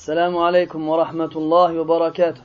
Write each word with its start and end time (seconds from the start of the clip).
السلام 0.00 0.38
عليكم 0.38 0.88
ورحمة 0.88 1.32
الله 1.36 1.80
وبركاته. 1.80 2.40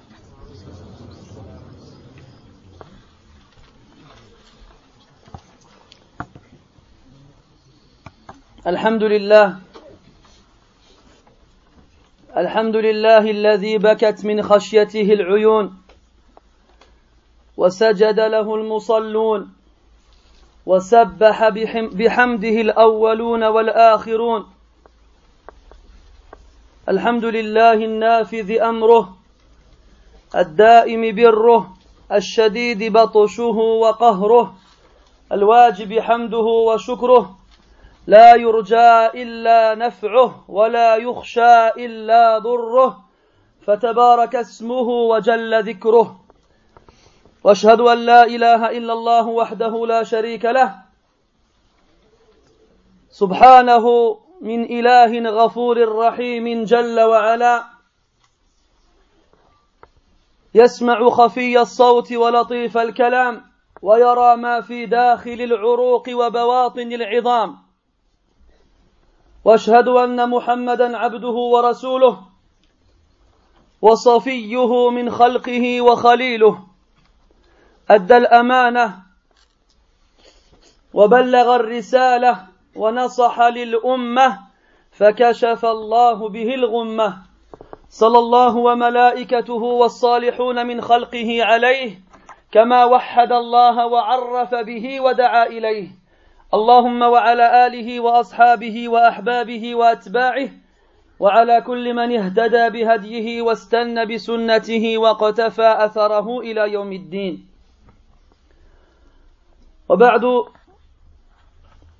الحمد 8.68 9.04
لله. 9.04 9.60
الحمد 12.38 12.76
لله 12.76 13.24
الذي 13.32 13.78
بكت 13.78 14.26
من 14.26 14.42
خشيته 14.42 15.08
العيون 15.14 15.78
وسجد 17.58 18.20
له 18.20 18.56
المصلون 18.56 19.54
وسبح 20.66 21.50
بحمده 22.00 22.56
الأولون 22.62 23.44
والآخرون 23.44 24.55
الحمد 26.90 27.26
لله 27.26 27.74
النافذ 27.74 28.52
أمره 28.62 29.18
الدائم 30.36 31.16
بره 31.16 31.74
الشديد 32.12 32.98
بطشه 32.98 33.58
وقهره 33.84 34.54
الواجب 35.32 36.00
حمده 36.00 36.48
وشكره 36.70 37.38
لا 38.08 38.36
يرجى 38.36 38.92
إلا 39.24 39.76
نفعه 39.76 40.46
ولا 40.48 40.96
يخشى 40.96 41.68
إلا 41.68 42.40
ضره 42.40 43.00
فتبارك 43.66 44.36
اسمه 44.36 44.88
وجل 45.12 45.64
ذكره. 45.64 46.20
وأشهد 47.44 47.82
أن 47.82 47.98
لا 47.98 48.24
إله 48.24 48.78
إلا 48.78 48.94
الله 48.94 49.28
وحده 49.28 49.86
لا 49.86 50.04
شريك 50.04 50.46
له 50.46 50.76
سبحانه 53.10 53.86
من 54.42 54.64
إله 54.64 55.30
غفور 55.30 55.96
رحيم 55.96 56.64
جل 56.64 57.00
وعلا. 57.00 57.66
يسمع 60.56 61.10
خفي 61.10 61.62
الصوت 61.62 62.14
ولطيف 62.14 62.78
الكلام 62.78 63.42
ويرى 63.82 64.36
ما 64.36 64.62
في 64.62 64.86
داخل 64.86 65.42
العروق 65.42 66.10
وبواطن 66.10 66.92
العظام. 66.92 67.58
واشهد 69.46 69.88
أن 69.88 70.30
محمدا 70.30 70.98
عبده 70.98 71.38
ورسوله 71.54 72.22
وصفيه 73.82 74.90
من 74.90 75.12
خلقه 75.12 75.82
وخليله. 75.82 76.68
أدى 77.90 78.18
الأمانة 78.18 79.04
وبلغ 80.94 81.56
الرسالة 81.56 82.55
ونصح 82.76 83.42
للأمة 83.42 84.40
فكشف 84.92 85.66
الله 85.66 86.30
به 86.30 86.54
الغمة. 86.56 87.18
صلى 87.90 88.20
الله 88.20 88.58
وملائكته 88.58 89.64
والصالحون 89.64 90.68
من 90.68 90.82
خلقه 90.82 91.44
عليه 91.44 92.00
كما 92.52 92.86
وحد 92.86 93.32
الله 93.32 93.86
وعرف 93.88 94.56
به 94.56 95.02
ودعا 95.02 95.46
إليه. 95.46 95.88
اللهم 96.54 97.02
وعلى 97.02 97.68
آله 97.68 98.00
وأصحابه 98.00 98.90
وأحبابه 98.90 99.76
وأتباعه 99.76 100.50
وعلى 101.20 101.62
كل 101.62 101.94
من 101.94 102.20
اهتدى 102.20 102.70
بهديه 102.70 103.42
واستنى 103.42 104.06
بسنته 104.06 104.98
وقتفى 104.98 105.76
أثره 105.78 106.40
إلى 106.40 106.72
يوم 106.72 106.92
الدين. 106.92 107.48
وبعد 109.90 110.22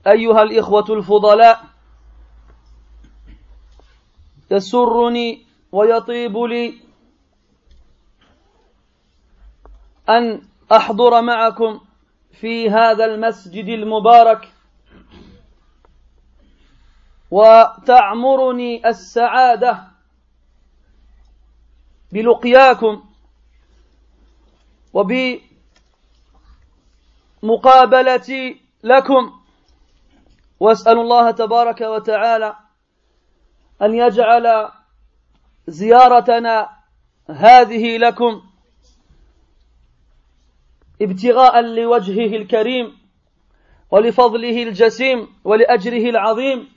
أيها 0.08 0.44
الإخوة 0.44 0.86
الفضلاء 0.90 1.64
يسرني 4.52 5.46
ويطيب 5.72 6.38
لي 6.38 6.74
أن 10.10 10.42
أحضر 10.72 11.22
معكم 11.22 11.80
في 12.32 12.70
هذا 12.70 13.06
المسجد 13.06 13.66
المبارك 13.66 14.52
وتعمرني 17.32 18.88
السعادة 18.88 19.88
بلقياكم 22.12 23.04
وبمقابلتي 27.44 28.62
لكم. 28.84 29.45
واسال 30.60 31.00
الله 31.00 31.32
تبارك 31.32 31.82
وتعالى 31.82 32.56
أن 33.82 33.96
يجعل 33.96 34.70
زيارتنا 35.68 36.70
هذه 37.30 37.98
لكم 37.98 38.42
ابتغاء 41.02 41.62
لوجهه 41.62 42.36
الكريم 42.38 42.98
ولفضله 43.92 44.64
الجسيم 44.64 45.28
ولأجره 45.44 46.10
العظيم. 46.10 46.70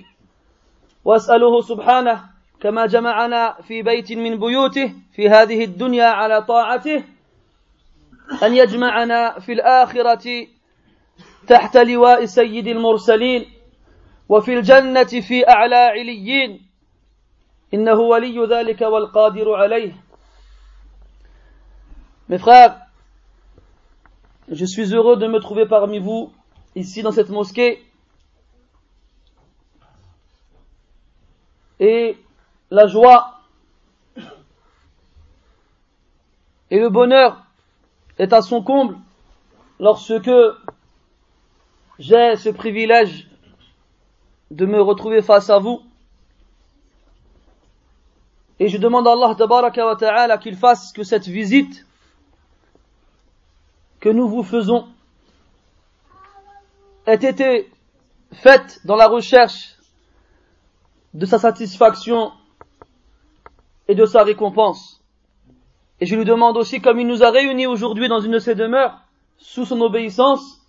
واساله 1.05 1.61
سبحانه 1.61 2.25
كما 2.61 2.87
جمعنا 2.87 3.53
في 3.63 3.83
بيت 3.83 4.13
من 4.13 4.39
بيوته 4.39 4.95
في 5.13 5.29
هذه 5.29 5.65
الدنيا 5.65 6.07
على 6.07 6.43
طاعته 6.43 7.05
أن 8.43 8.55
يجمعنا 8.57 9.39
في 9.39 9.53
الآخرة 9.53 10.47
تحت 11.47 11.77
لواء 11.77 12.25
سيد 12.25 12.67
المرسلين. 12.67 13.58
وفي 14.30 14.54
الجنه 14.54 15.04
في 15.04 15.50
اعلى 15.50 15.76
عليين 15.76 16.70
انه 17.74 17.94
ولي 17.94 18.46
ذلك 18.46 18.82
والقادر 18.82 19.54
عليه 19.56 19.94
Mes 22.30 22.38
frères, 22.38 22.78
je 24.50 24.66
suis 24.66 24.94
heureux 24.94 25.18
de 25.18 25.28
me 25.28 25.40
trouver 25.40 25.66
parmi 25.66 26.00
vous, 26.00 26.32
ici 26.74 27.04
dans 27.04 27.12
cette 27.12 27.30
mosquée. 27.30 27.84
Et 31.82 32.18
la 32.72 32.88
joie 32.88 33.42
et 36.72 36.80
le 36.80 36.90
bonheur 36.90 37.46
est 38.18 38.32
à 38.32 38.42
son 38.42 38.64
comble 38.64 38.98
lorsque 39.80 40.32
j'ai 42.00 42.36
ce 42.38 42.50
privilège 42.50 43.27
de 44.51 44.67
me 44.67 44.81
retrouver 44.81 45.23
face 45.23 45.51
à 45.51 45.59
vous. 45.59 45.83
Et 48.61 48.69
je 48.69 48.79
demande 48.79 49.07
à 49.07 49.13
Allah 49.13 49.35
ta'ala 49.97 50.39
qu'il 50.39 50.57
fasse 50.57 50.93
que 50.93 51.05
cette 51.05 51.27
visite 51.27 51.87
que 54.01 54.09
nous 54.09 54.29
vous 54.29 54.43
faisons 54.43 54.89
ait 57.07 57.15
été 57.15 57.71
faite 58.33 58.81
dans 58.85 58.97
la 58.97 59.07
recherche 59.07 59.77
de 61.15 61.25
sa 61.27 61.39
satisfaction 61.39 62.33
et 63.89 63.95
de 63.95 64.05
sa 64.05 64.23
récompense. 64.23 65.03
Et 66.01 66.07
je 66.07 66.15
lui 66.15 66.25
demande 66.25 66.57
aussi, 66.57 66.81
comme 66.81 67.01
il 67.01 67.07
nous 67.07 67.23
a 67.23 67.31
réunis 67.31 67.67
aujourd'hui 67.67 68.09
dans 68.09 68.21
une 68.21 68.33
de 68.33 68.39
ses 68.39 68.55
demeures, 68.55 69.01
sous 69.39 69.65
son 69.65 69.81
obéissance, 69.81 70.61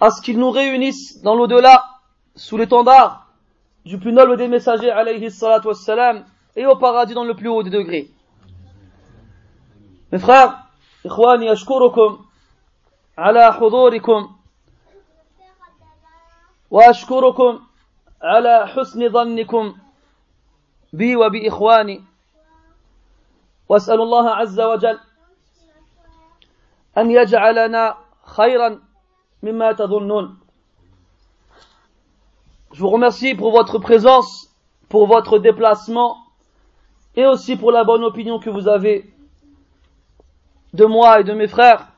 à 0.00 0.10
ce 0.10 0.20
qu'il 0.20 0.38
nous 0.38 0.50
réunisse 0.50 1.22
dans 1.22 1.34
l'au-delà, 1.34 1.84
sous 2.36 2.56
l'étendard 2.56 3.26
du 3.84 3.98
plus 3.98 4.12
noble 4.12 4.36
des 4.36 4.48
messagers, 4.48 4.90
alayhi 4.90 5.30
salatu 5.30 5.68
wassalam, 5.68 6.24
et 6.54 6.66
au 6.66 6.76
paradis 6.76 7.14
dans 7.14 7.24
le 7.24 7.34
plus 7.34 7.48
haut 7.48 7.62
des 7.62 7.70
degrés. 7.70 8.10
Mes 10.12 10.18
frères, 10.18 10.66
إخواني 11.06 11.52
أشكركم 11.52 12.24
على 13.18 13.52
حضوركم 13.52 14.36
وأشكركم 16.70 17.60
على 18.22 18.66
حسن 18.66 19.08
ظنكم 19.08 19.74
بي 20.92 21.16
وبإخواني 21.16 22.04
وأسأل 23.68 24.00
الله 24.00 24.30
عز 24.30 24.60
وجل 24.60 24.98
أن 26.98 27.10
يجعلنا 27.10 27.96
خيرا 28.24 28.80
مما 29.42 29.72
تظنون 29.72 30.38
Je 32.76 32.82
vous 32.82 32.90
remercie 32.90 33.34
pour 33.34 33.52
votre 33.52 33.78
présence, 33.78 34.54
pour 34.90 35.06
votre 35.06 35.38
déplacement 35.38 36.18
et 37.14 37.24
aussi 37.24 37.56
pour 37.56 37.72
la 37.72 37.84
bonne 37.84 38.04
opinion 38.04 38.38
que 38.38 38.50
vous 38.50 38.68
avez 38.68 39.10
de 40.74 40.84
moi 40.84 41.20
et 41.20 41.24
de 41.24 41.32
mes 41.32 41.48
frères. 41.48 41.88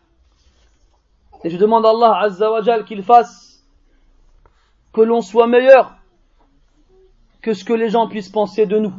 Et 1.43 1.51
je 1.51 1.57
demande 1.57 1.85
à 1.85 1.91
Allah 1.91 2.21
Azza 2.21 2.83
qu'il 2.85 3.03
fasse 3.03 3.61
que 4.93 5.01
l'on 5.01 5.21
soit 5.21 5.49
meilleur 5.49 5.97
que 7.43 7.55
ce 7.55 7.65
que 7.65 7.73
les 7.73 7.89
gens 7.89 8.07
puissent 8.07 8.31
penser 8.31 8.65
de 8.65 8.79
nous. 8.79 8.95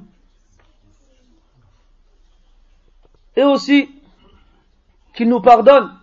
Et 3.38 3.44
aussi 3.46 3.90
qu'il 5.14 5.30
nous 5.30 5.40
pardonne 5.40 5.98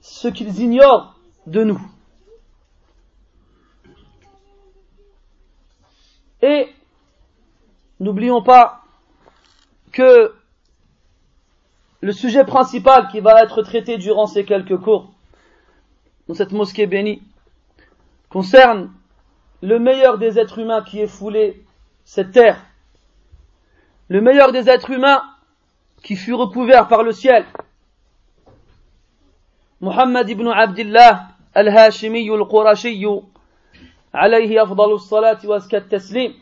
ce 0.00 0.26
qu'ils 0.26 0.58
ignorent 0.58 1.14
de 1.46 1.62
nous. 1.62 1.80
Et 6.48 6.74
n'oublions 8.00 8.42
pas 8.42 8.80
que 9.92 10.34
le 12.00 12.12
sujet 12.12 12.44
principal 12.44 13.08
qui 13.08 13.20
va 13.20 13.42
être 13.42 13.60
traité 13.60 13.98
durant 13.98 14.26
ces 14.26 14.46
quelques 14.46 14.78
cours 14.78 15.12
dans 16.26 16.32
cette 16.32 16.52
mosquée 16.52 16.86
bénie 16.86 17.22
concerne 18.30 18.90
le 19.60 19.78
meilleur 19.78 20.16
des 20.16 20.38
êtres 20.38 20.58
humains 20.58 20.82
qui 20.82 21.00
est 21.00 21.06
foulé 21.06 21.62
cette 22.06 22.32
terre, 22.32 22.64
le 24.08 24.22
meilleur 24.22 24.50
des 24.50 24.70
êtres 24.70 24.90
humains 24.90 25.22
qui 26.02 26.16
fut 26.16 26.32
recouvert 26.32 26.88
par 26.88 27.02
le 27.02 27.12
ciel, 27.12 27.44
Muhammad 29.82 30.26
ibn 30.30 30.48
Abdullah 30.48 31.28
al-Hashimi 31.54 32.30
al-Qurashi 32.30 33.04
alayhi 34.12 34.58
afdalu 34.58 34.98
salati 34.98 35.46
wa 35.46 35.60
taslim 35.60 36.32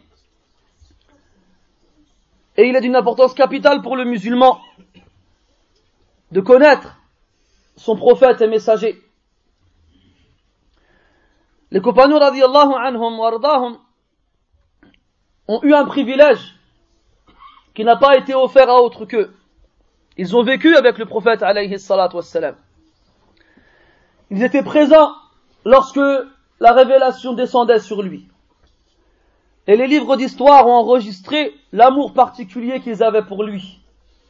et 2.57 2.69
il 2.69 2.77
est 2.77 2.81
d'une 2.81 2.97
importance 2.97 3.35
capitale 3.35 3.83
pour 3.83 3.97
le 3.97 4.05
musulman 4.05 4.61
de 6.33 6.41
connaître 6.41 6.97
son 7.77 7.97
prophète 7.97 8.41
et 8.41 8.49
messager. 8.49 9.01
Les 11.71 11.81
compagnons 11.81 12.19
radiallahu 12.19 12.73
anhum 12.75 13.19
wa 13.19 13.79
ont 15.49 15.61
eu 15.63 15.75
un 15.75 15.85
privilège 15.85 16.55
qui 17.75 17.85
n'a 17.85 17.97
pas 17.97 18.17
été 18.17 18.35
offert 18.35 18.71
à 18.71 18.81
autre 18.81 19.05
qu'eux. 19.05 19.35
Ils 20.17 20.35
ont 20.35 20.43
vécu 20.43 20.75
avec 20.77 20.97
le 20.97 21.05
prophète 21.05 21.43
alayhi 21.43 21.79
salatu. 21.79 22.17
Ils 24.31 24.43
étaient 24.43 24.63
présents 24.63 25.13
lorsque 25.65 26.01
la 26.61 26.73
révélation 26.73 27.33
descendait 27.35 27.81
sur 27.81 28.03
lui. 28.03 28.29
Et 29.67 29.77
les 29.77 29.87
livres 29.87 30.17
d'histoire 30.17 30.67
ont 30.67 30.75
enregistré 30.75 31.55
l'amour 31.73 32.13
particulier 32.13 32.81
qu'ils 32.81 33.03
avaient 33.03 33.25
pour 33.25 33.43
lui. 33.43 33.81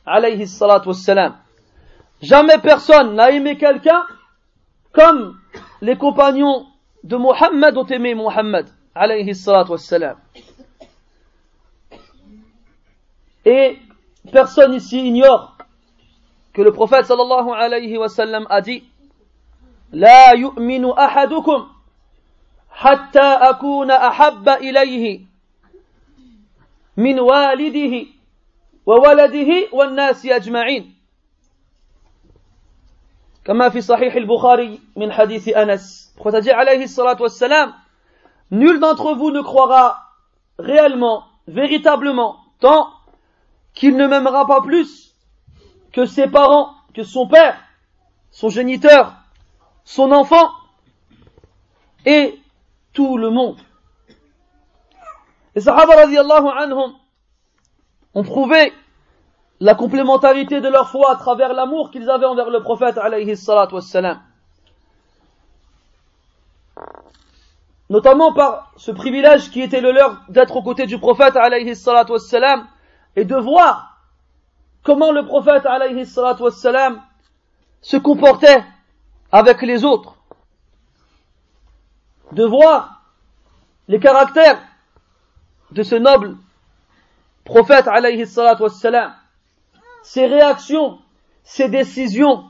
Alayhi 0.07 0.47
salatu 0.47 0.89
wassalam. 0.89 1.37
Jamais 2.23 2.59
personne 2.59 3.15
n'a 3.15 3.31
aimé 3.31 3.57
quelqu'un 3.59 4.07
comme 4.93 5.39
les 5.83 5.97
compagnons 5.97 6.67
de 7.05 7.17
Mohammed 7.17 7.77
ont 7.77 7.87
aimé 7.87 8.15
Mohammed. 8.15 8.67
Alayhi 8.95 9.35
salatu 9.35 9.73
wassalam. 9.73 10.17
Et 13.45 13.79
personne 14.33 14.75
ici 14.75 15.07
ignore 15.07 15.57
que 16.53 16.63
le 16.63 16.73
prophète 16.73 17.05
sallallahu 17.05 17.51
alayhi 17.51 17.99
wa 17.99 18.09
sallam 18.09 18.47
a 18.49 18.63
dit 18.63 18.83
La 19.93 20.35
yu'minu 20.35 20.89
ahadukum 20.97 21.69
حتى 22.76 23.20
أكون 23.20 23.92
أحب 23.92 24.50
إليه 24.50 25.22
من 26.98 27.20
والده 27.20 28.06
وولده 28.86 29.68
والناس 29.72 30.26
أجمعين 30.26 30.96
كما 33.46 33.70
في 33.70 33.82
صحيح 33.82 34.16
البخاري 34.16 34.80
من 34.96 35.12
حديث 35.12 35.48
أنس 35.48 36.14
prophète 36.20 36.48
عليه 36.48 36.84
الصلاة 36.84 37.22
والسلام 37.22 37.74
nul 38.52 38.80
d'entre 38.80 39.14
vous 39.14 39.32
ne 39.32 39.42
croira 39.42 40.12
réellement 40.60 41.24
véritablement 41.48 42.38
tant 42.60 42.88
qu'il 43.74 43.96
ne 43.96 44.08
m'aimera 44.08 44.46
pas 44.46 44.62
plus 44.62 45.16
que 45.94 46.06
ses 46.06 46.28
parents 46.28 46.74
que 46.94 47.04
son 47.04 47.28
père 47.28 47.58
son 48.32 48.50
géniteur 48.50 49.14
son 49.86 50.12
enfant 50.12 50.50
et 52.06 52.40
tout 52.97 53.19
le 53.19 53.29
monde. 53.29 53.59
Les 55.55 55.61
Sahaba 55.61 55.95
radiallahu 55.97 56.49
anhum 56.57 56.95
ont 58.15 58.23
prouvé 58.23 58.73
la 59.61 59.75
complémentarité 59.75 60.63
de 60.63 60.69
leur 60.69 60.89
foi 60.91 61.13
à 61.13 61.17
travers 61.17 61.53
l'amour 61.53 61.91
qu'ils 61.91 62.09
avaient 62.09 62.27
envers 62.27 62.49
le 62.49 62.63
prophète 62.63 62.97
alayhi 62.97 63.37
salatu. 63.37 63.77
Notamment 67.91 68.33
par 68.33 68.73
ce 68.77 68.91
privilège 68.91 69.51
qui 69.51 69.61
était 69.61 69.83
le 69.83 69.93
leur 69.93 70.23
d'être 70.31 70.57
aux 70.57 70.63
côtés 70.63 70.87
du 70.87 70.99
prophète 70.99 71.37
alayhi 71.37 71.77
salatu 71.77 72.15
et 73.15 73.25
de 73.25 73.37
voir 73.37 74.01
comment 74.83 75.13
le 75.13 75.27
prophète 75.27 75.67
alayhi 75.67 76.07
salatu 76.07 76.45
se 77.83 77.97
comportait 77.99 78.65
avec 79.31 79.61
les 79.61 79.85
autres, 79.85 80.16
de 82.33 82.45
voir 82.45 83.03
les 83.89 84.01
caractères 84.01 84.61
de 85.73 85.83
ce 85.83 85.95
noble 85.95 86.37
prophète 87.45 87.87
alayhi 87.89 88.27
salatu 88.27 88.63
wassalam, 88.65 89.15
ses 90.03 90.27
réactions, 90.27 90.99
ses 91.43 91.69
décisions, 91.69 92.45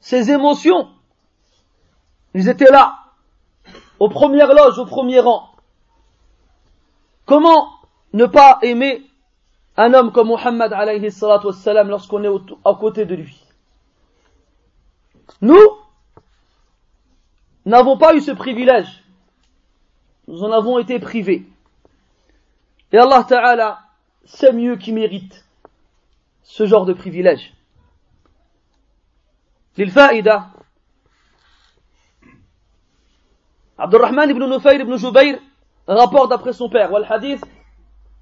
ses 0.00 0.30
émotions, 0.30 0.88
ils 2.34 2.48
étaient 2.48 2.70
là, 2.70 2.98
aux 3.98 4.08
premières 4.08 4.52
loges, 4.52 4.78
au 4.78 4.86
premier 4.86 5.20
rang. 5.20 5.50
Comment 7.24 7.70
ne 8.12 8.26
pas 8.26 8.58
aimer 8.62 9.02
un 9.76 9.94
homme 9.94 10.12
comme 10.12 10.28
Muhammad 10.28 10.72
alayhi 10.72 11.10
salatu 11.10 11.46
wassalam 11.46 11.88
lorsqu'on 11.88 12.22
est 12.24 12.52
à 12.64 12.74
côté 12.74 13.06
de 13.06 13.14
lui? 13.14 13.42
Nous 15.40 15.58
n'avons 17.65 17.97
pas 17.97 18.15
eu 18.15 18.21
ce 18.21 18.31
privilège. 18.31 19.03
Nous 20.27 20.43
en 20.43 20.51
avons 20.51 20.79
été 20.79 20.99
privés. 20.99 21.45
Et 22.91 22.97
Allah 22.97 23.23
Ta'ala 23.27 23.79
sait 24.25 24.53
mieux 24.53 24.75
qui 24.75 24.91
mérite 24.91 25.45
ce 26.43 26.65
genre 26.65 26.85
de 26.85 26.93
privilège. 26.93 27.53
للفائدة 29.77 30.45
عبد 33.79 33.95
الرحمن 33.95 34.29
ibn 34.29 34.43
نفير 34.55 34.81
ibn 34.81 34.97
Jubayr 34.97 35.39
rapporte 35.87 36.31
d'après 36.31 36.53
son 36.53 36.67
père 36.67 36.91
والحديث 36.91 37.41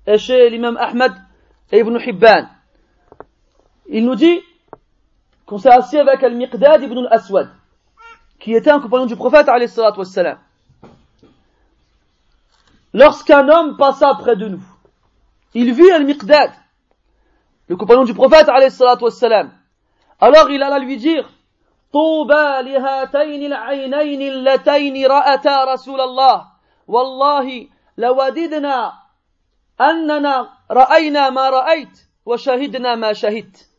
est 0.05 0.17
chez 0.17 0.49
l'imam 0.49 0.75
Ahmad 0.75 1.13
et 1.71 1.79
Ibn 1.79 1.97
Hibban 1.97 2.49
il 3.87 4.05
nous 4.05 4.15
dit 4.15 4.41
qu'on 5.45 5.57
s'est 5.57 5.69
assis 5.69 5.97
avec 5.97 6.23
Al-Miqdad 6.23 6.81
ibn 6.83 6.97
al-Aswad, 6.97 7.49
qui 8.40 8.54
était 8.54 8.70
un 8.70 8.80
compagnon 8.80 9.06
du 9.06 9.16
prophète, 9.16 9.46
wassalam. 9.48 10.38
Lorsqu'un 12.92 13.48
homme 13.48 13.76
passa 13.76 14.14
près 14.14 14.34
de 14.34 14.48
nous, 14.48 14.62
il 15.54 15.72
vit 15.72 15.90
Al-Miqdad, 15.90 16.50
le 17.68 17.76
compagnon 17.76 18.04
du 18.04 18.14
prophète, 18.14 18.48
wassalam. 18.48 19.52
Alors 20.18 20.50
il 20.50 20.62
alla 20.62 20.78
lui 20.78 20.96
dire, 20.96 21.28
طوبى 21.92 22.62
لهاتين 22.62 23.52
العينين 23.52 24.22
اللتين 24.22 25.06
رأتا 25.06 25.64
رسول 25.64 26.00
الله 26.00 26.46
والله 26.86 27.66
لوددنا 27.98 28.92
أننا 29.80 30.48
رأينا 30.70 31.30
ما 31.30 31.50
رأيت 31.50 31.94
وشهدنا 32.26 32.94
ما 32.94 33.12
شهدت 33.12 33.70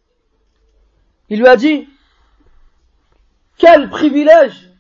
il 1.32 1.40
lui 1.40 1.48
a 1.48 1.56
dit, 1.56 1.88
quel 3.62 3.92
privilège 3.92 4.72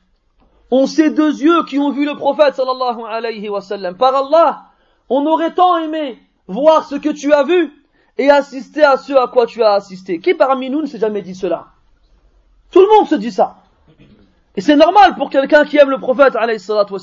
ont 0.71 0.87
ces 0.87 1.11
deux 1.11 1.39
yeux 1.39 1.63
qui 1.65 1.77
ont 1.77 1.91
vu 1.91 2.03
le 2.03 2.15
prophète 2.15 2.55
sallallahu 2.55 3.03
alayhi 3.07 3.47
wa 3.47 3.61
sallam. 3.61 3.95
Par 3.95 4.15
Allah, 4.15 4.63
on 5.07 5.23
aurait 5.27 5.53
tant 5.53 5.77
aimé 5.77 6.17
voir 6.47 6.83
ce 6.85 6.95
que 6.95 7.09
tu 7.09 7.31
as 7.31 7.43
vu 7.43 7.71
et 8.17 8.31
assister 8.31 8.83
à 8.83 8.97
ce 8.97 9.13
à 9.13 9.27
quoi 9.27 9.45
tu 9.45 9.61
as 9.61 9.73
assisté. 9.73 10.19
Qui 10.19 10.33
parmi 10.33 10.71
nous 10.71 10.81
ne 10.81 10.87
s'est 10.87 10.97
jamais 10.97 11.21
dit 11.21 11.35
cela? 11.35 11.67
Tout 12.71 12.79
le 12.79 12.87
monde 12.87 13.07
se 13.07 13.15
dit 13.15 13.31
ça. 13.31 13.57
Et 14.55 14.61
c'est 14.61 14.75
normal 14.75 15.13
pour 15.15 15.29
quelqu'un 15.29 15.63
qui 15.63 15.77
aime 15.77 15.91
le 15.91 15.99
prophète 15.99 16.35
alayhi 16.35 16.59
salatu. 16.59 16.95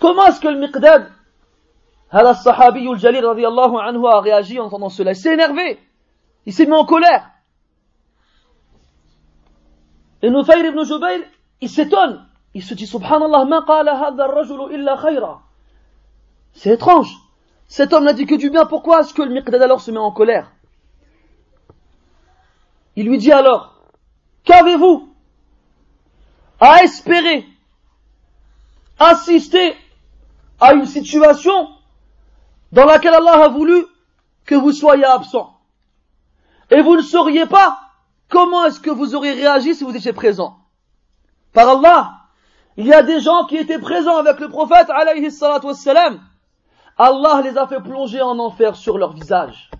Comment 0.00 0.26
est-ce 0.28 0.40
que 0.40 0.48
le 0.48 0.58
Miqdad, 0.58 1.10
al 2.10 2.34
sahabi 2.36 2.88
jalil 2.96 3.26
anhu 3.26 4.06
a 4.06 4.20
réagi 4.20 4.58
en 4.58 4.64
entendant 4.64 4.88
cela? 4.88 5.12
Il 5.12 5.16
s'est 5.16 5.34
énervé. 5.34 5.78
Il 6.46 6.54
s'est 6.54 6.64
mis 6.64 6.72
en 6.72 6.86
colère. 6.86 7.31
Et 10.22 10.30
Nufayr 10.30 10.64
ibn 10.64 10.84
Jubayr, 10.84 11.20
il 11.60 11.68
s'étonne. 11.68 12.24
Il 12.54 12.62
se 12.62 12.74
dit, 12.74 12.86
Subhanallah, 12.86 13.44
ma 13.44 13.62
qala 13.62 13.94
rajulu 14.26 14.74
illa 14.74 14.96
khayra. 14.96 15.42
C'est 16.52 16.70
étrange. 16.70 17.12
Cet 17.66 17.92
homme 17.92 18.04
n'a 18.04 18.12
dit 18.12 18.26
que 18.26 18.34
du 18.34 18.50
bien. 18.50 18.66
Pourquoi 18.66 19.00
est-ce 19.00 19.14
que 19.14 19.22
le 19.22 19.32
Miqdad 19.32 19.62
alors 19.62 19.80
se 19.80 19.90
met 19.90 19.98
en 19.98 20.12
colère? 20.12 20.52
Il 22.94 23.08
lui 23.08 23.18
dit 23.18 23.32
alors, 23.32 23.74
qu'avez-vous 24.44 25.08
à 26.60 26.84
espérer 26.84 27.46
assister 28.98 29.74
à 30.60 30.74
une 30.74 30.84
situation 30.84 31.70
dans 32.70 32.84
laquelle 32.84 33.14
Allah 33.14 33.44
a 33.44 33.48
voulu 33.48 33.86
que 34.44 34.54
vous 34.54 34.72
soyez 34.72 35.04
absent? 35.04 35.58
Et 36.70 36.82
vous 36.82 36.96
ne 36.96 37.02
sauriez 37.02 37.46
pas 37.46 37.81
Comment 38.32 38.64
est-ce 38.64 38.80
que 38.80 38.90
vous 38.90 39.14
auriez 39.14 39.34
réagi 39.34 39.74
si 39.74 39.84
vous 39.84 39.94
étiez 39.94 40.14
présent? 40.14 40.56
Par 41.52 41.68
Allah, 41.68 42.12
il 42.78 42.86
y 42.86 42.94
a 42.94 43.02
des 43.02 43.20
gens 43.20 43.44
qui 43.44 43.58
étaient 43.58 43.78
présents 43.78 44.16
avec 44.16 44.40
le 44.40 44.48
prophète, 44.48 44.88
alayhi 44.88 45.30
salatu 45.30 45.66
wassalam, 45.66 46.18
Allah 46.96 47.42
les 47.44 47.58
a 47.58 47.66
fait 47.66 47.82
plonger 47.82 48.22
en 48.22 48.38
enfer 48.38 48.74
sur 48.74 48.96
leur 48.96 49.12
visage. 49.12 49.70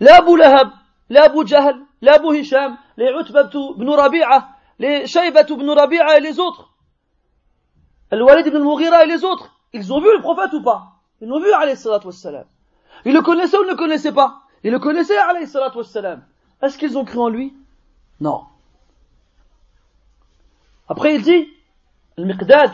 Les 0.00 0.08
Abu 0.08 0.38
Lahab, 0.38 0.70
les 1.10 1.18
Abu 1.18 1.46
Jahl, 1.46 1.76
les 2.00 2.08
Abu 2.08 2.34
Hisham, 2.34 2.78
les 2.96 3.10
Utbah 3.10 3.50
ibn 3.52 3.90
les 4.78 5.06
Shaybat 5.06 5.50
ibn 5.50 5.70
et 6.16 6.20
les 6.20 6.40
autres. 6.40 6.70
Al-Walid 8.10 8.46
ibn 8.46 8.60
Mughira 8.60 9.04
et 9.04 9.06
les 9.06 9.22
autres. 9.22 9.54
Ils 9.74 9.92
ont 9.92 10.00
vu 10.00 10.08
le 10.16 10.22
prophète 10.22 10.54
ou 10.54 10.62
pas? 10.62 10.92
Ils 11.20 11.28
l'ont 11.28 11.40
vu, 11.40 11.52
alayhi 11.52 11.76
salatu 11.76 12.06
wassalam. 12.06 12.46
Ils 13.04 13.12
le 13.12 13.20
connaissaient 13.20 13.58
ou 13.58 13.64
ne 13.64 13.70
le 13.70 13.76
connaissaient 13.76 14.12
pas? 14.12 14.41
Ils 14.63 14.71
le 14.71 14.79
connaissaient, 14.79 15.17
alayhi 15.17 15.47
salatu 15.47 15.77
wassalam. 15.77 16.23
Est-ce 16.61 16.77
qu'ils 16.77 16.97
ont 16.97 17.05
cru 17.05 17.19
en 17.19 17.29
lui 17.29 17.53
Non. 18.19 18.43
Après 20.89 21.15
il 21.15 21.21
dit, 21.21 21.47
Al-Miqdad, 22.17 22.71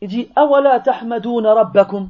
il 0.00 0.08
dit, 0.08 0.30
Awala 0.36 0.80
tahmadouna 0.80 1.54
rabbakum. 1.54 2.08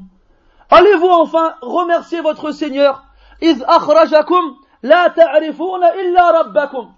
Allez-vous 0.70 1.08
enfin 1.08 1.54
remercier 1.62 2.20
votre 2.20 2.52
Seigneur 2.52 3.02
إذ 3.42 3.62
أخرجكم 3.62 4.56
لا 4.82 5.08
تعرفون 5.08 5.84
إلا 5.84 6.40
ربكم 6.40 6.92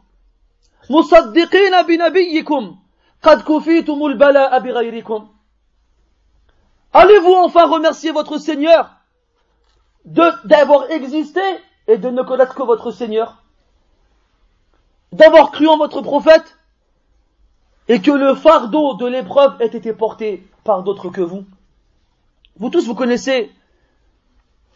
مصدقين 0.90 1.83
بنبيكم 1.83 2.76
قد 3.23 3.42
كفيتم 3.42 4.07
البلاء 4.07 4.59
بغيركم 4.59 5.28
Allez-vous 6.95 7.35
enfin 7.35 7.66
remercier 7.66 8.12
votre 8.12 8.38
Seigneur 8.38 8.90
d'avoir 10.07 10.90
existé 10.90 11.40
et 11.88 11.98
de 11.98 12.10
ne 12.10 12.22
connaître 12.22 12.56
que 12.56 12.63
votre 12.63 12.92
Seigneur 12.92 13.44
D'avoir 15.12 15.52
cru 15.52 15.68
en 15.68 15.78
votre 15.78 16.02
prophète 16.02 16.58
et 17.88 18.02
que 18.02 18.12
le 18.12 18.34
fardeau 18.34 18.96
de 18.96 19.06
l'épreuve 19.06 19.62
ait 19.62 19.68
été 19.68 19.94
porté 19.94 20.48
par 20.63 20.84
d'autres 20.84 21.10
que 21.10 21.22
vous 21.22 21.46
Vous 22.58 22.70
tous, 22.70 22.88
vous 22.88 22.96
connaissez 22.96 23.52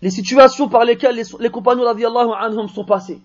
les 0.02 0.12
situations 0.12 0.70
par 0.70 0.86
lesquelles 0.86 1.16
les, 1.16 1.24
les 1.40 1.50
compagnons 1.50 1.86
radiallahu 1.86 2.30
anhum 2.38 2.70
sont 2.70 2.86
passés. 2.86 3.20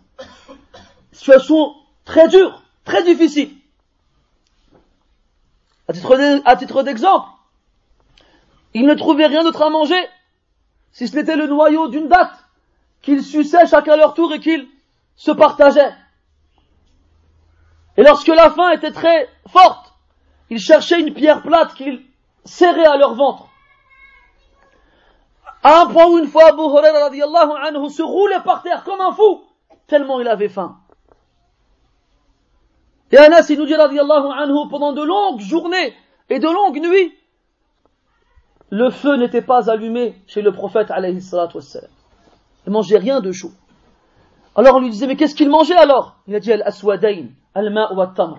Situations 1.12 1.74
très 2.04 2.28
dures, 2.28 2.62
très 2.84 3.02
difficiles. 3.02 3.50
À 5.86 6.56
titre 6.56 6.82
d'exemple, 6.82 7.28
ils 8.72 8.86
ne 8.86 8.94
trouvaient 8.94 9.26
rien 9.26 9.42
d'autre 9.42 9.60
à 9.60 9.68
manger, 9.68 10.00
si 10.92 11.08
ce 11.08 11.16
n'était 11.16 11.36
le 11.36 11.46
noyau 11.46 11.88
d'une 11.88 12.08
date, 12.08 12.41
qu'ils 13.02 13.22
suçaient 13.22 13.66
chacun 13.66 13.96
leur 13.96 14.14
tour 14.14 14.32
et 14.32 14.40
qu'ils 14.40 14.68
se 15.16 15.30
partageaient. 15.30 15.94
Et 17.96 18.02
lorsque 18.02 18.28
la 18.28 18.50
faim 18.50 18.70
était 18.70 18.92
très 18.92 19.28
forte, 19.48 19.92
ils 20.48 20.60
cherchaient 20.60 21.00
une 21.00 21.12
pierre 21.12 21.42
plate 21.42 21.74
qu'ils 21.74 22.02
serraient 22.44 22.86
à 22.86 22.96
leur 22.96 23.14
ventre. 23.14 23.48
À 25.62 25.82
un 25.82 25.86
point 25.86 26.06
où 26.06 26.18
une 26.18 26.26
fois 26.26 26.48
Abu 26.48 26.58
anhu 26.58 27.90
se 27.90 28.02
roulait 28.02 28.40
par 28.44 28.62
terre 28.62 28.82
comme 28.84 29.00
un 29.00 29.12
fou, 29.12 29.42
tellement 29.86 30.20
il 30.20 30.28
avait 30.28 30.48
faim. 30.48 30.78
Et 33.12 33.18
Anas 33.18 33.46
il 33.50 33.58
nous 33.58 33.66
dit 33.66 33.74
anhu 33.74 34.68
pendant 34.70 34.92
de 34.92 35.02
longues 35.02 35.40
journées 35.40 35.94
et 36.30 36.38
de 36.38 36.48
longues 36.48 36.80
nuits, 36.80 37.14
le 38.70 38.88
feu 38.90 39.16
n'était 39.16 39.42
pas 39.42 39.70
allumé 39.70 40.14
chez 40.26 40.40
le 40.40 40.50
prophète 40.50 40.90
alayhi. 40.90 41.20
Il 42.66 42.72
mangeait 42.72 42.98
rien 42.98 43.20
de 43.20 43.32
chaud. 43.32 43.52
Alors 44.54 44.76
on 44.76 44.80
lui 44.80 44.90
disait, 44.90 45.06
mais 45.06 45.16
qu'est-ce 45.16 45.34
qu'il 45.34 45.50
mangeait 45.50 45.76
alors? 45.76 46.16
Il 46.26 46.34
a 46.34 46.40
dit, 46.40 46.52
al-aswadayn, 46.52 47.28
al-ma' 47.54 48.12
tamr. 48.14 48.38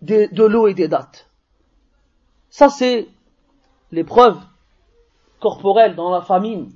De 0.00 0.44
l'eau 0.44 0.68
et 0.68 0.74
des 0.74 0.88
dates. 0.88 1.28
Ça 2.50 2.68
c'est 2.68 3.08
l'épreuve 3.90 4.38
corporelle 5.40 5.94
dans 5.94 6.10
la 6.10 6.20
famine. 6.20 6.72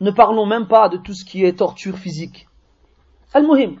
Ne 0.00 0.10
parlons 0.10 0.46
même 0.46 0.66
pas 0.66 0.88
de 0.88 0.96
tout 0.96 1.12
ce 1.12 1.24
qui 1.24 1.44
est 1.44 1.58
torture 1.58 1.96
physique. 1.96 2.48
Al-Muhim. 3.34 3.76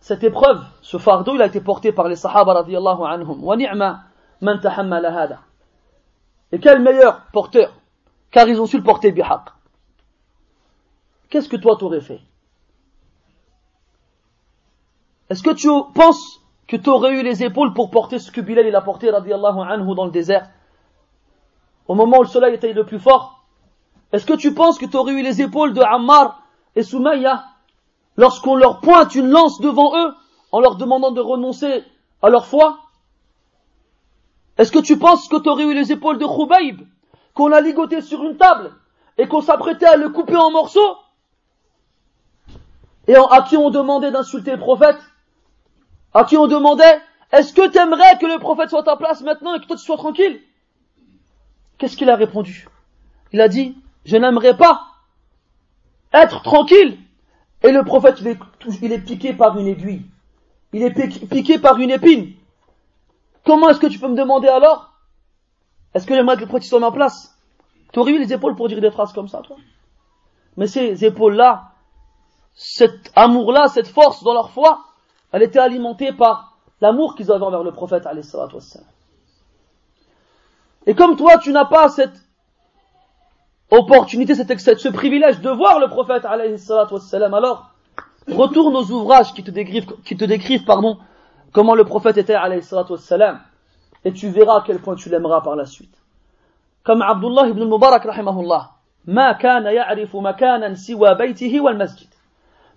Cette 0.00 0.22
épreuve, 0.24 0.62
ce 0.82 0.96
fardeau, 0.98 1.34
il 1.34 1.42
a 1.42 1.46
été 1.46 1.60
porté 1.60 1.92
par 1.92 2.08
les 2.08 2.16
Sahaba 2.16 2.54
radiallahu 2.54 3.04
anhum. 3.04 3.42
Wa 3.42 3.56
ni'ma 3.56 4.04
man 4.40 4.60
tahammala 4.60 5.14
hada. 5.14 5.40
Et 6.52 6.60
quel 6.60 6.80
meilleur 6.80 7.26
porteur, 7.32 7.72
car 8.30 8.48
ils 8.48 8.60
ont 8.60 8.66
su 8.66 8.76
le 8.76 8.82
porter 8.82 9.12
bihaq. 9.12 9.42
Qu'est-ce 11.28 11.48
que 11.48 11.56
toi 11.56 11.76
t'aurais 11.76 12.00
fait? 12.00 12.20
Est-ce 15.28 15.42
que 15.42 15.50
tu 15.50 15.68
penses 15.94 16.40
que 16.66 16.76
tu 16.76 16.88
aurais 16.88 17.18
eu 17.18 17.22
les 17.22 17.42
épaules 17.42 17.74
pour 17.74 17.90
porter 17.90 18.18
ce 18.18 18.30
que 18.30 18.40
Bilal 18.40 18.66
il 18.66 18.76
a 18.76 18.80
porté 18.80 19.10
radiallahu 19.10 19.60
anhu 19.60 19.94
dans 19.94 20.06
le 20.06 20.10
désert? 20.10 20.48
Au 21.86 21.94
moment 21.94 22.18
où 22.18 22.22
le 22.22 22.28
soleil 22.28 22.54
était 22.54 22.72
le 22.72 22.84
plus 22.84 22.98
fort? 22.98 23.44
Est-ce 24.12 24.24
que 24.24 24.34
tu 24.34 24.54
penses 24.54 24.78
que 24.78 24.86
tu 24.86 24.96
aurais 24.96 25.12
eu 25.12 25.22
les 25.22 25.42
épaules 25.42 25.74
de 25.74 25.82
Ammar 25.82 26.42
et 26.76 26.82
Soumaïa 26.82 27.44
lorsqu'on 28.16 28.56
leur 28.56 28.80
pointe 28.80 29.14
une 29.14 29.28
lance 29.28 29.60
devant 29.60 29.96
eux 29.98 30.14
en 30.50 30.60
leur 30.60 30.76
demandant 30.76 31.10
de 31.10 31.20
renoncer 31.20 31.84
à 32.22 32.30
leur 32.30 32.46
foi? 32.46 32.78
Est-ce 34.56 34.72
que 34.72 34.78
tu 34.78 34.98
penses 34.98 35.28
que 35.28 35.36
tu 35.36 35.48
aurais 35.48 35.64
eu 35.64 35.74
les 35.74 35.92
épaules 35.92 36.18
de 36.18 36.26
Khubayb 36.26 36.86
qu'on 37.38 37.52
a 37.52 37.60
ligoté 37.60 38.00
sur 38.00 38.24
une 38.24 38.36
table 38.36 38.72
et 39.16 39.28
qu'on 39.28 39.40
s'apprêtait 39.40 39.86
à 39.86 39.94
le 39.94 40.08
couper 40.08 40.34
en 40.34 40.50
morceaux 40.50 40.96
et 43.06 43.14
à 43.14 43.42
qui 43.48 43.56
on 43.56 43.70
demandait 43.70 44.10
d'insulter 44.10 44.50
le 44.50 44.58
prophète 44.58 44.98
À 46.12 46.24
qui 46.24 46.36
on 46.36 46.48
demandait 46.48 46.98
Est-ce 47.30 47.52
que 47.52 47.68
tu 47.68 47.78
aimerais 47.78 48.18
que 48.20 48.26
le 48.26 48.40
prophète 48.40 48.70
soit 48.70 48.80
à 48.80 48.82
ta 48.82 48.96
place 48.96 49.20
maintenant 49.22 49.54
et 49.54 49.60
que 49.60 49.66
toi 49.66 49.76
tu 49.76 49.84
sois 49.84 49.96
tranquille? 49.96 50.40
Qu'est-ce 51.78 51.96
qu'il 51.96 52.10
a 52.10 52.16
répondu? 52.16 52.66
Il 53.32 53.40
a 53.40 53.46
dit, 53.46 53.76
je 54.04 54.16
n'aimerais 54.16 54.56
pas 54.56 54.88
être 56.12 56.42
tranquille. 56.42 56.98
Et 57.62 57.70
le 57.70 57.84
prophète, 57.84 58.20
il 58.20 58.92
est, 58.92 58.98
piqué 58.98 59.32
par 59.32 59.56
une 59.56 59.68
aiguille. 59.68 60.02
Il 60.72 60.82
est 60.82 60.90
piqué 61.28 61.58
par 61.60 61.78
une 61.78 61.92
épine. 61.92 62.32
Comment 63.44 63.68
est-ce 63.68 63.78
que 63.78 63.86
tu 63.86 64.00
peux 64.00 64.08
me 64.08 64.16
demander 64.16 64.48
alors 64.48 64.97
Est-ce 65.94 66.06
que 66.06 66.14
j'aimerais 66.14 66.36
que 66.36 66.42
le 66.42 66.46
prophète 66.46 66.68
soit 66.68 66.82
en 66.82 66.92
place? 66.92 67.36
Tu 67.92 67.98
aurais 67.98 68.12
eu 68.12 68.18
les 68.18 68.32
épaules 68.32 68.54
pour 68.54 68.68
dire 68.68 68.80
des 68.80 68.90
phrases 68.90 69.12
comme 69.12 69.28
ça, 69.28 69.40
toi? 69.40 69.56
Mais 70.56 70.66
ces 70.66 71.04
épaules-là, 71.04 71.72
cet 72.54 73.12
amour-là, 73.16 73.68
cette 73.68 73.88
force 73.88 74.22
dans 74.24 74.34
leur 74.34 74.50
foi, 74.50 74.84
elle 75.32 75.42
était 75.42 75.58
alimentée 75.58 76.12
par 76.12 76.58
l'amour 76.80 77.14
qu'ils 77.14 77.30
avaient 77.30 77.44
envers 77.44 77.62
le 77.62 77.72
prophète, 77.72 78.06
et 80.86 80.94
comme 80.94 81.16
toi, 81.16 81.36
tu 81.36 81.52
n'as 81.52 81.66
pas 81.66 81.90
cette 81.90 82.18
opportunité, 83.70 84.34
ce 84.34 84.88
privilège 84.88 85.40
de 85.40 85.50
voir 85.50 85.78
le 85.80 85.88
prophète, 85.88 86.24
alors, 86.24 87.70
retourne 88.26 88.74
aux 88.74 88.90
ouvrages 88.90 89.34
qui 89.34 89.44
te 89.44 89.50
décrivent, 89.50 89.92
qui 90.02 90.16
te 90.16 90.24
décrivent 90.24 90.64
pardon, 90.64 90.98
comment 91.52 91.74
le 91.74 91.84
prophète 91.84 92.16
était, 92.16 92.36
et 94.05 94.13
tu 94.13 94.29
verras 94.29 94.59
à 94.59 94.63
quel 94.65 94.79
point 94.79 94.95
tu 94.95 95.09
l'aimeras 95.09 95.41
par 95.41 95.55
la 95.55 95.65
suite. 95.65 95.95
Comme 96.83 97.01
Abdullah 97.01 97.47
ibn 97.47 97.61
al-Mubarak, 97.61 98.03
rahimahullah, 98.03 98.73
ما 99.05 99.31
كان 99.31 99.65
يعرف 99.65 100.15
مكانا 100.15 100.73
سوى 100.75 101.15
بيته 101.15 101.61
والمسجد 101.61 102.07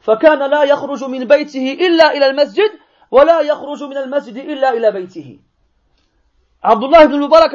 فكان 0.00 0.50
لا 0.50 0.62
يخرج 0.62 1.04
من 1.04 1.24
بيته 1.24 1.72
إلا 1.72 2.16
إلى 2.16 2.26
المسجد 2.30 2.70
ولا 3.10 3.40
يخرج 3.40 3.82
من 3.82 3.96
المسجد 3.96 4.36
إلا 4.36 4.72
إلى 4.72 4.92
بيته 4.92 5.38
Abdullah 6.64 7.04
ibn 7.04 7.20
Mubarak 7.20 7.52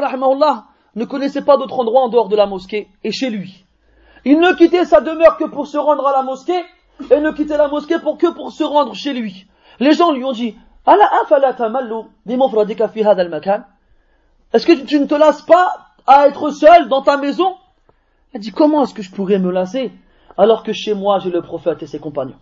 ne 0.95 1.05
connaissait 1.05 1.41
pas 1.41 1.57
d'autre 1.57 1.77
endroit 1.79 2.03
en 2.03 2.09
dehors 2.09 2.29
de 2.29 2.35
la 2.37 2.45
mosquée 2.45 2.87
et 3.03 3.11
chez 3.11 3.29
lui. 3.29 3.65
Il 4.23 4.39
ne 4.39 4.53
quittait 4.53 4.85
sa 4.85 5.01
demeure 5.01 5.35
que 5.35 5.45
pour 5.45 5.67
se 5.67 5.77
rendre 5.77 6.07
à 6.07 6.13
la 6.13 6.23
mosquée 6.23 6.63
et 7.09 7.19
ne 7.19 7.31
quittait 7.31 7.57
la 7.57 7.67
mosquée 7.67 7.99
pour 7.99 8.17
que 8.17 8.27
pour 8.27 8.53
se 8.53 8.63
rendre 8.63 8.93
chez 8.93 9.11
lui. 9.13 9.47
Les 9.81 9.93
gens 9.93 10.11
lui 10.11 10.23
ont 10.23 10.31
dit 10.31 10.55
est-ce 14.52 14.66
que 14.66 14.84
tu 14.84 15.00
ne 15.00 15.06
te 15.06 15.14
lasses 15.14 15.42
pas 15.42 15.88
à 16.06 16.28
être 16.28 16.50
seul 16.50 16.88
dans 16.88 17.02
ta 17.02 17.16
maison? 17.16 17.56
A 18.34 18.38
dit 18.38 18.52
Comment 18.52 18.84
est-ce 18.84 18.94
que 18.94 19.02
je 19.02 19.10
pourrais 19.10 19.38
me 19.38 19.50
lasser 19.50 19.92
alors 20.38 20.62
que 20.62 20.72
chez 20.72 20.94
moi 20.94 21.18
j'ai 21.18 21.30
le 21.30 21.42
prophète 21.42 21.82
et 21.82 21.86
ses 21.86 21.98
compagnons? 21.98 22.38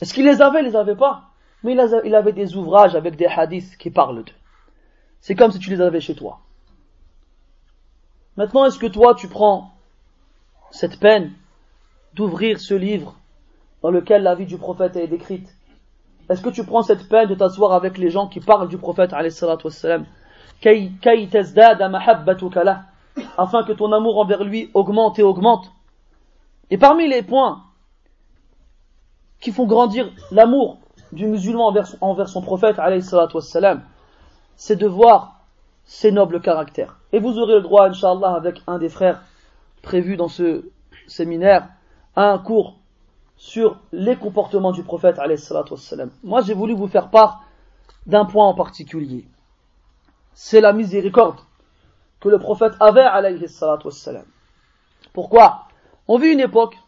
Est-ce 0.00 0.12
qu'il 0.12 0.24
les 0.26 0.42
avait 0.42 0.60
Il 0.60 0.66
les 0.66 0.76
avait 0.76 0.96
pas? 0.96 1.30
Mais 1.62 1.72
il 2.04 2.14
avait 2.14 2.32
des 2.32 2.56
ouvrages 2.56 2.94
avec 2.94 3.16
des 3.16 3.26
hadiths 3.26 3.78
qui 3.78 3.90
parlent 3.90 4.22
d'eux. 4.24 4.32
C'est 5.20 5.34
comme 5.34 5.50
si 5.50 5.58
tu 5.58 5.70
les 5.70 5.80
avais 5.80 6.00
chez 6.00 6.14
toi. 6.14 6.40
Maintenant, 8.36 8.66
est-ce 8.66 8.78
que 8.78 8.86
toi, 8.86 9.14
tu 9.14 9.28
prends 9.28 9.72
cette 10.70 11.00
peine 11.00 11.32
d'ouvrir 12.12 12.60
ce 12.60 12.74
livre 12.74 13.14
dans 13.80 13.90
lequel 13.90 14.22
la 14.22 14.34
vie 14.34 14.44
du 14.44 14.58
prophète 14.58 14.96
est 14.96 15.06
décrite? 15.06 15.53
Est-ce 16.28 16.40
que 16.40 16.48
tu 16.48 16.64
prends 16.64 16.82
cette 16.82 17.08
peine 17.08 17.28
de 17.28 17.34
t'asseoir 17.34 17.72
avec 17.72 17.98
les 17.98 18.10
gens 18.10 18.28
qui 18.28 18.40
parlent 18.40 18.68
du 18.68 18.78
prophète 18.78 19.12
afin 23.36 23.64
que 23.64 23.72
ton 23.72 23.92
amour 23.92 24.18
envers 24.18 24.44
lui 24.44 24.70
augmente 24.74 25.18
et 25.18 25.22
augmente. 25.22 25.70
Et 26.70 26.78
parmi 26.78 27.06
les 27.08 27.22
points 27.22 27.62
qui 29.40 29.52
font 29.52 29.66
grandir 29.66 30.10
l'amour 30.30 30.78
du 31.12 31.26
musulman 31.26 31.72
envers, 32.00 32.28
son 32.28 32.42
prophète, 32.42 32.80
c'est 34.56 34.76
de 34.76 34.86
voir 34.86 35.40
ces 35.84 36.10
nobles 36.10 36.40
caractères. 36.40 36.98
Et 37.12 37.20
vous 37.20 37.38
aurez 37.38 37.56
le 37.56 37.60
droit, 37.60 37.88
Inch'Allah, 37.88 38.34
avec 38.34 38.62
un 38.66 38.78
des 38.78 38.88
frères 38.88 39.22
prévus 39.82 40.16
dans 40.16 40.28
ce 40.28 40.64
séminaire, 41.06 41.68
à 42.16 42.30
un 42.30 42.38
cours 42.38 42.78
sur 43.44 43.76
les 43.92 44.16
comportements 44.16 44.72
du 44.72 44.82
prophète, 44.82 45.20
Moi, 46.22 46.40
j'ai 46.40 46.54
voulu 46.54 46.72
vous 46.72 46.88
faire 46.88 47.10
part 47.10 47.42
d'un 48.06 48.24
point 48.24 48.46
en 48.46 48.54
particulier. 48.54 49.26
C'est 50.32 50.62
la 50.62 50.72
miséricorde 50.72 51.38
que 52.20 52.30
le 52.30 52.38
prophète 52.38 52.72
avait, 52.80 53.04
Pourquoi? 55.12 55.66
On 56.08 56.16
vit 56.16 56.28
une 56.28 56.40
époque 56.40 56.78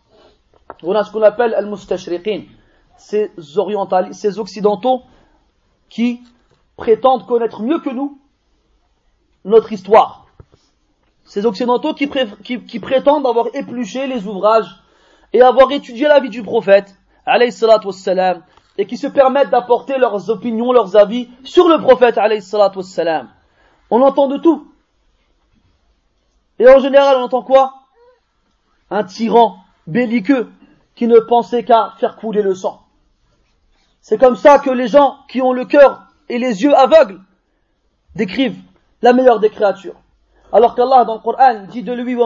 où 0.83 0.93
on 0.93 0.95
a 0.95 1.05
ce 1.05 1.13
qu'on 1.13 1.21
appelle 1.21 1.53
al-mustashriqin, 1.53 2.45
ces, 2.97 3.31
ces 4.13 4.39
occidentaux 4.39 5.03
qui 5.91 6.23
prétendent 6.79 7.27
connaître 7.27 7.61
mieux 7.61 7.81
que 7.81 7.91
nous 7.91 8.19
notre 9.45 9.75
histoire. 9.75 10.25
Ces 11.25 11.45
occidentaux 11.45 11.93
qui, 11.93 12.07
prétendent 12.07 13.27
avoir 13.27 13.49
épluché 13.53 14.07
les 14.07 14.27
ouvrages 14.27 14.75
et 15.37 15.43
avoir 15.43 15.71
étudié 15.71 16.09
la 16.09 16.19
vie 16.19 16.31
du 16.31 16.43
prophète, 16.43 16.97
alayhi 17.26 17.55
et 18.78 18.87
qui 18.87 18.97
se 18.97 19.07
permettent 19.07 19.50
d'apporter 19.50 19.99
leurs 19.99 20.31
opinions, 20.31 20.73
leurs 20.73 20.97
avis 20.97 21.28
sur 21.45 21.69
le 21.69 21.78
prophète, 21.78 22.16
alayhi. 22.16 22.43
On 23.90 24.00
entend 24.00 24.28
de 24.28 24.38
tout. 24.38 24.73
Et 26.59 26.66
en 26.66 26.78
général, 26.78 27.19
on 27.19 27.25
entend 27.25 27.43
quoi? 27.43 27.75
Un 28.90 29.05
tyran 29.05 29.59
belliqueux 29.87 30.50
qui 30.95 31.07
ne 31.07 31.19
pensait 31.19 31.64
qu'à 31.64 31.93
faire 31.99 32.16
couler 32.16 32.40
le 32.40 32.55
sang. 32.55 32.81
C'est 34.00 34.16
comme 34.16 34.37
ça 34.37 34.59
que 34.59 34.71
les 34.71 34.88
gens 34.88 35.19
qui 35.28 35.43
ont 35.43 35.52
le 35.52 35.66
cœur 35.66 36.00
et 36.31 36.38
les 36.38 36.62
yeux 36.62 36.75
aveugles 36.75 37.21
décrivent 38.14 38.62
la 39.02 39.12
meilleure 39.12 39.40
des 39.40 39.50
créatures. 39.50 40.00
Alors 40.50 40.75
qu'Allah 40.75 41.05
dans 41.05 41.16
le 41.16 41.21
Coran 41.21 41.64
dit 41.69 41.83
de 41.83 41.93
lui 41.93 42.16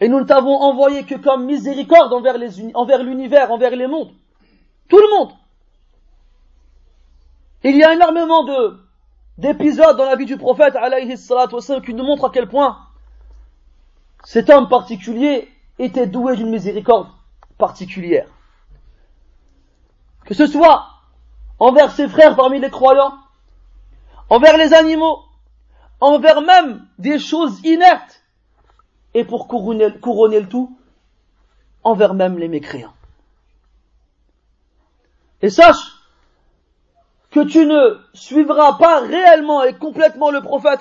Et 0.00 0.08
nous 0.08 0.20
ne 0.20 0.24
t'avons 0.24 0.56
envoyé 0.56 1.04
que 1.04 1.14
comme 1.14 1.46
miséricorde 1.46 2.12
envers 2.12 3.02
l'univers, 3.02 3.50
envers 3.50 3.74
les 3.74 3.86
mondes. 3.86 4.12
Tout 4.88 4.98
le 4.98 5.18
monde. 5.18 5.32
Il 7.64 7.76
y 7.76 7.84
a 7.84 7.94
énormément 7.94 8.44
de 8.44 8.78
d'épisodes 9.38 9.96
dans 9.96 10.04
la 10.04 10.16
vie 10.16 10.24
du 10.24 10.38
prophète 10.38 10.76
alayhi 10.76 11.14
qui 11.84 11.94
nous 11.94 12.04
montrent 12.04 12.26
à 12.26 12.30
quel 12.30 12.48
point 12.48 12.78
cet 14.24 14.48
homme 14.50 14.68
particulier 14.68 15.48
était 15.78 16.06
doué 16.06 16.36
d'une 16.36 16.50
miséricorde 16.50 17.08
particulière. 17.58 18.28
Que 20.24 20.34
ce 20.34 20.46
soit 20.46 20.88
envers 21.58 21.92
ses 21.92 22.08
frères 22.08 22.34
parmi 22.34 22.60
les 22.60 22.70
croyants, 22.70 23.14
envers 24.30 24.56
les 24.56 24.74
animaux, 24.74 25.20
envers 26.00 26.42
même 26.42 26.86
des 26.98 27.18
choses 27.18 27.60
inertes, 27.64 28.22
et 29.16 29.24
pour 29.24 29.48
couronner, 29.48 29.88
le 29.88 30.46
tout, 30.46 30.76
envers 31.84 32.12
même 32.12 32.38
les 32.38 32.48
mécréants. 32.48 32.92
Et 35.40 35.48
sache 35.48 35.94
que 37.30 37.40
tu 37.40 37.64
ne 37.64 37.98
suivras 38.12 38.74
pas 38.74 39.00
réellement 39.00 39.62
et 39.62 39.72
complètement 39.72 40.30
le 40.30 40.42
prophète 40.42 40.80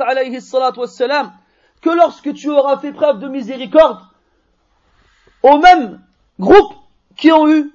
que 1.81 1.89
lorsque 1.89 2.33
tu 2.33 2.49
auras 2.49 2.77
fait 2.77 2.91
preuve 2.91 3.19
de 3.19 3.29
miséricorde 3.29 3.99
au 5.41 5.57
même 5.57 6.01
groupe 6.37 6.73
qui 7.15 7.31
ont 7.31 7.47
eu 7.47 7.71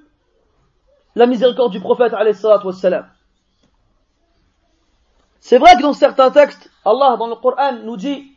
la 1.14 1.24
miséricorde 1.24 1.72
du 1.72 1.80
prophète 1.80 2.12
alayhi. 2.12 2.34
C'est 5.40 5.58
vrai 5.58 5.76
que 5.76 5.82
dans 5.82 5.94
certains 5.94 6.30
textes, 6.30 6.68
Allah 6.84 7.16
dans 7.16 7.28
le 7.28 7.36
Coran 7.36 7.78
nous 7.82 7.96
dit, 7.96 8.36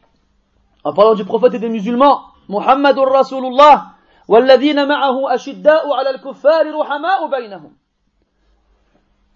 en 0.84 0.92
parlant 0.92 1.14
du 1.14 1.24
prophète 1.24 1.54
et 1.54 1.58
des 1.58 1.68
musulmans, 1.68 2.22
Muhammadur 2.48 3.10
Rasulullah, 3.10 3.94
والذين 4.28 4.88
معه 4.88 5.34
أشداء 5.34 5.92
على 5.92 6.10
الكفار 6.10 6.74
رحماء 6.74 7.30
بينهم. 7.30 7.72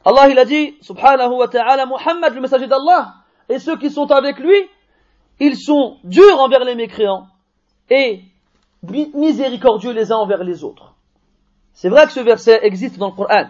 Allah 0.04 0.28
il 0.28 0.38
a 0.38 0.44
dit, 0.44 0.76
subhanahu 0.82 1.32
wa 1.32 1.48
ta'ala, 1.48 1.86
Muhammad 1.86 2.34
le 2.34 2.40
messager 2.40 2.66
d'Allah, 2.66 3.14
et 3.48 3.58
ceux 3.58 3.76
qui 3.76 3.90
sont 3.90 4.10
avec 4.10 4.38
lui, 4.38 4.56
ils 5.40 5.56
sont 5.56 5.96
durs 6.04 6.40
envers 6.40 6.64
les 6.64 6.74
mécréants 6.74 7.26
et 7.88 8.20
miséricordieux 9.14 9.92
les 9.92 10.12
uns 10.12 10.16
envers 10.16 10.44
les 10.44 10.64
autres. 10.64 10.94
C'est 11.72 11.88
vrai 11.88 12.06
que 12.06 12.12
ce 12.12 12.20
verset 12.20 12.60
existe 12.62 12.98
dans 12.98 13.08
le 13.08 13.14
Coran, 13.14 13.46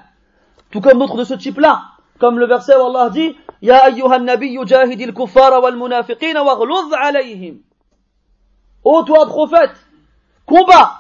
tout 0.71 0.81
comme 0.81 0.99
d'autres 0.99 1.17
de 1.17 1.25
ce 1.25 1.35
type-là, 1.35 1.83
comme 2.21 2.39
le 2.39 2.47
verset 2.47 2.77
où 2.77 2.87
Allah 2.87 3.11
dit, 3.11 3.35
يا 3.63 3.87
أيها 3.87 4.17
النبي 4.17 4.65
جاهد 4.65 5.01
الكفار 5.01 5.65
والمنافقين 5.65 6.37
واغلظ 6.39 6.95
عليهم 6.95 7.61
Ô 8.85 9.03
toi 9.05 9.27
prophète, 9.27 9.75
combat 10.47 10.99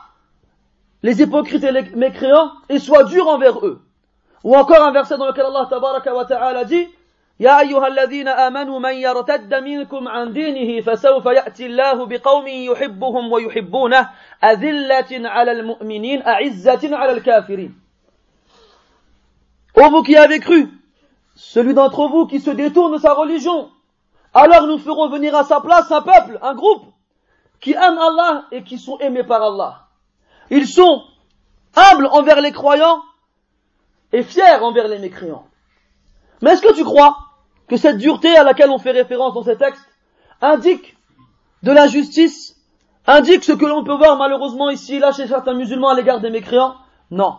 les 1.02 1.20
hypocrites 1.20 1.64
et 1.64 1.72
les 1.72 1.82
mécréants 1.90 2.52
et 2.68 2.78
sois 2.78 3.04
dur 3.04 3.26
envers 3.28 3.64
eux. 3.64 3.82
Ou 4.44 4.54
encore 4.56 4.82
un 4.82 4.92
verset 4.92 5.18
dans 5.18 5.26
lequel 5.26 5.46
Allah 5.46 5.66
tabaraka 5.68 6.14
wa 6.14 6.24
ta'ala 6.24 6.64
dit 6.64 6.88
يا 7.40 7.60
أيها 7.60 7.86
الذين 7.86 8.28
آمنوا 8.28 8.78
من 8.78 8.94
يرتد 8.94 9.54
منكم 9.54 10.08
عن 10.08 10.32
دينه 10.32 10.80
فسوف 10.80 11.26
يأتي 11.26 11.66
الله 11.66 12.06
بقوم 12.06 12.46
يحبهم 12.46 13.32
ويحبونه 13.32 14.10
أذلة 14.44 15.28
على 15.28 15.52
المؤمنين 15.52 16.22
أعزة 16.22 16.96
على 16.96 17.12
الكافرين. 17.12 17.74
Ô 19.74 19.90
vous 19.90 20.02
qui 20.02 20.16
avez 20.16 20.38
cru, 20.38 20.68
celui 21.34 21.74
d'entre 21.74 22.06
vous 22.06 22.26
qui 22.26 22.38
se 22.38 22.50
détourne 22.50 22.92
de 22.92 22.98
sa 22.98 23.14
religion, 23.14 23.70
alors 24.34 24.66
nous 24.66 24.78
ferons 24.78 25.08
venir 25.08 25.34
à 25.34 25.44
sa 25.44 25.60
place 25.60 25.90
un 25.90 26.02
peuple, 26.02 26.38
un 26.42 26.54
groupe, 26.54 26.84
qui 27.59 27.71
aime 27.71 27.97
Allah 27.97 28.45
et 28.51 28.63
qui 28.63 28.77
sont 28.77 28.97
aimés 28.99 29.23
par 29.23 29.41
Allah. 29.41 29.87
Ils 30.49 30.67
sont 30.67 31.03
humbles 31.75 32.07
envers 32.07 32.41
les 32.41 32.51
croyants 32.51 33.01
et 34.13 34.23
fiers 34.23 34.61
envers 34.61 34.87
les 34.87 34.99
mécréants. 34.99 35.47
Mais 36.41 36.51
est-ce 36.51 36.61
que 36.61 36.73
tu 36.73 36.83
crois 36.83 37.17
que 37.67 37.77
cette 37.77 37.97
dureté 37.97 38.35
à 38.37 38.43
laquelle 38.43 38.69
on 38.69 38.77
fait 38.77 38.91
référence 38.91 39.33
dans 39.33 39.43
ces 39.43 39.57
textes 39.57 39.85
indique 40.41 40.95
de 41.63 41.71
la 41.71 41.87
justice, 41.87 42.55
indique 43.05 43.43
ce 43.43 43.51
que 43.51 43.65
l'on 43.65 43.83
peut 43.83 43.95
voir 43.95 44.17
malheureusement 44.17 44.69
ici 44.69 44.95
et 44.95 44.99
là 44.99 45.11
chez 45.11 45.27
certains 45.27 45.53
musulmans 45.53 45.89
à 45.89 45.95
l'égard 45.95 46.21
des 46.21 46.29
mécréants? 46.29 46.75
Non. 47.09 47.37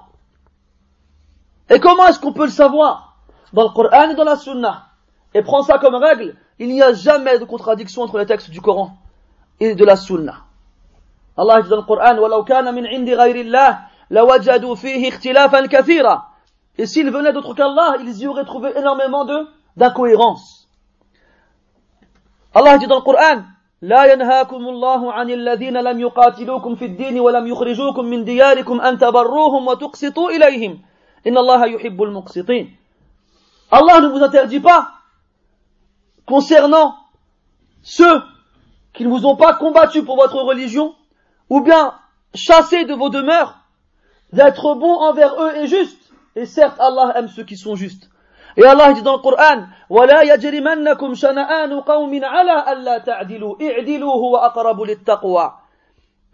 Et 1.70 1.80
comment 1.80 2.06
est-ce 2.06 2.18
qu'on 2.18 2.32
peut 2.32 2.46
le 2.46 2.50
savoir? 2.50 3.16
Dans 3.52 3.62
le 3.62 3.70
Coran 3.70 4.10
et 4.10 4.14
dans 4.14 4.24
la 4.24 4.36
Sunna, 4.36 4.88
et 5.32 5.42
prends 5.42 5.62
ça 5.62 5.78
comme 5.78 5.94
règle, 5.94 6.36
il 6.58 6.68
n'y 6.68 6.82
a 6.82 6.92
jamais 6.92 7.38
de 7.38 7.44
contradiction 7.44 8.02
entre 8.02 8.18
les 8.18 8.26
textes 8.26 8.50
du 8.50 8.60
Coran 8.60 8.98
et 9.60 9.74
de 9.74 9.84
la 9.84 9.96
Sunna. 9.96 10.44
Allah 11.36 11.62
dit 11.62 11.68
dans 11.68 11.76
le 11.76 11.82
Coran, 11.82 12.16
وَلَوْ 12.18 12.44
كَانَ 12.44 12.74
مِنْ 12.74 12.86
عِنْدِ 12.86 13.08
غَيْرِ 13.10 13.36
اللَّهِ 13.36 13.78
لَوَجَدُوا 14.10 14.74
فِيهِ 14.74 15.08
اخْتِلَافًا 15.08 15.66
كَثِيرًا 15.66 16.22
Et 16.78 16.86
s'ils 16.86 17.10
venaient 17.10 17.32
d'autre 17.32 17.54
qu'Allah, 17.54 17.96
ils 18.00 18.18
y 18.18 18.26
auraient 18.26 18.44
trouvé 18.44 18.70
énormément 18.76 19.24
d'incohérences. 19.76 20.68
Allah 22.54 22.78
dit 22.78 22.86
dans 22.86 22.96
le 22.96 23.02
Coran, 23.02 23.44
لا 23.82 24.12
ينهاكم 24.12 24.68
الله 24.68 25.12
عن 25.12 25.30
الذين 25.30 25.76
لم 25.76 26.00
يقاتلوكم 26.00 26.74
في 26.74 26.84
الدين 26.84 27.20
ولم 27.20 27.46
يخرجوكم 27.46 28.04
من 28.04 28.24
دياركم 28.24 28.80
أن 28.80 28.98
تبروهم 28.98 29.68
وتقسطوا 29.68 30.30
إليهم 30.30 30.82
إن 31.26 31.38
الله 31.38 31.66
يحب 31.66 32.02
المقسطين 32.02 32.74
Allah 33.70 34.00
ne 34.00 34.08
vous 34.08 34.24
interdit 34.24 34.60
pas, 34.60 34.88
concernant 36.26 36.96
ceux 37.82 38.22
qui 38.97 39.03
ne 39.03 39.09
vous 39.09 39.25
ont 39.25 39.35
pas 39.35 39.53
combattu 39.55 40.03
pour 40.03 40.15
votre 40.15 40.41
religion, 40.41 40.95
ou 41.49 41.61
bien 41.61 41.93
chassés 42.35 42.85
de 42.85 42.93
vos 42.93 43.09
demeures, 43.09 43.59
d'être 44.31 44.75
bons 44.75 44.95
envers 44.95 45.39
eux 45.41 45.55
et 45.57 45.67
justes. 45.67 46.11
Et 46.35 46.45
certes, 46.45 46.79
Allah 46.79 47.13
aime 47.15 47.27
ceux 47.27 47.43
qui 47.43 47.57
sont 47.57 47.75
justes. 47.75 48.09
Et 48.57 48.65
Allah 48.65 48.93
dit 48.93 49.01
dans 49.01 49.13
le 49.13 49.21
Coran, 49.21 49.65
وَلَا 49.89 50.23
يَجْرِمَنَّكُمْ 50.23 51.15
شَنَآنُ 51.15 51.73
قَوْمٍ 51.81 52.23
عَلَىٰ 52.23 52.65
أَلَّا 52.71 52.97
تَعْدِلُوا 52.99 53.57
إِعْدِلُوا 53.61 54.13
هُوَ 54.13 54.37
أَقْرَبُ 54.37 54.83
لِلتَّقْوَى 54.85 55.53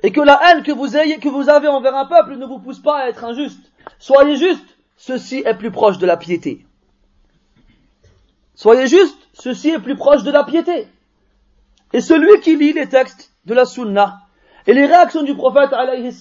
Et 0.04 0.12
que 0.12 0.22
la 0.22 0.40
haine 0.46 0.64
que 0.64 0.72
vous, 0.72 0.98
ayez, 0.98 1.20
que 1.20 1.30
vous 1.30 1.50
avez 1.50 1.68
envers 1.68 1.96
un 1.96 2.06
peuple 2.06 2.36
ne 2.36 2.46
vous 2.46 2.60
pousse 2.60 2.80
pas 2.80 3.00
à 3.00 3.10
être 3.10 3.24
injuste. 3.24 3.72
Soyez 4.00 4.36
juste, 4.36 4.78
ceci 4.98 5.44
est 5.46 5.56
plus 5.56 5.72
proche 5.72 5.98
de 5.98 6.06
la 6.06 6.18
piété. 6.18 6.66
Soyez 8.56 8.88
juste, 8.88 9.18
ceci 9.34 9.70
est 9.70 9.80
plus 9.80 9.96
proche 9.96 10.24
de 10.24 10.32
la 10.32 10.44
piété. 10.44 10.88
Et 11.95 12.01
celui 12.01 12.41
qui 12.41 12.57
lit 12.57 12.73
les 12.73 12.89
textes 12.89 13.31
de 13.45 13.55
la 13.55 13.65
Sunna 13.65 14.19
et 14.67 14.75
les 14.75 14.85
réactions 14.85 15.23
du 15.23 15.37
prophète 15.37 15.73
alayhi 15.73 16.13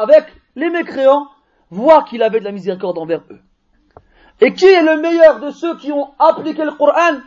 avec 0.00 0.26
les 0.54 0.70
mécréants 0.70 1.26
voit 1.70 2.04
qu'il 2.04 2.22
avait 2.22 2.38
de 2.38 2.44
la 2.44 2.52
miséricorde 2.52 2.98
envers 2.98 3.22
eux. 3.28 3.40
Et 4.40 4.54
qui 4.54 4.66
est 4.66 4.82
le 4.82 5.00
meilleur 5.00 5.40
de 5.40 5.50
ceux 5.50 5.76
qui 5.76 5.90
ont 5.90 6.12
appliqué 6.20 6.64
le 6.64 6.70
Coran 6.70 7.18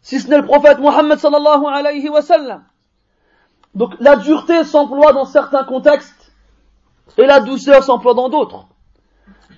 si 0.00 0.20
ce 0.20 0.28
n'est 0.28 0.38
le 0.38 0.46
prophète 0.46 0.78
Muhammad 0.78 1.18
sallallahu 1.18 1.64
alayhi 1.66 2.08
wa 2.08 2.22
sallam? 2.22 2.62
Donc 3.74 3.94
la 3.98 4.14
dureté 4.14 4.62
s'emploie 4.62 5.12
dans 5.12 5.24
certains 5.24 5.64
contextes 5.64 6.32
et 7.18 7.26
la 7.26 7.40
douceur 7.40 7.82
s'emploie 7.82 8.14
dans 8.14 8.28
d'autres. 8.28 8.68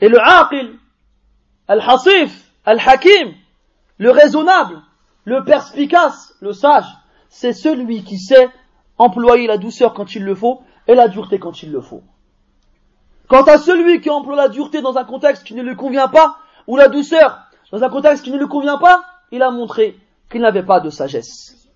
Et 0.00 0.08
le 0.08 0.18
aqil, 0.18 0.78
al-hasif, 1.68 2.50
al-hakim, 2.64 3.34
le 3.98 4.10
raisonnable, 4.10 4.80
le 5.26 5.44
perspicace, 5.44 6.34
le 6.40 6.54
sage, 6.54 6.86
c'est 7.34 7.52
celui 7.52 8.04
qui 8.04 8.16
sait 8.20 8.48
employer 8.96 9.48
la 9.48 9.58
douceur 9.58 9.92
quand 9.92 10.14
il 10.14 10.22
le 10.22 10.36
faut 10.36 10.62
et 10.86 10.94
la 10.94 11.08
dureté 11.08 11.40
quand 11.40 11.64
il 11.64 11.72
le 11.72 11.80
faut. 11.80 12.04
Quant 13.28 13.42
à 13.42 13.58
celui 13.58 14.00
qui 14.00 14.08
emploie 14.08 14.36
la 14.36 14.48
dureté 14.48 14.80
dans 14.82 14.96
un 14.98 15.04
contexte 15.04 15.42
qui 15.42 15.54
ne 15.54 15.62
lui 15.64 15.74
convient 15.74 16.06
pas, 16.06 16.36
ou 16.68 16.76
la 16.76 16.86
douceur 16.86 17.40
dans 17.72 17.82
un 17.82 17.88
contexte 17.88 18.24
qui 18.24 18.30
ne 18.30 18.38
lui 18.38 18.46
convient 18.46 18.78
pas, 18.78 19.02
il 19.32 19.42
a 19.42 19.50
montré 19.50 19.98
qu'il 20.30 20.42
n'avait 20.42 20.62
pas 20.62 20.78
de 20.78 20.90
sagesse. 20.90 21.68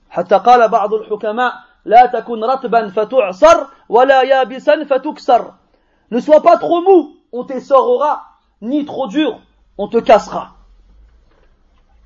Ne 6.10 6.20
sois 6.20 6.42
pas 6.42 6.56
trop 6.56 6.82
mou, 6.82 7.16
on 7.32 7.42
t'essorera, 7.42 8.22
ni 8.62 8.84
trop 8.84 9.08
dur, 9.08 9.40
on 9.76 9.88
te 9.88 9.98
cassera. 9.98 10.52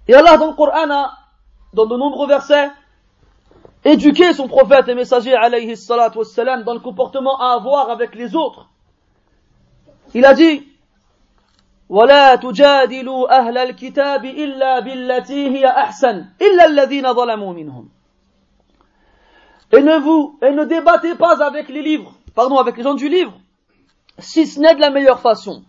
Et 0.09 0.15
Allah 0.15 0.39
dans 0.39 0.47
le 0.47 0.55
Coran 0.55 1.11
dans 1.75 1.87
de 1.87 1.97
nombreux 1.97 2.29
versets, 2.29 2.71
éduqué 3.84 4.34
son 4.34 4.48
prophète 4.48 4.88
et 4.88 4.96
messager 4.96 5.34
alayhi 5.34 5.78
salatu 5.78 6.20
wassalam 6.20 6.64
dans 6.64 6.74
le 6.74 6.80
comportement 6.80 7.40
à 7.40 7.54
avoir 7.54 7.90
avec 7.90 8.16
les 8.16 8.36
autres. 8.36 8.70
Il 10.14 10.26
a 10.26 10.34
dit, 10.34 10.64
ولا 11.90 12.36
تجادلوا 12.36 13.40
أهل 13.40 13.58
الكتاب 13.58 14.26
إلا 14.26 14.80
بالتي 14.80 15.48
هي 15.48 15.68
أحسن 15.68 16.26
إلا 16.42 16.66
الذين 16.66 17.14
ظلموا 17.14 17.54
منهم 17.54 17.90
et 19.72 19.82
ne 19.82 19.98
vous 19.98 20.40
et 20.42 20.52
ne 20.52 20.64
débattez 20.64 21.16
pas 21.16 21.44
avec 21.44 21.70
les 21.70 21.82
livres 21.82 22.14
pardon 22.36 22.58
avec 22.58 22.78
les 22.78 22.84
gens 22.84 22.94
du 22.94 23.10
livre 23.10 23.34
si 24.20 24.48
ce 24.48 24.60
n'est 24.60 24.76
de 24.76 24.82
la 24.82 24.90
meilleure 24.90 25.20
façon 25.20 25.64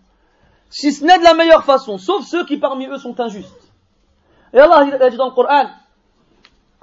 si 0.70 0.92
ce 0.92 1.04
n'est 1.04 1.18
de 1.18 1.24
la 1.24 1.34
meilleure 1.34 1.64
façon 1.64 1.98
sauf 1.98 2.24
ceux 2.24 2.44
qui 2.44 2.58
parmi 2.58 2.86
eux 2.86 2.98
sont 2.98 3.18
injustes 3.20 3.72
et 4.52 4.58
Allah 4.58 4.84
il 4.86 4.94
a 5.02 5.10
dit 5.10 5.16
dans 5.16 5.26
le 5.26 5.34
Coran 5.34 5.66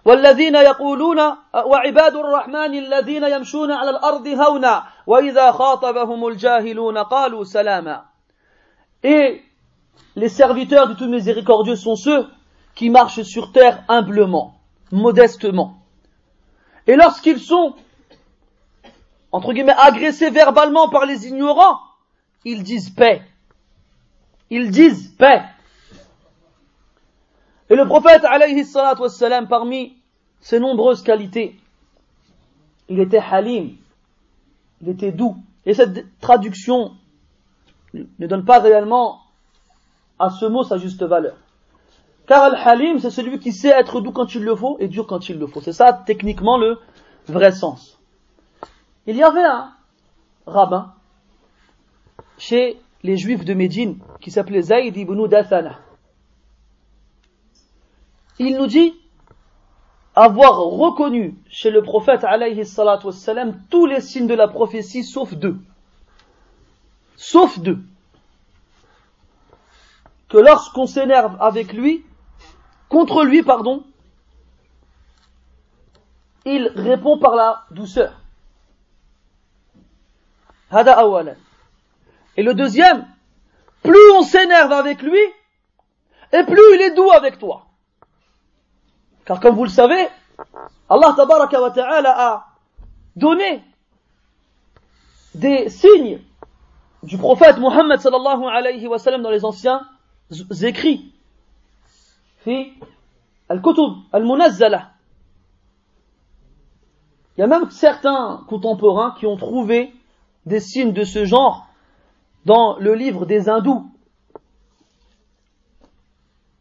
والذين 0.06 0.56
يقولون 0.56 1.20
وعباد 1.54 2.16
الرحمن 2.16 2.74
الذين 2.74 3.24
يمشون 3.24 3.72
على 3.72 3.90
الأرض 3.90 4.28
هونا 4.28 4.84
وإذا 5.08 5.52
خاطبهم 5.52 6.28
الجاهلون 6.28 6.98
قالوا 6.98 7.44
سلاما 7.44 8.06
Et 9.04 9.44
les 10.16 10.30
serviteurs 10.30 10.88
du 10.88 10.96
tout 10.96 11.08
miséricordieux 11.08 11.76
sont 11.76 11.96
ceux 11.96 12.28
qui 12.74 12.90
marchent 12.90 13.22
sur 13.22 13.52
terre 13.52 13.84
humblement, 13.88 14.56
modestement. 14.92 15.78
Et 16.88 16.96
lorsqu'ils 16.96 17.40
sont, 17.40 17.76
entre 19.32 19.54
guillemets, 19.54 19.76
agressés 19.78 20.30
verbalement 20.30 20.90
par 20.90 21.06
les 21.06 21.28
ignorants, 21.28 21.80
ils 22.46 22.64
disent 22.64 22.90
paix. 22.90 23.22
Ils 24.50 24.72
disent 24.72 25.16
paix. 25.18 25.44
Et 27.71 27.77
le 27.77 27.87
prophète, 27.87 28.25
alayhi 28.25 28.65
wassalam, 28.75 29.47
parmi 29.49 29.97
ses 30.41 30.59
nombreuses 30.59 31.03
qualités, 31.03 31.57
il 32.89 32.99
était 32.99 33.19
halim, 33.19 33.77
il 34.83 34.89
était 34.89 35.13
doux. 35.13 35.37
Et 35.65 35.75
cette 35.75 36.19
traduction 36.21 36.93
ne 37.95 38.27
donne 38.27 38.45
pas 38.45 38.59
réellement 38.59 39.21
à 40.19 40.31
ce 40.31 40.47
mot 40.47 40.65
sa 40.65 40.79
juste 40.79 41.03
valeur. 41.05 41.37
Car 42.27 42.43
Al-Halim, 42.45 42.99
c'est 42.99 43.11
celui 43.11 43.39
qui 43.39 43.53
sait 43.53 43.71
être 43.71 44.01
doux 44.01 44.13
quand 44.13 44.35
il 44.35 44.45
le 44.45 44.55
faut 44.55 44.77
et 44.79 44.89
dur 44.89 45.07
quand 45.07 45.29
il 45.29 45.39
le 45.39 45.47
faut. 45.47 45.61
C'est 45.61 45.73
ça, 45.73 45.93
techniquement, 45.93 46.59
le 46.59 46.79
vrai 47.27 47.51
sens. 47.51 47.99
Il 49.07 49.17
y 49.17 49.23
avait 49.23 49.45
un 49.45 49.73
rabbin 50.47 50.95
chez 52.39 52.79
les 53.03 53.17
juifs 53.17 53.45
de 53.45 53.55
Médine 53.55 53.99
qui 54.21 54.31
s'appelait 54.31 54.63
Zayd 54.63 54.97
ibn 54.97 55.27
Dathana. 55.27 55.79
Il 58.41 58.57
nous 58.57 58.67
dit 58.67 58.95
avoir 60.17 60.57
reconnu 60.57 61.37
chez 61.49 61.71
le 61.71 61.83
prophète 61.83 62.25
alayhi 62.25 62.67
salatu 62.67 63.07
wassalam 63.07 63.63
tous 63.71 63.87
les 63.87 64.01
signes 64.01 64.27
de 64.27 64.35
la 64.35 64.49
prophétie 64.49 65.05
sauf 65.05 65.35
deux 65.35 65.57
sauf 67.21 67.59
deux. 67.59 67.79
Que 70.29 70.39
lorsqu'on 70.39 70.87
s'énerve 70.87 71.37
avec 71.41 71.73
lui, 71.73 72.05
contre 72.89 73.25
lui, 73.25 73.43
pardon, 73.43 73.85
il 76.47 76.69
répond 76.75 77.19
par 77.19 77.35
la 77.35 77.67
douceur. 77.71 78.21
Hada 80.71 80.99
awalan. 80.99 81.35
Et 82.37 82.43
le 82.43 82.55
deuxième, 82.55 83.07
plus 83.83 84.11
on 84.17 84.23
s'énerve 84.23 84.73
avec 84.73 85.03
lui, 85.03 85.21
et 86.33 86.45
plus 86.45 86.75
il 86.75 86.81
est 86.81 86.95
doux 86.95 87.11
avec 87.11 87.39
toi. 87.39 87.67
Car 89.25 89.41
comme 89.41 89.55
vous 89.55 89.65
le 89.65 89.71
savez, 89.71 90.09
Allah 90.89 91.15
wa 91.17 91.71
ta'ala 91.71 92.15
a 92.17 92.47
donné 93.17 93.63
des 95.35 95.69
signes 95.69 96.21
du 97.03 97.17
prophète 97.17 97.59
Muhammad 97.59 98.01
sallallahu 98.01 98.45
alayhi 98.45 98.87
wa 98.87 98.99
sallam 98.99 99.23
dans 99.23 99.31
les 99.31 99.45
anciens 99.45 99.87
écrits. 100.63 101.13
Fi 102.45 102.73
al-kutub 103.49 103.95
al-munazzala. 104.13 104.91
Il 107.37 107.41
y 107.41 107.45
a 107.45 107.47
même 107.47 107.71
certains 107.71 108.45
contemporains 108.49 109.15
qui 109.19 109.27
ont 109.27 109.37
trouvé 109.37 109.95
des 110.47 110.61
signes 110.61 110.93
de 110.93 111.05
ce 111.05 111.25
genre 111.25 111.67
dans 112.45 112.77
le 112.79 112.95
livre 112.95 113.27
des 113.27 113.49
hindous, 113.49 113.91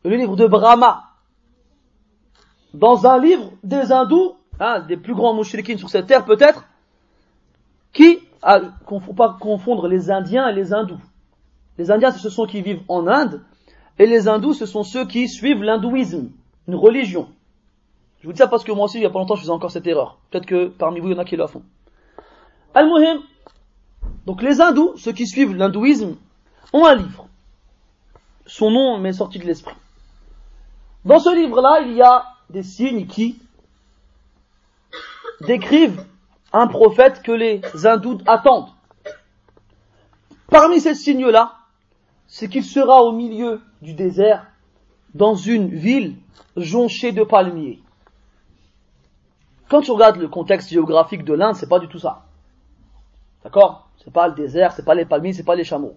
le 0.03 0.15
livre 0.15 0.35
de 0.35 0.47
Brahma. 0.47 1.08
Dans 2.73 3.07
un 3.07 3.19
livre 3.19 3.51
des 3.63 3.91
hindous, 3.91 4.35
un 4.59 4.79
des 4.81 4.97
plus 4.97 5.15
grands 5.15 5.33
mouchriquins 5.33 5.77
sur 5.77 5.89
cette 5.89 6.07
terre 6.07 6.25
peut-être, 6.25 6.65
qui 7.93 8.19
ah, 8.41 8.59
il 8.61 8.95
ne 8.95 8.99
faut 8.99 9.13
pas 9.13 9.37
confondre 9.39 9.87
les 9.87 10.11
Indiens 10.11 10.47
et 10.47 10.53
les 10.53 10.73
hindous. 10.73 10.99
Les 11.77 11.91
Indiens, 11.91 12.11
ce 12.11 12.19
sont 12.29 12.43
ceux 12.43 12.47
qui 12.47 12.61
vivent 12.61 12.83
en 12.87 13.07
Inde, 13.07 13.41
et 13.97 14.05
les 14.05 14.27
hindous, 14.27 14.53
ce 14.53 14.65
sont 14.65 14.83
ceux 14.83 15.05
qui 15.05 15.27
suivent 15.27 15.63
l'hindouisme, 15.63 16.29
une 16.67 16.75
religion. 16.75 17.27
Je 18.21 18.27
vous 18.27 18.33
dis 18.33 18.37
ça 18.37 18.47
parce 18.47 18.63
que 18.63 18.71
moi 18.71 18.85
aussi, 18.85 18.97
il 18.97 19.03
y 19.03 19.05
a 19.05 19.09
pas 19.09 19.19
longtemps, 19.19 19.35
je 19.35 19.41
faisais 19.41 19.51
encore 19.51 19.71
cette 19.71 19.87
erreur. 19.87 20.19
Peut-être 20.29 20.45
que 20.45 20.67
parmi 20.67 20.99
vous, 20.99 21.07
il 21.07 21.13
y 21.13 21.15
en 21.15 21.19
a 21.19 21.25
qui 21.25 21.35
la 21.35 21.47
font. 21.47 21.63
Al-Muhim, 22.73 23.21
donc 24.25 24.41
les 24.41 24.61
hindous, 24.61 24.95
ceux 24.97 25.11
qui 25.11 25.27
suivent 25.27 25.55
l'hindouisme, 25.55 26.15
ont 26.71 26.85
un 26.85 26.95
livre. 26.95 27.27
Son 28.45 28.71
nom 28.71 28.97
m'est 28.97 29.13
sorti 29.13 29.39
de 29.39 29.45
l'esprit. 29.45 29.75
Dans 31.05 31.19
ce 31.19 31.33
livre-là, 31.33 31.81
il 31.81 31.93
y 31.93 32.01
a 32.01 32.23
des 32.49 32.63
signes 32.63 33.07
qui 33.07 33.39
décrivent 35.41 36.03
un 36.51 36.67
prophète 36.67 37.21
que 37.21 37.31
les 37.31 37.61
hindous 37.85 38.19
attendent. 38.25 38.69
Parmi 40.47 40.81
ces 40.81 40.95
signes-là, 40.95 41.53
c'est 42.27 42.47
qu'il 42.47 42.63
sera 42.63 43.03
au 43.03 43.11
milieu 43.11 43.61
du 43.81 43.93
désert, 43.93 44.45
dans 45.15 45.35
une 45.35 45.69
ville 45.69 46.15
jonchée 46.55 47.11
de 47.11 47.23
palmiers. 47.23 47.81
Quand 49.69 49.81
tu 49.81 49.91
regardes 49.91 50.17
le 50.17 50.27
contexte 50.27 50.69
géographique 50.69 51.23
de 51.23 51.33
l'Inde, 51.33 51.55
c'est 51.55 51.69
pas 51.69 51.79
du 51.79 51.87
tout 51.87 51.99
ça. 51.99 52.25
D'accord? 53.43 53.89
C'est 54.03 54.13
pas 54.13 54.27
le 54.27 54.35
désert, 54.35 54.73
c'est 54.73 54.85
pas 54.85 54.95
les 54.95 55.05
palmiers, 55.05 55.33
c'est 55.33 55.43
pas 55.43 55.55
les 55.55 55.63
chameaux. 55.63 55.95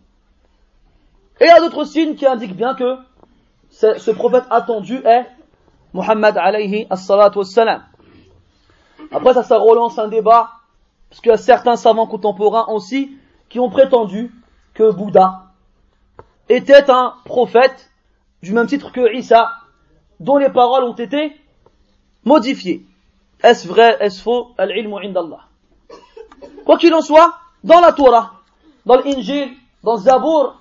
Et 1.41 1.45
il 1.45 1.49
y 1.49 1.51
a 1.51 1.61
d'autres 1.61 1.85
signes 1.85 2.15
qui 2.15 2.27
indiquent 2.27 2.57
bien 2.57 2.75
que 2.75 2.99
ce 3.71 4.11
prophète 4.11 4.45
attendu 4.51 4.97
est 4.97 5.27
Muhammad 5.93 6.39
alayhi 6.39 6.87
as-salatu 6.91 7.39
was-salam. 7.39 7.83
Après, 9.11 9.35
ça, 9.35 9.43
ça 9.43 9.59
relance 9.59 9.99
un 9.99 10.09
débat, 10.09 10.51
parce 11.11 11.21
qu'il 11.21 11.31
y 11.31 11.35
a 11.35 11.39
certains 11.39 11.77
savants 11.77 12.07
contemporains 12.07 12.67
aussi 12.69 13.17
qui 13.49 13.61
ont 13.61 13.69
prétendu 13.69 14.33
que 14.75 14.91
Bouddha 14.91 15.51
était 16.49 16.91
un 16.91 17.15
prophète 17.25 17.91
du 18.43 18.53
même 18.53 18.67
titre 18.67 18.91
que 18.93 19.15
Isa, 19.15 19.51
dont 20.19 20.39
les 20.39 20.49
paroles 20.49 20.85
ont 20.85 20.95
été 20.95 21.37
modifiées. 22.25 22.87
Est-ce 23.43 23.69
vrai, 23.69 23.97
est-ce 24.01 24.23
faux? 24.23 24.53
Al-ilmu 24.57 25.05
indallah. 25.05 25.41
Quoi 26.65 26.79
qu'il 26.79 26.95
en 26.95 27.03
soit, 27.03 27.35
dans 27.65 27.81
la 27.81 27.93
Torah, 27.93 28.33
dans 28.87 28.97
l'Injil, 28.97 29.51
dans 29.83 29.97
le 29.97 30.53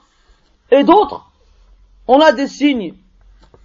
et 0.72 0.84
d'autres, 0.84 1.30
on 2.08 2.20
a 2.20 2.32
des 2.32 2.48
signes 2.48 2.94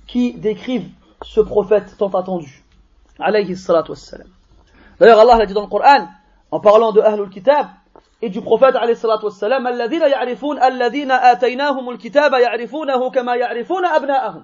qui 0.07 0.33
décrivent 0.33 0.91
ce 1.26 1.42
prophète 1.42 1.96
tant 1.98 2.10
attendu. 2.10 2.64
Alayhi 3.20 3.56
salatu 3.56 3.92
wassalam. 3.92 4.28
D'ailleurs, 5.00 5.20
Allah 5.20 5.38
l'a 5.38 5.46
dit 5.46 5.54
dans 5.54 5.62
le 5.62 5.68
Coran, 5.68 6.08
en 6.52 6.60
parlant 6.60 6.92
de 6.92 7.02
Ahlul 7.02 7.30
Kitab 7.30 7.68
et 8.22 8.30
du 8.30 8.42
prophète 8.42 8.76
alayhi 8.76 8.98
salatu 8.98 9.26
wassalam, 9.26 9.68
الذين 9.68 10.02
يعرفون 10.02 10.64
الذين 10.64 11.12
آتيناهم 11.12 11.90
الكتاب 11.90 12.34
يعرفونه 12.34 13.10
كما 13.10 13.36
يعرفون 13.36 13.86
أبناءهم. 13.86 14.44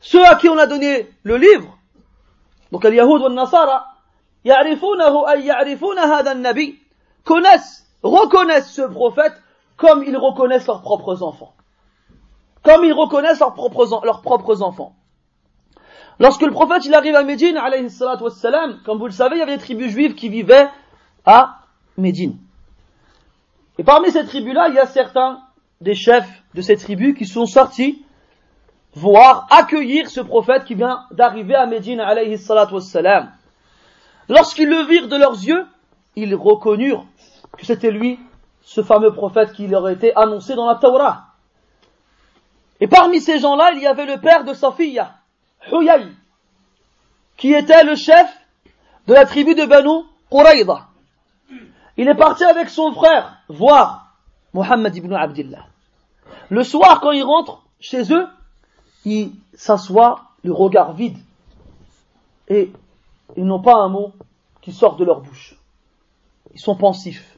Ceux 0.00 0.24
à 0.24 0.36
qui 0.36 0.48
on 0.48 0.58
a 0.58 0.66
donné 0.66 1.08
le 1.24 1.36
livre, 1.36 1.76
donc 2.70 2.84
les 2.84 2.96
Yahoud 2.96 3.22
ou 3.22 3.28
les 3.28 3.34
Nasara, 3.34 3.84
يعرفونه 4.44 5.32
أي 5.32 5.46
يعرفون 5.46 5.98
هذا 5.98 6.32
النبي, 6.32 6.78
connaissent, 7.24 7.86
reconnaissent 8.02 8.70
ce 8.70 8.82
prophète 8.82 9.34
comme 9.76 10.02
ils 10.02 10.16
reconnaissent 10.16 10.66
leurs 10.66 10.82
propres 10.82 11.22
enfants. 11.22 11.54
comme 12.62 12.84
ils 12.84 12.92
reconnaissent 12.92 13.40
leurs 13.40 13.54
propres, 13.54 14.04
leurs 14.04 14.20
propres 14.20 14.62
enfants. 14.62 14.94
Lorsque 16.23 16.43
le 16.43 16.51
prophète 16.51 16.85
il 16.85 16.95
arrive 16.95 17.17
à 17.17 17.23
Médine, 17.23 17.59
comme 18.85 18.97
vous 18.97 19.07
le 19.07 19.11
savez, 19.11 19.35
il 19.35 19.39
y 19.39 19.41
avait 19.41 19.57
des 19.57 19.61
tribus 19.61 19.91
juives 19.91 20.15
qui 20.15 20.29
vivaient 20.29 20.69
à 21.25 21.57
Médine. 21.97 22.37
Et 23.77 23.83
parmi 23.83 24.09
ces 24.09 24.25
tribus-là, 24.25 24.69
il 24.69 24.75
y 24.75 24.79
a 24.79 24.85
certains 24.85 25.41
des 25.81 25.95
chefs 25.95 26.29
de 26.53 26.61
ces 26.61 26.77
tribus 26.77 27.17
qui 27.17 27.25
sont 27.25 27.45
sortis 27.45 28.05
voir 28.93 29.47
accueillir 29.51 30.09
ce 30.09 30.21
prophète 30.21 30.63
qui 30.63 30.75
vient 30.75 31.01
d'arriver 31.11 31.55
à 31.55 31.65
Médine, 31.65 31.99
alayhi. 31.99 32.37
Lorsqu'ils 34.29 34.69
le 34.69 34.85
virent 34.85 35.09
de 35.09 35.17
leurs 35.17 35.43
yeux, 35.43 35.65
ils 36.15 36.35
reconnurent 36.35 37.05
que 37.57 37.65
c'était 37.65 37.91
lui, 37.91 38.17
ce 38.61 38.81
fameux 38.81 39.11
prophète 39.11 39.51
qui 39.51 39.67
leur 39.67 39.89
était 39.89 40.13
annoncé 40.15 40.55
dans 40.55 40.67
la 40.67 40.75
Torah. 40.75 41.25
Et 42.79 42.87
parmi 42.87 43.19
ces 43.19 43.39
gens-là, 43.39 43.71
il 43.75 43.81
y 43.81 43.87
avait 43.87 44.05
le 44.05 44.21
père 44.21 44.45
de 44.45 44.53
Safiya, 44.53 45.15
Huyay, 45.71 46.07
qui 47.37 47.53
était 47.53 47.83
le 47.83 47.95
chef 47.95 48.27
de 49.07 49.13
la 49.13 49.25
tribu 49.25 49.55
de 49.55 49.65
Banu 49.65 50.03
Quraïda. 50.29 50.87
Il 51.97 52.07
est 52.07 52.15
parti 52.15 52.43
avec 52.43 52.69
son 52.69 52.91
frère 52.93 53.37
voir 53.49 54.15
Mohammed 54.53 54.95
ibn 54.95 55.13
Abdullah. 55.13 55.65
Le 56.49 56.63
soir, 56.63 56.99
quand 57.01 57.11
il 57.11 57.23
rentre 57.23 57.63
chez 57.79 58.13
eux, 58.13 58.27
il 59.05 59.31
s'assoit, 59.53 60.23
le 60.43 60.51
regard 60.51 60.93
vide, 60.93 61.17
et 62.47 62.71
ils 63.35 63.45
n'ont 63.45 63.61
pas 63.61 63.75
un 63.75 63.89
mot 63.89 64.13
qui 64.61 64.71
sort 64.71 64.95
de 64.95 65.05
leur 65.05 65.21
bouche. 65.21 65.55
Ils 66.53 66.59
sont 66.59 66.75
pensifs. 66.75 67.37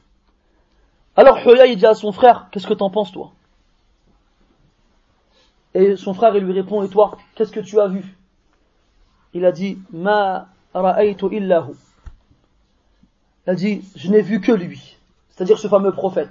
Alors 1.16 1.38
Huyay 1.38 1.76
dit 1.76 1.86
à 1.86 1.94
son 1.94 2.12
frère, 2.12 2.48
qu'est-ce 2.50 2.66
que 2.66 2.74
t'en 2.74 2.90
penses 2.90 3.12
toi? 3.12 3.32
Et 5.76 5.94
son 5.96 6.14
frère 6.14 6.32
lui 6.32 6.52
répond, 6.54 6.82
et 6.82 6.88
toi, 6.88 7.18
qu'est-ce 7.34 7.52
que 7.52 7.60
tu 7.60 7.78
as 7.78 7.86
vu? 7.86 8.16
Il 9.34 9.44
a 9.44 9.52
dit, 9.52 9.78
Ma 9.92 10.48
ra'aytu 10.72 11.26
illahu. 11.32 11.74
Il 13.46 13.50
a 13.50 13.54
dit, 13.54 13.84
je 13.94 14.10
n'ai 14.10 14.22
vu 14.22 14.40
que 14.40 14.52
lui, 14.52 14.96
c'est-à-dire 15.28 15.58
ce 15.58 15.68
fameux 15.68 15.92
prophète. 15.92 16.30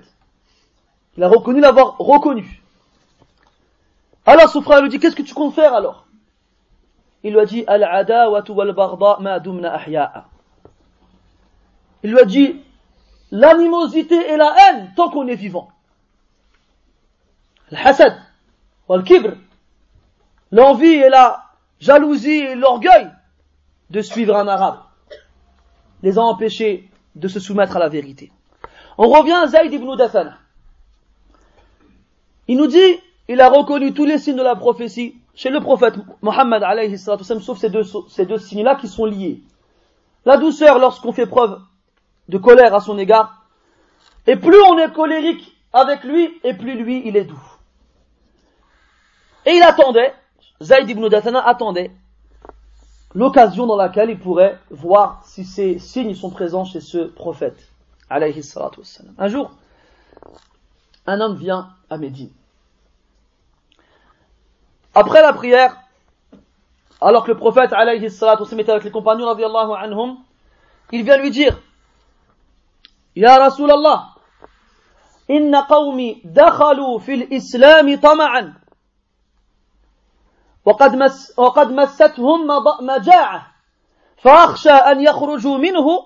Il 1.16 1.24
a 1.24 1.28
reconnu 1.28 1.62
l'avoir 1.62 1.96
reconnu. 2.00 2.64
Alors 4.26 4.50
son 4.50 4.64
frère 4.64 4.82
lui 4.82 4.90
dit, 4.90 4.98
qu'est-ce 4.98 5.16
que 5.16 5.22
tu 5.22 5.36
comptes 5.36 5.54
faire 5.54 5.76
alors? 5.76 6.08
Il 7.22 7.34
lui 7.34 7.40
a 7.40 7.46
dit, 7.46 7.64
Al-adawatu 7.68 8.52
wal-barda 8.52 9.18
ma 9.20 9.40
dumna. 9.40 9.80
Il 12.02 12.10
lui 12.10 12.20
a 12.20 12.26
dit, 12.26 12.64
l'animosité 13.30 14.16
et 14.32 14.38
la 14.38 14.56
haine 14.58 14.92
tant 14.96 15.12
qu'on 15.12 15.28
est 15.28 15.36
vivant. 15.36 15.70
Le 17.70 17.78
hasad, 17.78 18.16
le 18.16 18.16
kibr, 18.16 18.25
l'envie 20.52 20.94
et 20.94 21.10
la 21.10 21.44
jalousie 21.80 22.30
et 22.30 22.56
l'orgueil 22.56 23.10
de 23.90 24.02
suivre 24.02 24.36
un 24.36 24.48
arabe 24.48 24.80
les 26.04 26.18
a 26.18 26.22
empêchés 26.22 26.90
de 27.16 27.28
se 27.28 27.40
soumettre 27.40 27.78
à 27.78 27.80
la 27.80 27.90
vérité. 27.90 28.32
On 28.98 29.10
revient 29.10 29.34
à 29.34 29.48
Zayd 29.48 29.74
ibn 29.74 29.96
Dathana. 29.96 30.38
Il 32.48 32.58
nous 32.58 32.68
dit, 32.68 33.00
il 33.28 33.42
a 33.42 33.50
reconnu 33.50 33.94
tous 33.94 34.06
les 34.06 34.20
signes 34.20 34.36
de 34.36 34.44
la 34.44 34.56
prophétie 34.56 35.16
chez 35.34 35.50
le 35.50 35.60
prophète 35.60 35.96
Mohammed 36.22 36.64
alayhi 36.64 36.98
sauf 36.98 37.58
ces 37.58 37.70
deux, 37.70 37.84
ces 38.08 38.26
deux 38.26 38.38
signes-là 38.38 38.76
qui 38.76 38.88
sont 38.88 39.06
liés. 39.06 39.42
La 40.26 40.38
douceur 40.38 40.80
lorsqu'on 40.80 41.12
fait 41.12 41.26
preuve 41.26 41.60
de 42.30 42.38
colère 42.38 42.74
à 42.74 42.80
son 42.80 42.98
égard, 42.98 43.46
et 44.28 44.36
plus 44.36 44.62
on 44.70 44.78
est 44.78 44.94
colérique 44.94 45.56
avec 45.74 46.04
lui, 46.04 46.30
et 46.44 46.54
plus 46.54 46.76
lui, 46.82 47.04
il 47.06 47.18
est 47.18 47.26
doux. 47.26 47.55
Et 49.46 49.56
il 49.56 49.64
attendait, 49.64 50.14
Zayd 50.62 50.90
ibn 50.90 51.08
Datana 51.08 51.46
attendait 51.46 51.92
l'occasion 53.14 53.66
dans 53.66 53.78
laquelle 53.78 54.10
il 54.10 54.20
pourrait 54.20 54.60
voir 54.70 55.22
si 55.26 55.46
ces 55.46 55.80
signes 55.80 56.16
sont 56.16 56.30
présents 56.30 56.66
chez 56.66 56.82
ce 56.82 56.98
prophète. 56.98 57.70
Un 58.10 59.28
jour, 59.28 59.52
un 61.08 61.22
homme 61.22 61.36
vient 61.36 61.70
à 61.90 61.98
Médine. 61.98 62.32
Après 64.94 65.22
la 65.22 65.34
prière, 65.34 65.78
alors 67.02 67.24
que 67.24 67.32
le 67.32 67.38
prophète 67.38 67.74
alayhi 67.74 68.06
était 68.06 68.72
avec 68.72 68.84
les 68.84 68.92
compagnons 68.92 69.28
anhum, 69.28 70.18
il 70.92 71.04
vient 71.04 71.18
lui 71.18 71.32
dire 71.32 71.60
Ya 73.16 73.38
Rasulallah, 73.38 74.10
inna 75.30 75.66
qawmi 75.68 76.22
dakhalu 76.24 77.00
fil 77.00 77.28
islam 77.32 77.98
tama'an. 78.00 78.54
وقد, 80.66 80.96
مس 80.96 81.34
وقد 81.38 81.72
مستهم 81.72 82.48
مجاعة 82.82 83.48
فأخشى 84.18 84.70
أن 84.70 85.02
يخرجوا 85.02 85.58
منه 85.58 86.06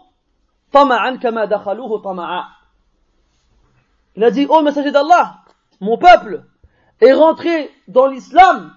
طمعا 0.71 1.15
كما 1.15 1.45
دخلوه 1.45 2.01
طمعا 2.01 2.43
Il 4.15 4.23
a 4.23 4.31
dit, 4.31 4.47
oh 4.49 4.61
messager 4.61 4.91
d'Allah, 4.91 5.35
mon 5.79 5.97
peuple 5.97 6.43
est 6.99 7.13
rentré 7.13 7.71
dans 7.87 8.07
l'islam 8.07 8.73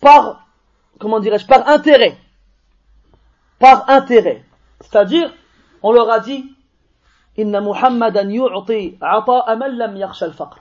par, 0.00 0.44
comment 0.98 1.20
dirais-je, 1.20 1.46
par 1.46 1.66
intérêt. 1.68 2.18
Par 3.58 3.88
intérêt. 3.88 4.44
C'est-à-dire, 4.80 5.32
on 5.82 5.92
leur 5.92 6.10
a 6.10 6.20
dit, 6.20 6.44
إن 7.38 7.62
محمدا 7.62 8.20
يعطي 8.20 8.98
عطاء 9.02 9.54
من 9.56 9.78
لم 9.78 9.96
يخشى 9.96 10.24
الفقر 10.24 10.58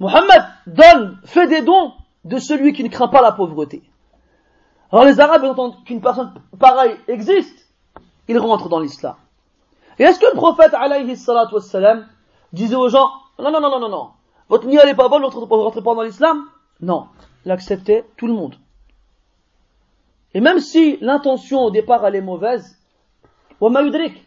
Muhammad 0.00 0.44
donne, 0.66 1.18
fait 1.24 1.46
des 1.46 1.62
dons 1.62 1.94
de 2.25 2.37
celui 2.37 2.73
qui 2.73 2.83
ne 2.83 2.89
craint 2.89 3.07
pas 3.07 3.21
la 3.21 3.31
pauvreté. 3.31 3.83
Alors 4.91 5.05
les 5.05 5.19
Arabes, 5.19 5.41
ils 5.43 5.49
entendent 5.49 5.83
qu'une 5.83 6.01
personne 6.01 6.33
pareille 6.59 6.97
existe, 7.07 7.67
ils 8.27 8.37
rentrent 8.37 8.69
dans 8.69 8.79
l'islam. 8.79 9.15
Et 9.97 10.03
est-ce 10.03 10.19
que 10.19 10.25
le 10.25 10.35
prophète, 10.35 10.73
alayhi 10.73 11.15
salatu 11.15 11.55
wassalam, 11.55 12.07
disait 12.53 12.75
aux 12.75 12.89
gens, 12.89 13.11
non, 13.37 13.51
non, 13.51 13.61
non, 13.61 13.69
non, 13.69 13.79
non, 13.79 13.89
non, 13.89 14.09
votre 14.47 14.67
nia 14.67 14.85
n'est 14.85 14.95
pas 14.95 15.09
bonne, 15.09 15.23
vous 15.23 15.39
ne 15.39 15.45
rentrez 15.45 15.83
pas 15.83 15.95
dans 15.95 16.01
l'islam 16.01 16.45
Non, 16.81 17.07
il 17.45 17.51
acceptait 17.51 18.05
tout 18.17 18.27
le 18.27 18.33
monde. 18.33 18.55
Et 20.33 20.41
même 20.41 20.59
si 20.59 20.97
l'intention 21.01 21.61
au 21.61 21.71
départ 21.71 22.05
elle 22.05 22.15
est 22.15 22.21
mauvaise, 22.21 22.79
وما 23.61 23.79
يدرك 23.79 24.23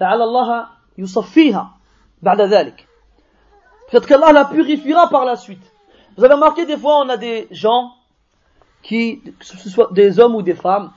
لعل 0.00 0.22
الله 0.22 0.66
يصفيها 0.98 1.70
بعد 2.22 2.40
ذلك 2.40 2.86
peut-être 3.90 4.06
qu'Allah 4.06 4.32
la 4.32 4.44
purifiera 4.44 5.08
par 5.08 5.24
la 5.24 5.36
suite 5.36 5.72
vous 6.19 6.25
avez 6.25 6.33
remarqué 6.33 6.65
des 6.65 6.77
fois 6.77 6.99
on 6.99 7.09
a 7.09 7.17
des 7.17 7.47
gens 7.49 7.93
qui 8.83 9.21
que 9.21 9.45
ce 9.45 9.69
soit 9.69 9.91
des 9.93 10.19
hommes 10.19 10.35
ou 10.35 10.41
des 10.41 10.53
femmes 10.53 10.91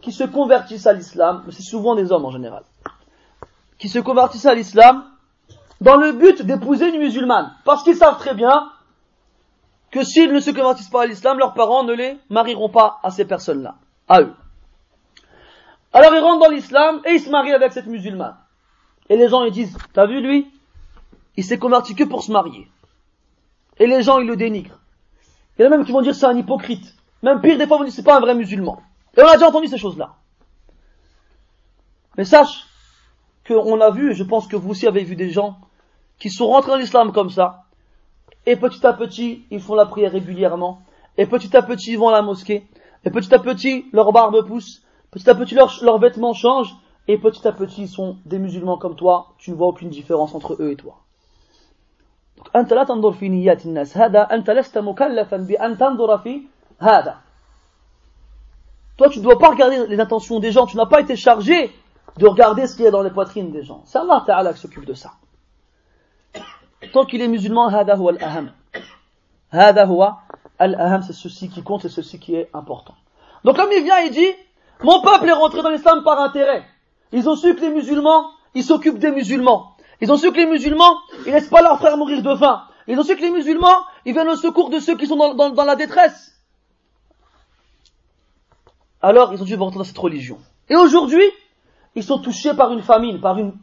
qui 0.00 0.10
se 0.10 0.24
convertissent 0.24 0.86
à 0.86 0.92
l'islam 0.92 1.44
c'est 1.50 1.62
souvent 1.62 1.94
des 1.94 2.10
hommes 2.10 2.24
en 2.24 2.30
général 2.30 2.64
qui 3.78 3.88
se 3.88 3.98
convertissent 3.98 4.46
à 4.46 4.54
l'islam 4.54 5.04
dans 5.80 5.96
le 5.96 6.12
but 6.12 6.42
d'épouser 6.42 6.88
une 6.88 6.98
musulmane 6.98 7.52
parce 7.64 7.82
qu'ils 7.84 7.96
savent 7.96 8.18
très 8.18 8.34
bien 8.34 8.72
que 9.90 10.02
s'ils 10.02 10.32
ne 10.32 10.40
se 10.40 10.50
convertissent 10.50 10.88
pas 10.88 11.02
à 11.02 11.06
l'islam 11.06 11.38
leurs 11.38 11.52
parents 11.52 11.84
ne 11.84 11.92
les 11.92 12.18
marieront 12.30 12.70
pas 12.70 13.00
à 13.02 13.10
ces 13.10 13.26
personnes-là 13.26 13.74
à 14.08 14.22
eux 14.22 14.34
alors 15.92 16.14
il 16.14 16.20
rentre 16.20 16.46
dans 16.46 16.50
l'islam 16.50 17.02
et 17.04 17.12
il 17.12 17.20
se 17.20 17.30
marie 17.30 17.52
avec 17.52 17.72
cette 17.72 17.86
musulmane. 17.86 18.36
Et 19.08 19.16
les 19.16 19.28
gens 19.28 19.44
ils 19.44 19.52
disent, 19.52 19.76
t'as 19.92 20.06
vu 20.06 20.20
lui? 20.20 20.48
Il 21.36 21.44
s'est 21.44 21.58
converti 21.58 21.94
que 21.94 22.04
pour 22.04 22.22
se 22.22 22.30
marier. 22.30 22.68
Et 23.80 23.88
les 23.88 24.02
gens 24.02 24.20
ils 24.20 24.26
le 24.28 24.36
dénigrent. 24.36 24.78
Il 25.58 25.62
y 25.62 25.64
en 25.64 25.66
a 25.66 25.76
même 25.76 25.84
qui 25.84 25.90
vont 25.90 26.02
dire 26.02 26.14
c'est 26.14 26.26
un 26.26 26.36
hypocrite. 26.36 26.94
Même 27.22 27.40
pire, 27.40 27.58
des 27.58 27.66
fois, 27.66 27.78
on 27.80 27.84
dit 27.84 27.90
c'est 27.90 28.04
pas 28.04 28.16
un 28.16 28.20
vrai 28.20 28.36
musulman. 28.36 28.80
Et 29.16 29.22
on 29.22 29.26
a 29.26 29.34
déjà 29.34 29.48
entendu 29.48 29.66
ces 29.66 29.76
choses-là. 29.76 30.14
Mais 32.16 32.24
sache 32.24 32.66
qu'on 33.46 33.80
a 33.80 33.90
vu, 33.90 34.12
et 34.12 34.14
je 34.14 34.22
pense 34.22 34.46
que 34.46 34.54
vous 34.54 34.70
aussi 34.70 34.86
avez 34.86 35.02
vu 35.02 35.16
des 35.16 35.30
gens 35.30 35.58
qui 36.20 36.30
sont 36.30 36.46
rentrés 36.46 36.70
dans 36.70 36.76
l'islam 36.76 37.10
comme 37.10 37.30
ça, 37.30 37.64
et 38.46 38.54
petit 38.54 38.86
à 38.86 38.92
petit, 38.92 39.44
ils 39.50 39.60
font 39.60 39.74
la 39.74 39.86
prière 39.86 40.12
régulièrement, 40.12 40.82
et 41.16 41.26
petit 41.26 41.56
à 41.56 41.62
petit, 41.62 41.92
ils 41.92 41.98
vont 41.98 42.08
à 42.08 42.12
la 42.12 42.22
mosquée, 42.22 42.68
et 43.04 43.10
petit 43.10 43.34
à 43.34 43.38
petit, 43.38 43.86
leur 43.92 44.12
barbe 44.12 44.46
pousse, 44.46 44.82
Petit 45.10 45.28
à 45.28 45.34
petit, 45.34 45.56
leurs 45.56 45.98
vêtements 45.98 46.34
changent, 46.34 46.76
et 47.08 47.18
petit 47.18 47.46
à 47.48 47.52
petit, 47.52 47.82
ils 47.82 47.88
sont 47.88 48.18
des 48.26 48.38
musulmans 48.38 48.78
comme 48.78 48.94
toi, 48.94 49.34
tu 49.38 49.50
ne 49.50 49.56
vois 49.56 49.66
aucune 49.66 49.88
différence 49.88 50.36
entre 50.36 50.56
eux 50.60 50.70
et 50.70 50.76
toi. 50.76 51.00
Toi, 52.52 52.64
tu 59.08 59.18
ne 59.18 59.22
dois 59.22 59.38
pas 59.38 59.48
regarder 59.48 59.86
les 59.86 60.00
intentions 60.00 60.40
des 60.40 60.52
gens, 60.52 60.66
tu 60.66 60.76
n'as 60.76 60.86
pas 60.86 61.00
été 61.00 61.16
chargé 61.16 61.74
de 62.18 62.26
regarder 62.26 62.66
ce 62.66 62.76
qu'il 62.76 62.84
y 62.84 62.88
a 62.88 62.90
dans 62.90 63.02
les 63.02 63.10
poitrines 63.10 63.50
des 63.50 63.62
gens. 63.62 63.82
C'est 63.86 63.98
Allah 63.98 64.22
Ta'ala 64.26 64.52
qui 64.52 64.60
s'occupe 64.60 64.84
de 64.84 64.94
ça. 64.94 65.12
Tant 66.92 67.04
qu'il 67.04 67.22
est 67.22 67.28
musulman. 67.28 67.68
Hada 67.68 67.96
huwa 69.86 70.20
al-aham, 70.58 71.02
c'est 71.02 71.12
ceci 71.12 71.48
qui 71.48 71.62
compte, 71.62 71.82
c'est 71.82 71.88
ceci 71.88 72.18
qui 72.18 72.34
est 72.34 72.50
important. 72.54 72.94
Donc 73.44 73.58
l'homme 73.58 73.70
il 73.76 73.82
vient 73.82 73.98
et 73.98 74.10
dit, 74.10 74.28
mon 74.82 75.02
peuple 75.02 75.28
est 75.28 75.32
rentré 75.32 75.62
dans 75.62 75.70
l'islam 75.70 76.02
par 76.04 76.20
intérêt. 76.20 76.64
Ils 77.12 77.28
ont 77.28 77.36
su 77.36 77.54
que 77.54 77.60
les 77.60 77.70
musulmans, 77.70 78.30
ils 78.54 78.62
s'occupent 78.62 78.98
des 78.98 79.10
musulmans. 79.10 79.74
Ils 80.00 80.10
ont 80.10 80.16
su 80.16 80.30
que 80.32 80.36
les 80.36 80.46
musulmans, 80.46 80.96
ils 81.26 81.32
laissent 81.32 81.48
pas 81.48 81.62
leurs 81.62 81.78
frères 81.78 81.96
mourir 81.96 82.22
de 82.22 82.34
faim. 82.34 82.62
Ils 82.86 82.98
ont 82.98 83.02
su 83.02 83.16
que 83.16 83.20
les 83.20 83.30
musulmans, 83.30 83.84
ils 84.04 84.12
viennent 84.12 84.28
au 84.28 84.36
secours 84.36 84.70
de 84.70 84.78
ceux 84.80 84.96
qui 84.96 85.06
sont 85.06 85.16
dans, 85.34 85.64
la 85.64 85.76
détresse. 85.76 86.32
Alors, 89.02 89.32
ils 89.32 89.40
ont 89.40 89.44
dû 89.44 89.54
rentrer 89.54 89.78
dans 89.78 89.84
cette 89.84 89.98
religion. 89.98 90.38
Et 90.68 90.76
aujourd'hui, 90.76 91.24
ils 91.94 92.02
sont 92.04 92.18
touchés 92.18 92.54
par 92.54 92.72
une 92.72 92.82
famine, 92.82 93.20
par 93.20 93.38
une 93.38 93.54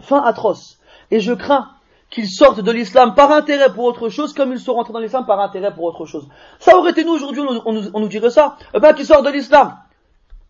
faim 0.00 0.22
atroce. 0.24 0.78
Et 1.10 1.20
je 1.20 1.32
crains 1.32 1.70
qu'ils 2.10 2.28
sortent 2.28 2.60
de 2.60 2.70
l'islam 2.70 3.14
par 3.14 3.32
intérêt 3.32 3.72
pour 3.72 3.84
autre 3.84 4.08
chose, 4.08 4.32
comme 4.32 4.52
ils 4.52 4.60
sont 4.60 4.74
rentrés 4.74 4.92
dans 4.92 5.00
l'islam 5.00 5.26
par 5.26 5.40
intérêt 5.40 5.74
pour 5.74 5.84
autre 5.84 6.06
chose. 6.06 6.28
Ça 6.58 6.76
aurait 6.76 6.92
été 6.92 7.04
nous 7.04 7.12
aujourd'hui, 7.12 7.42
on, 7.64 7.72
nous- 7.72 7.90
on 7.94 8.00
nous 8.00 8.08
dirait 8.08 8.30
ça. 8.30 8.56
Eh 8.74 8.80
ben, 8.80 8.92
qu'ils 8.92 9.06
sortent 9.06 9.24
de 9.24 9.30
l'islam. 9.30 9.76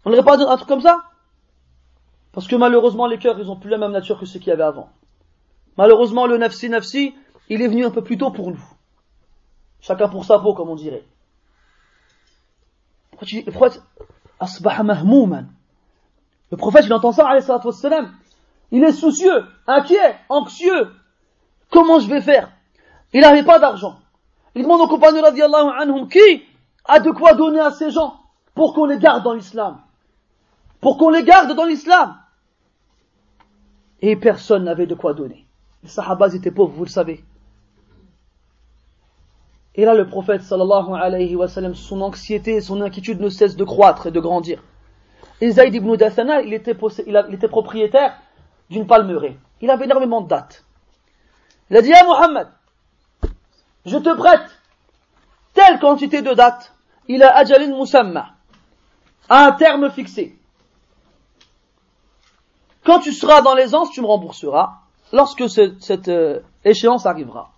On 0.05 0.11
n'aurait 0.11 0.25
pas 0.25 0.37
dit 0.37 0.45
un 0.47 0.57
truc 0.57 0.69
comme 0.69 0.83
ça 0.83 1.03
Parce 2.33 2.47
que 2.47 2.57
malheureusement, 2.57 3.07
les 3.07 3.19
cœurs, 3.19 3.39
ils 3.39 3.51
ont 3.51 3.57
plus 3.57 3.71
la 3.71 3.79
même 3.79 3.93
nature 3.93 4.19
que 4.19 4.27
ceux 4.27 4.39
qu'il 4.39 4.49
y 4.49 4.53
avait 4.53 4.63
avant. 4.63 4.91
Malheureusement, 5.77 6.27
le 6.27 6.39
nafsi 6.39 6.69
nafsi, 6.69 7.15
il 7.49 7.63
est 7.63 7.69
venu 7.69 7.85
un 7.85 7.91
peu 7.91 8.03
plus 8.03 8.19
tôt 8.19 8.31
pour 8.31 8.51
nous. 8.51 8.65
Chacun 9.81 10.09
pour 10.09 10.25
sa 10.25 10.39
peau, 10.39 10.55
comme 10.55 10.71
on 10.71 10.77
dirait. 10.77 11.05
Le 16.51 16.57
prophète, 16.57 16.85
il 16.87 16.93
entend 16.93 17.13
ça. 17.13 17.39
Il 18.73 18.83
est 18.83 18.93
soucieux, 18.93 19.45
inquiet, 19.67 20.17
anxieux. 20.29 20.91
Comment 21.71 22.01
je 22.01 22.09
vais 22.09 22.21
faire? 22.21 22.51
Il 23.13 23.21
n'avait 23.21 23.45
pas 23.45 23.59
d'argent. 23.59 23.99
Il 24.55 24.63
demande 24.63 24.81
aux 24.81 24.89
compagnons 24.89 25.23
radiallahu 25.23 25.71
anhum 25.79 26.09
qui 26.09 26.43
a 26.85 27.01
de 27.01 27.11
quoi 27.11 27.35
donner 27.35 27.61
à 27.61 27.71
ces 27.71 27.91
gens 27.91 28.21
pour 28.55 28.75
qu'on 28.75 28.87
les 28.87 28.99
garde 28.99 29.23
dans 29.23 29.35
l'islam. 29.35 29.81
Pour 30.81 30.99
qu'on 30.99 31.11
les 31.11 31.25
garde 31.25 31.53
dans 31.55 31.65
l'islam. 31.65 32.17
Et 34.01 34.17
personne 34.17 34.65
n'avait 34.65 34.87
de 34.87 34.95
quoi 34.95 35.15
donner. 35.15 35.46
Les 35.87 35.93
sahabas 35.93 36.35
étaient 36.35 36.51
pauvres, 36.51 36.75
vous 36.75 36.85
le 36.85 36.91
savez. 36.91 37.25
Et 39.77 39.85
là, 39.85 39.95
le 39.95 40.09
prophète 40.09 40.43
sallallahu 40.43 41.75
son 41.77 42.01
anxiété, 42.01 42.61
son 42.61 42.81
inquiétude 42.81 43.21
ne 43.21 43.29
cesse 43.29 43.55
de 43.55 43.63
croître 43.63 44.09
et 44.09 44.11
de 44.11 44.19
grandir. 44.19 44.65
Et 45.41 45.53
Zayd 45.53 45.73
ibn 45.73 45.95
Dathana, 45.95 46.43
il 46.43 46.53
était, 46.55 46.75
propriétaire 46.75 48.21
d'une 48.69 48.89
palmeraie. 48.89 49.37
Il 49.61 49.71
avait 49.71 49.85
énormément 49.85 50.23
de 50.23 50.27
dattes. 50.27 50.65
Il 51.71 51.77
a 51.77 51.83
dit 51.83 51.93
à 51.93 52.03
Mohammed, 52.03 52.49
je 53.85 53.99
te 53.99 54.13
prête 54.17 54.51
telle 55.55 55.79
quantité 55.79 56.21
de 56.21 56.35
dattes, 56.35 56.75
il 57.07 57.23
a 57.23 57.37
ajalin 57.37 57.79
musamma, 57.79 58.31
à 59.29 59.47
un 59.47 59.53
terme 59.53 59.89
fixé. 59.93 60.37
Quand 62.83 62.99
tu 62.99 63.13
seras 63.13 63.41
dans 63.43 63.55
l'aisance, 63.55 63.93
tu 63.93 64.01
me 64.01 64.07
rembourseras, 64.07 64.81
lorsque 65.14 65.50
ce- 65.50 65.76
cette 65.80 66.08
euh, 66.10 66.40
échéance 66.66 67.06
arrivera. 67.06 67.50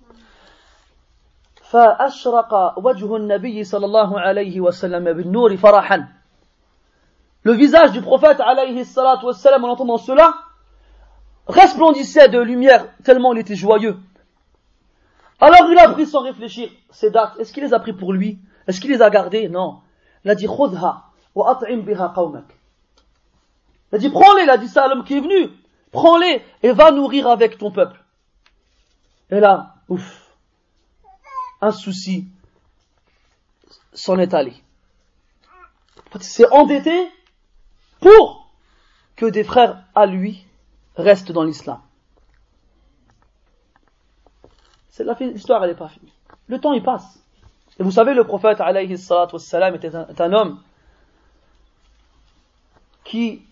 فأشرق 1.73 2.77
وجه 2.85 3.15
النبي 3.15 3.63
صلى 3.63 3.85
الله 3.85 4.19
عليه 4.19 4.61
وسلم 4.61 5.03
بالنور 5.13 5.57
فرحا 5.57 6.07
Le 7.45 7.51
visage 7.53 7.91
du 7.91 8.01
prophète 8.01 8.39
alayhi 8.39 8.85
salatu 8.85 9.25
wassalam 9.25 9.65
en 9.65 9.69
entendant 9.71 9.97
cela 9.97 10.33
resplendissait 11.47 12.29
de 12.29 12.39
lumière 12.39 12.85
tellement 13.03 13.33
il 13.33 13.39
était 13.39 13.55
joyeux. 13.55 13.97
Alors 15.41 15.67
il 15.69 15.77
a 15.77 15.89
pris 15.89 16.05
sans 16.05 16.21
réfléchir 16.21 16.69
ces 16.91 17.09
dates. 17.09 17.37
Est-ce 17.39 17.51
qu'il 17.51 17.63
les 17.63 17.73
a 17.73 17.79
pris 17.79 17.91
pour 17.91 18.13
lui 18.13 18.39
Est-ce 18.67 18.79
qu'il 18.79 18.91
les 18.91 19.01
a 19.01 19.09
gardées 19.09 19.49
Non. 19.49 19.81
Il 20.23 20.31
a 20.31 20.35
dit 20.35 20.47
khudha 20.47 21.01
wa 21.35 21.49
at'im 21.51 21.77
biha 21.81 22.13
qawmak. 22.15 22.45
Il 23.91 23.95
a 23.95 23.97
dit 23.99 24.09
prends-les, 24.09 24.43
il 24.43 24.49
a 24.49 24.57
dit 24.57 24.69
ça 24.69 24.85
à 24.85 24.87
l'homme 24.87 25.03
qui 25.03 25.17
est 25.17 25.19
venu. 25.19 25.49
Prends-les 25.92 26.42
et 26.62 26.72
va 26.72 26.90
nourrir 26.90 27.28
avec 27.28 27.58
ton 27.58 27.70
peuple. 27.70 28.02
Et 29.30 29.40
là, 29.40 29.74
ouf, 29.88 30.34
un 31.60 31.72
souci 31.72 32.28
s'en 33.92 34.18
est 34.18 34.34
allé. 34.34 34.54
Il 36.14 36.22
s'est 36.22 36.50
endetté 36.50 37.10
pour 38.00 38.50
que 39.16 39.26
des 39.26 39.44
frères 39.44 39.84
à 39.94 40.06
lui 40.06 40.46
restent 40.96 41.32
dans 41.32 41.44
l'islam. 41.44 41.80
C'est 44.90 45.04
L'histoire, 45.20 45.62
elle 45.62 45.70
n'est 45.70 45.76
pas 45.76 45.88
finie. 45.88 46.12
Le 46.48 46.60
temps, 46.60 46.72
il 46.72 46.82
passe. 46.82 47.22
Et 47.78 47.82
vous 47.84 47.92
savez, 47.92 48.14
le 48.14 48.24
prophète, 48.24 48.60
alayhi 48.60 48.98
salatu 48.98 49.34
wassalam, 49.34 49.74
était 49.76 49.94
un 49.94 50.32
homme 50.32 50.60
qui 53.04 53.42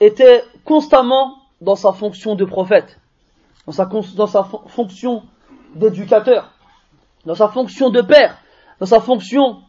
était 0.00 0.44
constamment 0.64 1.38
dans 1.60 1.76
sa 1.76 1.92
fonction 1.92 2.34
de 2.34 2.44
prophète, 2.44 3.00
dans 3.66 4.26
sa, 4.26 4.44
fonction 4.68 5.22
d'éducateur, 5.74 6.52
dans 7.26 7.34
sa 7.34 7.48
fonction 7.48 7.90
de 7.90 8.00
père, 8.00 8.38
dans 8.80 8.86
sa 8.86 9.00
fonction 9.00 9.62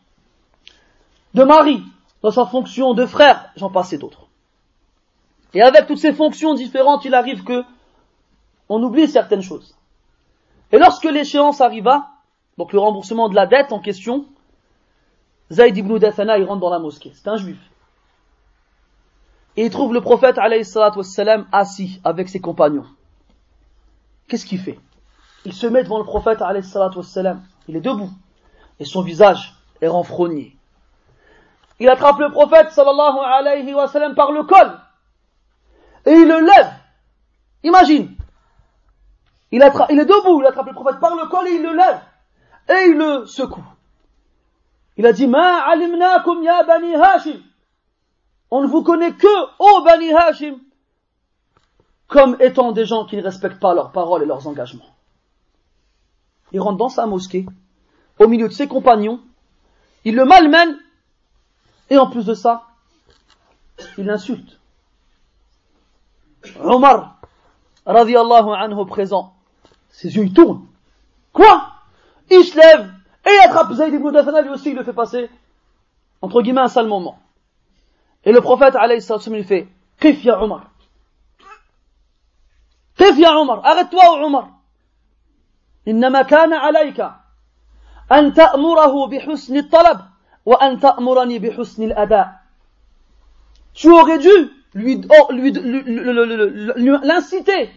de 1.33 1.43
mari, 1.43 1.81
dans 2.21 2.31
sa 2.31 2.45
fonction 2.45 2.93
de 2.93 3.05
frère, 3.05 3.51
j'en 3.55 3.69
passe 3.69 3.93
et 3.93 3.97
d'autres. 3.97 4.27
Et 5.53 5.61
avec 5.61 5.87
toutes 5.87 5.97
ces 5.97 6.13
fonctions 6.13 6.53
différentes, 6.53 7.05
il 7.05 7.13
arrive 7.13 7.43
que 7.43 7.63
on 8.69 8.81
oublie 8.83 9.07
certaines 9.07 9.41
choses. 9.41 9.75
Et 10.71 10.77
lorsque 10.77 11.05
l'échéance 11.05 11.59
arriva, 11.59 12.07
donc 12.57 12.71
le 12.71 12.79
remboursement 12.79 13.29
de 13.29 13.35
la 13.35 13.47
dette 13.47 13.71
en 13.71 13.79
question, 13.79 14.25
Zayd 15.51 15.75
ibn 15.75 15.97
Dathana, 15.97 16.37
il 16.37 16.43
rentre 16.43 16.61
dans 16.61 16.69
la 16.69 16.77
mosquée. 16.77 17.11
C'est 17.15 17.27
un 17.27 17.37
juif. 17.37 17.57
Et 19.59 19.65
il 19.65 19.71
trouve 19.71 19.93
le 19.93 19.99
prophète, 19.99 20.39
assis 21.51 21.99
avec 22.05 22.29
ses 22.29 22.39
compagnons. 22.39 22.85
Qu'est-ce 24.29 24.45
qu'il 24.45 24.57
fait? 24.57 24.79
Il 25.43 25.51
se 25.51 25.67
met 25.67 25.83
devant 25.83 25.97
le 25.97 26.05
prophète. 26.05 26.41
Il 27.67 27.75
est 27.75 27.81
debout. 27.81 28.09
Et 28.79 28.85
son 28.85 29.01
visage 29.01 29.53
est 29.81 29.89
renfrogné. 29.89 30.55
Il 31.77 31.89
attrape 31.89 32.19
le 32.19 32.31
prophète, 32.31 32.73
par 32.73 34.31
le 34.31 34.43
col. 34.43 34.79
Et 36.05 36.13
il 36.13 36.25
le 36.29 36.39
lève. 36.39 36.71
Imagine. 37.63 38.15
Il 39.51 39.61
est 39.61 40.05
debout, 40.05 40.39
il 40.39 40.47
attrape 40.47 40.67
le 40.67 40.73
prophète 40.73 41.01
par 41.01 41.17
le 41.17 41.27
col 41.27 41.49
et 41.49 41.55
il 41.55 41.63
le 41.63 41.75
lève. 41.75 41.99
Et 42.69 42.91
il 42.91 42.97
le 42.97 43.25
secoue. 43.25 43.65
Il 44.95 45.05
a 45.05 45.11
dit, 45.11 45.27
Ma 45.27 45.65
alimnakum 45.65 46.41
ya 46.43 46.63
bani 46.63 46.95
Hashim. 46.95 47.48
On 48.51 48.61
ne 48.61 48.67
vous 48.67 48.83
connaît 48.83 49.13
que, 49.13 49.27
ô 49.59 49.83
bani 49.83 50.11
Hashim, 50.11 50.59
comme 52.07 52.35
étant 52.39 52.71
des 52.71 52.85
gens 52.85 53.05
qui 53.05 53.15
ne 53.17 53.21
respectent 53.21 53.59
pas 53.59 53.73
leurs 53.73 53.91
paroles 53.91 54.23
et 54.23 54.25
leurs 54.25 54.47
engagements. 54.47 54.89
Il 56.51 56.59
rentre 56.59 56.77
dans 56.77 56.89
sa 56.89 57.05
mosquée, 57.05 57.45
au 58.17 58.27
milieu 58.27 58.47
de 58.47 58.53
ses 58.53 58.67
compagnons, 58.67 59.21
il 60.03 60.15
le 60.15 60.25
malmène, 60.25 60.77
et 61.89 61.97
en 61.97 62.09
plus 62.09 62.25
de 62.25 62.33
ça, 62.33 62.63
il 63.97 64.05
l'insulte. 64.05 64.59
Omar, 66.61 67.19
radiallahu 67.85 68.49
anhu 68.55 68.85
présent, 68.87 69.33
ses 69.89 70.15
yeux 70.15 70.23
ils 70.23 70.33
tournent. 70.33 70.65
Quoi? 71.33 71.67
Il 72.31 72.43
se 72.43 72.57
lève 72.57 72.91
et 73.25 73.45
attrape 73.45 73.73
Zayd 73.73 73.93
ibn 73.93 74.09
lui 74.41 74.49
aussi 74.49 74.71
il 74.71 74.75
le 74.75 74.83
fait 74.83 74.93
passer, 74.93 75.29
entre 76.21 76.41
guillemets, 76.41 76.61
un 76.61 76.67
sale 76.67 76.87
moment. 76.87 77.19
Et 78.28 78.32
le 78.32 78.40
prophète, 78.40 78.74
alayhi 78.76 79.00
salatu 79.02 79.20
wa 79.20 79.24
sallam, 79.24 79.40
il 79.40 79.44
fait, 79.46 79.68
Qif 80.00 80.24
ya 80.24 80.42
Omar. 80.42 80.70
Qif 82.96 83.18
ya 83.18 83.36
Omar, 83.38 83.64
arrête-toi 83.64 84.24
Omar. 84.24 84.50
إنما 85.88 86.22
كان 86.22 86.52
عليك 86.52 87.00
أن 88.12 88.32
تأمره 88.32 89.06
بحسن 89.06 89.56
الطلب 89.56 90.00
وأن 90.46 90.80
تأمرني 90.80 91.38
بحسن 91.38 91.82
الأداء. 91.82 92.28
Tu 93.74 93.90
aurais 93.90 94.18
dû 94.18 94.30
lui, 94.74 95.00
oh, 95.10 95.32
lui, 95.32 95.52
lui- 95.52 95.82
le- 95.82 96.12
le- 96.12 96.24
le- 96.24 96.48
le- 96.48 96.74
lui- 96.76 96.98
l'inciter 97.02 97.70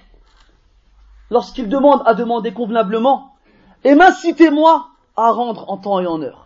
lorsqu'il 1.29 1.67
demande 1.67 2.01
à 2.05 2.13
demander 2.13 2.53
convenablement 2.53 3.35
et 3.83 3.93
m'inciter 3.93 4.51
moi 4.51 4.87
à 5.17 5.31
rendre 5.31 5.69
en 5.69 5.77
temps 5.77 5.99
et 5.99 6.07
en 6.07 6.21
heure. 6.21 6.40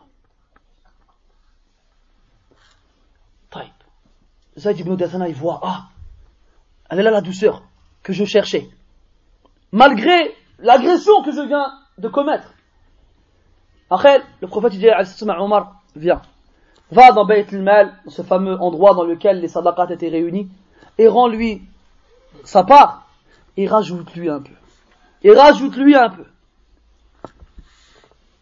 Zayd 4.57 4.79
ibn 4.79 4.95
Dathana, 4.97 5.29
il 5.29 5.35
voit, 5.35 5.61
ah, 5.63 5.87
elle 6.89 7.01
est 7.01 7.03
là 7.03 7.11
la 7.11 7.21
douceur 7.21 7.63
que 8.03 8.13
je 8.13 8.25
cherchais. 8.25 8.69
Malgré 9.73 10.35
l'agression 10.59 11.23
que 11.23 11.33
je 11.33 11.41
viens 11.41 11.73
de 11.99 12.09
commettre. 12.09 12.55
Après, 13.91 14.23
le 14.41 14.49
prophète 14.49 14.75
il 14.75 14.81
dit 14.81 14.89
à 14.89 15.03
Omar, 15.43 15.83
viens, 15.95 16.23
va 16.91 17.13
dans 17.13 17.25
Bayt 17.25 17.47
al-Mal, 17.53 17.95
ce 18.07 18.23
fameux 18.23 18.61
endroit 18.61 18.95
dans 18.95 19.05
lequel 19.05 19.41
les 19.41 19.49
sadaqat 19.49 19.89
étaient 19.91 20.09
réunis, 20.09 20.49
et 20.99 21.09
rends-lui 21.09 21.63
sa 22.45 22.65
part, 22.65 23.09
et 23.57 23.67
rajoute-lui 23.67 24.29
un 24.29 24.41
peu. 24.41 24.53
Et 25.23 25.33
rajoute-lui 25.33 25.95
un 25.95 26.11
peu. 26.11 26.25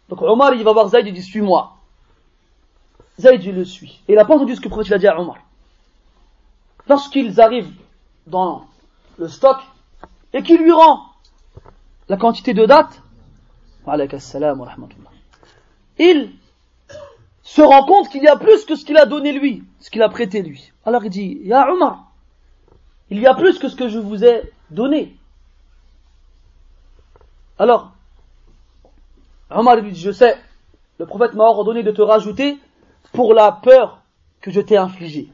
Donc 0.09 0.21
Omar, 0.21 0.53
il 0.53 0.63
va 0.63 0.73
voir 0.73 0.87
Zayd, 0.89 1.07
il 1.07 1.13
dit, 1.13 1.23
suis-moi. 1.23 1.73
Zayd, 3.19 3.43
il 3.43 3.55
le 3.55 3.65
suit. 3.65 4.01
Et 4.07 4.13
il 4.13 4.15
n'a 4.15 4.25
pas 4.25 4.35
entendu 4.35 4.55
ce 4.55 4.59
que 4.59 4.65
le 4.65 4.71
prophète 4.71 4.93
a 4.93 4.97
dit 4.97 5.07
à 5.07 5.19
Omar. 5.19 5.37
Lorsqu'ils 6.87 7.41
arrivent 7.41 7.73
dans 8.27 8.65
le 9.17 9.27
stock, 9.27 9.57
et 10.33 10.43
qu'il 10.43 10.61
lui 10.61 10.71
rend 10.71 11.01
la 12.09 12.17
quantité 12.17 12.53
de 12.53 12.65
dates, 12.65 13.01
Il 15.97 16.31
se 17.41 17.61
rend 17.61 17.85
compte 17.85 18.09
qu'il 18.09 18.23
y 18.23 18.27
a 18.27 18.35
plus 18.35 18.65
que 18.65 18.75
ce 18.75 18.83
qu'il 18.83 18.97
a 18.97 19.05
donné 19.05 19.31
lui, 19.31 19.63
ce 19.79 19.89
qu'il 19.89 20.01
a 20.01 20.09
prêté 20.09 20.41
lui. 20.41 20.73
Alors 20.85 21.03
il 21.05 21.09
dit, 21.09 21.39
Ya 21.43 21.71
Omar, 21.71 22.11
il 23.09 23.19
y 23.19 23.27
a 23.27 23.35
plus 23.35 23.59
que 23.59 23.69
ce 23.69 23.75
que 23.75 23.87
je 23.87 23.99
vous 23.99 24.25
ai 24.25 24.51
donné. 24.71 25.15
Alors, 27.57 27.91
Omar 29.49 29.77
lui 29.77 29.91
dit, 29.91 29.99
je 29.99 30.11
sais, 30.11 30.35
le 30.99 31.05
prophète 31.05 31.33
m'a 31.33 31.45
ordonné 31.45 31.83
de 31.83 31.91
te 31.91 32.01
rajouter 32.01 32.57
pour 33.13 33.33
la 33.33 33.51
peur 33.51 34.01
que 34.41 34.51
je 34.51 34.59
t'ai 34.59 34.75
infligée. 34.75 35.29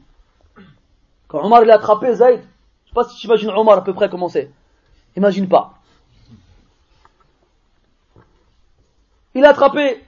Omar 1.32 1.64
l'a 1.64 1.74
attrapé 1.74 2.14
Zayd, 2.14 2.40
je 2.84 2.88
sais 2.88 2.94
pas 2.94 3.04
si 3.04 3.16
tu 3.16 3.26
imagines 3.26 3.50
Omar 3.50 3.78
à 3.78 3.84
peu 3.84 3.94
près 3.94 4.08
comment 4.08 4.28
c'est. 4.28 4.50
Imagine 5.16 5.48
pas. 5.48 5.74
Il 9.34 9.44
a 9.44 9.50
attrapé 9.50 10.04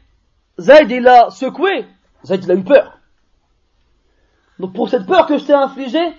Zayd, 0.58 0.90
il 0.90 1.02
l'a 1.02 1.30
secoué. 1.30 1.86
Zayd, 2.24 2.44
il 2.44 2.50
a 2.50 2.54
eu 2.54 2.64
peur. 2.64 2.98
Donc 4.58 4.72
pour 4.72 4.88
cette 4.88 5.06
peur 5.06 5.26
que 5.26 5.38
je 5.38 5.44
t'ai 5.44 5.52
infligée, 5.52 6.12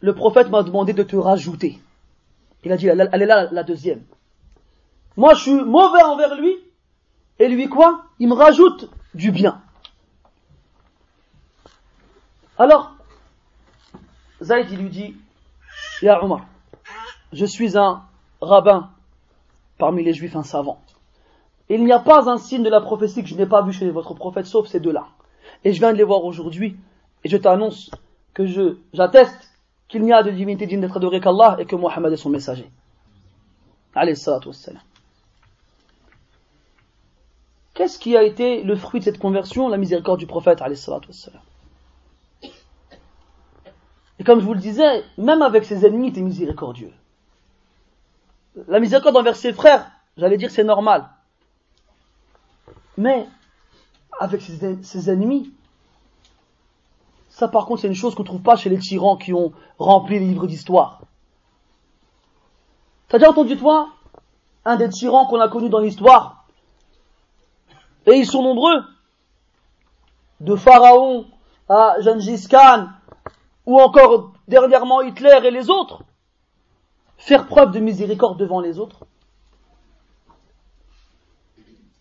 le 0.00 0.14
prophète 0.14 0.48
m'a 0.48 0.62
demandé 0.62 0.92
de 0.92 1.02
te 1.02 1.16
rajouter. 1.16 1.78
Il 2.64 2.72
a 2.72 2.76
dit, 2.76 2.88
elle 2.88 3.00
est 3.00 3.26
là 3.26 3.48
la 3.50 3.62
deuxième. 3.62 4.02
Moi, 5.16 5.34
je 5.34 5.40
suis 5.40 5.54
mauvais 5.54 6.02
envers 6.02 6.34
lui, 6.34 6.56
et 7.38 7.48
lui 7.48 7.68
quoi? 7.68 8.04
Il 8.18 8.28
me 8.28 8.34
rajoute 8.34 8.90
du 9.14 9.30
bien. 9.30 9.62
Alors, 12.58 12.92
Zayd, 14.40 14.70
il 14.70 14.78
lui 14.78 14.90
dit, 14.90 15.16
Ya 16.02 16.22
Omar, 16.22 16.46
je 17.32 17.44
suis 17.44 17.76
un 17.76 18.02
rabbin 18.40 18.90
parmi 19.78 20.02
les 20.02 20.12
juifs, 20.12 20.36
un 20.36 20.42
savant. 20.42 20.80
Il 21.68 21.84
n'y 21.84 21.92
a 21.92 22.00
pas 22.00 22.28
un 22.28 22.38
signe 22.38 22.62
de 22.62 22.70
la 22.70 22.80
prophétie 22.80 23.22
que 23.22 23.28
je 23.28 23.34
n'ai 23.34 23.46
pas 23.46 23.62
vu 23.62 23.72
chez 23.72 23.90
votre 23.90 24.14
prophète, 24.14 24.46
sauf 24.46 24.66
ces 24.66 24.80
deux-là. 24.80 25.06
Et 25.64 25.72
je 25.72 25.78
viens 25.78 25.92
de 25.92 25.98
les 25.98 26.04
voir 26.04 26.24
aujourd'hui, 26.24 26.76
et 27.22 27.28
je 27.28 27.36
t'annonce 27.36 27.90
que 28.34 28.46
je, 28.46 28.76
j'atteste 28.92 29.50
qu'il 29.88 30.02
n'y 30.02 30.12
a 30.12 30.22
de 30.22 30.30
divinité 30.30 30.66
digne 30.66 30.80
d'être 30.80 30.96
adorée 30.96 31.20
qu'Allah 31.20 31.56
et 31.58 31.66
que 31.66 31.76
Mohammed 31.76 32.12
est 32.12 32.16
son 32.16 32.30
messager. 32.30 32.70
Qu'est-ce 37.74 37.98
qui 37.98 38.16
a 38.16 38.22
été 38.22 38.62
le 38.62 38.76
fruit 38.76 39.00
de 39.00 39.04
cette 39.04 39.18
conversion? 39.18 39.68
La 39.68 39.76
miséricorde 39.76 40.18
du 40.18 40.26
prophète, 40.26 40.62
alayhi 40.62 40.80
Et 44.20 44.22
comme 44.22 44.38
je 44.38 44.44
vous 44.44 44.52
le 44.52 44.60
disais, 44.60 45.02
même 45.16 45.40
avec 45.40 45.64
ses 45.64 45.86
ennemis, 45.86 46.08
il 46.08 46.10
était 46.10 46.20
miséricordieux. 46.20 46.92
La 48.68 48.78
miséricorde 48.78 49.16
envers 49.16 49.34
ses 49.34 49.54
frères, 49.54 49.90
j'allais 50.18 50.36
dire 50.36 50.50
c'est 50.50 50.62
normal. 50.62 51.08
Mais 52.98 53.26
avec 54.20 54.42
ses, 54.42 55.10
ennemis, 55.10 55.50
ça 57.30 57.48
par 57.48 57.64
contre 57.64 57.80
c'est 57.80 57.88
une 57.88 57.94
chose 57.94 58.14
qu'on 58.14 58.22
ne 58.22 58.28
trouve 58.28 58.42
pas 58.42 58.56
chez 58.56 58.68
les 58.68 58.78
tyrans 58.78 59.16
qui 59.16 59.32
ont 59.32 59.54
rempli 59.78 60.18
les 60.18 60.26
livres 60.26 60.46
d'histoire. 60.46 61.00
T'as 63.08 63.16
déjà 63.16 63.30
entendu 63.30 63.56
toi 63.56 63.88
un 64.66 64.76
des 64.76 64.90
tyrans 64.90 65.26
qu'on 65.28 65.40
a 65.40 65.48
connus 65.48 65.70
dans 65.70 65.80
l'histoire? 65.80 66.44
Et 68.04 68.16
ils 68.16 68.26
sont 68.26 68.42
nombreux. 68.42 68.84
De 70.40 70.56
Pharaon 70.56 71.26
à 71.70 71.96
Gengis 72.00 72.48
Khan, 72.48 72.88
ou 73.70 73.80
encore 73.80 74.32
dernièrement 74.48 75.00
Hitler 75.00 75.38
et 75.44 75.50
les 75.52 75.70
autres. 75.70 76.02
Faire 77.18 77.46
preuve 77.46 77.70
de 77.70 77.78
miséricorde 77.78 78.36
devant 78.36 78.60
les 78.60 78.80
autres. 78.80 79.06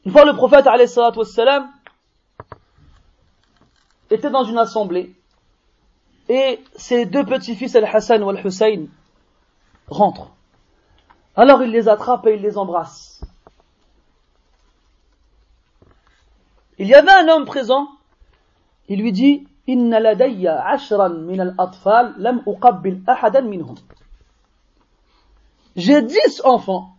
Une 0.03 0.11
fois 0.11 0.25
le 0.25 0.33
prophète 0.33 0.65
était 4.09 4.31
dans 4.31 4.43
une 4.45 4.57
assemblée 4.57 5.13
et 6.27 6.59
ses 6.75 7.05
deux 7.05 7.23
petits-fils 7.23 7.75
Al-Hassan 7.75 8.23
ou 8.23 8.29
Al-Hussein 8.29 8.87
rentrent. 9.89 10.31
Alors 11.35 11.61
il 11.61 11.69
les 11.69 11.87
attrape 11.87 12.25
et 12.25 12.33
il 12.33 12.41
les 12.41 12.57
embrasse. 12.57 13.21
Il 16.79 16.87
y 16.87 16.95
avait 16.95 17.11
un 17.11 17.27
homme 17.27 17.45
présent, 17.45 17.89
il 18.87 19.01
lui 19.01 19.11
dit 19.11 19.48
إن 19.69 20.03
لدي 20.03 20.49
عشرا 20.49 21.07
من 21.07 21.41
الأطفال 21.41 22.15
لم 22.17 22.43
أقبل 22.47 23.03
أحدا 23.09 23.41
منهم. 23.41 23.75
J'ai 25.75 26.01
dix 26.01 26.41
enfants, 26.43 26.95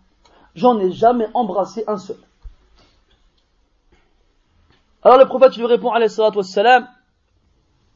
j'en 0.54 0.78
ai 0.78 0.92
jamais 0.92 1.28
embrassé 1.34 1.84
un 1.86 1.98
seul. 1.98 2.16
Alors 5.02 5.18
le 5.18 5.26
prophète 5.26 5.56
lui 5.56 5.66
répond 5.66 5.90
alayhi 5.90 6.10
salatu 6.10 6.38
wassalam 6.38 6.86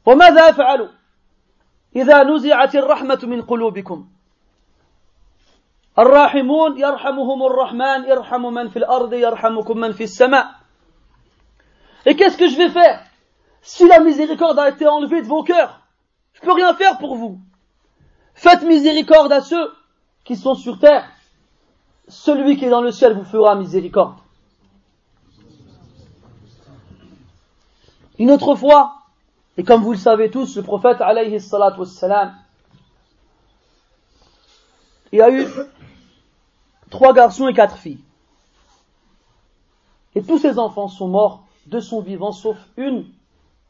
وماذا 0.05 0.51
فعلوا 0.51 0.87
إذا 1.95 2.23
نزعت 2.23 2.75
الرحمة 2.75 3.19
من 3.23 3.41
قلوبكم 3.41 4.07
الراحمون 5.99 6.77
يرحمهم 6.77 7.43
الرحمن 7.43 8.03
يرحم 8.05 8.41
من 8.41 8.69
في 8.69 8.79
الأرض 8.79 9.13
يرحمكم 9.13 9.77
من 9.77 9.91
في 9.91 10.03
السماء. 10.03 10.45
Et 12.05 12.15
qu'est-ce 12.15 12.37
que 12.37 12.47
je 12.47 12.57
vais 12.57 12.69
faire 12.69 13.01
Si 13.65 13.87
la 13.87 13.99
miséricorde 13.99 14.59
a 14.59 14.69
été 14.69 14.87
enlevée 14.87 15.23
de 15.23 15.27
vos 15.27 15.41
cœurs, 15.41 15.81
je 16.33 16.41
peux 16.41 16.53
rien 16.53 16.75
faire 16.75 16.99
pour 16.99 17.15
vous. 17.15 17.39
Faites 18.35 18.61
miséricorde 18.61 19.31
à 19.31 19.41
ceux 19.41 19.73
qui 20.23 20.35
sont 20.35 20.53
sur 20.53 20.77
terre. 20.77 21.09
Celui 22.07 22.57
qui 22.57 22.65
est 22.65 22.69
dans 22.69 22.81
le 22.81 22.91
ciel 22.91 23.13
vous 23.13 23.25
fera 23.25 23.55
miséricorde. 23.55 24.17
Une 28.19 28.29
autre 28.29 28.53
fois, 28.53 28.97
et 29.57 29.63
comme 29.63 29.81
vous 29.81 29.93
le 29.93 29.97
savez 29.97 30.29
tous, 30.29 30.55
le 30.57 30.61
prophète 30.61 31.01
alayhi 31.01 31.41
salatu 31.41 31.81
il 35.11 35.21
a 35.23 35.31
eu 35.31 35.47
trois 36.91 37.13
garçons 37.13 37.47
et 37.47 37.53
quatre 37.53 37.77
filles. 37.77 38.03
Et 40.13 40.21
tous 40.21 40.37
ces 40.37 40.59
enfants 40.59 40.87
sont 40.87 41.07
morts 41.07 41.43
de 41.65 41.79
son 41.79 42.01
vivant, 42.01 42.31
sauf 42.31 42.57
une, 42.77 43.05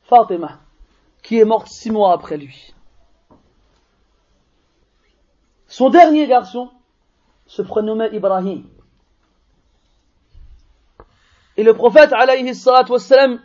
Fatima, 0.08 0.60
qui 1.24 1.40
est 1.40 1.46
morte 1.46 1.68
six 1.68 1.92
mois 1.92 2.14
après 2.14 2.38
lui. 2.38 2.74
Son 5.68 5.90
dernier 5.90 6.28
garçon 6.28 6.70
se 7.48 7.62
prénommait 7.62 8.14
Ibrahim. 8.14 8.66
Et 11.58 11.64
le 11.64 11.74
prophète 11.74 12.14
alayhi 12.14 12.52
wassalam 12.66 13.42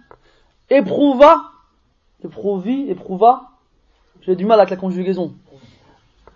éprouva, 0.68 1.50
éprouvit, 2.22 2.90
éprouva, 2.90 3.50
j'ai 4.20 4.36
du 4.36 4.44
mal 4.44 4.58
avec 4.58 4.70
la 4.70 4.76
conjugaison. 4.76 5.34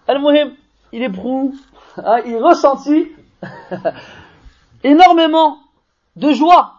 Al-Muhim, 0.06 0.54
il 0.92 1.02
éprouve, 1.02 1.54
hein, 1.98 2.20
il 2.24 2.36
ressentit 2.36 3.12
énormément 4.84 5.58
de 6.16 6.32
joie 6.32 6.74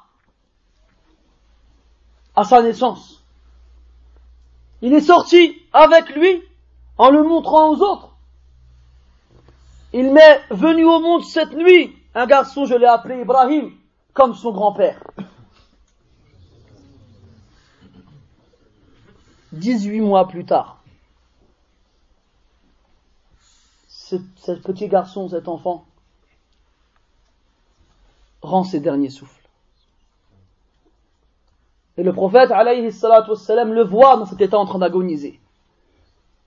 à 2.35 2.43
sa 2.43 2.61
naissance. 2.61 3.24
Il 4.81 4.93
est 4.93 5.01
sorti 5.01 5.55
avec 5.73 6.15
lui 6.15 6.41
en 6.97 7.09
le 7.09 7.23
montrant 7.23 7.69
aux 7.69 7.81
autres. 7.81 8.15
Il 9.93 10.11
m'est 10.11 10.41
venu 10.49 10.85
au 10.85 10.99
monde 10.99 11.23
cette 11.23 11.53
nuit 11.53 11.95
un 12.15 12.25
garçon, 12.27 12.65
je 12.65 12.75
l'ai 12.75 12.85
appelé 12.85 13.21
Ibrahim, 13.21 13.73
comme 14.13 14.33
son 14.35 14.51
grand-père. 14.51 15.03
18 19.51 20.01
mois 20.01 20.27
plus 20.27 20.45
tard, 20.45 20.81
ce, 23.87 24.15
petit 24.63 24.87
garçon, 24.87 25.29
cet 25.29 25.47
enfant, 25.47 25.85
rend 28.41 28.63
ses 28.63 28.79
derniers 28.79 29.09
souffles. 29.09 29.34
Et 31.97 32.03
le 32.03 32.11
prophète, 32.11 32.51
alayhi 32.51 32.85
wassalam, 32.85 33.73
le 33.73 33.83
voit 33.83 34.17
dans 34.17 34.25
cet 34.25 34.41
état 34.41 34.57
en 34.57 34.65
train 34.65 34.79
d'agoniser. 34.79 35.39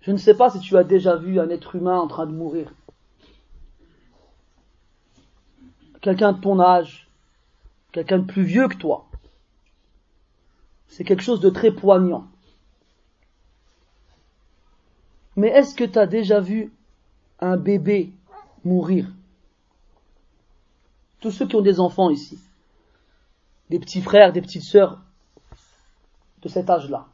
Je 0.00 0.12
ne 0.12 0.18
sais 0.18 0.34
pas 0.34 0.50
si 0.50 0.60
tu 0.60 0.76
as 0.76 0.84
déjà 0.84 1.16
vu 1.16 1.40
un 1.40 1.48
être 1.48 1.74
humain 1.74 1.98
en 1.98 2.06
train 2.06 2.26
de 2.26 2.32
mourir. 2.32 2.72
Quelqu'un 6.00 6.32
de 6.32 6.40
ton 6.40 6.60
âge, 6.60 7.08
quelqu'un 7.92 8.18
de 8.18 8.24
plus 8.24 8.44
vieux 8.44 8.68
que 8.68 8.76
toi. 8.76 9.06
C'est 10.86 11.04
quelque 11.04 11.22
chose 11.22 11.40
de 11.40 11.50
très 11.50 11.72
poignant. 11.72 12.26
Mais 15.36 15.48
est-ce 15.48 15.74
que 15.74 15.84
tu 15.84 15.98
as 15.98 16.06
déjà 16.06 16.40
vu 16.40 16.72
un 17.40 17.56
bébé 17.56 18.12
mourir? 18.64 19.06
Tous 21.20 21.30
ceux 21.30 21.46
qui 21.46 21.56
ont 21.56 21.62
des 21.62 21.80
enfants 21.80 22.10
ici, 22.10 22.38
des 23.70 23.78
petits 23.78 24.02
frères, 24.02 24.32
des 24.32 24.40
petites 24.40 24.64
sœurs 24.64 25.00
de 26.42 26.48
cet 26.48 26.70
âge-là, 26.70 27.06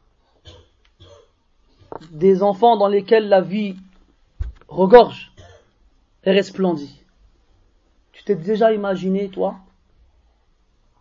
des 2.10 2.42
enfants 2.42 2.76
dans 2.76 2.88
lesquels 2.88 3.28
la 3.28 3.40
vie 3.40 3.76
regorge 4.68 5.32
et 6.24 6.32
resplendit. 6.32 7.02
Tu 8.12 8.24
t'es 8.24 8.34
déjà 8.34 8.72
imaginé, 8.72 9.28
toi, 9.28 9.56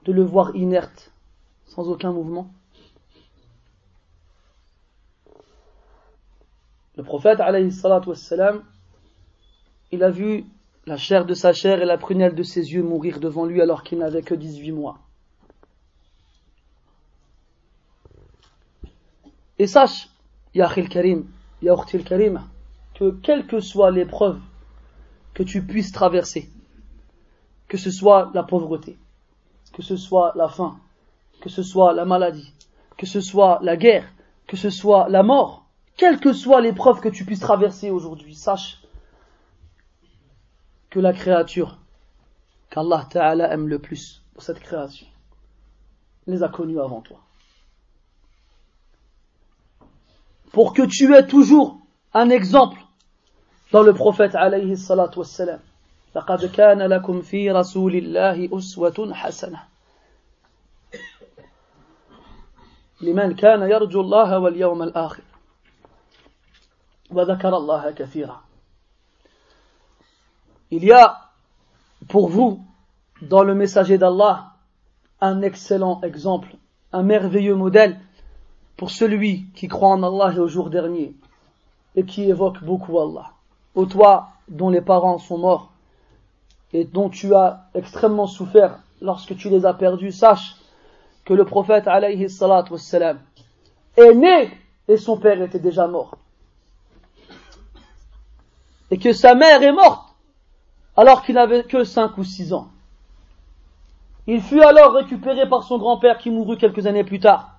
de 0.05 0.11
le 0.11 0.23
voir 0.23 0.55
inerte, 0.55 1.11
sans 1.65 1.89
aucun 1.89 2.11
mouvement? 2.11 2.51
Le 6.95 7.03
prophète, 7.03 7.39
il 9.91 10.03
a 10.03 10.09
vu 10.11 10.45
la 10.85 10.97
chair 10.97 11.25
de 11.25 11.33
sa 11.33 11.53
chair 11.53 11.81
et 11.81 11.85
la 11.85 11.97
prunelle 11.97 12.35
de 12.35 12.43
ses 12.43 12.73
yeux 12.73 12.83
mourir 12.83 13.19
devant 13.19 13.45
lui 13.45 13.61
alors 13.61 13.83
qu'il 13.83 13.97
n'avait 13.97 14.21
que 14.21 14.35
18 14.35 14.71
mois. 14.71 14.99
Et 19.59 19.67
sache, 19.67 20.09
Yahil 20.53 20.89
Karim, 20.89 21.25
Yahil 21.61 22.03
Karim, 22.03 22.41
que 22.95 23.11
quelle 23.21 23.45
que 23.47 23.59
soit 23.59 23.91
l'épreuve 23.91 24.39
que 25.33 25.43
tu 25.43 25.63
puisses 25.63 25.91
traverser, 25.91 26.49
que 27.67 27.77
ce 27.77 27.91
soit 27.91 28.31
la 28.33 28.43
pauvreté, 28.43 28.97
que 29.73 29.81
ce 29.81 29.95
soit 29.95 30.33
la 30.35 30.47
faim, 30.47 30.79
que 31.41 31.49
ce 31.49 31.63
soit 31.63 31.93
la 31.93 32.05
maladie, 32.05 32.53
que 32.97 33.05
ce 33.05 33.21
soit 33.21 33.59
la 33.61 33.77
guerre, 33.77 34.07
que 34.47 34.57
ce 34.57 34.69
soit 34.69 35.09
la 35.09 35.23
mort, 35.23 35.65
quelle 35.97 36.19
que 36.19 36.33
soit 36.33 36.61
l'épreuve 36.61 37.01
que 37.01 37.09
tu 37.09 37.25
puisses 37.25 37.39
traverser 37.39 37.89
aujourd'hui, 37.89 38.35
sache 38.35 38.81
que 40.89 40.99
la 40.99 41.13
créature 41.13 41.77
qu'Allah 42.69 43.07
Ta'ala 43.09 43.51
aime 43.51 43.67
le 43.67 43.79
plus 43.79 44.23
pour 44.33 44.43
cette 44.43 44.59
création 44.59 45.07
les 46.27 46.43
a 46.43 46.49
connus 46.49 46.79
avant 46.79 47.01
toi. 47.01 47.19
Pour 50.52 50.72
que 50.72 50.82
tu 50.82 51.14
aies 51.14 51.26
toujours 51.26 51.78
un 52.14 52.30
exemple 52.30 52.80
dans 53.72 53.82
le 53.82 53.92
prophète 53.92 54.34
alayhi 54.34 54.76
salatu 54.76 55.20
wassalam. 55.20 55.60
لقد 56.14 56.44
كان 56.44 56.82
لكم 56.82 57.22
في 57.22 57.50
رسول 57.50 57.94
الله 57.94 58.58
أسوة 58.58 59.14
حسنة 59.14 59.62
لمن 63.00 63.34
كان 63.34 63.62
يرجو 63.62 64.00
الله 64.00 64.38
واليوم 64.38 64.82
الآخر 64.82 65.22
وذكر 67.10 67.56
الله 67.56 67.90
كثيرا 67.90 68.40
Il 70.70 70.84
y 70.84 70.92
a 70.92 71.16
pour 72.08 72.28
vous 72.28 72.62
dans 73.22 73.42
le 73.42 73.54
messager 73.54 73.96
d'Allah 73.96 74.52
un 75.20 75.40
excellent 75.42 76.00
exemple, 76.02 76.54
un 76.92 77.02
merveilleux 77.02 77.54
modèle 77.54 77.98
pour 78.77 78.91
celui 78.91 79.45
qui 79.55 79.67
croit 79.67 79.89
en 79.89 80.03
Allah 80.03 80.35
et 80.35 80.39
au 80.39 80.47
jour 80.47 80.69
dernier 80.69 81.13
et 81.95 82.03
qui 82.03 82.29
évoque 82.29 82.63
beaucoup 82.63 82.99
Allah. 82.99 83.31
Ô 83.75 83.85
toi 83.85 84.29
dont 84.47 84.69
les 84.69 84.81
parents 84.81 85.19
sont 85.19 85.37
morts 85.37 85.71
et 86.73 86.85
dont 86.85 87.09
tu 87.09 87.33
as 87.35 87.65
extrêmement 87.75 88.27
souffert 88.27 88.79
lorsque 89.01 89.35
tu 89.35 89.49
les 89.49 89.65
as 89.65 89.73
perdus, 89.73 90.11
sache 90.11 90.55
que 91.25 91.33
le 91.33 91.45
prophète 91.45 91.87
alayhi 91.87 92.27
wassalam, 92.41 93.19
est 93.95 94.13
né 94.13 94.51
et 94.87 94.97
son 94.97 95.17
père 95.17 95.41
était 95.41 95.59
déjà 95.59 95.87
mort. 95.87 96.17
Et 98.91 98.97
que 98.97 99.13
sa 99.13 99.35
mère 99.35 99.61
est 99.61 99.71
morte 99.71 100.13
alors 100.95 101.23
qu'il 101.23 101.35
n'avait 101.35 101.63
que 101.63 101.83
cinq 101.83 102.17
ou 102.17 102.23
six 102.23 102.53
ans. 102.53 102.69
Il 104.27 104.41
fut 104.41 104.61
alors 104.61 104.93
récupéré 104.93 105.47
par 105.49 105.63
son 105.63 105.77
grand-père 105.77 106.17
qui 106.17 106.29
mourut 106.29 106.57
quelques 106.57 106.85
années 106.85 107.03
plus 107.03 107.19
tard. 107.19 107.52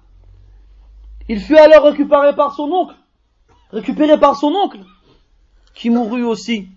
Il 1.29 1.41
fut 1.41 1.57
alors 1.57 1.85
récupéré 1.85 2.35
par 2.35 2.55
son 2.55 2.71
oncle, 2.71 2.95
récupéré 3.71 4.19
par 4.19 4.37
son 4.37 4.53
oncle, 4.55 4.81
qui 5.75 5.91
mourut 5.91 6.23
aussi 6.23 6.69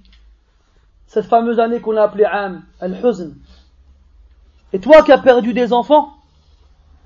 cette 1.05 1.25
fameuse 1.25 1.59
année 1.59 1.79
qu'on 1.79 1.97
a 1.97 2.03
appelée 2.03 2.25
Am, 2.25 2.65
al-Huzn. 2.79 3.35
Et 4.73 4.79
toi 4.79 5.03
qui 5.03 5.11
as 5.11 5.17
perdu 5.17 5.53
des 5.53 5.73
enfants, 5.73 6.13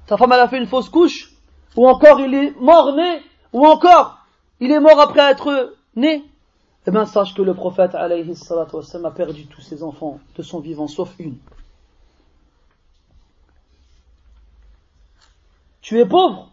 ta 0.08 0.18
femme 0.18 0.32
elle 0.32 0.40
a 0.40 0.48
fait 0.48 0.58
une 0.58 0.68
fausse 0.68 0.90
couche, 0.90 1.32
ou 1.76 1.88
encore 1.88 2.20
il 2.20 2.34
est 2.34 2.60
mort 2.60 2.96
né, 2.96 3.22
ou 3.54 3.66
encore 3.66 4.20
il 4.60 4.72
est 4.72 4.80
mort 4.80 5.00
après 5.00 5.32
être 5.32 5.74
né, 5.96 6.24
eh 6.88 6.92
bien, 6.92 7.06
sache 7.06 7.36
que 7.36 7.44
le 7.44 7.54
prophète, 7.54 7.94
alayhi 7.94 8.34
a 8.52 9.12
perdu 9.12 9.46
tous 9.46 9.62
ses 9.62 9.84
enfants 9.84 10.20
de 10.36 10.42
son 10.42 10.60
vivant, 10.60 10.88
sauf 10.88 11.14
une. 11.20 11.38
Tu 15.82 16.00
es 16.00 16.06
pauvre. 16.06 16.51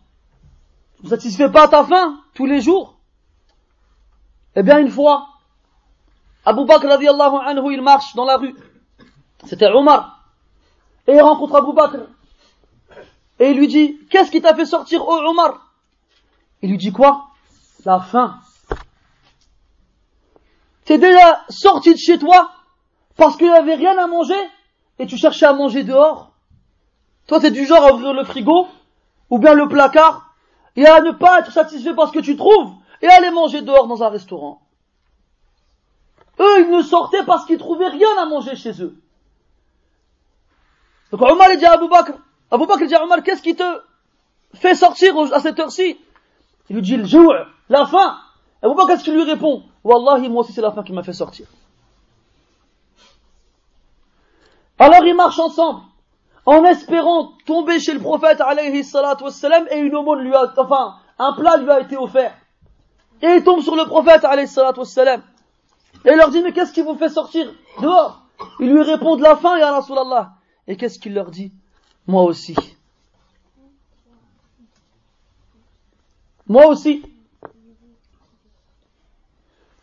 Ne 1.03 1.09
satisfais 1.09 1.51
pas 1.51 1.69
ta 1.69 1.85
faim 1.85 2.21
tous 2.35 2.47
les 2.47 2.61
jours? 2.61 2.99
Eh 4.57 4.63
bien, 4.63 4.79
une 4.79 4.91
fois, 4.91 5.29
Abu 6.45 6.65
Bakr 6.65 6.89
radiallahu 6.89 7.37
anhu, 7.45 7.73
il 7.73 7.83
marche 7.83 8.15
dans 8.15 8.25
la 8.25 8.37
rue. 8.37 8.57
C'était 9.45 9.69
Omar. 9.69 10.25
Et 11.07 11.15
il 11.15 11.21
rencontre 11.21 11.57
Abu 11.57 11.73
Bakr. 11.73 11.99
Et 13.39 13.51
il 13.51 13.57
lui 13.57 13.69
dit, 13.69 13.99
qu'est-ce 14.11 14.31
qui 14.31 14.43
t'a 14.43 14.55
fait 14.55 14.67
sortir, 14.67 15.07
Omar? 15.07 15.73
Il 16.63 16.71
lui 16.71 16.79
dit 16.79 16.93
quoi? 16.93 17.29
La 17.85 18.01
faim. 18.01 18.41
T'es 20.85 20.99
déjà 20.99 21.45
sorti 21.49 21.93
de 21.93 21.99
chez 21.99 22.19
toi 22.19 22.51
parce 23.17 23.37
qu'il 23.37 23.47
n'y 23.47 23.55
avait 23.55 23.75
rien 23.75 23.97
à 23.99 24.07
manger 24.07 24.41
et 24.99 25.07
tu 25.07 25.17
cherchais 25.17 25.47
à 25.47 25.53
manger 25.53 25.85
dehors. 25.85 26.33
Toi, 27.27 27.41
t'es 27.41 27.51
du 27.51 27.67
genre 27.67 27.85
à 27.85 27.93
ouvrir 27.93 28.15
le 28.15 28.25
frigo 28.25 28.67
ou 29.31 29.39
bien 29.39 29.55
le 29.55 29.69
placard 29.69 30.28
et 30.79 30.87
à 30.87 31.01
ne 31.01 31.11
pas 31.11 31.41
être 31.41 31.51
satisfait 31.51 31.93
par 31.93 32.07
ce 32.07 32.13
que 32.13 32.21
tu 32.21 32.37
trouves 32.37 32.73
et 33.03 33.09
à 33.09 33.17
aller 33.17 33.33
manger 33.33 33.63
dehors 33.63 33.89
dans 33.89 34.05
un 34.05 34.11
restaurant. 34.11 34.63
Eux, 36.39 36.61
ils 36.61 36.71
ne 36.71 36.83
sortaient 36.83 37.25
parce 37.25 37.45
qu'ils 37.47 37.59
trouvaient 37.59 37.89
rien 37.89 38.17
à 38.17 38.27
manger 38.27 38.55
chez 38.55 38.81
eux. 38.81 38.97
Donc 41.11 41.21
Omar 41.23 41.49
dit 41.57 41.67
à 41.67 41.73
Abu 41.73 41.89
Bakr, 41.89 42.13
Abu 42.53 42.67
Bakr 42.67 42.87
dit 42.87 42.95
à 42.95 43.21
qu'est-ce 43.23 43.43
qui 43.43 43.57
te 43.57 43.65
fait 44.55 44.77
sortir 44.77 45.19
à 45.33 45.41
cette 45.41 45.59
heure-ci? 45.59 45.99
Il 46.71 46.77
lui 46.77 46.83
dit, 46.83 46.97
le 46.97 47.07
jour, 47.07 47.35
la 47.69 47.85
faim. 47.85 48.17
Abu 48.63 48.77
Bakr, 48.77 48.87
qu'est-ce 48.87 49.03
qu'il 49.03 49.15
lui 49.15 49.25
répond? 49.25 49.65
Wallahi, 49.83 50.29
moi 50.29 50.43
aussi 50.43 50.53
c'est 50.53 50.61
la 50.61 50.71
fin 50.71 50.85
qui 50.85 50.93
m'a 50.93 51.03
fait 51.03 51.13
sortir. 51.13 51.49
Alors 54.79 55.05
ils 55.05 55.17
marchent 55.17 55.41
ensemble, 55.41 55.81
en 56.51 56.65
espérant 56.65 57.33
tomber 57.45 57.79
chez 57.79 57.93
le 57.93 58.01
prophète 58.01 58.41
alayhi 58.41 58.83
et 59.71 59.79
une 59.79 59.95
aumône 59.95 60.21
lui 60.21 60.35
a, 60.35 60.51
enfin, 60.57 60.97
un 61.19 61.35
plat 61.35 61.59
lui 61.59 61.71
a 61.71 61.81
été 61.81 61.99
offert. 61.99 62.35
Et 63.21 63.27
ils 63.27 63.45
tombent 63.45 63.61
sur 63.61 63.77
le 63.77 63.85
prophète 63.85 64.25
alayhi. 64.25 64.49
Et 66.07 66.11
il 66.11 66.17
leur 66.17 66.31
dit, 66.31 66.41
mais 66.41 66.53
qu'est-ce 66.53 66.73
qui 66.73 66.81
vous 66.81 66.95
fait 66.95 67.11
sortir 67.11 67.53
dehors? 67.83 68.23
Ils 68.61 68.73
lui 68.73 68.81
répondent 68.81 69.21
la 69.21 69.37
faim, 69.37 69.59
ya 69.59 69.73
Rasulallah. 69.73 70.31
Et 70.67 70.79
qu'est-ce 70.79 70.99
qu'il 70.99 71.13
leur 71.13 71.31
dit? 71.31 71.53
Moi 72.07 72.23
aussi. 72.23 72.57
Moi 76.47 76.67
aussi. 76.69 77.03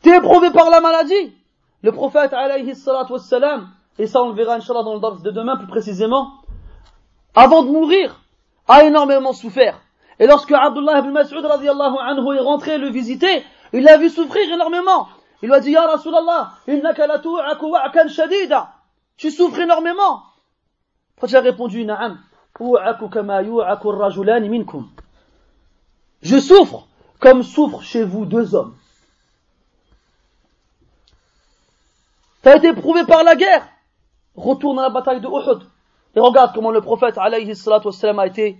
T'es 0.01 0.17
éprouvé 0.17 0.49
par 0.49 0.71
la 0.71 0.81
maladie? 0.81 1.35
Le 1.83 1.91
prophète, 1.91 2.33
alayhi 2.33 2.71
et 3.97 4.07
ça 4.07 4.23
on 4.23 4.29
le 4.29 4.35
verra 4.35 4.55
inshallah 4.55 4.81
dans 4.81 4.95
le 4.95 4.99
dars 4.99 5.21
de 5.21 5.31
demain 5.31 5.57
plus 5.57 5.67
précisément, 5.67 6.33
avant 7.35 7.63
de 7.63 7.69
mourir, 7.69 8.21
a 8.67 8.83
énormément 8.83 9.33
souffert. 9.33 9.79
Et 10.19 10.27
lorsque 10.27 10.51
Abdullah 10.51 10.99
ibn 10.99 11.11
Mas'ud 11.11 11.45
radiallahu 11.45 11.95
anhu 11.99 12.35
est 12.35 12.39
rentré 12.39 12.77
le 12.77 12.89
visiter, 12.89 13.43
il 13.73 13.83
l'a 13.83 13.97
vu 13.97 14.09
souffrir 14.09 14.49
énormément. 14.51 15.09
Il 15.41 15.49
lui 15.49 15.55
a 15.55 15.59
dit, 15.59 15.71
Ya 15.71 15.85
Rasulallah, 15.85 16.53
innaka 16.67 17.07
la 17.07 17.21
wa'kan 17.21 18.07
shadida. 18.07 18.73
Tu 19.17 19.31
souffres 19.31 19.59
énormément. 19.59 20.23
Le 21.15 21.17
prophète 21.17 21.35
a 21.35 21.41
répondu, 21.41 21.85
Na'am, 21.85 22.19
kama 23.11 23.41
rajulani 23.83 24.49
minkum. 24.49 24.87
Je 26.21 26.39
souffre 26.39 26.87
comme 27.19 27.43
souffrent 27.43 27.83
chez 27.83 28.03
vous 28.03 28.25
deux 28.25 28.55
hommes. 28.55 28.75
Tu 32.43 32.49
as 32.49 32.57
été 32.57 32.69
éprouvé 32.69 33.03
par 33.05 33.23
la 33.23 33.35
guerre. 33.35 33.67
Retourne 34.35 34.79
à 34.79 34.83
la 34.83 34.89
bataille 34.89 35.21
de 35.21 35.27
Uhud. 35.27 35.67
Et 36.15 36.19
regarde 36.19 36.53
comment 36.53 36.71
le 36.71 36.81
prophète 36.81 37.17
alayhi 37.17 37.51
a 37.51 38.25
été 38.25 38.57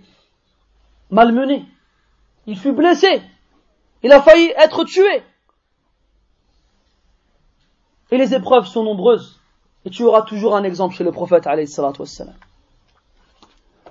malmené. 1.10 1.64
Il 2.46 2.58
fut 2.58 2.72
blessé. 2.72 3.22
Il 4.02 4.12
a 4.12 4.20
failli 4.20 4.52
être 4.56 4.84
tué. 4.84 5.22
Et 8.10 8.18
les 8.18 8.34
épreuves 8.34 8.66
sont 8.66 8.84
nombreuses. 8.84 9.40
Et 9.84 9.90
tu 9.90 10.04
auras 10.04 10.22
toujours 10.22 10.54
un 10.54 10.64
exemple 10.64 10.94
chez 10.94 11.04
le 11.04 11.12
prophète 11.12 11.46
alayhi. 11.46 11.74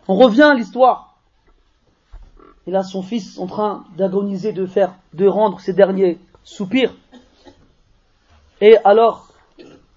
On 0.07 0.15
revient 0.15 0.43
à 0.43 0.53
l'histoire. 0.53 1.15
Il 2.67 2.75
a 2.75 2.83
son 2.83 3.01
fils 3.01 3.37
en 3.39 3.47
train 3.47 3.85
d'agoniser, 3.95 4.51
de 4.51 4.65
faire, 4.65 4.93
de 5.13 5.27
rendre 5.27 5.59
ses 5.59 5.73
derniers 5.73 6.19
soupirs. 6.43 6.93
Et 8.61 8.77
alors, 8.83 9.27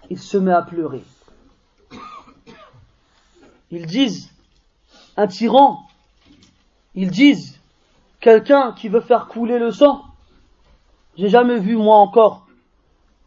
il 0.09 0.19
se 0.19 0.37
met 0.37 0.53
à 0.53 0.61
pleurer. 0.61 1.03
Ils 3.71 3.85
disent 3.85 4.31
un 5.17 5.27
tyran, 5.27 5.85
ils 6.95 7.11
disent 7.11 7.59
quelqu'un 8.19 8.73
qui 8.73 8.89
veut 8.89 9.01
faire 9.01 9.27
couler 9.27 9.59
le 9.59 9.71
sang. 9.71 10.03
J'ai 11.17 11.29
jamais 11.29 11.59
vu 11.59 11.75
moi 11.75 11.97
encore 11.97 12.47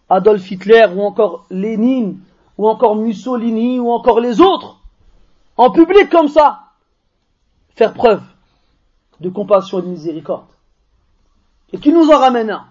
Adolf 0.09 0.51
Hitler 0.51 0.87
ou 0.95 1.03
encore 1.03 1.47
Lénine 1.51 2.21
ou 2.59 2.69
encore 2.69 2.97
Mussolini 2.97 3.79
ou 3.79 3.91
encore 3.91 4.21
les 4.21 4.41
autres 4.41 4.79
en 5.57 5.71
public 5.71 6.11
comme 6.11 6.29
ça, 6.29 6.61
faire 7.75 7.95
preuve 7.95 8.23
de 9.21 9.29
compassion 9.29 9.79
et 9.79 9.83
de 9.83 9.89
miséricorde. 9.89 10.47
Et 11.73 11.79
qui 11.79 11.93
nous 11.93 12.11
en 12.11 12.19
ramène 12.19 12.51
un. 12.51 12.67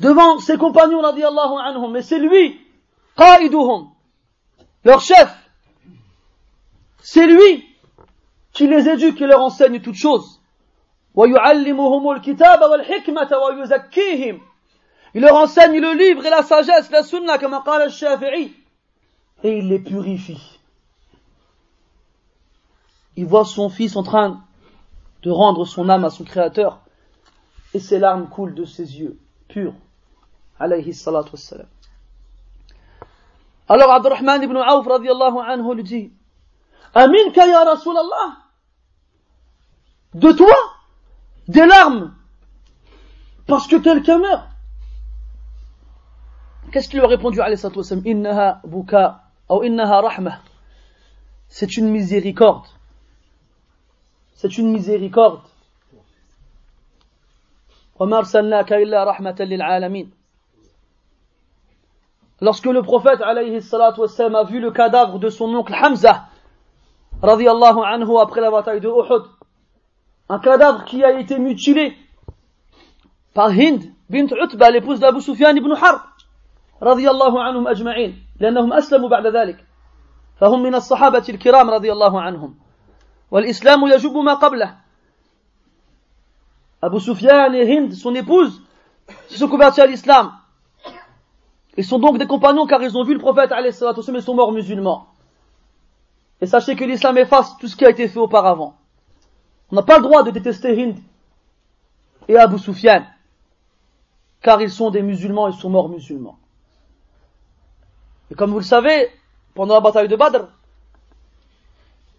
Devant 0.00 0.38
ses 0.38 0.56
compagnons, 0.56 1.04
anhum, 1.04 1.92
mais 1.92 2.02
c'est 2.02 2.18
lui, 2.18 2.58
qa'iduhum, 3.16 3.89
leur 4.84 5.00
chef. 5.00 5.36
C'est 7.02 7.26
lui 7.26 7.66
qui 8.52 8.66
les 8.66 8.88
éduque 8.88 9.20
et 9.20 9.26
leur 9.26 9.40
enseigne 9.40 9.80
toutes 9.80 9.94
choses. 9.96 10.40
Il 11.16 11.32
leur 15.14 15.34
enseigne 15.34 15.80
le 15.80 15.92
livre 15.94 16.24
et 16.24 16.30
la 16.30 16.42
sagesse, 16.42 16.90
la 16.90 17.02
sunna, 17.02 17.38
comme 17.38 17.54
a 17.54 17.88
shafii 17.88 18.54
et 19.42 19.58
il 19.58 19.68
les 19.68 19.78
purifie. 19.78 20.58
Il 23.16 23.26
voit 23.26 23.44
son 23.44 23.68
fils 23.68 23.96
en 23.96 24.02
train 24.02 24.42
de 25.22 25.30
rendre 25.30 25.64
son 25.64 25.88
âme 25.88 26.04
à 26.04 26.10
son 26.10 26.24
créateur 26.24 26.80
et 27.74 27.78
ses 27.78 27.98
larmes 27.98 28.28
coulent 28.28 28.54
de 28.54 28.64
ses 28.64 28.98
yeux 28.98 29.18
purs. 29.48 29.74
Alayhi 30.58 30.94
salatu 30.94 31.32
wassalam. 31.32 31.66
Alors 33.70 33.90
Abdurrahman 33.92 34.42
ibn 34.42 34.56
Auf 34.56 34.86
radiallahu 34.86 35.38
anhu 35.38 35.74
lui 35.78 35.84
dit 35.84 36.12
Aminka 36.94 37.46
ya 37.46 37.64
Rasulallah 37.64 38.28
De 40.14 40.32
toi 40.32 40.56
Des 41.46 41.66
larmes 41.66 42.12
Parce 43.46 43.66
que 43.70 43.76
quelqu'un 43.76 44.18
meurt 44.18 44.42
Qu'est-ce 46.72 46.88
qu'il 46.88 46.98
lui 46.98 47.06
a 47.06 47.08
répondu 47.08 47.40
alayhi 47.40 47.58
salatu 47.58 47.78
wassalam 47.78 48.02
Innaha 48.06 48.60
buka 48.64 49.30
c'est 51.48 51.76
une 51.76 51.90
miséricorde. 51.90 52.66
C'est 54.34 54.56
une 54.58 54.70
miséricorde. 54.70 55.40
Lorsque 62.40 62.66
le 62.66 62.82
prophète 62.82 63.20
alayhi 63.20 63.58
a 63.58 64.44
vu 64.44 64.60
le 64.60 64.70
cadavre 64.70 65.18
de 65.18 65.28
son 65.28 65.54
oncle 65.54 65.74
Hamza, 65.74 66.24
radiallahu 67.22 67.80
anhu, 67.84 68.18
après 68.18 68.40
la 68.40 68.50
bataille 68.50 68.80
de 68.80 68.88
Uhud, 68.88 69.24
un 70.28 70.38
cadavre 70.38 70.84
qui 70.84 71.04
a 71.04 71.18
été 71.18 71.38
mutilé 71.38 71.94
par 73.34 73.50
Hind 73.50 73.82
bint 74.08 74.26
Utba, 74.42 74.70
l'épouse 74.70 75.00
d'Abu 75.00 75.20
Sufyan 75.20 75.54
ibn 75.54 75.72
Harb, 75.72 76.00
radiallahu 76.80 77.36
anhum 77.38 77.66
ajma'in. 77.66 78.12
لأنهم 78.40 78.72
أسلموا 78.72 79.08
بعد 79.08 79.26
ذلك 79.26 79.64
فهم 80.40 80.62
من 80.62 80.74
الصحابة 80.74 81.24
الكرام 81.28 81.70
رضي 81.70 81.92
الله 81.92 82.20
عنهم 82.20 82.54
والإسلام 83.30 83.86
يجب 83.86 84.16
ما 84.16 84.34
قبله 84.34 84.76
Abu 86.82 86.98
Sufyan 86.98 87.52
et 87.52 87.70
Hind, 87.70 87.92
son 87.92 88.14
épouse, 88.14 88.62
se 89.28 89.36
sont 89.36 89.48
convertis 89.48 89.82
à 89.82 89.86
l'islam. 89.86 90.32
Ils 91.76 91.84
sont 91.84 91.98
donc 91.98 92.18
des 92.18 92.26
compagnons 92.26 92.66
car 92.66 92.82
ils 92.82 92.96
ont 92.96 93.04
vu 93.04 93.14
le 93.14 93.20
prophète 93.20 93.52
mais 93.52 94.18
ils 94.18 94.22
sont 94.22 94.34
morts 94.34 94.52
musulmans. 94.52 95.06
Et 96.40 96.46
sachez 96.46 96.74
que 96.74 96.84
l'islam 96.84 97.18
efface 97.18 97.56
tout 97.58 97.68
ce 97.68 97.76
qui 97.76 97.84
a 97.84 97.90
été 97.90 98.08
fait 98.08 98.18
auparavant. 98.18 98.76
On 99.70 99.76
n'a 99.76 99.82
pas 99.82 99.98
le 99.98 100.02
droit 100.02 100.22
de 100.22 100.30
détester 100.30 100.82
Hind 100.82 100.96
et 102.28 102.36
Abu 102.36 102.58
Sufyan 102.58 103.04
car 104.42 104.60
ils 104.62 104.70
sont 104.70 104.90
des 104.90 105.02
musulmans, 105.02 105.48
ils 105.48 105.54
sont 105.54 105.70
morts 105.70 105.88
musulmans. 105.88 106.38
Et 108.30 108.34
comme 108.34 108.50
vous 108.50 108.58
le 108.58 108.64
savez, 108.64 109.10
pendant 109.54 109.74
la 109.74 109.80
bataille 109.80 110.08
de 110.08 110.16
Badr, 110.16 110.48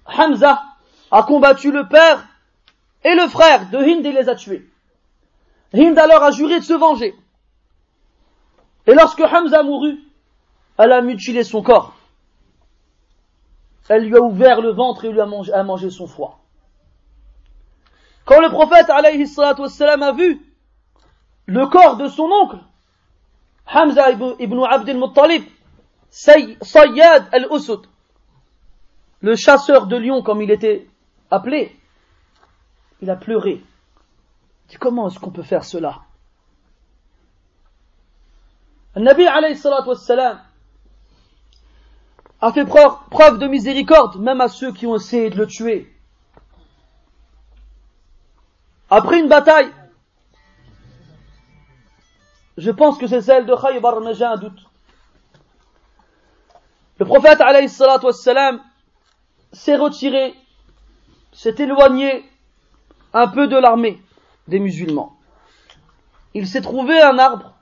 Hamza 0.05 0.61
a 1.09 1.23
combattu 1.23 1.71
le 1.71 1.87
père 1.87 2.27
et 3.03 3.15
le 3.15 3.27
frère 3.27 3.69
de 3.69 3.77
Hind 3.77 4.05
et 4.05 4.11
les 4.11 4.29
a 4.29 4.35
tués. 4.35 4.69
Hind 5.73 5.97
alors 5.97 6.23
a 6.23 6.31
juré 6.31 6.59
de 6.59 6.65
se 6.65 6.73
venger. 6.73 7.15
Et 8.87 8.93
lorsque 8.93 9.21
Hamza 9.21 9.63
mourut, 9.63 9.99
elle 10.77 10.91
a 10.91 11.01
mutilé 11.01 11.43
son 11.43 11.61
corps. 11.61 11.93
Elle 13.89 14.05
lui 14.05 14.15
a 14.15 14.21
ouvert 14.21 14.61
le 14.61 14.71
ventre 14.71 15.05
et 15.05 15.11
lui 15.11 15.21
a 15.21 15.63
mangé, 15.63 15.89
son 15.89 16.07
foie. 16.07 16.39
Quand 18.25 18.39
le 18.39 18.49
prophète 18.49 18.89
alayhi 18.89 19.25
a 19.37 20.11
vu 20.13 20.45
le 21.45 21.67
corps 21.67 21.97
de 21.97 22.07
son 22.07 22.29
oncle, 22.31 22.57
Hamza 23.67 24.11
ibn 24.11 24.63
Abd 24.63 24.89
al-Muttalib, 24.89 25.43
Sayyad 26.09 27.27
al-Usud, 27.31 27.81
le 29.21 29.35
chasseur 29.35 29.87
de 29.87 29.97
lions 29.97 30.23
comme 30.23 30.41
il 30.41 30.51
était 30.51 30.87
appelé, 31.29 31.75
il 33.01 33.09
a 33.09 33.15
pleuré. 33.15 33.61
Il 34.65 34.69
dit 34.69 34.77
comment 34.77 35.07
est-ce 35.07 35.19
qu'on 35.19 35.31
peut 35.31 35.43
faire 35.43 35.63
cela? 35.63 36.01
Nabi 38.95 39.25
alayhi 39.25 39.57
a 42.41 42.51
fait 42.51 42.65
preuve 42.65 43.37
de 43.37 43.47
miséricorde 43.47 44.19
même 44.19 44.41
à 44.41 44.47
ceux 44.47 44.73
qui 44.73 44.87
ont 44.87 44.95
essayé 44.95 45.29
de 45.29 45.37
le 45.37 45.47
tuer. 45.47 45.95
Après 48.89 49.19
une 49.19 49.29
bataille, 49.29 49.71
je 52.57 52.71
pense 52.71 52.97
que 52.97 53.07
c'est 53.07 53.21
celle 53.21 53.45
de 53.45 53.55
Khaybar, 53.55 54.01
mais 54.01 54.13
j'ai 54.13 54.25
un 54.25 54.37
doute. 54.37 54.59
Le 56.97 57.05
prophète 57.05 57.39
alayhi 57.39 57.69
s'est 57.69 59.75
retiré, 59.75 60.35
s'est 61.31 61.55
éloigné 61.57 62.25
un 63.13 63.27
peu 63.27 63.47
de 63.47 63.57
l'armée 63.57 64.01
des 64.47 64.59
musulmans. 64.59 65.15
Il 66.33 66.47
s'est 66.47 66.61
trouvé 66.61 67.01
un 67.01 67.17
arbre 67.17 67.53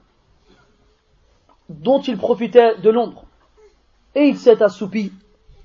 dont 1.70 2.01
il 2.01 2.17
profitait 2.17 2.78
de 2.78 2.89
l'ombre 2.89 3.26
et 4.15 4.28
il 4.28 4.38
s'est 4.38 4.61
assoupi 4.61 5.13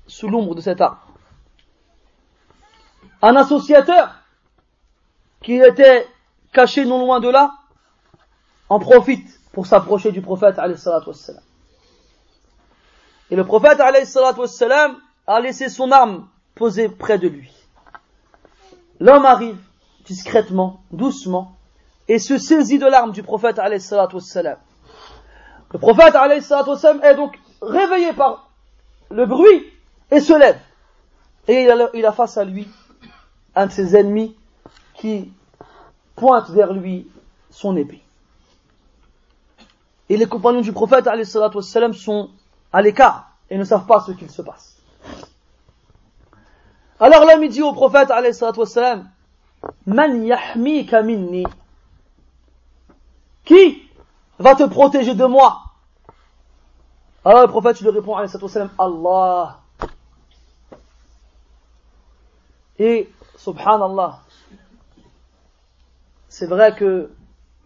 sous 0.07 0.29
l'ombre 0.29 0.55
de 0.55 0.61
cet 0.61 0.79
arbre. 0.79 1.05
Un 3.21 3.35
associateur 3.35 4.15
qui 5.41 5.55
était 5.55 6.07
caché 6.53 6.85
non 6.85 6.99
loin 6.99 7.19
de 7.19 7.29
là 7.29 7.51
en 8.69 8.79
profite 8.79 9.39
pour 9.51 9.65
s'approcher 9.65 10.11
du 10.11 10.21
prophète 10.21 10.59
et 13.31 13.35
le 13.35 13.43
prophète 13.43 13.79
a 13.79 13.91
laissé 13.91 15.69
son 15.69 15.91
arme 15.91 16.27
posée 16.53 16.89
près 16.89 17.17
de 17.17 17.27
lui. 17.27 17.51
L'homme 18.99 19.25
arrive 19.25 19.57
discrètement, 20.05 20.81
doucement, 20.91 21.55
et 22.07 22.19
se 22.19 22.37
saisit 22.37 22.77
de 22.77 22.85
l'arme 22.85 23.11
du 23.11 23.23
prophète. 23.23 23.59
Le 25.75 25.79
prophète 25.79 26.15
est 27.03 27.15
donc 27.15 27.37
réveillé 27.61 28.13
par 28.13 28.49
le 29.11 29.25
bruit 29.25 29.61
et 30.09 30.21
se 30.21 30.31
lève. 30.31 30.57
Et 31.49 31.67
il 31.93 32.05
a, 32.05 32.11
face 32.13 32.37
à 32.37 32.45
lui 32.45 32.65
un 33.55 33.65
de 33.65 33.71
ses 33.73 33.93
ennemis 33.97 34.37
qui 34.93 35.33
pointe 36.15 36.49
vers 36.51 36.71
lui 36.71 37.09
son 37.49 37.75
épée. 37.75 38.01
Et 40.07 40.15
les 40.15 40.27
compagnons 40.27 40.61
du 40.61 40.71
prophète 40.71 41.09
sont 41.25 42.29
à 42.71 42.81
l'écart 42.81 43.31
et 43.49 43.57
ne 43.57 43.65
savent 43.65 43.85
pas 43.85 43.99
ce 43.99 44.13
qu'il 44.13 44.29
se 44.29 44.41
passe. 44.41 44.77
Alors 47.01 47.25
l'homme 47.25 47.49
dit 47.49 47.61
au 47.61 47.73
prophète 47.73 48.13
Man 49.85 50.23
yahmika 50.23 51.01
minni 51.01 51.43
Qui 53.43 53.81
va 54.39 54.55
te 54.55 54.63
protéger 54.63 55.15
de 55.15 55.25
moi? 55.25 55.64
Alors 57.24 57.42
le 57.42 57.48
prophète 57.48 57.80
lui 57.80 57.90
répond 57.90 58.16
wassalam, 58.16 58.70
Allah. 58.78 59.58
Et 62.78 63.10
subhanallah, 63.36 64.20
c'est 66.28 66.46
vrai 66.46 66.74
que 66.74 67.10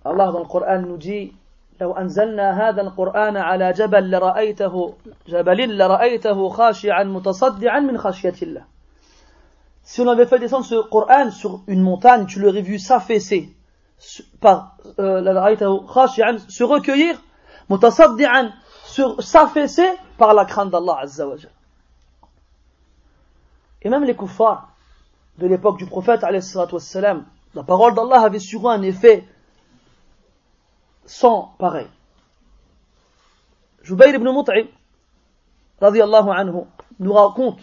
Allah 0.05 0.33
dans 0.33 0.41
le 0.41 0.47
Coran 0.47 0.81
nous 0.81 0.97
dit 0.97 1.33
لو 1.81 1.93
أنزلنا 1.93 2.69
هذا 2.69 2.83
القرآن 2.83 3.37
على 3.37 3.73
جبل 3.73 4.11
لرأيته 4.11 4.95
جبل 5.29 5.79
لرأيته 5.79 6.49
خاشعا 6.49 7.05
متصدعا 7.05 7.81
من 7.81 7.99
خشية 7.99 8.35
الله 8.43 8.65
Si 9.87 10.01
on 10.01 10.09
avait 10.09 10.25
fait 10.25 10.39
descendre 10.39 10.65
ce 10.65 10.77
Coran 10.89 11.31
sur 11.31 11.61
une 11.67 11.83
montagne, 11.83 12.25
tu 12.25 12.41
l'aurais 12.41 12.63
vu 12.63 12.79
s'affaisser 12.79 13.55
par 14.41 14.77
euh, 14.99 15.21
se 16.49 16.65
recueillir, 16.65 17.21
mutasaddi'an, 17.69 18.49
s'affaisser 19.20 19.90
par 20.18 20.34
la 20.34 20.46
crainte 20.46 20.72
d'Allah 20.72 21.00
Azza 21.02 21.28
wa 21.28 21.36
Et 23.82 23.90
même 23.90 24.04
les 24.04 24.16
kuffars 24.16 24.70
de 25.38 25.48
l'époque 25.48 25.78
du 25.78 25.86
prophète, 25.86 26.22
la 26.22 27.64
parole 27.64 27.96
d'Allah 27.96 28.22
avait 28.22 28.40
sur 28.40 28.68
eux 28.68 28.72
un 28.72 28.82
effet 28.82 29.26
sans 31.06 31.56
pareil. 31.58 31.88
Jubayr 33.82 34.14
ibn 34.14 34.30
Mut'im, 34.30 34.68
radiallahu 35.82 36.30
anhu, 36.30 36.66
nous 37.00 37.14
raconte 37.14 37.60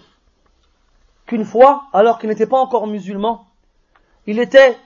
qu'une 1.27 1.45
fois, 1.45 1.85
alors 1.93 2.19
qu'il 2.19 2.29
n'était 2.29 2.47
pas 2.47 2.59
encore 2.59 2.87
musulman, 2.87 3.47
il 4.27 4.39
était 4.39 4.77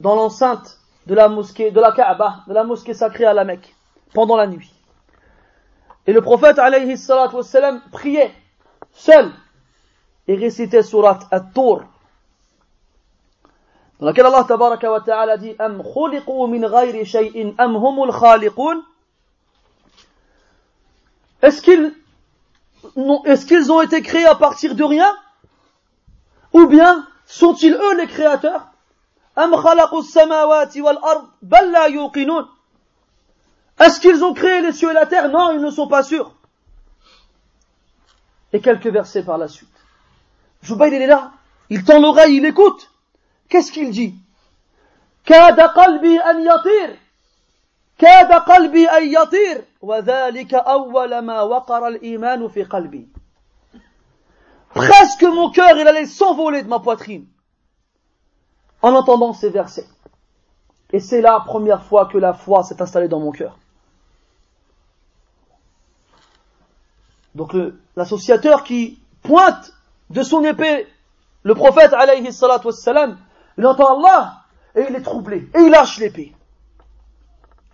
dans 0.00 0.14
l'enceinte 0.14 0.78
de 1.06 1.14
la 1.14 1.28
mosquée, 1.28 1.70
de 1.70 1.80
la 1.80 1.92
Kaaba, 1.92 2.44
de 2.46 2.52
la 2.52 2.64
mosquée 2.64 2.94
sacrée 2.94 3.24
à 3.24 3.32
la 3.32 3.44
Mecque, 3.44 3.74
pendant 4.12 4.36
la 4.36 4.46
nuit. 4.46 4.73
Et 6.06 6.12
le 6.12 6.20
prophète, 6.20 6.58
alayhi 6.58 6.96
salatu 6.98 7.36
wassalam, 7.36 7.80
priait, 7.90 8.34
seul, 8.92 9.32
et 10.28 10.36
récitait 10.36 10.82
surat 10.82 11.18
At-Tur, 11.30 11.84
dans 14.00 14.06
laquelle 14.06 14.26
Allah 14.26 14.44
tabaraka 14.46 14.90
wa 14.90 15.00
ta'ala 15.00 15.36
dit, 15.38 15.54
Am 15.58 15.82
khuliqu 15.82 16.46
min 16.48 16.68
ghayri 16.68 17.04
shay'in 17.04 17.54
am 17.58 17.76
humul 17.76 18.12
khaliqun. 18.12 18.82
Est-ce 21.42 21.62
qu'ils 21.62 21.94
est-ce 23.24 23.70
ont 23.70 23.80
été 23.80 24.02
créés 24.02 24.26
à 24.26 24.34
partir 24.34 24.74
de 24.74 24.84
rien 24.84 25.10
Ou 26.52 26.66
bien 26.66 27.06
sont-ils 27.26 27.74
eux 27.74 27.96
les 27.96 28.06
créateurs 28.06 28.66
Est-ce 33.80 34.00
qu'ils 34.00 34.22
ont 34.24 34.34
créé 34.34 34.62
les 34.62 34.72
cieux 34.72 34.90
et 34.90 34.94
la 34.94 35.06
terre? 35.06 35.28
Non, 35.28 35.52
ils 35.52 35.60
ne 35.60 35.70
sont 35.70 35.88
pas 35.88 36.02
sûrs. 36.02 36.32
Et 38.52 38.60
quelques 38.60 38.86
versets 38.86 39.24
par 39.24 39.38
la 39.38 39.48
suite. 39.48 39.68
Joubaïd, 40.62 40.94
il 40.94 41.02
est 41.02 41.06
là. 41.06 41.32
Il 41.70 41.84
tend 41.84 42.00
l'oreille, 42.00 42.36
il 42.36 42.44
écoute. 42.44 42.90
Qu'est-ce 43.48 43.72
qu'il 43.72 43.90
dit? 43.90 44.14
Presque 54.74 55.22
mon 55.22 55.50
cœur, 55.50 55.76
il 55.78 55.86
allait 55.86 56.06
s'envoler 56.06 56.62
de 56.62 56.68
ma 56.68 56.80
poitrine 56.80 57.26
en 58.82 58.92
entendant 58.94 59.32
ces 59.32 59.48
versets. 59.48 59.86
Et 60.92 61.00
c'est 61.00 61.22
la 61.22 61.40
première 61.40 61.84
fois 61.84 62.06
que 62.06 62.18
la 62.18 62.34
foi 62.34 62.62
s'est 62.62 62.82
installée 62.82 63.08
dans 63.08 63.20
mon 63.20 63.32
cœur. 63.32 63.58
Donc 67.34 67.54
l'associateur 67.96 68.64
qui 68.64 69.00
pointe 69.22 69.72
de 70.10 70.22
son 70.22 70.44
épée 70.44 70.86
le 71.42 71.54
prophète 71.54 71.92
alayhi 71.92 72.32
salatu 72.32 72.68
wassalam, 72.68 73.18
il 73.58 73.66
entend 73.66 73.98
Allah 73.98 74.44
et 74.74 74.86
il 74.88 74.96
est 74.96 75.02
troublé 75.02 75.48
et 75.54 75.60
il 75.60 75.70
lâche 75.70 75.98
l'épée. 75.98 76.34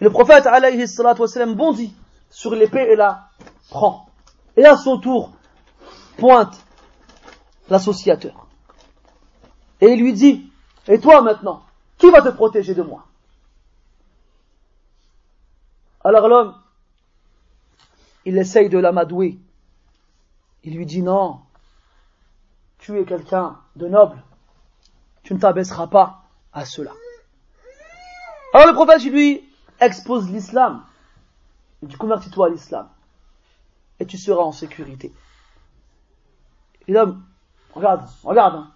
Le 0.00 0.11
prophète 0.11 0.46
alayhi 0.46 0.88
salatu 0.88 1.22
bondit 1.54 1.94
sur 2.30 2.54
l'épée 2.54 2.88
et 2.90 2.96
la 2.96 3.28
prend. 3.68 4.08
Et 4.56 4.64
à 4.64 4.76
son 4.76 4.98
tour, 4.98 5.32
pointe 6.16 6.58
l'associateur. 7.68 8.46
Et 9.80 9.92
il 9.92 10.00
lui 10.00 10.12
dit, 10.12 10.50
et 10.88 10.98
toi 10.98 11.22
maintenant, 11.22 11.62
qui 11.96 12.11
va 12.11 12.20
te 12.22 12.28
protéger 12.28 12.74
de 12.74 12.82
moi? 12.82 13.06
Alors 16.02 16.28
l'homme, 16.28 16.54
il 18.24 18.36
essaye 18.38 18.68
de 18.68 18.78
l'amadouer. 18.78 19.38
Il 20.64 20.76
lui 20.76 20.86
dit, 20.86 21.02
non, 21.02 21.40
tu 22.78 22.98
es 22.98 23.04
quelqu'un 23.04 23.58
de 23.76 23.88
noble, 23.88 24.22
tu 25.22 25.34
ne 25.34 25.38
t'abaisseras 25.38 25.86
pas 25.86 26.24
à 26.52 26.64
cela. 26.64 26.92
Alors 28.52 28.66
le 28.66 28.74
prophète 28.74 29.04
lui 29.04 29.44
expose 29.80 30.30
l'islam. 30.30 30.84
Il 31.82 31.88
dit 31.88 31.96
convertis-toi 31.96 32.46
à 32.46 32.50
l'islam. 32.50 32.88
Et 34.00 34.06
tu 34.06 34.18
seras 34.18 34.42
en 34.42 34.52
sécurité. 34.52 35.12
L'homme, 36.88 37.22
regarde, 37.74 38.08
regarde. 38.24 38.56
Hein. 38.56 38.72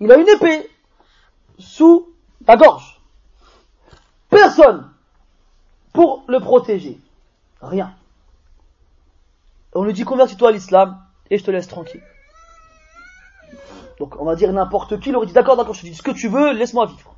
Il 0.00 0.10
a 0.10 0.16
une 0.16 0.28
épée 0.28 0.70
sous 1.58 2.08
ta 2.46 2.56
gorge. 2.56 3.00
Personne 4.30 4.90
pour 5.92 6.24
le 6.28 6.40
protéger. 6.40 6.98
Rien. 7.60 7.94
on 9.74 9.84
lui 9.84 9.92
dit 9.92 10.04
convertis-toi 10.04 10.48
à 10.48 10.52
l'islam 10.52 11.04
et 11.30 11.38
je 11.38 11.44
te 11.44 11.50
laisse 11.50 11.68
tranquille. 11.68 12.02
Donc 13.98 14.20
on 14.20 14.24
va 14.24 14.34
dire 14.34 14.52
n'importe 14.52 14.98
qui, 15.00 15.10
il 15.10 15.16
aurait 15.16 15.26
dit 15.26 15.32
d'accord, 15.32 15.56
d'accord, 15.56 15.74
je 15.74 15.82
te 15.82 15.86
dis 15.86 15.94
ce 15.94 16.02
que 16.02 16.10
tu 16.10 16.28
veux, 16.28 16.52
laisse-moi 16.52 16.86
vivre. 16.86 17.14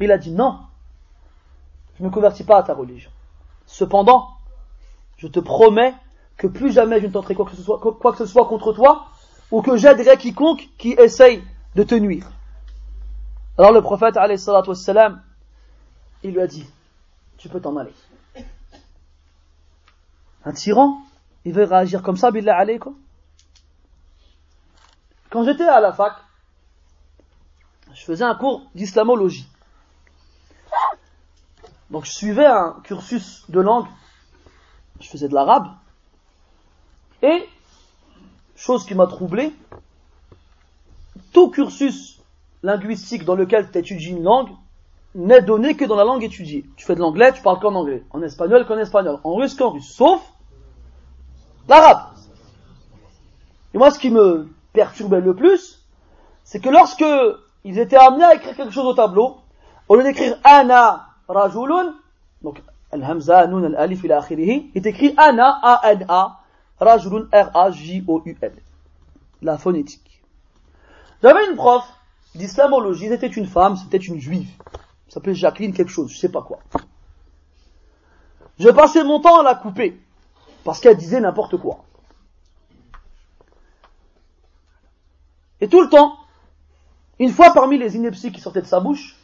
Il 0.00 0.12
a 0.12 0.18
dit 0.18 0.30
non, 0.30 0.58
je 1.96 2.02
ne 2.02 2.08
me 2.08 2.12
convertis 2.12 2.44
pas 2.44 2.58
à 2.58 2.62
ta 2.62 2.74
religion. 2.74 3.10
Cependant, 3.66 4.28
je 5.16 5.26
te 5.26 5.40
promets 5.40 5.94
que 6.36 6.46
plus 6.46 6.72
jamais 6.72 7.00
je 7.00 7.06
ne 7.06 7.12
tenterai 7.12 7.34
quoi 7.34 7.46
que 7.46 7.56
ce 7.56 8.26
soit, 8.26 8.46
contre 8.46 8.72
toi, 8.72 9.06
ou 9.50 9.62
que 9.62 9.76
j'aiderai 9.76 10.16
quiconque 10.16 10.68
qui 10.78 10.92
essaye 10.92 11.42
de 11.74 11.82
te 11.82 11.94
nuire. 11.94 12.30
Alors 13.56 13.72
le 13.72 13.82
prophète, 13.82 14.16
wassalam, 14.16 15.22
il 16.24 16.32
lui 16.32 16.40
a 16.40 16.46
dit, 16.46 16.66
tu 17.38 17.48
peux 17.48 17.60
t'en 17.60 17.76
aller. 17.76 17.94
Un 20.44 20.52
tyran, 20.52 20.98
il 21.44 21.52
veut 21.52 21.64
réagir 21.64 22.02
comme 22.02 22.16
ça, 22.16 22.30
billah 22.30 22.56
alaykum. 22.56 22.94
Quand 25.30 25.44
j'étais 25.44 25.64
à 25.64 25.80
la 25.80 25.92
fac, 25.92 26.14
je 27.92 28.04
faisais 28.04 28.24
un 28.24 28.34
cours 28.34 28.62
d'islamologie. 28.74 29.46
Donc 31.90 32.04
je 32.04 32.12
suivais 32.12 32.46
un 32.46 32.76
cursus 32.82 33.44
de 33.48 33.60
langue, 33.60 33.86
je 35.00 35.08
faisais 35.08 35.28
de 35.28 35.34
l'arabe, 35.34 35.68
et, 37.22 37.48
chose 38.56 38.84
qui 38.84 38.94
m'a 38.94 39.06
troublé, 39.06 39.54
tout 41.32 41.50
cursus 41.50 42.20
linguistique 42.62 43.24
dans 43.24 43.34
lequel 43.34 43.70
tu 43.70 43.78
étudies 43.78 44.10
une 44.10 44.22
langue 44.22 44.50
n'est 45.14 45.42
donné 45.42 45.76
que 45.76 45.84
dans 45.84 45.96
la 45.96 46.04
langue 46.04 46.24
étudiée. 46.24 46.64
Tu 46.76 46.84
fais 46.84 46.94
de 46.94 47.00
l'anglais, 47.00 47.32
tu 47.32 47.42
parles 47.42 47.60
qu'en 47.60 47.74
anglais, 47.74 48.02
en 48.10 48.22
espagnol 48.22 48.66
qu'en 48.66 48.78
espagnol, 48.78 49.20
en 49.22 49.34
russe 49.34 49.54
qu'en 49.54 49.70
russe, 49.70 49.94
sauf 49.94 50.20
l'arabe. 51.68 52.02
Et 53.72 53.78
moi, 53.78 53.90
ce 53.90 53.98
qui 53.98 54.10
me 54.10 54.48
perturbait 54.72 55.20
le 55.20 55.34
plus, 55.34 55.84
c'est 56.44 56.60
que 56.60 56.68
lorsque 56.68 57.04
ils 57.64 57.78
étaient 57.78 57.96
amenés 57.96 58.24
à 58.24 58.34
écrire 58.34 58.56
quelque 58.56 58.72
chose 58.72 58.86
au 58.86 58.94
tableau, 58.94 59.38
au 59.88 59.96
lieu 59.96 60.02
d'écrire 60.02 60.38
Ana 60.44 61.08
rajulun, 61.28 61.94
donc 62.42 62.62
al-hamza, 62.92 63.46
nun, 63.46 63.64
al-alif, 63.64 64.04
akhirihi, 64.04 64.70
est 64.74 64.86
écrit 64.86 65.14
ana, 65.16 65.58
a-n-a, 65.62 66.40
rajulun, 66.78 67.28
r-a-j-o-u-l. 67.32 68.52
La 69.42 69.58
phonétique. 69.58 70.22
J'avais 71.22 71.48
une 71.48 71.56
prof 71.56 71.84
d'islamologie, 72.34 73.08
c'était 73.08 73.26
une 73.26 73.46
femme, 73.46 73.76
c'était 73.76 73.98
une 73.98 74.20
juive. 74.20 74.50
Ça 75.08 75.14
s'appelait 75.14 75.34
Jacqueline 75.34 75.72
quelque 75.72 75.90
chose, 75.90 76.12
je 76.12 76.18
sais 76.18 76.30
pas 76.30 76.42
quoi. 76.42 76.58
Je 78.58 78.68
passais 78.68 79.02
mon 79.04 79.20
temps 79.20 79.40
à 79.40 79.42
la 79.42 79.54
couper, 79.54 80.00
parce 80.64 80.80
qu'elle 80.80 80.96
disait 80.96 81.20
n'importe 81.20 81.56
quoi. 81.58 81.84
Et 85.60 85.68
tout 85.68 85.82
le 85.82 85.88
temps, 85.88 86.16
une 87.18 87.30
fois 87.30 87.52
parmi 87.52 87.78
les 87.78 87.96
inepties 87.96 88.32
qui 88.32 88.40
sortaient 88.40 88.62
de 88.62 88.66
sa 88.66 88.80
bouche, 88.80 89.16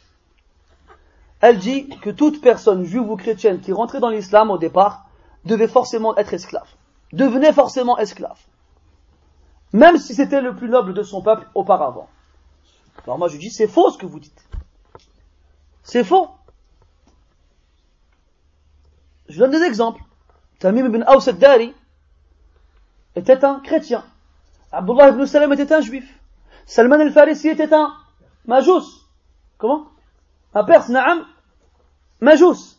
elle 1.41 1.57
dit 1.57 1.89
que 2.01 2.09
toute 2.09 2.41
personne 2.41 2.83
juive 2.83 3.09
ou 3.09 3.17
chrétienne 3.17 3.59
qui 3.59 3.73
rentrait 3.73 3.99
dans 3.99 4.09
l'islam 4.09 4.51
au 4.51 4.57
départ 4.57 5.07
devait 5.43 5.67
forcément 5.67 6.15
être 6.17 6.33
esclave, 6.33 6.67
devenait 7.11 7.51
forcément 7.53 7.97
esclave, 7.97 8.39
même 9.73 9.97
si 9.97 10.13
c'était 10.13 10.41
le 10.41 10.55
plus 10.55 10.69
noble 10.69 10.93
de 10.93 11.03
son 11.03 11.21
peuple 11.21 11.47
auparavant. 11.55 12.07
Alors 13.03 13.17
moi 13.17 13.27
je 13.27 13.37
dis 13.37 13.49
c'est 13.49 13.67
faux 13.67 13.89
ce 13.89 13.97
que 13.97 14.05
vous 14.05 14.19
dites. 14.19 14.45
C'est 15.83 16.03
faux. 16.03 16.29
Je 19.27 19.39
donne 19.39 19.51
des 19.51 19.63
exemples. 19.63 20.01
Tamim 20.61 20.85
ibn 20.85 21.03
Aws 21.07 21.33
dari 21.33 21.73
était 23.15 23.43
un 23.43 23.59
chrétien. 23.59 24.03
Abdullah 24.71 25.09
ibn 25.09 25.25
Salam 25.25 25.51
était 25.53 25.73
un 25.73 25.81
juif. 25.81 26.07
Salman 26.67 26.99
al-Farisi 26.99 27.49
était 27.49 27.73
un 27.73 27.93
majous. 28.45 28.85
Comment? 29.57 29.87
Un 30.53 30.63
Perse, 30.63 30.89
Naam, 30.89 31.25
Majous, 32.19 32.77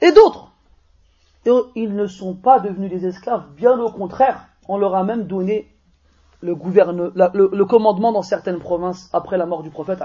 et 0.00 0.12
d'autres. 0.12 0.52
ils 1.74 1.94
ne 1.94 2.06
sont 2.06 2.34
pas 2.34 2.60
devenus 2.60 2.90
des 2.90 3.06
esclaves, 3.06 3.50
bien 3.56 3.78
au 3.80 3.90
contraire, 3.90 4.46
on 4.68 4.78
leur 4.78 4.94
a 4.94 5.02
même 5.02 5.26
donné 5.26 5.74
le, 6.42 6.52
le, 6.54 7.64
commandement 7.64 8.12
dans 8.12 8.22
certaines 8.22 8.60
provinces 8.60 9.10
après 9.12 9.36
la 9.36 9.46
mort 9.46 9.62
du 9.62 9.70
prophète. 9.70 10.00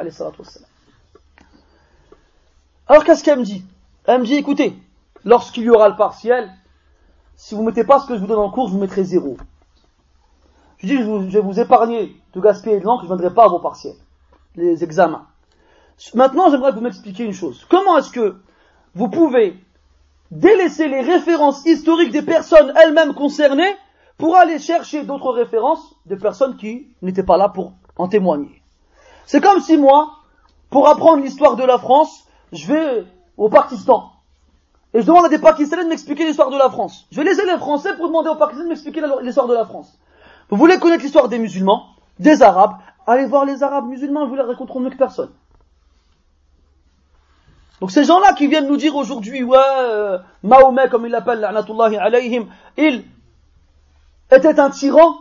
Alors 2.88 3.04
qu'est-ce 3.04 3.24
qu'elle 3.24 3.40
me 3.40 3.46
dit? 3.46 3.64
Elle 4.06 4.22
me 4.22 4.26
dit, 4.26 4.36
écoutez, 4.36 4.74
lorsqu'il 5.26 5.64
y 5.64 5.70
aura 5.70 5.90
le 5.90 5.96
partiel, 5.96 6.50
si 7.36 7.56
vous 7.56 7.62
ne 7.62 7.68
mettez 7.68 7.84
pas 7.84 8.00
ce 8.00 8.08
que 8.08 8.16
je 8.16 8.22
vous 8.22 8.28
donne 8.28 8.40
en 8.40 8.50
cours, 8.50 8.70
vous 8.70 8.78
mettrez 8.78 9.04
zéro. 9.04 9.36
Je 10.78 10.88
dis, 10.88 10.98
je, 10.98 11.04
vais 11.04 11.42
vous 11.42 11.60
épargner 11.60 12.16
de 12.34 12.40
gaspiller 12.40 12.80
de 12.80 12.86
l'encre, 12.86 13.04
je 13.06 13.12
ne 13.12 13.18
viendrai 13.18 13.34
pas 13.34 13.46
à 13.46 13.48
vos 13.48 13.60
partiels, 13.60 13.98
les 14.56 14.84
examens. 14.84 15.28
Maintenant, 16.14 16.50
j'aimerais 16.50 16.72
que 16.72 16.76
vous 16.76 16.82
m'expliquiez 16.82 17.26
une 17.26 17.34
chose. 17.34 17.66
Comment 17.70 17.98
est-ce 17.98 18.12
que 18.12 18.36
vous 18.94 19.10
pouvez 19.10 19.58
délaisser 20.32 20.88
les 20.88 21.02
références 21.02 21.66
historiques 21.66 22.12
des 22.12 22.22
personnes 22.22 22.74
elles-mêmes 22.82 23.14
concernées 23.14 23.76
pour 24.18 24.36
aller 24.36 24.60
chercher 24.60 25.04
d'autres 25.04 25.32
références 25.32 25.96
de 26.06 26.16
personnes 26.16 26.58
qui 26.58 26.88
n'étaient 27.02 27.24
pas 27.24 27.38
là 27.38 27.50
pour 27.50 27.74
en 27.98 28.08
témoigner? 28.08 28.62
C'est 29.26 29.42
comme 29.42 29.62
si 29.62 29.78
moi, 29.78 30.12
pour 30.70 30.88
apprendre 30.88 31.24
l'histoire 31.24 31.56
de 31.56 31.64
la 31.64 31.78
France, 31.78 32.26
je 32.52 32.68
vais 32.68 33.06
au 33.38 33.50
Pakistan. 33.50 34.12
Et 34.96 35.02
je 35.02 35.06
demande 35.06 35.26
à 35.26 35.30
des 35.30 35.40
Pakistanais 35.40 35.84
de 35.84 35.90
m'expliquer 35.90 36.26
l'histoire 36.26 36.50
de 36.50 36.58
la 36.58 36.70
France. 36.70 37.06
Je 37.12 37.18
vais 37.18 37.26
laisser 37.26 37.46
les 37.46 37.58
Français 37.58 37.98
pour 37.98 38.08
demander 38.08 38.30
aux 38.30 38.36
Pakistanais 38.36 38.64
de 38.64 38.70
m'expliquer 38.70 39.02
l'histoire 39.22 39.46
de 39.46 39.54
la 39.54 39.66
France. 39.66 40.00
Vous 40.50 40.56
voulez 40.56 40.80
connaître 40.80 41.04
l'histoire 41.04 41.28
des 41.28 41.38
musulmans, 41.38 41.88
des 42.18 42.42
Arabes, 42.42 42.78
allez 43.06 43.26
voir 43.26 43.44
les 43.44 43.62
Arabes 43.62 43.90
musulmans, 43.90 44.26
vous 44.26 44.36
les 44.36 44.42
raconteront 44.42 44.80
mieux 44.80 44.90
que 44.90 44.96
personne. 44.96 45.32
Donc 47.82 47.92
ces 47.92 48.06
gens-là 48.06 48.32
qui 48.32 48.48
viennent 48.48 48.70
nous 48.70 48.78
dire 48.78 48.96
aujourd'hui, 48.96 49.44
ouais, 49.44 49.58
euh, 49.80 50.18
Mahomet, 50.44 50.88
comme 50.88 51.06
il 51.06 51.12
l'appelle, 51.12 51.44
alayhim, 51.44 52.46
il 52.78 53.04
était 54.32 54.62
un 54.62 54.70
tyran. 54.70 55.18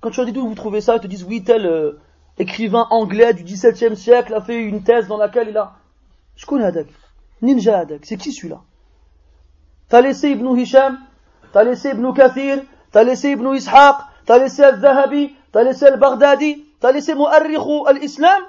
Quand 0.00 0.10
tu 0.10 0.16
leur 0.16 0.26
dis 0.26 0.32
d'où 0.32 0.48
vous 0.48 0.54
trouvez 0.56 0.80
ça, 0.80 0.96
ils 0.96 1.00
te 1.00 1.06
disent, 1.06 1.22
oui, 1.22 1.44
tel 1.44 1.64
euh, 1.64 2.00
écrivain 2.38 2.88
anglais 2.90 3.34
du 3.34 3.44
XVIIe 3.44 3.96
siècle 3.96 4.34
a 4.34 4.40
fait 4.40 4.60
une 4.60 4.82
thèse 4.82 5.06
dans 5.06 5.16
laquelle 5.16 5.48
il 5.48 5.56
a... 5.56 5.74
Je 6.34 6.44
connais 6.44 6.64
Hadak. 6.64 6.88
Ninja 7.41 7.79
Hadak. 7.79 8.05
C'est 8.05 8.17
qui 8.17 8.31
celui-là 8.31 8.61
T'as 9.89 10.01
laissé 10.01 10.29
Ibn 10.29 10.55
Hisham, 10.57 10.99
t'as 11.51 11.63
laissé 11.63 11.89
Ibn 11.89 12.13
Kathir, 12.13 12.63
t'as 12.91 13.03
laissé 13.03 13.31
Ibn 13.31 13.53
Ishaq, 13.53 13.95
t'as 14.25 14.37
laissé 14.37 14.63
Al-Zahabi, 14.63 15.35
t'as 15.51 15.63
laissé 15.63 15.85
Al-Baghdadi, 15.85 16.65
t'as 16.79 16.91
laissé 16.91 17.13
Mu'arrikhu 17.13 17.87
al-Islam, 17.87 18.41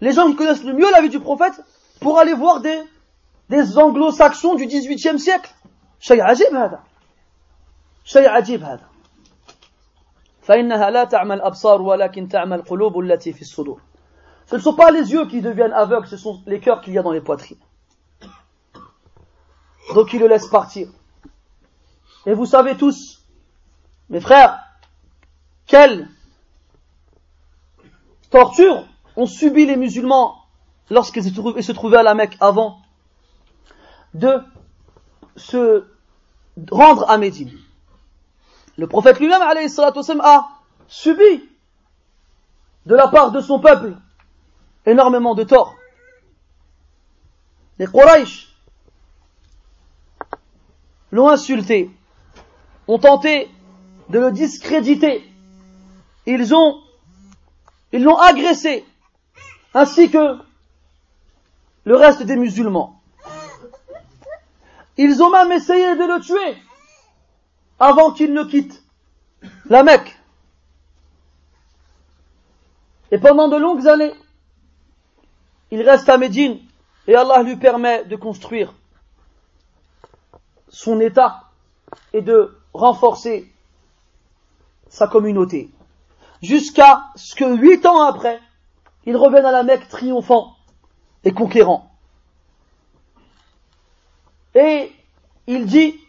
les 0.00 0.12
gens 0.12 0.30
qui 0.30 0.36
connaissent 0.36 0.64
le 0.64 0.72
mieux 0.72 0.90
la 0.90 1.00
vie 1.02 1.08
du 1.10 1.20
prophète 1.20 1.60
pour 2.00 2.18
aller 2.18 2.34
voir 2.34 2.60
des, 2.60 2.82
des 3.50 3.78
anglo-saxons 3.78 4.54
du 4.54 4.66
18e 4.66 5.18
siècle. 5.18 5.54
شيء 6.04 6.22
عجيب 6.22 6.54
هذا 6.54 6.82
شيء 8.04 8.28
عجيب 8.28 8.62
هذا 8.62 8.87
فإنها 10.48 10.90
لا 10.90 11.04
تعمل 11.04 11.40
أبصار 11.40 11.82
ولكن 11.82 12.28
تعمل 12.28 12.62
قلوب 12.62 12.98
التي 12.98 13.32
في 13.32 13.42
الصدور 13.42 13.80
Ce 14.46 14.56
ne 14.56 14.60
sont 14.60 14.74
pas 14.74 14.90
les 14.90 15.10
yeux 15.10 15.26
qui 15.26 15.40
deviennent 15.40 15.72
aveugles, 15.72 16.06
ce 16.06 16.18
sont 16.18 16.42
les 16.46 16.60
cœurs 16.60 16.82
qu'il 16.82 16.92
y 16.92 16.98
a 16.98 17.02
dans 17.02 17.12
les 17.12 17.22
poitrines. 17.22 17.58
Donc 19.94 20.12
il 20.12 20.20
le 20.20 20.28
laisse 20.28 20.48
partir. 20.48 20.88
Et 22.26 22.34
vous 22.34 22.44
savez 22.44 22.76
tous, 22.76 23.24
mes 24.10 24.20
frères, 24.20 24.58
quelle 25.66 26.08
torture 28.30 28.86
ont 29.16 29.26
subi 29.26 29.64
les 29.64 29.76
musulmans 29.76 30.36
lorsqu'ils 30.90 31.24
se 31.24 31.72
trouvaient 31.72 31.98
à 31.98 32.02
la 32.02 32.14
Mecque 32.14 32.36
avant 32.40 32.80
de 34.12 34.42
se 35.36 35.84
rendre 36.70 37.08
à 37.08 37.16
Médine. 37.18 37.52
Le 38.79 38.87
prophète 38.87 39.19
lui-même 39.19 39.41
a 39.41 40.49
subi 40.87 41.49
de 42.85 42.95
la 42.95 43.09
part 43.09 43.31
de 43.31 43.41
son 43.41 43.59
peuple 43.59 43.97
énormément 44.85 45.35
de 45.35 45.43
torts. 45.43 45.75
Les 47.77 47.87
Quraysh 47.87 48.55
l'ont 51.11 51.27
insulté, 51.27 51.91
ont 52.87 52.99
tenté 52.99 53.51
de 54.07 54.19
le 54.19 54.31
discréditer 54.31 55.29
ils 56.25 56.55
ont, 56.55 56.81
ils 57.91 58.03
l'ont 58.03 58.17
agressé, 58.17 58.85
ainsi 59.73 60.09
que 60.09 60.37
le 61.83 61.95
reste 61.97 62.23
des 62.23 62.37
musulmans. 62.37 63.01
Ils 64.95 65.21
ont 65.21 65.31
même 65.31 65.51
essayé 65.51 65.95
de 65.95 66.03
le 66.03 66.21
tuer 66.21 66.68
avant 67.79 68.11
qu'il 68.11 68.33
ne 68.33 68.43
quitte 68.43 68.83
la 69.65 69.83
Mecque. 69.83 70.17
Et 73.11 73.17
pendant 73.17 73.47
de 73.47 73.57
longues 73.57 73.87
années, 73.87 74.13
il 75.71 75.81
reste 75.81 76.09
à 76.09 76.17
Médine 76.17 76.59
et 77.07 77.15
Allah 77.15 77.41
lui 77.43 77.55
permet 77.55 78.05
de 78.05 78.15
construire 78.15 78.73
son 80.67 80.99
état 80.99 81.43
et 82.13 82.21
de 82.21 82.57
renforcer 82.73 83.51
sa 84.89 85.07
communauté 85.07 85.71
jusqu'à 86.41 87.05
ce 87.15 87.35
que 87.35 87.55
huit 87.55 87.85
ans 87.85 88.01
après, 88.01 88.39
il 89.05 89.15
revienne 89.17 89.45
à 89.45 89.51
la 89.51 89.63
Mecque 89.63 89.87
triomphant 89.87 90.55
et 91.23 91.31
conquérant. 91.31 91.91
Et 94.55 94.91
il 95.47 95.65
dit, 95.65 95.99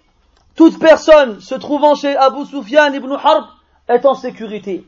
toute 0.61 0.78
personne 0.78 1.40
se 1.40 1.54
trouvant 1.54 1.94
chez 1.94 2.14
Abu 2.14 2.44
Sufyan 2.44 2.92
ibn 2.92 3.11
Harb 3.12 3.46
est 3.88 4.04
en 4.04 4.14
sécurité. 4.14 4.86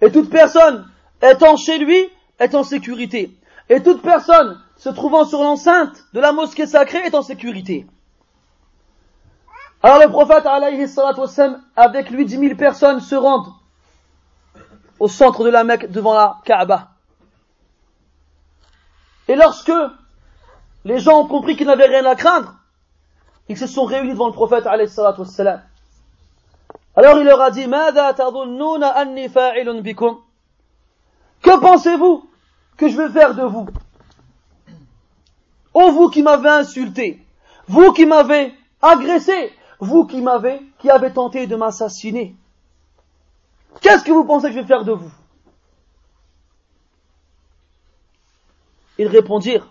Et 0.00 0.10
toute 0.10 0.28
personne 0.28 0.90
étant 1.22 1.56
chez 1.56 1.78
lui 1.78 2.08
est 2.40 2.52
en 2.56 2.64
sécurité. 2.64 3.32
Et 3.68 3.80
toute 3.80 4.02
personne 4.02 4.60
se 4.76 4.88
trouvant 4.88 5.24
sur 5.24 5.40
l'enceinte 5.40 6.02
de 6.14 6.18
la 6.18 6.32
mosquée 6.32 6.66
sacrée 6.66 6.98
est 7.06 7.14
en 7.14 7.22
sécurité. 7.22 7.86
Alors 9.84 10.00
le 10.00 10.08
prophète, 10.08 10.46
alayhi 10.46 10.84
avec 11.76 12.10
lui 12.10 12.24
dix 12.24 12.38
mille 12.38 12.56
personnes 12.56 12.98
se 12.98 13.14
rendent 13.14 13.52
au 14.98 15.06
centre 15.06 15.44
de 15.44 15.50
la 15.50 15.62
Mecque 15.62 15.92
devant 15.92 16.14
la 16.14 16.38
Kaaba. 16.44 16.88
Et 19.28 19.36
lorsque 19.36 19.70
les 20.84 20.98
gens 20.98 21.20
ont 21.20 21.28
compris 21.28 21.54
qu'ils 21.54 21.68
n'avaient 21.68 21.86
rien 21.86 22.04
à 22.04 22.16
craindre, 22.16 22.56
ils 23.48 23.58
se 23.58 23.66
sont 23.66 23.84
réunis 23.84 24.12
devant 24.12 24.26
le 24.26 24.32
prophète 24.32 24.66
alayhi 24.66 24.88
Alors 26.96 27.18
il 27.18 27.24
leur 27.24 27.40
a 27.40 27.50
dit, 27.50 27.66
Que 31.42 31.60
pensez-vous 31.60 32.28
que 32.76 32.88
je 32.88 32.96
vais 32.96 33.10
faire 33.10 33.34
de 33.34 33.42
vous? 33.42 33.66
Oh 35.74 35.90
vous 35.90 36.08
qui 36.08 36.22
m'avez 36.22 36.48
insulté, 36.48 37.20
vous 37.66 37.92
qui 37.92 38.06
m'avez 38.06 38.54
agressé, 38.80 39.52
vous 39.80 40.06
qui 40.06 40.22
m'avez, 40.22 40.62
qui 40.78 40.88
avez 40.88 41.12
tenté 41.12 41.46
de 41.46 41.56
m'assassiner. 41.56 42.36
Qu'est-ce 43.80 44.04
que 44.04 44.12
vous 44.12 44.24
pensez 44.24 44.48
que 44.48 44.54
je 44.54 44.60
vais 44.60 44.66
faire 44.66 44.84
de 44.84 44.92
vous? 44.92 45.10
Ils 48.98 49.08
répondirent 49.08 49.68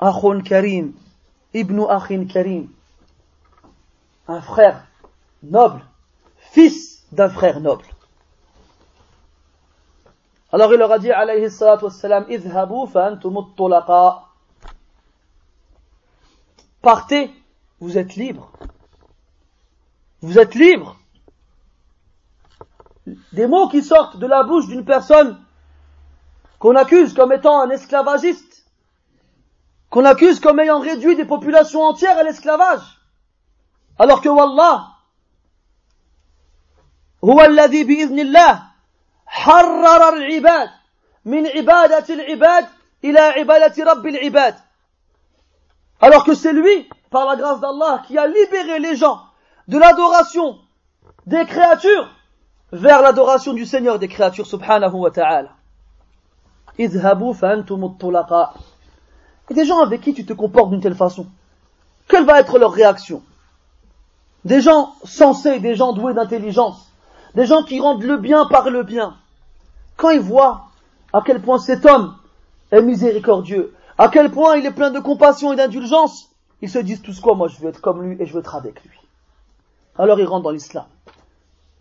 Akhun 0.00 0.40
Karim, 0.40 0.92
Ibn 1.54 1.86
Akhin 1.88 2.26
Karim, 2.26 2.68
un 4.28 4.40
frère 4.40 4.86
noble, 5.42 5.84
fils 6.36 7.04
d'un 7.12 7.28
frère 7.28 7.60
noble. 7.60 7.84
Alors 10.52 10.72
il 10.72 10.78
leur 10.78 10.92
a 10.92 10.98
dit 10.98 11.10
alayhi 11.10 11.50
salatu 11.50 11.84
wassalam, 11.84 12.26
Idhabu 12.28 12.86
Partez, 16.82 17.30
vous 17.80 17.98
êtes 17.98 18.14
libres. 18.14 18.52
Vous 20.20 20.38
êtes 20.38 20.54
libres 20.54 20.96
des 23.32 23.46
mots 23.46 23.68
qui 23.68 23.82
sortent 23.82 24.18
de 24.18 24.26
la 24.26 24.42
bouche 24.44 24.68
d'une 24.68 24.84
personne 24.84 25.38
qu'on 26.58 26.76
accuse 26.76 27.14
comme 27.14 27.32
étant 27.32 27.60
un 27.60 27.70
esclavagiste, 27.70 28.53
qu'on 29.93 30.05
accuse 30.05 30.39
comme 30.39 30.59
ayant 30.59 30.79
réduit 30.79 31.15
des 31.15 31.25
populations 31.25 31.81
entières 31.81 32.17
à 32.17 32.23
l'esclavage, 32.23 33.01
alors 33.97 34.21
que 34.21 34.29
Wallah, 34.29 34.95
هو 37.23 37.41
الذي 37.41 37.83
بإذن 37.83 38.19
الله 38.19 38.63
حرر 39.25 40.09
العباد 40.15 40.69
من 41.25 41.47
عبادة 41.47 42.13
العباد 42.13 42.65
إلى 43.03 43.19
عبادة 43.19 43.83
رب 43.83 44.07
العباد 44.07 44.55
alors 46.01 46.23
que 46.23 46.33
c'est 46.33 46.53
lui, 46.53 46.87
par 47.09 47.25
la 47.25 47.35
grâce 47.35 47.59
d'Allah, 47.59 48.03
qui 48.07 48.17
a 48.17 48.25
libéré 48.25 48.79
les 48.79 48.95
gens 48.95 49.19
de 49.67 49.77
l'adoration 49.77 50.57
des 51.25 51.45
créatures 51.45 52.09
vers 52.71 53.01
l'adoration 53.01 53.53
du 53.53 53.65
Seigneur 53.65 53.99
des 53.99 54.07
créatures 54.07 54.47
subhanahu 54.47 54.93
wa 54.93 55.11
ta'ala. 55.11 55.49
Et 59.49 59.53
des 59.53 59.65
gens 59.65 59.79
avec 59.79 60.01
qui 60.01 60.13
tu 60.13 60.25
te 60.25 60.33
comportes 60.33 60.69
d'une 60.69 60.81
telle 60.81 60.95
façon, 60.95 61.27
quelle 62.07 62.25
va 62.25 62.39
être 62.39 62.57
leur 62.57 62.71
réaction 62.71 63.21
Des 64.45 64.61
gens 64.61 64.93
sensés, 65.03 65.59
des 65.59 65.75
gens 65.75 65.93
doués 65.93 66.13
d'intelligence, 66.13 66.91
des 67.35 67.45
gens 67.45 67.63
qui 67.63 67.79
rendent 67.79 68.03
le 68.03 68.17
bien 68.17 68.45
par 68.45 68.69
le 68.69 68.83
bien. 68.83 69.15
Quand 69.97 70.09
ils 70.09 70.19
voient 70.19 70.65
à 71.13 71.21
quel 71.25 71.41
point 71.41 71.59
cet 71.59 71.85
homme 71.85 72.15
est 72.71 72.81
miséricordieux, 72.81 73.73
à 73.97 74.09
quel 74.09 74.31
point 74.31 74.55
il 74.57 74.65
est 74.65 74.71
plein 74.71 74.91
de 74.91 74.99
compassion 74.99 75.53
et 75.53 75.55
d'indulgence, 75.55 76.29
ils 76.61 76.69
se 76.69 76.79
disent 76.79 77.01
tous 77.01 77.19
quoi, 77.19 77.35
moi 77.35 77.47
je 77.47 77.59
veux 77.59 77.69
être 77.69 77.81
comme 77.81 78.01
lui 78.01 78.17
et 78.19 78.25
je 78.25 78.33
veux 78.33 78.39
être 78.39 78.55
avec 78.55 78.83
lui. 78.83 78.97
Alors 79.97 80.19
ils 80.19 80.25
rentrent 80.25 80.43
dans 80.43 80.51
l'islam. 80.51 80.85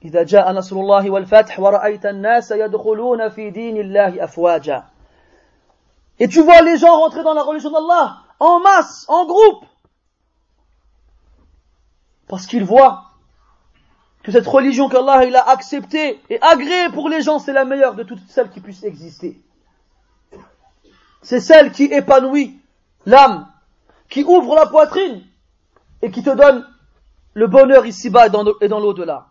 إذا 0.04 0.22
جاء 0.22 0.52
نصر 0.52 0.76
الله 0.76 1.10
والفتح 1.10 1.60
ورأيت 1.60 2.06
الناس 2.06 2.50
يدخلون 2.50 3.28
في 3.28 3.50
دين 3.50 3.76
الله 3.76 4.24
أفواجا 4.24 4.84
Et 6.19 6.27
tu 6.27 6.41
vois 6.41 6.61
les 6.61 6.77
gens 6.77 6.99
rentrer 6.99 7.23
dans 7.23 7.33
la 7.33 7.43
religion 7.43 7.71
d'Allah 7.71 8.17
en 8.39 8.59
masse, 8.59 9.05
en 9.07 9.25
groupe. 9.25 9.65
Parce 12.27 12.45
qu'ils 12.45 12.65
voient 12.65 13.05
que 14.23 14.31
cette 14.31 14.47
religion 14.47 14.89
qu'Allah 14.89 15.25
il 15.25 15.35
a 15.35 15.49
acceptée 15.49 16.21
et 16.29 16.41
agréée 16.41 16.89
pour 16.89 17.09
les 17.09 17.21
gens, 17.21 17.39
c'est 17.39 17.53
la 17.53 17.65
meilleure 17.65 17.95
de 17.95 18.03
toutes 18.03 18.21
celles 18.29 18.49
qui 18.49 18.61
puissent 18.61 18.83
exister. 18.83 19.41
C'est 21.21 21.39
celle 21.39 21.71
qui 21.71 21.85
épanouit 21.85 22.59
l'âme, 23.05 23.47
qui 24.09 24.23
ouvre 24.23 24.55
la 24.55 24.65
poitrine 24.65 25.23
et 26.01 26.11
qui 26.11 26.23
te 26.23 26.29
donne 26.29 26.67
le 27.33 27.47
bonheur 27.47 27.85
ici-bas 27.85 28.27
et 28.27 28.67
dans 28.67 28.79
l'au-delà. 28.79 29.27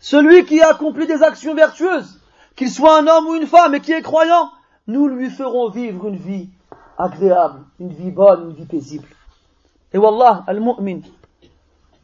Celui 0.00 0.44
qui 0.44 0.60
a 0.60 0.70
accompli 0.70 1.06
des 1.06 1.22
actions 1.22 1.54
vertueuses, 1.54 2.20
qu'il 2.56 2.70
soit 2.70 2.98
un 2.98 3.06
homme 3.06 3.26
ou 3.28 3.34
une 3.36 3.46
femme 3.46 3.74
et 3.74 3.80
qui 3.80 3.92
est 3.92 4.02
croyant, 4.02 4.50
nous 4.86 5.06
lui 5.06 5.30
ferons 5.30 5.68
vivre 5.68 6.06
une 6.08 6.16
vie 6.16 6.50
agréable, 6.98 7.60
une 7.78 7.92
vie 7.92 8.10
bonne, 8.10 8.50
une 8.50 8.56
vie 8.56 8.66
paisible. 8.66 9.08
Et 9.92 9.98
wallah, 9.98 10.44
al-mu'min, 10.46 11.00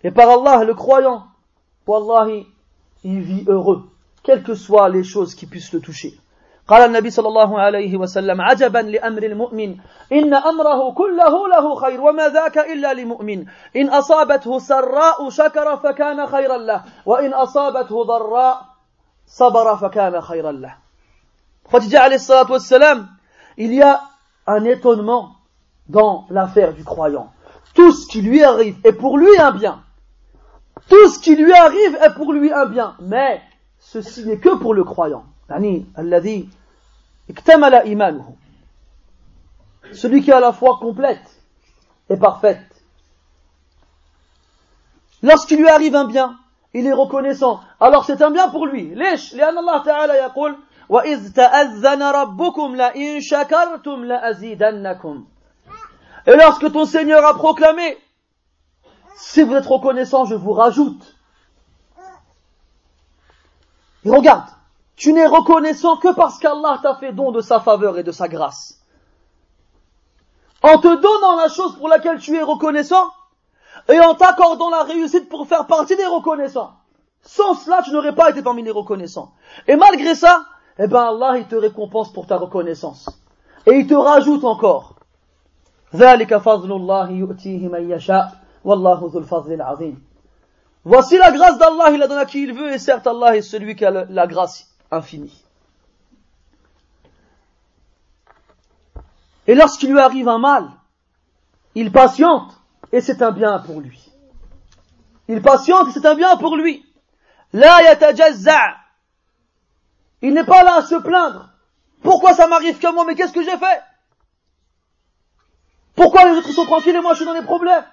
et 0.05 0.11
par 0.11 0.29
Allah, 0.31 0.65
le 0.65 0.75
croyant, 0.75 1.27
wallahi, 1.87 2.47
il 3.03 3.21
vit 3.21 3.45
heureux, 3.49 3.89
quelles 4.23 4.43
que 4.43 4.55
soient 4.55 4.89
les 4.89 5.03
choses 5.03 5.35
qui 5.35 5.47
puissent 5.47 5.73
le 5.73 5.81
toucher. 5.81 6.17
قال 6.69 6.83
النبي 6.83 7.11
صلى 7.11 7.29
الله 7.29 7.61
عليه 7.61 7.97
وسلم 7.97 8.41
عجبا 8.41 8.79
لأمر 8.79 9.23
المؤمن 9.23 9.77
إن 10.13 10.35
أمره 10.35 10.93
كله 10.93 11.49
له 11.49 11.75
خير 11.75 12.01
وما 12.01 12.29
ذاك 12.29 12.59
إلا 12.59 12.95
لمؤمن. 12.95 13.47
إن 13.77 13.89
أصابته 13.89 14.59
سراء 14.59 15.29
شكر 15.29 15.77
فكان 15.77 16.27
خيرا 16.27 16.59
له 16.59 16.83
وإن 17.07 17.35
أصابته 17.35 18.05
ضراء 18.05 18.61
صبر 19.27 19.77
فكان 19.77 20.21
خيرا 20.21 20.53
له. 20.53 20.75
خديجة 21.73 22.01
عليه 22.01 22.17
الصلاة 22.17 22.53
والسلام 22.53 23.07
il 23.59 23.73
y 23.75 23.83
a 23.83 24.01
un 24.47 24.65
étonnement 24.65 25.37
dans 25.89 26.27
l'affaire 26.31 26.75
du 26.75 26.85
croyant. 26.85 27.33
Tout 27.75 27.93
ce 27.93 28.07
qui 28.07 28.23
lui 28.23 28.43
arrive 28.43 28.77
est 28.85 28.93
pour 28.93 29.19
lui 29.19 29.39
un 29.39 29.53
bien. 29.53 29.83
Tout 30.89 31.09
ce 31.09 31.19
qui 31.19 31.37
lui 31.37 31.53
arrive 31.53 31.97
est 32.03 32.15
pour 32.15 32.33
lui 32.33 32.53
un 32.53 32.67
bien. 32.67 32.97
Mais 33.01 33.41
ceci 33.79 34.27
n'est 34.27 34.39
que 34.39 34.55
pour 34.57 34.75
le 34.75 34.85
croyant. 34.85 35.25
يعني 35.50 35.86
الذي 36.00 36.50
اكتمل 37.30 37.76
إيمانه 37.76 38.36
celui 39.94 40.22
qui 40.22 40.32
a 40.32 40.40
la 40.40 40.54
foi 40.54 40.78
complète 40.80 41.42
et 42.10 42.18
parfaite 42.18 42.84
lorsqu'il 45.24 45.58
lui 45.58 45.70
arrive 45.70 45.96
un 45.96 46.06
bien 46.06 46.38
il 46.74 46.86
est 46.88 46.94
reconnaissant 46.94 47.60
alors 47.80 48.06
c'est 48.06 48.22
un 48.22 48.32
bien 48.32 48.50
pour 48.50 48.66
lui 48.68 48.96
ليش 48.96 49.34
لأن 49.34 49.58
الله 49.58 49.84
تعالى 49.84 50.14
يقول 50.14 50.58
وإذ 50.90 51.34
تأذن 51.34 52.04
ربكم 52.04 52.76
لئن 52.76 53.22
شكرتم 53.22 54.06
لأزيدنكم 54.06 55.26
et 56.28 56.36
lorsque 56.36 56.72
ton 56.72 56.86
Seigneur 56.86 57.26
a 57.26 57.34
proclamé 57.34 57.98
si 59.16 59.44
vous 59.44 59.56
êtes 59.56 59.66
reconnaissant 59.66 60.26
je 60.26 60.36
vous 60.36 60.54
rajoute 60.54 61.16
et 64.06 64.10
regarde 64.10 64.46
tu 64.97 65.13
n'es 65.13 65.27
reconnaissant 65.27 65.99
que 65.99 66.15
parce 66.15 66.39
qu'Allah 66.39 66.81
t'a 66.83 66.95
fait 66.95 67.13
don 67.13 67.31
de 67.31 67.43
sa 67.43 67.61
faveur 67.61 67.99
et 67.99 68.03
de 68.03 68.13
sa 68.13 68.29
grâce. 68.29 68.81
En 70.63 70.79
te 70.79 70.89
donnant 70.89 71.37
la 71.37 71.49
chose 71.49 71.77
pour 71.77 71.89
laquelle 71.89 72.19
tu 72.19 72.35
es 72.35 72.43
reconnaissant, 72.43 73.11
et 73.89 74.01
en 74.01 74.15
t'accordant 74.15 74.71
la 74.71 74.85
réussite 74.85 75.29
pour 75.29 75.47
faire 75.47 75.67
partie 75.67 75.97
des 75.97 76.07
reconnaissants. 76.07 76.73
Sans 77.23 77.53
cela, 77.55 77.83
tu 77.83 77.93
n'aurais 77.93 78.15
pas 78.15 78.31
été 78.31 78.43
parmi 78.43 78.63
les 78.63 78.71
reconnaissants. 78.71 79.33
Et 79.69 79.77
malgré 79.77 80.15
ça, 80.15 80.47
eh 80.79 80.87
ben 80.87 81.03
Allah, 81.03 81.37
il 81.39 81.47
te 81.47 81.57
récompense 81.57 82.11
pour 82.13 82.27
ta 82.27 82.39
reconnaissance. 82.39 83.09
Et 83.67 83.73
il 83.73 83.87
te 83.87 83.95
rajoute 83.95 84.45
encore. 84.45 84.95
Voici 85.93 86.39
la 91.19 91.33
grâce 91.33 91.59
d'Allah, 91.59 91.91
il 91.91 91.99
la 91.99 92.07
donne 92.07 92.19
à 92.19 92.25
qui 92.25 92.43
il 92.43 92.55
veut, 92.55 92.73
et 92.73 92.79
certes 92.79 93.07
Allah 93.07 93.37
est 93.37 93.43
celui 93.43 93.77
qui 93.77 93.85
a 93.85 93.91
la 93.91 94.27
grâce 94.27 94.76
infini. 94.91 95.43
Et 99.47 99.55
lorsqu'il 99.55 99.93
lui 99.93 100.01
arrive 100.01 100.29
un 100.29 100.39
mal, 100.39 100.69
il 101.75 101.93
patiente 101.93 102.53
et 102.93 103.01
c'est 103.01 103.23
un 103.23 103.31
bien 103.31 103.59
pour 103.61 103.81
lui. 103.81 104.11
Il 105.29 105.43
patiente 105.43 105.89
et 105.89 105.93
c'est 105.93 106.07
un 106.07 106.15
bien 106.15 106.37
pour 106.37 106.57
lui. 106.57 106.85
La. 107.53 107.79
Il 110.23 110.35
n'est 110.35 110.45
pas 110.45 110.65
là 110.65 110.77
à 110.77 110.83
se 110.83 110.95
plaindre. 110.97 111.51
Pourquoi 112.03 112.35
ça 112.35 112.47
m'arrive 112.47 112.79
qu'à 112.79 112.93
moi? 112.93 113.05
Mais 113.05 113.15
qu'est-ce 113.15 113.33
que 113.33 113.43
j'ai 113.43 113.57
fait? 113.57 113.83
Pourquoi 115.95 116.25
les 116.25 116.37
autres 116.37 116.53
sont 116.53 116.67
tranquilles 116.67 116.97
et 116.97 117.01
moi 117.01 117.13
je 117.13 117.19
suis 117.19 117.27
dans 117.27 117.35
des 117.35 117.43
problèmes? 117.43 117.85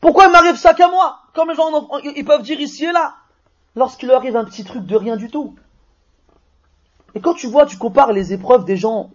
Pourquoi 0.00 0.26
il 0.26 0.32
m'arrive 0.32 0.56
ça 0.56 0.74
qu'à 0.74 0.88
moi? 0.88 1.20
Comme 1.34 1.50
les 1.50 1.54
gens 1.54 1.70
ils 2.02 2.24
peuvent 2.24 2.42
dire 2.42 2.60
ici 2.60 2.84
et 2.84 2.92
là 2.92 3.14
lorsqu'il 3.76 4.08
leur 4.08 4.18
arrive 4.18 4.36
un 4.36 4.44
petit 4.44 4.64
truc 4.64 4.84
de 4.84 4.96
rien 4.96 5.16
du 5.16 5.30
tout. 5.30 5.54
Et 7.14 7.20
quand 7.20 7.34
tu 7.34 7.46
vois, 7.46 7.66
tu 7.66 7.76
compares 7.76 8.12
les 8.12 8.32
épreuves 8.32 8.64
des 8.64 8.76
gens 8.76 9.10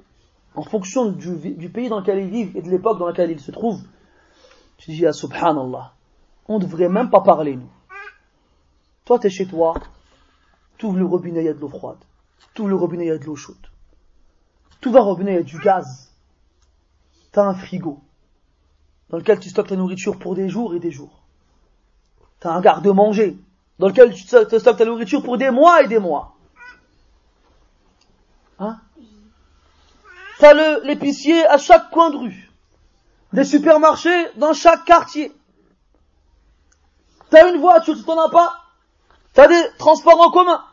en 0.56 0.64
fonction 0.64 1.12
du, 1.12 1.70
pays 1.70 1.90
dans 1.90 2.00
lequel 2.00 2.20
ils 2.20 2.30
vivent 2.30 2.58
et 2.58 2.62
de 2.62 2.70
l'époque 2.70 3.00
dans 3.00 3.08
laquelle 3.08 3.32
ils 3.32 3.40
se 3.40 3.52
trouvent, 3.52 3.84
tu 4.78 4.92
dis, 4.92 5.06
ah, 5.06 5.14
subhanallah, 5.14 5.94
on 6.48 6.58
ne 6.58 6.64
devrait 6.64 6.90
même 6.90 7.10
pas 7.10 7.22
parler, 7.22 7.56
nous. 7.56 7.70
Toi, 9.06 9.20
tu 9.20 9.28
es 9.28 9.30
chez 9.30 9.46
toi, 9.46 9.74
tu 10.78 10.92
le 10.92 11.06
robinet, 11.06 11.42
il 11.42 11.46
y 11.46 11.50
a 11.50 11.54
de 11.54 11.60
l'eau 11.60 11.70
froide. 11.70 11.98
Tu 12.54 12.68
le 12.68 12.76
robinet, 12.76 13.06
il 13.06 13.10
y 13.10 13.12
a 13.12 13.18
de 13.18 13.26
l'eau 13.26 13.36
chaude. 13.36 13.56
Tout 14.80 14.92
va 14.92 15.02
robinet, 15.02 15.34
il 15.34 15.36
y 15.36 15.40
a 15.40 15.44
du 15.44 15.60
gaz. 15.60 16.12
Tu 17.32 17.40
as 17.40 17.44
un 17.44 17.54
frigo 17.54 18.00
dans 19.10 19.18
lequel 19.18 19.40
tu 19.40 19.50
stockes 19.50 19.68
ta 19.68 19.76
nourriture 19.76 20.18
pour 20.18 20.36
des 20.36 20.50
jours 20.50 20.74
et 20.74 20.80
des 20.80 20.92
jours. 20.92 21.22
Tu 22.40 22.48
as 22.48 22.52
un 22.52 22.62
garde-manger 22.62 23.38
dans 23.80 23.88
lequel 23.88 24.14
tu 24.14 24.26
te 24.26 24.60
stockes 24.60 24.78
ta 24.78 24.86
nourriture 24.86 25.24
pour 25.24 25.38
des 25.38 25.50
mois 25.50 25.82
et 25.82 25.88
des 25.88 26.00
mois. 26.00 26.36
Hein? 28.60 28.80
T'as 30.40 30.54
l'épicier 30.82 31.46
à 31.48 31.58
chaque 31.58 31.90
coin 31.90 32.10
de 32.10 32.18
rue. 32.18 32.52
Des 33.34 33.44
supermarchés 33.44 34.28
dans 34.36 34.54
chaque 34.54 34.86
quartier. 34.86 35.32
T'as 37.30 37.50
une 37.52 37.62
voiture, 37.62 37.96
tu 37.96 38.04
t'en 38.04 38.20
as 38.20 38.30
pas? 38.30 38.54
T'as 39.34 39.48
des 39.48 39.64
transports 39.78 40.20
en 40.20 40.32
commun. 40.32 40.64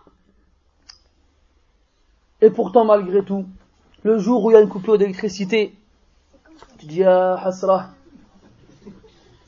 Et 2.40 2.50
pourtant, 2.50 2.84
malgré 2.84 3.24
tout, 3.24 3.46
le 4.02 4.18
jour 4.18 4.44
où 4.44 4.50
il 4.50 4.54
y 4.54 4.56
a 4.56 4.60
une 4.60 4.68
coupure 4.68 4.98
d'électricité, 4.98 5.74
tu 6.78 6.86
dis, 6.86 7.04
ah, 7.04 7.34
hasra, 7.42 7.90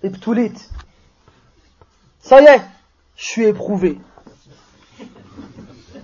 et 0.02 0.10
Ça 2.20 2.40
y 2.40 2.44
est, 2.46 2.62
je 3.20 3.26
suis 3.26 3.44
éprouvé. 3.44 4.00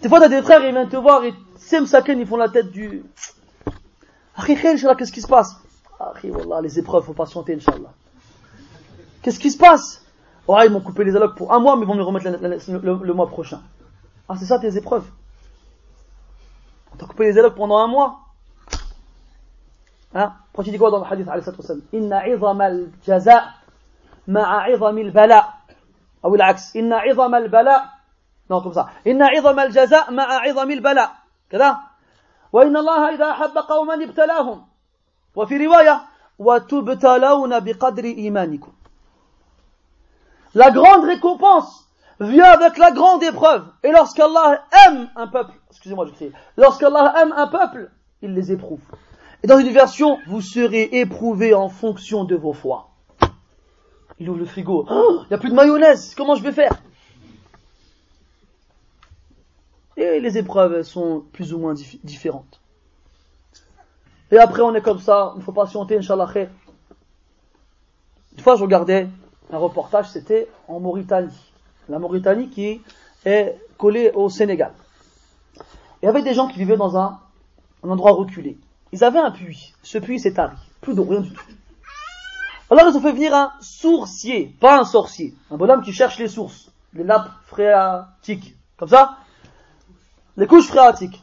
Des 0.02 0.08
fois, 0.08 0.20
t'as 0.20 0.28
des 0.28 0.42
frères, 0.42 0.62
ils 0.62 0.72
viennent 0.72 0.88
te 0.88 0.96
voir, 0.96 1.24
et 1.24 1.34
Saken, 1.56 2.20
ils 2.20 2.26
font 2.26 2.36
la 2.36 2.50
tête 2.50 2.70
du... 2.70 3.04
qu'est-ce 4.46 5.12
qui 5.12 5.22
se 5.22 5.26
passe? 5.26 5.56
Wallah, 5.98 6.60
les 6.60 6.78
épreuves, 6.78 7.04
faut 7.04 7.14
patienter, 7.14 7.54
Inch'Allah. 7.54 7.92
Qu'est-ce 9.22 9.40
qui 9.40 9.50
se 9.50 9.56
passe? 9.56 10.04
Oh, 10.46 10.58
ils 10.62 10.70
m'ont 10.70 10.82
coupé 10.82 11.04
les 11.04 11.16
allocs 11.16 11.36
pour 11.36 11.54
un 11.54 11.58
mois, 11.58 11.74
mais 11.76 11.82
ils 11.82 11.88
vont 11.88 11.94
me 11.94 12.02
remettre 12.02 12.28
le, 12.28 13.14
mois 13.14 13.28
prochain. 13.28 13.62
Ah, 14.28 14.34
c'est 14.38 14.44
ça 14.44 14.58
tes 14.58 14.76
épreuves. 14.76 15.06
On 16.92 16.96
t'a 16.96 17.06
coupé 17.06 17.24
les 17.24 17.38
allocs 17.38 17.54
pendant 17.54 17.78
un 17.78 17.86
mois. 17.86 18.20
Hein? 20.14 20.34
Quand 20.52 20.62
tu 20.62 20.70
dis 20.70 20.78
quoi 20.78 20.90
dans 20.90 20.98
le 20.98 21.10
hadith, 21.10 21.28
Inna 21.92 22.28
izam 22.28 22.60
al-jaza 22.60 23.44
ma'a 24.26 24.70
izam 24.70 24.98
al-bala' 24.98 25.55
أو 26.25 26.35
العكس 26.35 26.75
إن 26.75 26.93
عظم 26.93 27.35
البلاء 27.35 27.85
non 28.49 28.61
comme 28.61 28.73
ça 28.73 28.87
إن 29.07 29.21
عظم 29.21 29.59
الجزاء 29.59 30.11
مع 30.11 30.23
عظم 30.23 30.71
البلاء 30.71 31.11
كذا 31.49 31.77
وإن 32.53 32.77
الله 32.77 33.15
إذا 33.15 33.31
أحب 33.31 33.57
قوما 33.57 33.93
ابتلاهم 33.93 34.65
وفي 35.35 35.65
رواية 35.65 36.01
وتبتلون 36.39 37.59
بقدر 37.59 38.03
إيمانكم 38.03 38.71
La 40.53 40.69
grande 40.69 41.05
récompense 41.05 41.87
vient 42.19 42.51
avec 42.51 42.77
la 42.77 42.91
grande 42.91 43.23
épreuve. 43.23 43.63
Et 43.83 43.91
lorsqu'Allah 43.91 44.63
aime 44.85 45.09
un 45.15 45.27
peuple, 45.27 45.53
excusez-moi, 45.69 46.05
je 46.07 46.11
crie, 46.11 46.31
lorsqu'Allah 46.57 47.13
aime 47.21 47.33
un 47.35 47.47
peuple, 47.47 47.89
il 48.21 48.33
les 48.33 48.51
éprouve. 48.51 48.81
Et 49.43 49.47
dans 49.47 49.59
une 49.59 49.71
version, 49.71 50.19
vous 50.27 50.41
serez 50.41 50.89
éprouvés 50.91 51.53
en 51.53 51.69
fonction 51.69 52.25
de 52.25 52.35
vos 52.35 52.53
foi. 52.53 52.89
Il 54.18 54.30
ouvre 54.30 54.38
le 54.38 54.46
frigo. 54.46 54.86
Oh, 54.90 55.20
il 55.24 55.28
n'y 55.28 55.34
a 55.34 55.38
plus 55.38 55.50
de 55.50 55.54
mayonnaise. 55.54 56.14
Comment 56.16 56.34
je 56.34 56.42
vais 56.42 56.52
faire? 56.52 56.72
Et 59.96 60.20
les 60.20 60.38
épreuves 60.38 60.82
sont 60.82 61.24
plus 61.32 61.52
ou 61.52 61.58
moins 61.58 61.74
différentes. 62.04 62.60
Et 64.30 64.38
après, 64.38 64.62
on 64.62 64.74
est 64.74 64.82
comme 64.82 64.98
ça. 64.98 65.34
Il 65.36 65.42
faut 65.42 65.52
patienter, 65.52 65.96
Inch'Allah. 65.96 66.28
Une 66.34 68.42
fois, 68.42 68.56
je 68.56 68.62
regardais 68.62 69.08
un 69.50 69.58
reportage, 69.58 70.10
c'était 70.10 70.48
en 70.68 70.80
Mauritanie. 70.80 71.52
La 71.88 71.98
Mauritanie 71.98 72.48
qui 72.48 72.80
est 73.24 73.56
collé 73.78 74.10
au 74.14 74.28
Sénégal. 74.28 74.72
Il 76.02 76.06
y 76.06 76.08
avait 76.08 76.22
des 76.22 76.34
gens 76.34 76.48
qui 76.48 76.58
vivaient 76.58 76.76
dans 76.76 76.98
un, 76.98 77.20
endroit 77.82 78.12
reculé. 78.12 78.58
Ils 78.92 79.04
avaient 79.04 79.18
un 79.18 79.30
puits. 79.30 79.74
Ce 79.82 79.98
puits 79.98 80.18
s'est 80.18 80.34
tari. 80.34 80.56
Plus 80.80 80.94
d'eau, 80.94 81.04
rien 81.04 81.20
du 81.20 81.32
tout. 81.32 81.44
Alors 82.70 82.88
ils 82.88 82.96
ont 82.96 83.00
fait 83.00 83.12
venir 83.12 83.34
un 83.34 83.52
sourcier, 83.60 84.56
pas 84.60 84.80
un 84.80 84.84
sorcier. 84.84 85.34
Un 85.50 85.56
bonhomme 85.56 85.82
qui 85.82 85.92
cherche 85.92 86.18
les 86.18 86.28
sources, 86.28 86.70
les 86.94 87.04
nappes 87.04 87.30
phréatiques. 87.44 88.54
Comme 88.76 88.88
ça? 88.88 89.18
Les 90.36 90.46
couches 90.46 90.66
phréatiques. 90.66 91.22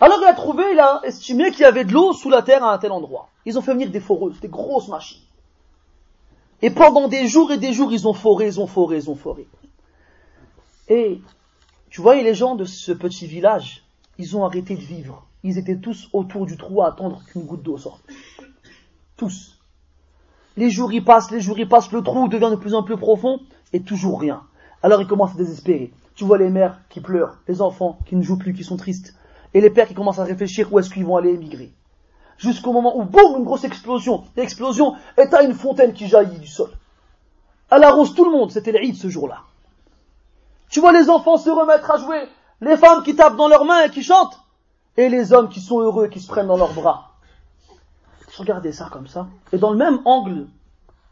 Alors 0.00 0.18
il 0.20 0.26
a 0.26 0.34
trouvé, 0.34 0.64
il 0.72 0.78
a 0.78 1.00
estimé 1.04 1.50
qu'il 1.50 1.60
y 1.60 1.64
avait 1.64 1.84
de 1.84 1.92
l'eau 1.92 2.12
sous 2.12 2.30
la 2.30 2.42
terre 2.42 2.64
à 2.64 2.72
un 2.72 2.78
tel 2.78 2.92
endroit. 2.92 3.28
Ils 3.46 3.58
ont 3.58 3.62
fait 3.62 3.72
venir 3.72 3.90
des 3.90 4.00
foreuses, 4.00 4.38
des 4.40 4.48
grosses 4.48 4.88
machines. 4.88 5.22
Et 6.60 6.70
pendant 6.70 7.08
des 7.08 7.26
jours 7.28 7.50
et 7.52 7.56
des 7.56 7.72
jours, 7.72 7.92
ils 7.92 8.06
ont 8.06 8.12
foré, 8.12 8.46
ils 8.46 8.60
ont 8.60 8.66
foré, 8.66 8.96
ils 8.96 9.10
ont 9.10 9.14
foré. 9.14 9.46
Et 10.88 11.20
tu 11.90 12.00
vois, 12.00 12.16
les 12.16 12.34
gens 12.34 12.56
de 12.56 12.64
ce 12.64 12.92
petit 12.92 13.26
village, 13.26 13.84
ils 14.18 14.36
ont 14.36 14.44
arrêté 14.44 14.74
de 14.74 14.80
vivre. 14.80 15.26
Ils 15.44 15.58
étaient 15.58 15.78
tous 15.78 16.08
autour 16.12 16.46
du 16.46 16.56
trou 16.56 16.82
à 16.82 16.88
attendre 16.88 17.22
qu'une 17.26 17.44
goutte 17.44 17.62
d'eau 17.62 17.78
sorte. 17.78 18.02
Tous. 19.16 19.57
Les 20.58 20.70
jours 20.70 20.92
y 20.92 21.00
passent, 21.00 21.30
les 21.30 21.40
jours 21.40 21.56
y 21.60 21.66
passent, 21.66 21.92
le 21.92 22.02
trou 22.02 22.26
devient 22.26 22.50
de 22.50 22.56
plus 22.56 22.74
en 22.74 22.82
plus 22.82 22.96
profond 22.96 23.38
et 23.72 23.80
toujours 23.80 24.20
rien. 24.20 24.42
Alors 24.82 25.00
ils 25.00 25.06
commencent 25.06 25.36
à 25.36 25.38
désespérer. 25.38 25.92
Tu 26.16 26.24
vois 26.24 26.36
les 26.36 26.50
mères 26.50 26.80
qui 26.88 27.00
pleurent, 27.00 27.36
les 27.46 27.62
enfants 27.62 28.00
qui 28.06 28.16
ne 28.16 28.22
jouent 28.22 28.38
plus, 28.38 28.52
qui 28.52 28.64
sont 28.64 28.76
tristes, 28.76 29.14
et 29.54 29.60
les 29.60 29.70
pères 29.70 29.86
qui 29.86 29.94
commencent 29.94 30.18
à 30.18 30.24
réfléchir 30.24 30.72
où 30.72 30.80
est-ce 30.80 30.90
qu'ils 30.90 31.06
vont 31.06 31.16
aller 31.16 31.30
émigrer. 31.30 31.72
Jusqu'au 32.38 32.72
moment 32.72 32.98
où, 32.98 33.04
boum, 33.04 33.36
une 33.38 33.44
grosse 33.44 33.62
explosion. 33.62 34.24
L'explosion 34.36 34.96
est 35.16 35.32
à 35.32 35.44
une 35.44 35.54
fontaine 35.54 35.92
qui 35.92 36.08
jaillit 36.08 36.40
du 36.40 36.48
sol. 36.48 36.70
Elle 37.70 37.84
arrose 37.84 38.16
tout 38.16 38.24
le 38.24 38.32
monde, 38.32 38.50
c'était 38.50 38.72
l'Eid 38.72 38.96
ce 38.96 39.08
jour-là. 39.08 39.42
Tu 40.70 40.80
vois 40.80 40.92
les 40.92 41.08
enfants 41.08 41.36
se 41.36 41.50
remettre 41.50 41.88
à 41.88 41.98
jouer, 41.98 42.24
les 42.62 42.76
femmes 42.76 43.04
qui 43.04 43.14
tapent 43.14 43.36
dans 43.36 43.46
leurs 43.46 43.64
mains 43.64 43.84
et 43.84 43.90
qui 43.90 44.02
chantent, 44.02 44.40
et 44.96 45.08
les 45.08 45.32
hommes 45.32 45.50
qui 45.50 45.60
sont 45.60 45.78
heureux 45.78 46.06
et 46.06 46.10
qui 46.10 46.18
se 46.18 46.26
prennent 46.26 46.48
dans 46.48 46.56
leurs 46.56 46.74
bras 46.74 47.07
regardez 48.38 48.72
ça 48.72 48.88
comme 48.90 49.06
ça. 49.06 49.28
Et 49.52 49.58
dans 49.58 49.70
le 49.70 49.76
même 49.76 50.00
angle 50.04 50.46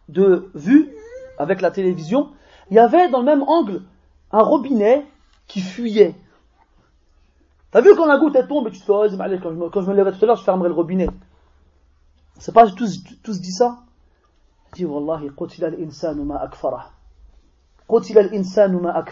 de 0.08 0.50
vue, 0.54 0.92
avec 1.38 1.60
la 1.60 1.70
télévision, 1.70 2.30
il 2.70 2.76
y 2.76 2.78
avait 2.78 3.08
dans 3.10 3.20
le 3.20 3.24
même 3.24 3.42
angle 3.42 3.82
un 4.32 4.42
robinet 4.42 5.06
qui 5.46 5.60
fuyait. 5.60 6.14
T'as 7.70 7.80
vu 7.80 7.94
quand 7.94 8.06
la 8.06 8.18
goutte 8.18 8.36
elle 8.36 8.46
tombe 8.46 8.68
et 8.68 8.70
tu 8.70 8.80
te 8.80 8.84
fais, 8.84 8.92
oh, 8.92 9.06
quand, 9.08 9.50
je 9.50 9.68
quand 9.68 9.82
je 9.82 9.90
me 9.90 9.94
lève 9.94 10.16
tout 10.16 10.24
à 10.24 10.26
l'heure, 10.26 10.36
je 10.36 10.44
fermerai 10.44 10.68
le 10.68 10.74
robinet. 10.74 11.08
C'est 12.38 12.52
pas 12.52 12.70
tous, 12.70 13.02
tous 13.22 13.40
dit 13.40 13.52
ça? 13.52 13.78
Dit, 14.74 14.84
Wallahi, 14.84 15.30
qutila 15.30 15.68
al-insanu 15.68 16.22
ma 16.24 16.36
akfarah. 16.36 16.90
Qutila 17.88 18.22
al-insanu 18.22 18.80
ma. 18.80 19.04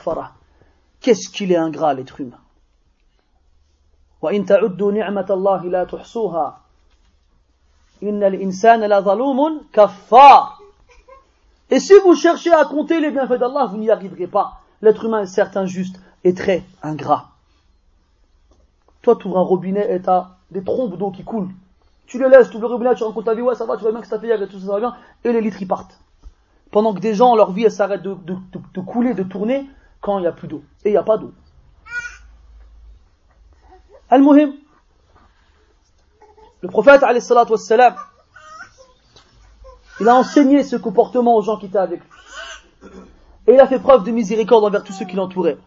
Qu'est-ce 1.00 1.28
qu'il 1.30 1.52
est 1.52 1.56
ingrat, 1.56 1.94
l'être 1.94 2.20
humain? 2.20 2.38
Et 8.02 8.50
si 11.80 11.92
vous 12.04 12.14
cherchez 12.14 12.52
à 12.52 12.64
compter 12.64 13.00
les 13.00 13.10
bienfaits 13.10 13.38
d'Allah, 13.38 13.66
vous 13.66 13.78
n'y 13.78 13.90
arriverez 13.90 14.26
pas. 14.26 14.60
L'être 14.82 15.04
humain 15.04 15.22
est 15.22 15.26
certes 15.26 15.56
injuste 15.56 16.00
et 16.24 16.34
très 16.34 16.62
ingrat. 16.82 17.28
Toi, 19.02 19.16
tu 19.16 19.28
ouvres 19.28 19.38
un 19.38 19.42
robinet 19.42 19.94
et 19.94 20.00
tu 20.00 20.08
as 20.08 20.36
des 20.50 20.62
trompes 20.62 20.96
d'eau 20.96 21.10
qui 21.10 21.24
coulent. 21.24 21.50
Tu 22.06 22.18
les 22.18 22.28
laisses, 22.28 22.50
tu 22.50 22.56
ouvres 22.56 22.68
le 22.68 22.74
robinet, 22.74 22.94
tu 22.94 23.04
rencontres 23.04 23.26
ta 23.26 23.34
vie, 23.34 23.42
ouais, 23.42 23.54
ça 23.54 23.64
va, 23.64 23.76
tu 23.76 23.82
vois 23.82 23.92
bien 23.92 24.00
que 24.00 24.06
ça 24.06 24.18
fait 24.18 24.26
hier 24.26 24.42
et 24.42 24.48
tout 24.48 24.60
ça, 24.60 24.66
va 24.66 24.80
bien, 24.80 24.94
et 25.24 25.32
les 25.32 25.40
litres, 25.40 25.60
ils 25.60 25.68
partent. 25.68 25.98
Pendant 26.70 26.92
que 26.92 27.00
des 27.00 27.14
gens, 27.14 27.34
leur 27.34 27.52
vie, 27.52 27.64
elle 27.64 27.72
s'arrête 27.72 28.02
de, 28.02 28.16
de, 28.24 28.80
couler, 28.80 29.14
de 29.14 29.22
tourner, 29.22 29.66
quand 30.00 30.18
il 30.18 30.22
n'y 30.22 30.26
a 30.26 30.32
plus 30.32 30.48
d'eau. 30.48 30.62
Et 30.84 30.90
il 30.90 30.92
n'y 30.92 30.98
a 30.98 31.02
pas 31.02 31.18
d'eau. 31.18 31.32
Al-Muhim. 34.10 34.52
Le 36.64 36.70
prophète, 36.70 37.02
wassalam, 37.02 37.94
il 40.00 40.08
a 40.08 40.16
enseigné 40.16 40.62
ce 40.62 40.76
comportement 40.76 41.36
aux 41.36 41.42
gens 41.42 41.58
qui 41.58 41.66
étaient 41.66 41.76
avec 41.76 42.00
lui. 42.00 42.90
Et 43.46 43.52
il 43.52 43.60
a 43.60 43.66
fait 43.66 43.78
preuve 43.78 44.02
de 44.02 44.10
miséricorde 44.10 44.64
envers 44.64 44.82
tous 44.82 44.94
ceux 44.94 45.04
qui 45.04 45.14
l'entouraient. 45.14 45.58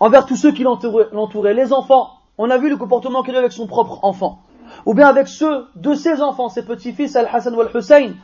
Envers 0.00 0.24
tous 0.24 0.36
ceux 0.36 0.50
qui 0.52 0.62
l'entouraient. 0.62 1.52
Les 1.52 1.74
enfants, 1.74 2.08
on 2.38 2.48
a 2.48 2.56
vu 2.56 2.70
le 2.70 2.78
comportement 2.78 3.22
qu'il 3.22 3.36
a 3.36 3.40
avec 3.40 3.52
son 3.52 3.66
propre 3.66 4.02
enfant. 4.02 4.40
Ou 4.86 4.94
bien 4.94 5.08
avec 5.08 5.28
ceux 5.28 5.66
de 5.76 5.94
ses 5.94 6.22
enfants, 6.22 6.48
ses 6.48 6.64
petits-fils, 6.64 7.14
Al-Hassan 7.14 7.54
ou 7.54 7.60
Al-Hussein. 7.60 8.14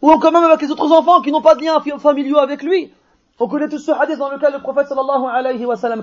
Ou 0.00 0.10
encore 0.10 0.32
même 0.32 0.44
avec 0.44 0.62
les 0.62 0.70
autres 0.70 0.90
enfants 0.92 1.20
qui 1.20 1.30
n'ont 1.30 1.42
pas 1.42 1.56
de 1.56 1.60
liens 1.60 1.78
familiaux 1.98 2.38
avec 2.38 2.62
lui. 2.62 2.90
On 3.38 3.48
connaît 3.48 3.68
tous 3.68 3.80
ce 3.80 3.90
hadith 3.90 4.16
dans 4.16 4.30
lequel 4.30 4.54
le 4.54 4.60
prophète 4.60 4.88
sallallahu 4.88 5.26
alayhi 5.30 5.66
wa 5.66 5.76
sallam 5.76 6.02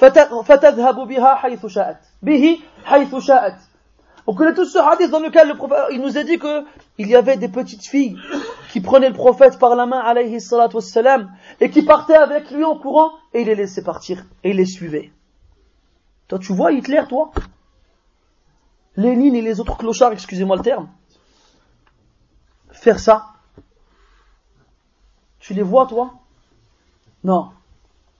كانت 0.00 0.16
الجارية 0.16 0.28
تأخذ 0.28 0.36
بيده 0.36 0.42
فتذهب 0.42 1.08
بها 1.08 1.34
حيث 1.34 1.66
شاءت 1.66 1.98
به 2.22 2.58
حيث 2.84 3.16
شاءت 3.16 3.56
on 4.26 4.34
connaît 4.34 4.54
tous 4.54 4.64
ce 4.64 4.78
hadith 4.78 5.10
dans 5.10 5.20
lequel 5.20 5.48
le 5.48 5.54
prophète, 5.54 5.84
il 5.92 6.00
nous 6.00 6.16
a 6.16 6.24
dit 6.24 6.38
que 6.38 6.64
il 6.96 7.08
y 7.08 7.14
avait 7.14 7.36
des 7.36 7.48
petites 7.48 7.86
filles 7.86 8.16
qui 8.70 8.80
prenaient 8.80 9.10
le 9.10 9.14
prophète 9.14 9.58
par 9.58 9.76
la 9.76 9.84
main, 9.84 9.98
alayhi 10.00 10.40
salatu 10.40 10.76
wassalam, 10.76 11.30
et 11.60 11.70
qui 11.70 11.82
partaient 11.82 12.16
avec 12.16 12.50
lui 12.50 12.64
en 12.64 12.78
courant, 12.78 13.10
et 13.34 13.42
il 13.42 13.46
les 13.46 13.54
laissait 13.54 13.84
partir, 13.84 14.24
et 14.42 14.50
il 14.50 14.56
les 14.56 14.64
suivait. 14.64 15.12
Toi, 16.28 16.38
tu 16.38 16.54
vois 16.54 16.72
Hitler, 16.72 17.02
toi 17.06 17.32
Lénine 18.96 19.34
et 19.34 19.42
les 19.42 19.60
autres 19.60 19.76
clochards, 19.76 20.12
excusez-moi 20.12 20.56
le 20.56 20.62
terme, 20.62 20.88
faire 22.70 22.98
ça. 22.98 23.26
Tu 25.38 25.52
les 25.52 25.62
vois, 25.62 25.86
toi 25.86 26.14
Non. 27.24 27.50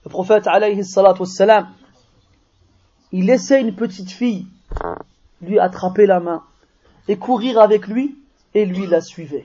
Le 0.04 0.10
prophète, 0.10 0.46
alayhi 0.46 0.82
wassalam, 0.96 1.68
il 3.12 3.26
laissait 3.26 3.60
une 3.60 3.74
petite 3.74 4.10
fille 4.10 4.46
lui 5.42 5.58
attraper 5.58 6.06
la 6.06 6.20
main 6.20 6.44
et 7.08 7.16
courir 7.16 7.58
avec 7.60 7.86
lui, 7.86 8.16
et 8.54 8.66
lui 8.66 8.86
la 8.86 9.00
suivait. 9.00 9.44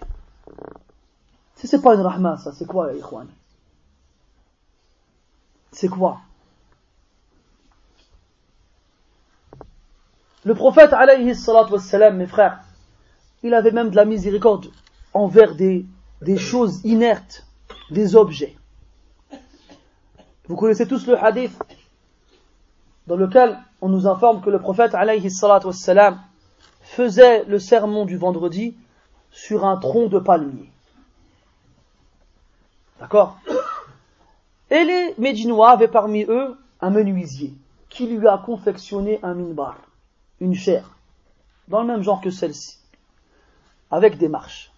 Si 1.55 1.67
c'est 1.67 1.81
pas 1.81 1.95
une 1.95 2.01
rahma, 2.01 2.37
ça, 2.37 2.51
c'est 2.53 2.65
quoi, 2.65 2.93
Ikhwan? 2.93 3.27
C'est 5.71 5.87
quoi? 5.87 6.21
Le 10.43 10.53
prophète, 10.53 10.93
alayhi 10.93 11.33
wassalam, 11.47 12.17
mes 12.17 12.27
frères, 12.27 12.59
il 13.43 13.53
avait 13.53 13.71
même 13.71 13.89
de 13.89 13.95
la 13.95 14.05
miséricorde 14.05 14.67
envers 15.13 15.55
des 15.55 15.85
choses 16.37 16.81
inertes, 16.83 17.45
des 17.89 18.15
objets. 18.15 18.55
Vous 20.47 20.55
connaissez 20.55 20.87
tous 20.87 21.07
le 21.07 21.17
hadith 21.17 21.57
dans 23.07 23.15
lequel 23.15 23.59
on 23.81 23.89
nous 23.89 24.07
informe 24.07 24.41
que 24.41 24.49
le 24.49 24.59
prophète 24.59 24.95
alayhi 24.95 25.29
wassalam, 25.41 26.21
faisait 26.81 27.43
le 27.45 27.59
sermon 27.59 28.05
du 28.05 28.17
vendredi 28.17 28.75
sur 29.31 29.65
un 29.65 29.77
tronc 29.77 30.07
de 30.07 30.19
palmier. 30.19 30.69
D'accord? 32.99 33.37
Et 34.69 34.83
les 34.83 35.15
Médinois 35.17 35.71
avaient 35.71 35.87
parmi 35.87 36.23
eux 36.23 36.57
un 36.81 36.89
menuisier 36.89 37.53
qui 37.89 38.07
lui 38.07 38.27
a 38.27 38.37
confectionné 38.37 39.19
un 39.23 39.33
minbar, 39.33 39.77
une 40.39 40.55
chair, 40.55 40.97
dans 41.67 41.81
le 41.81 41.87
même 41.87 42.03
genre 42.03 42.21
que 42.21 42.29
celle-ci, 42.29 42.77
avec 43.91 44.17
des 44.17 44.27
marches. 44.27 44.71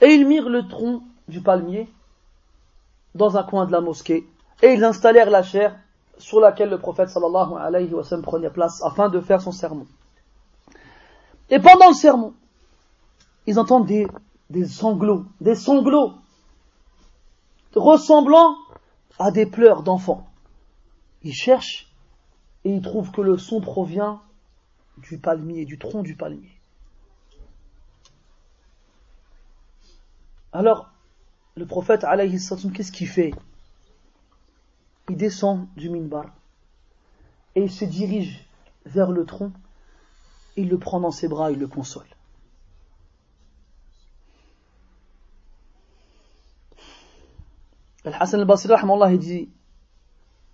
Et 0.00 0.14
ils 0.14 0.26
mirent 0.26 0.48
le 0.48 0.66
tronc 0.66 1.02
du 1.28 1.40
palmier 1.40 1.88
dans 3.14 3.36
un 3.36 3.42
coin 3.42 3.66
de 3.66 3.72
la 3.72 3.80
mosquée 3.80 4.26
et 4.62 4.72
ils 4.72 4.84
installèrent 4.84 5.30
la 5.30 5.42
chair 5.42 5.78
sur 6.18 6.40
laquelle 6.40 6.70
le 6.70 6.78
prophète 6.78 7.08
sallallahu 7.08 7.54
alayhi 7.58 7.92
wa 7.94 8.04
sallam 8.04 8.22
prenait 8.22 8.50
place 8.50 8.82
afin 8.84 9.08
de 9.08 9.20
faire 9.20 9.40
son 9.40 9.52
sermon. 9.52 9.86
Et 11.48 11.58
pendant 11.58 11.88
le 11.88 11.94
sermon, 11.94 12.34
ils 13.46 13.58
entendent 13.58 13.86
des, 13.86 14.06
des 14.50 14.66
sanglots, 14.66 15.24
des 15.40 15.54
sanglots 15.54 16.12
ressemblant 17.74 18.56
à 19.18 19.30
des 19.30 19.46
pleurs 19.46 19.82
d'enfants. 19.82 20.26
Ils 21.22 21.34
cherchent 21.34 21.92
et 22.64 22.70
ils 22.70 22.82
trouvent 22.82 23.10
que 23.10 23.20
le 23.20 23.38
son 23.38 23.60
provient 23.60 24.20
du 24.98 25.18
palmier, 25.18 25.64
du 25.64 25.78
tronc 25.78 26.02
du 26.02 26.14
palmier. 26.14 26.60
Alors, 30.52 30.90
le 31.60 31.66
prophète, 31.66 32.06
qu'est-ce 32.74 32.90
qu'il 32.90 33.06
fait? 33.06 33.32
Il 35.10 35.16
descend 35.16 35.68
du 35.76 35.90
minbar 35.90 36.24
et 37.54 37.62
il 37.62 37.70
se 37.70 37.84
dirige 37.84 38.48
vers 38.86 39.10
le 39.10 39.26
tronc, 39.26 39.52
il 40.56 40.70
le 40.70 40.78
prend 40.78 41.00
dans 41.00 41.10
ses 41.10 41.28
bras, 41.28 41.52
il 41.52 41.58
le 41.58 41.68
console. 41.68 42.06
Al-Hassan 48.04 48.40
al-Basri, 48.40 48.72
il 49.12 49.18
dit 49.18 49.50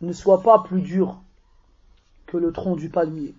Ne 0.01 0.13
sois 0.13 0.43
pas 0.43 0.59
plus 0.65 0.83
dur 0.83 1.23
que 2.27 2.37
le 2.37 2.53
tronc 2.53 2.75
du 2.75 2.89
palmier. 2.89 3.37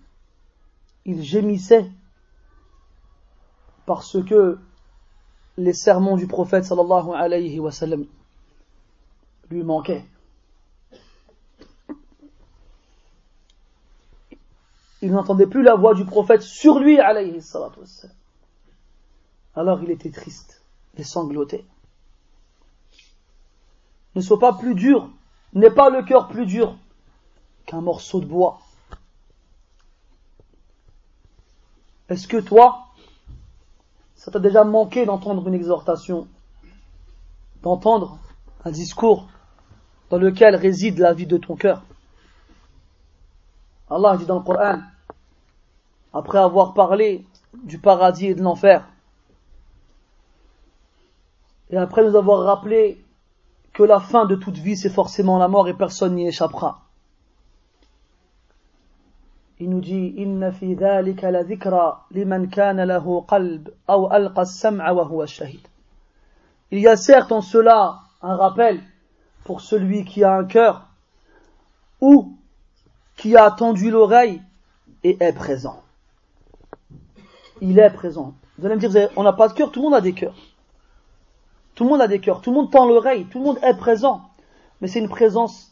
Il 1.04 1.22
gémissait 1.22 1.92
parce 3.86 4.24
que 4.24 4.58
les 5.58 5.74
sermons 5.74 6.18
du 6.18 6.28
prophète 6.28 6.66
sallallahu 6.66 8.08
lui 9.50 9.64
manquait. 9.64 10.06
Il 15.02 15.12
n'entendait 15.12 15.48
plus 15.48 15.64
la 15.64 15.76
voix 15.76 15.94
du 15.94 16.06
prophète 16.06 16.42
sur 16.42 16.80
lui, 16.80 17.00
alayhi 17.00 17.42
salatu 17.42 17.80
Alors 19.56 19.82
il 19.84 19.92
était 19.92 20.12
triste 20.12 20.64
et 20.96 21.04
sangloté. 21.04 21.66
Ne 24.16 24.22
sois 24.22 24.40
pas 24.40 24.54
plus 24.54 24.74
dur, 24.74 25.10
n'est 25.54 25.72
pas 25.72 25.90
le 25.90 26.04
cœur 26.04 26.28
plus 26.28 26.46
dur 26.46 26.78
qu'un 27.66 27.82
morceau 27.82 28.20
de 28.20 28.26
bois. 28.26 28.60
Est-ce 32.10 32.28
que 32.28 32.38
toi, 32.38 32.87
ça 34.28 34.32
t'a 34.32 34.40
déjà 34.40 34.66
manqué 34.66 35.06
d'entendre 35.06 35.48
une 35.48 35.54
exhortation, 35.54 36.28
d'entendre 37.64 38.20
un 38.66 38.72
discours 38.72 39.30
dans 40.10 40.18
lequel 40.18 40.54
réside 40.58 41.00
la 41.00 41.14
vie 41.14 41.28
de 41.28 41.38
ton 41.38 41.56
cœur 41.56 41.82
Allah 43.90 44.18
dit 44.18 44.26
dans 44.26 44.40
le 44.40 44.44
Coran, 44.44 44.80
après 46.12 46.40
avoir 46.40 46.74
parlé 46.74 47.24
du 47.64 47.80
paradis 47.80 48.26
et 48.26 48.36
de 48.36 48.42
l'enfer, 48.42 48.86
et 51.70 51.78
après 51.78 52.04
nous 52.04 52.18
avoir 52.18 52.44
rappelé 52.44 53.02
que 53.72 53.84
la 53.84 54.02
fin 54.02 54.26
de 54.26 54.36
toute 54.36 54.58
vie 54.58 54.76
c'est 54.76 54.90
forcément 54.90 55.38
la 55.38 55.48
mort 55.48 55.70
et 55.70 55.74
personne 55.74 56.16
n'y 56.16 56.28
échappera 56.28 56.82
il 59.60 59.70
nous 59.70 59.82
dit 59.82 60.14
Inna 60.18 60.52
fi 60.52 60.76
dhalika 60.76 61.32
la 61.32 61.44
dhikra 61.44 62.06
liman 62.12 62.48
kana 62.48 62.86
lahu 62.86 63.22
aw 63.88 64.08
alqa. 64.12 64.44
Il 66.70 66.80
y 66.80 66.88
a 66.88 66.96
certes 66.96 67.32
en 67.32 67.42
cela 67.42 68.00
un 68.22 68.36
rappel 68.36 68.82
pour 69.46 69.62
celui 69.62 70.06
qui 70.06 70.24
a 70.24 70.34
un 70.34 70.46
cœur 70.46 70.88
ou 72.02 72.38
qui 73.16 73.36
a 73.36 73.50
tendu 73.50 73.90
l'oreille 73.90 74.42
et 75.04 75.18
est 75.20 75.34
présent. 75.34 75.82
Il 77.62 77.80
est 77.80 77.90
présent. 77.90 78.36
Vous 78.58 78.66
allez 78.66 78.76
me 78.76 78.80
dire, 78.80 78.92
vous 78.92 79.08
on 79.16 79.24
n'a 79.24 79.34
pas 79.34 79.48
de 79.48 79.54
cœur, 79.54 79.72
tout 79.72 79.80
le 79.80 79.86
monde 79.86 79.96
a 79.96 80.02
des 80.02 80.14
cœurs. 80.14 80.36
Tout 81.74 81.84
le 81.84 81.90
monde 81.90 82.02
a 82.02 82.08
des 82.08 82.20
cœurs, 82.20 82.42
tout 82.42 82.52
le 82.52 82.58
monde 82.58 82.72
tend 82.72 82.88
l'oreille, 82.88 83.26
tout 83.26 83.40
le 83.40 83.46
monde 83.46 83.60
est 83.64 83.78
présent. 83.78 84.22
Mais 84.82 84.88
c'est 84.88 85.00
une 85.00 85.10
présence, 85.10 85.72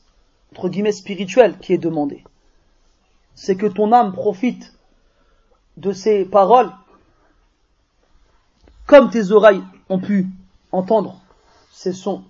entre 0.51 0.69
guillemets, 0.69 0.91
spirituelle 0.91 1.57
qui 1.59 1.73
est 1.73 1.77
demandée. 1.77 2.23
C'est 3.35 3.55
que 3.55 3.67
ton 3.67 3.91
âme 3.91 4.13
profite 4.13 4.73
de 5.77 5.91
ces 5.91 6.25
paroles 6.25 6.71
comme 8.87 9.09
tes 9.09 9.31
oreilles 9.31 9.63
ont 9.89 9.99
pu 9.99 10.27
entendre 10.71 11.19
ces 11.71 11.93
sons. 11.93 12.23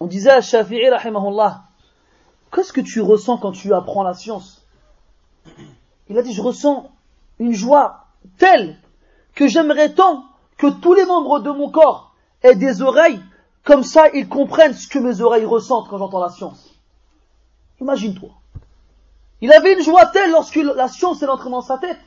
On 0.00 0.06
disait 0.06 0.30
à 0.30 0.40
Shafi'i, 0.40 0.88
rahimahullah, 0.88 1.64
Qu'est-ce 2.54 2.72
que 2.72 2.80
tu 2.80 3.00
ressens 3.00 3.38
quand 3.38 3.50
tu 3.50 3.74
apprends 3.74 4.04
la 4.04 4.14
science? 4.14 4.62
Il 6.08 6.16
a 6.16 6.22
dit, 6.22 6.32
je 6.32 6.40
ressens 6.40 6.88
une 7.40 7.52
joie 7.52 8.04
telle 8.38 8.78
que 9.34 9.48
j'aimerais 9.48 9.92
tant 9.92 10.24
que 10.56 10.68
tous 10.68 10.94
les 10.94 11.04
membres 11.04 11.40
de 11.40 11.50
mon 11.50 11.68
corps 11.68 12.14
aient 12.44 12.54
des 12.54 12.80
oreilles, 12.80 13.20
comme 13.64 13.82
ça 13.82 14.08
ils 14.14 14.28
comprennent 14.28 14.74
ce 14.74 14.86
que 14.86 15.00
mes 15.00 15.20
oreilles 15.20 15.44
ressentent 15.44 15.88
quand 15.88 15.98
j'entends 15.98 16.20
la 16.20 16.30
science. 16.30 16.73
Imagine-toi. 17.84 18.30
Il 19.42 19.52
avait 19.52 19.74
une 19.74 19.82
joie 19.82 20.06
telle 20.06 20.30
lorsque 20.30 20.56
la 20.56 20.88
science 20.88 21.22
est 21.22 21.28
entrée 21.28 21.50
dans 21.50 21.60
sa 21.60 21.76
tête, 21.76 22.00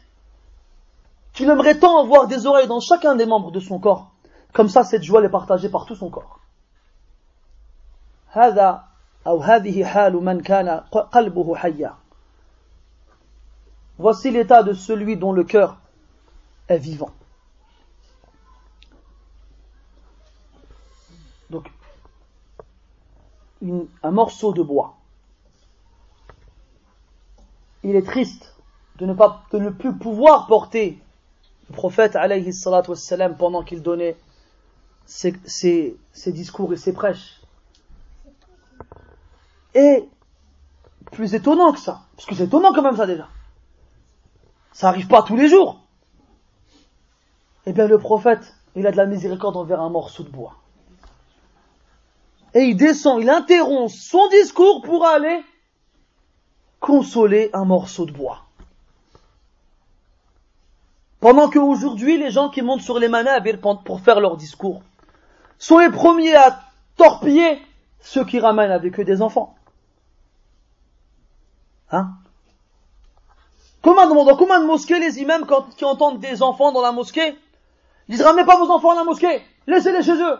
qu'il 1.34 1.48
aimerait 1.48 1.78
tant 1.78 2.00
avoir 2.00 2.28
des 2.28 2.48
oreilles 2.48 2.68
dans 2.68 2.80
chacun 2.80 3.16
des 3.16 3.28
membres 3.28 3.52
de 3.52 3.60
son 3.60 3.78
corps. 3.78 4.10
Comme 4.54 4.70
ça, 4.70 4.84
cette 4.84 5.04
joie 5.04 5.24
est 5.24 5.30
partagée 5.30 5.70
par 5.70 5.86
tout 5.86 5.96
son 5.96 6.10
corps. 6.10 6.40
Voici 14.00 14.32
l'état 14.32 14.64
de 14.64 14.74
celui 14.74 15.16
dont 15.16 15.32
le 15.32 15.44
cœur 15.44 15.78
est 16.70 16.80
vivant. 16.80 17.12
Donc, 21.52 21.72
un 23.62 24.12
morceau 24.12 24.54
de 24.54 24.64
bois. 24.64 24.97
Il 27.88 27.96
est 27.96 28.06
triste 28.06 28.54
de 28.98 29.06
ne, 29.06 29.14
pas, 29.14 29.46
de 29.54 29.60
ne 29.60 29.70
plus 29.70 29.96
pouvoir 29.96 30.46
porter 30.48 31.02
le 31.70 31.74
prophète 31.74 32.18
alayhi 32.18 32.52
pendant 33.40 33.64
qu'il 33.64 33.82
donnait 33.82 34.18
ses, 35.06 35.32
discours 36.28 36.74
et 36.74 36.76
ses 36.76 36.92
prêches. 36.92 37.40
Et 39.74 40.04
plus 41.14 41.34
étonnant 41.34 41.72
que 41.72 41.80
ça, 41.80 42.02
parce 42.18 42.28
que 42.28 42.36
c'est 42.36 42.44
étonnant 42.44 42.74
quand 42.74 42.82
même 42.82 42.98
ça 42.98 43.08
déjà. 43.08 43.30
Ça 44.74 44.90
arrive 44.90 45.08
pas 45.08 45.24
tous 45.24 45.38
les 45.38 45.48
jours. 45.48 45.80
Eh 47.68 47.72
bien 47.72 47.88
le 47.88 48.00
prophète, 48.00 48.54
il 48.76 48.86
a 48.86 48.92
de 48.92 48.98
la 48.98 49.06
miséricorde 49.06 49.56
envers 49.56 49.80
un 49.80 49.90
morceau 49.90 50.24
de 50.24 50.30
bois. 50.30 50.58
Et 52.54 52.64
il 52.64 52.76
descend, 52.76 53.22
il 53.22 53.30
interrompt 53.30 53.90
son 53.90 54.28
discours 54.28 54.82
pour 54.82 55.06
aller 55.06 55.42
consoler 56.80 57.50
un 57.54 57.66
morceau 57.66 58.06
de 58.06 58.12
bois. 58.12 58.44
Pendant 61.20 61.50
qu'aujourd'hui, 61.50 62.18
les 62.18 62.32
gens 62.32 62.50
qui 62.50 62.62
montent 62.62 62.82
sur 62.82 63.00
les 63.00 63.08
manabir 63.08 63.60
pour 63.60 64.00
faire 64.02 64.20
leur 64.20 64.38
discours 64.38 64.82
sont 65.58 65.80
les 65.80 65.90
premiers 65.90 66.36
à 66.36 66.60
torpiller 66.96 67.60
ceux 68.00 68.24
qui 68.24 68.40
ramènent 68.40 68.72
avec 68.72 69.00
eux 69.00 69.04
des 69.04 69.22
enfants. 69.22 69.56
Hein? 71.92 72.10
Comment 73.82 74.08
dans 74.08 74.36
combien 74.36 74.60
de 74.60 74.66
mosquées 74.66 75.00
les 75.00 75.20
imams 75.20 75.46
quand, 75.46 75.76
qui 75.76 75.86
entendent 75.86 76.20
des 76.20 76.44
enfants 76.44 76.72
dans 76.72 76.82
la 76.82 76.92
mosquée 76.92 77.38
ils 78.08 78.16
disent 78.16 78.26
ramenez 78.26 78.46
pas 78.46 78.58
vos 78.58 78.72
enfants 78.72 78.92
à 78.92 78.96
la 78.96 79.04
mosquée, 79.04 79.42
laissez-les 79.66 80.02
chez 80.02 80.16
eux. 80.16 80.40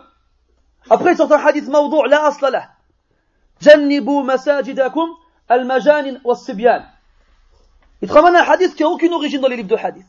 Après 0.88 1.12
ils 1.12 1.16
sortent 1.16 1.32
un 1.32 1.44
hadith 1.44 1.68
maudou' 1.68 2.04
la 2.04 2.26
asla 2.26 2.70
Jannibu 3.60 4.22
al-majanin 5.48 6.20
was-sibyan. 6.24 6.82
Il 8.00 8.08
te 8.08 8.12
ramène 8.12 8.36
un 8.36 8.42
hadith 8.42 8.74
qui 8.74 8.82
a 8.84 8.88
aucune 8.88 9.12
origine 9.12 9.40
dans 9.40 9.48
les 9.48 9.56
livres 9.56 9.68
de 9.68 9.76
hadith. 9.76 10.06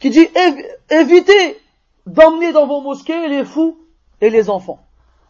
Qui 0.00 0.10
dit 0.10 0.28
évitez 0.90 1.60
d'emmener 2.06 2.52
dans 2.52 2.66
vos 2.66 2.80
mosquées 2.80 3.28
les 3.28 3.44
fous 3.44 3.78
et 4.20 4.30
les 4.30 4.50
enfants. 4.50 4.80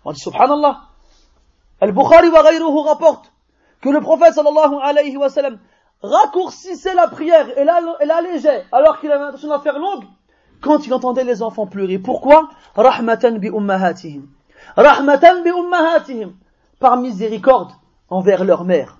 On 0.05 0.13
dit 0.13 0.21
subhanallah. 0.21 0.83
Al-Bukhari 1.81 2.29
wa 2.29 2.43
ghayruhu 2.43 2.81
rapporte 2.87 3.33
que 3.81 3.89
le 3.89 4.01
prophète 4.01 4.35
sallallahu 4.35 4.77
alayhi 4.83 5.17
wa 5.17 5.29
sallam 5.29 5.59
raccourcissait 6.03 6.95
la 6.95 7.09
prière 7.09 7.59
et 7.59 7.65
l'allégeait 7.65 8.65
alors 8.73 9.01
qu'il 9.01 9.11
avait 9.11 9.25
l'intention 9.25 9.57
de 9.57 9.63
faire 9.63 9.79
longue 9.79 10.05
quand 10.61 10.87
il 10.87 10.95
entendait 10.95 11.25
les 11.25 11.43
enfants 11.43 11.67
pleurer. 11.67 11.99
Pourquoi? 11.99 12.49
Rahmatan 12.75 13.33
bi 13.33 13.49
ummahatihim. 13.49 14.27
Rahmatan 14.77 15.43
bi 15.43 15.51
ummahatihim. 15.51 16.35
Par 16.79 16.97
miséricorde 16.97 17.73
envers 18.09 18.45
leur 18.45 18.65
mère. 18.65 18.99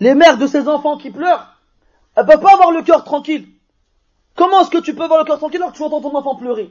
Les 0.00 0.14
mères 0.14 0.38
de 0.38 0.46
ces 0.46 0.68
enfants 0.68 0.98
qui 0.98 1.10
pleurent, 1.10 1.56
elles 2.16 2.26
peuvent 2.26 2.40
pas 2.40 2.52
avoir 2.52 2.72
le 2.72 2.82
cœur 2.82 3.04
tranquille. 3.04 3.48
Comment 4.34 4.60
est-ce 4.60 4.70
que 4.70 4.78
tu 4.78 4.94
peux 4.94 5.04
avoir 5.04 5.20
le 5.20 5.24
cœur 5.24 5.38
tranquille 5.38 5.60
alors 5.62 5.72
que 5.72 5.78
tu 5.78 5.82
entends 5.82 6.00
ton 6.00 6.14
enfant 6.14 6.36
pleurer? 6.36 6.70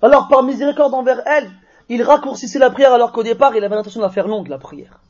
Alors 0.00 0.28
par 0.28 0.42
miséricorde 0.42 0.94
envers 0.94 1.26
elles, 1.26 1.50
il 1.88 2.02
raccourcissait 2.02 2.58
la 2.58 2.70
prière 2.70 2.92
alors 2.92 3.12
qu'au 3.12 3.22
départ 3.22 3.56
il 3.56 3.64
avait 3.64 3.74
l'intention 3.74 4.00
de 4.00 4.06
la 4.06 4.12
faire 4.12 4.28
longue 4.28 4.48
la 4.48 4.58
prière. 4.58 5.00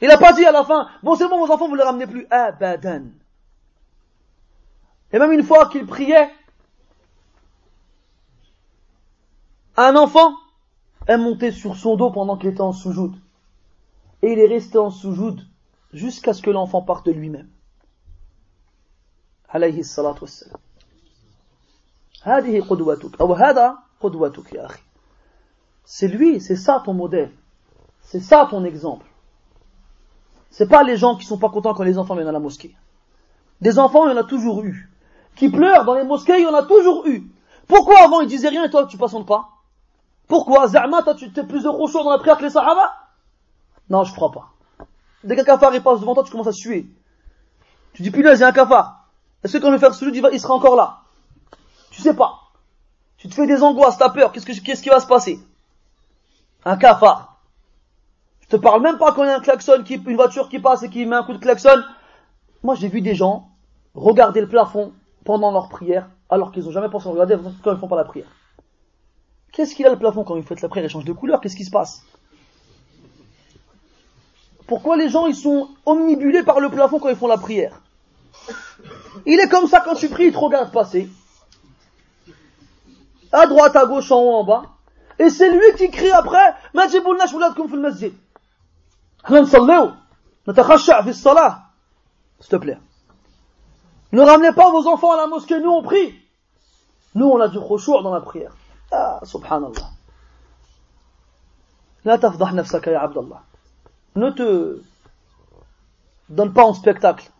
Il 0.00 0.08
n'a 0.08 0.18
pas 0.18 0.32
dit 0.32 0.44
à 0.44 0.52
la 0.52 0.64
fin, 0.64 0.88
bon 1.02 1.14
c'est 1.14 1.28
bon 1.28 1.38
vos 1.38 1.52
enfants 1.52 1.68
vous 1.68 1.74
ne 1.74 1.78
les 1.78 1.84
ramenez 1.84 2.06
plus. 2.06 2.26
Abadan. 2.30 3.04
Et 5.12 5.18
même 5.18 5.32
une 5.32 5.44
fois 5.44 5.68
qu'il 5.68 5.86
priait, 5.86 6.28
un 9.76 9.94
enfant 9.94 10.34
est 11.06 11.16
monté 11.16 11.52
sur 11.52 11.76
son 11.76 11.96
dos 11.96 12.10
pendant 12.10 12.36
qu'il 12.36 12.50
était 12.50 12.60
en 12.60 12.72
soujoud. 12.72 13.14
Et 14.22 14.32
il 14.32 14.38
est 14.38 14.48
resté 14.48 14.78
en 14.78 14.90
soujoud 14.90 15.40
jusqu'à 15.94 16.34
ce 16.34 16.42
que 16.42 16.50
l'enfant 16.50 16.82
parte 16.82 17.06
de 17.06 17.12
lui-même. 17.12 17.48
Alayhi 19.48 19.84
salatu 19.84 20.22
wassalam. 20.22 20.58
C'est 25.84 26.08
lui, 26.08 26.40
c'est 26.40 26.56
ça 26.56 26.82
ton 26.84 26.94
modèle. 26.94 27.30
C'est 28.02 28.20
ça 28.20 28.46
ton 28.50 28.64
exemple. 28.64 29.06
C'est 30.50 30.68
pas 30.68 30.82
les 30.82 30.96
gens 30.96 31.16
qui 31.16 31.24
sont 31.24 31.38
pas 31.38 31.48
contents 31.48 31.74
quand 31.74 31.84
les 31.84 31.98
enfants 31.98 32.14
viennent 32.14 32.28
à 32.28 32.32
la 32.32 32.40
mosquée. 32.40 32.76
Des 33.60 33.78
enfants, 33.78 34.06
il 34.06 34.10
y 34.10 34.14
en 34.14 34.20
a 34.20 34.24
toujours 34.24 34.62
eu. 34.62 34.90
Qui 35.36 35.48
pleurent 35.48 35.84
dans 35.84 35.94
les 35.94 36.04
mosquées, 36.04 36.38
il 36.38 36.44
y 36.44 36.46
en 36.46 36.54
a 36.54 36.62
toujours 36.64 37.06
eu. 37.06 37.30
Pourquoi 37.66 38.02
avant 38.02 38.20
ils 38.20 38.28
disaient 38.28 38.48
rien 38.48 38.64
et 38.64 38.70
toi 38.70 38.86
tu 38.86 38.98
passes 38.98 39.14
pas 39.26 39.48
Pourquoi? 40.28 40.68
Zama, 40.68 41.02
toi 41.02 41.14
tu 41.14 41.26
es 41.26 41.44
plus 41.44 41.62
de 41.62 41.68
chaud 41.68 42.04
dans 42.04 42.10
la 42.10 42.18
prière 42.18 42.36
que 42.36 42.44
les 42.44 42.50
sahaba? 42.50 42.92
Non, 43.88 44.04
je 44.04 44.14
crois 44.14 44.32
pas. 44.32 44.53
Dès 45.24 45.36
qu'un 45.36 45.44
cafard 45.44 45.74
il 45.74 45.82
passe 45.82 46.00
devant 46.00 46.14
toi, 46.14 46.22
tu 46.22 46.30
commences 46.30 46.46
à 46.46 46.52
suer. 46.52 46.86
Tu 47.94 48.02
dis, 48.02 48.10
punaise, 48.10 48.38
il 48.38 48.42
y 48.42 48.44
a 48.44 48.48
un 48.48 48.52
cafard. 48.52 49.08
Est-ce 49.42 49.56
que 49.56 49.62
quand 49.62 49.68
je 49.68 49.72
vais 49.72 49.78
faire 49.78 49.94
celui, 49.94 50.18
il 50.32 50.40
sera 50.40 50.54
encore 50.54 50.76
là? 50.76 51.00
Tu 51.90 52.02
sais 52.02 52.14
pas. 52.14 52.40
Tu 53.16 53.28
te 53.28 53.34
fais 53.34 53.46
des 53.46 53.62
angoisses, 53.62 53.96
t'as 53.96 54.10
peur, 54.10 54.32
qu'est-ce, 54.32 54.82
qui 54.82 54.88
va 54.88 55.00
se 55.00 55.06
passer? 55.06 55.38
Un 56.64 56.76
cafard. 56.76 57.40
Je 58.40 58.48
te 58.48 58.56
parle 58.56 58.82
même 58.82 58.98
pas 58.98 59.12
quand 59.12 59.24
il 59.24 59.28
y 59.28 59.30
a 59.30 59.36
un 59.36 59.40
klaxon, 59.40 59.82
une 59.88 60.16
voiture 60.16 60.48
qui 60.48 60.58
passe 60.58 60.82
et 60.82 60.90
qui 60.90 61.06
met 61.06 61.16
un 61.16 61.22
coup 61.22 61.32
de 61.32 61.38
klaxon. 61.38 61.82
Moi, 62.62 62.74
j'ai 62.74 62.88
vu 62.88 63.00
des 63.00 63.14
gens 63.14 63.48
regarder 63.94 64.40
le 64.40 64.48
plafond 64.48 64.92
pendant 65.24 65.52
leur 65.52 65.68
prière, 65.68 66.10
alors 66.28 66.52
qu'ils 66.52 66.64
n'ont 66.64 66.70
jamais 66.70 66.90
pensé 66.90 67.08
à 67.08 67.12
regarder 67.12 67.36
quand 67.62 67.72
ils 67.72 67.78
font 67.78 67.88
pas 67.88 67.96
la 67.96 68.04
prière. 68.04 68.28
Qu'est-ce 69.52 69.74
qu'il 69.74 69.86
a 69.86 69.90
le 69.90 69.98
plafond 69.98 70.24
quand 70.24 70.36
il 70.36 70.42
fait 70.42 70.60
la 70.60 70.68
prière 70.68 70.86
Il 70.86 70.90
change 70.90 71.04
de 71.04 71.12
couleur, 71.12 71.40
qu'est-ce 71.40 71.56
qui 71.56 71.64
se 71.64 71.70
passe? 71.70 72.04
Pourquoi 74.66 74.96
les 74.96 75.08
gens 75.08 75.26
ils 75.26 75.34
sont 75.34 75.68
omnibulés 75.84 76.42
par 76.42 76.60
le 76.60 76.70
plafond 76.70 76.98
quand 76.98 77.10
ils 77.10 77.16
font 77.16 77.26
la 77.26 77.36
prière 77.36 77.80
Il 79.26 79.38
est 79.38 79.48
comme 79.48 79.66
ça 79.66 79.80
quand 79.80 79.94
tu 79.94 80.08
pries, 80.08 80.26
il 80.26 80.32
te 80.32 80.38
regarde 80.38 80.72
passer. 80.72 81.08
À 83.32 83.46
droite, 83.46 83.76
à 83.76 83.86
gauche, 83.86 84.10
en 84.10 84.20
haut, 84.20 84.34
en 84.34 84.44
bas. 84.44 84.62
Et 85.18 85.28
c'est 85.30 85.50
lui 85.50 85.76
qui 85.76 85.90
crie 85.90 86.10
après, 86.10 86.54
S'il 92.40 92.50
te 92.50 92.56
plaît. 92.56 92.78
Ne 94.12 94.22
ramenez 94.22 94.52
pas 94.52 94.70
vos 94.70 94.86
enfants 94.86 95.12
à 95.12 95.16
la 95.16 95.26
mosquée, 95.26 95.58
nous 95.60 95.70
on 95.70 95.82
prie. 95.82 96.14
Nous 97.14 97.26
on 97.26 97.40
a 97.40 97.48
du 97.48 97.58
khushu' 97.58 98.02
dans 98.02 98.12
la 98.12 98.20
prière. 98.20 98.52
Ah, 98.92 99.20
subhanallah. 99.24 99.90
Ya 102.04 102.14
Abdallah. 102.14 103.42
Ne 104.16 104.30
te 104.30 104.80
donne 106.28 106.52
pas 106.52 106.64
en 106.64 106.74
spectacle 106.74 107.30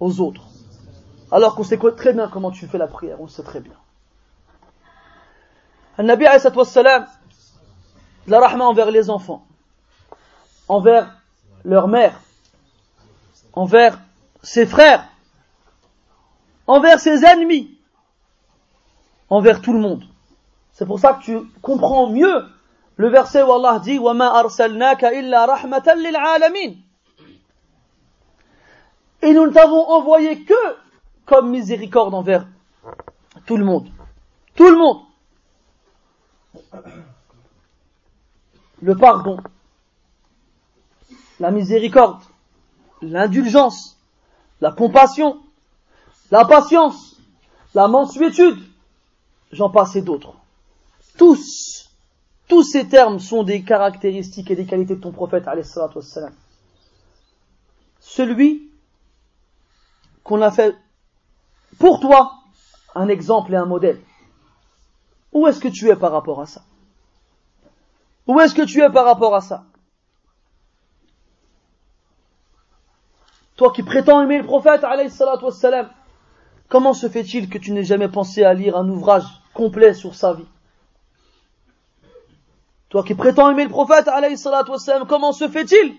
aux 0.00 0.20
autres. 0.20 0.42
Alors 1.30 1.54
qu'on 1.54 1.64
sait 1.64 1.78
très 1.96 2.12
bien 2.12 2.28
comment 2.28 2.50
tu 2.50 2.66
fais 2.66 2.78
la 2.78 2.86
prière, 2.86 3.20
on 3.20 3.24
le 3.24 3.28
sait 3.28 3.42
très 3.42 3.60
bien. 3.60 3.74
Le 5.98 6.04
Nabi 6.04 6.24
salam, 6.64 7.06
la 8.26 8.40
rahma 8.40 8.64
envers 8.64 8.90
les 8.90 9.10
enfants, 9.10 9.46
envers 10.68 11.12
leur 11.64 11.88
mère, 11.88 12.20
envers 13.52 13.98
ses 14.42 14.64
frères, 14.64 15.08
envers 16.66 17.00
ses 17.00 17.24
ennemis, 17.24 17.76
envers 19.28 19.60
tout 19.60 19.72
le 19.72 19.80
monde. 19.80 20.04
C'est 20.72 20.86
pour 20.86 21.00
ça 21.00 21.14
que 21.14 21.24
tu 21.24 21.38
comprends 21.60 22.08
mieux 22.10 22.46
le 22.97 23.09
verset 23.09 23.41
où 23.41 23.51
Allah 23.51 23.79
dit 23.79 23.97
وَمَا 23.97 24.39
أَرْسَلْنَاكَ 24.39 25.03
إِلَّا 25.03 25.45
رَحْمَةً 25.45 25.93
لِلْعَالَمِينَ 25.95 26.77
Et 29.23 29.33
nous 29.33 29.47
ne 29.47 29.51
t'avons 29.51 29.89
envoyé 29.89 30.43
que 30.43 30.53
comme 31.25 31.49
miséricorde 31.49 32.13
envers 32.13 32.45
tout 33.45 33.57
le 33.57 33.65
monde. 33.65 33.89
Tout 34.55 34.69
le 34.69 34.77
monde. 34.77 35.01
Le 38.81 38.95
pardon, 38.95 39.37
la 41.39 41.51
miséricorde, 41.51 42.21
l'indulgence, 43.01 43.97
la 44.61 44.71
compassion, 44.71 45.41
la 46.31 46.45
patience, 46.45 47.17
la 47.73 47.87
mansuétude, 47.87 48.59
j'en 49.51 49.69
passe 49.69 49.95
et 49.95 50.01
d'autres. 50.01 50.33
Tous, 51.17 51.86
tous 52.48 52.62
ces 52.62 52.88
termes 52.88 53.18
sont 53.18 53.42
des 53.42 53.62
caractéristiques 53.62 54.50
et 54.50 54.56
des 54.56 54.64
qualités 54.64 54.96
de 54.96 55.00
ton 55.00 55.12
prophète, 55.12 55.44
wassalam. 55.46 56.32
Celui 58.00 58.70
qu'on 60.24 60.40
a 60.42 60.50
fait 60.50 60.74
pour 61.78 62.00
toi 62.00 62.32
un 62.94 63.08
exemple 63.08 63.52
et 63.52 63.56
un 63.56 63.66
modèle. 63.66 64.00
Où 65.32 65.46
est-ce 65.46 65.60
que 65.60 65.68
tu 65.68 65.88
es 65.88 65.96
par 65.96 66.12
rapport 66.12 66.40
à 66.40 66.46
ça? 66.46 66.62
Où 68.26 68.40
est-ce 68.40 68.54
que 68.54 68.62
tu 68.62 68.82
es 68.82 68.90
par 68.90 69.04
rapport 69.04 69.34
à 69.34 69.40
ça? 69.40 69.64
Toi 73.56 73.72
qui 73.72 73.82
prétends 73.82 74.22
aimer 74.22 74.38
le 74.38 74.44
prophète, 74.44 74.82
wassalam, 74.82 75.90
Comment 76.68 76.92
se 76.92 77.08
fait-il 77.08 77.48
que 77.48 77.56
tu 77.58 77.72
n'aies 77.72 77.84
jamais 77.84 78.08
pensé 78.08 78.44
à 78.44 78.52
lire 78.52 78.76
un 78.76 78.88
ouvrage 78.88 79.24
complet 79.54 79.94
sur 79.94 80.14
sa 80.14 80.34
vie? 80.34 80.46
Toi 82.88 83.02
qui 83.02 83.14
prétends 83.14 83.50
aimer 83.50 83.64
le 83.64 83.70
prophète, 83.70 84.08
alayhi 84.08 84.36
wassalam, 84.42 85.06
comment 85.06 85.32
se 85.32 85.48
fait-il 85.48 85.94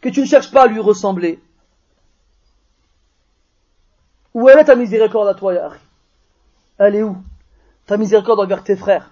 que 0.00 0.08
tu 0.08 0.20
ne 0.20 0.26
cherches 0.26 0.50
pas 0.50 0.64
à 0.64 0.66
lui 0.66 0.80
ressembler? 0.80 1.40
Où 4.34 4.48
est 4.48 4.64
ta 4.64 4.74
miséricorde 4.74 5.28
à 5.28 5.34
toi, 5.34 5.54
Yahri 5.54 5.78
Elle 6.78 6.96
est 6.96 7.02
où? 7.02 7.16
Ta 7.86 7.96
miséricorde 7.96 8.40
envers 8.40 8.64
tes 8.64 8.76
frères? 8.76 9.10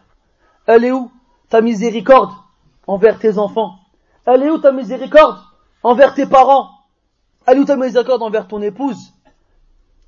Elle 0.67 0.85
est 0.85 0.93
où 0.93 1.11
ta 1.49 1.61
miséricorde 1.61 2.33
envers 2.87 3.19
tes 3.19 3.39
enfants? 3.39 3.79
Elle 4.27 4.43
est 4.43 4.51
où 4.51 4.59
ta 4.59 4.73
miséricorde 4.73 5.39
envers 5.83 6.15
tes 6.15 6.27
parents? 6.27 6.71
Elle 7.47 7.59
est 7.59 7.61
où 7.61 7.65
ta 7.65 7.77
miséricorde 7.77 8.23
envers 8.23 8.49
ton 8.49 8.61
épouse? 8.61 9.13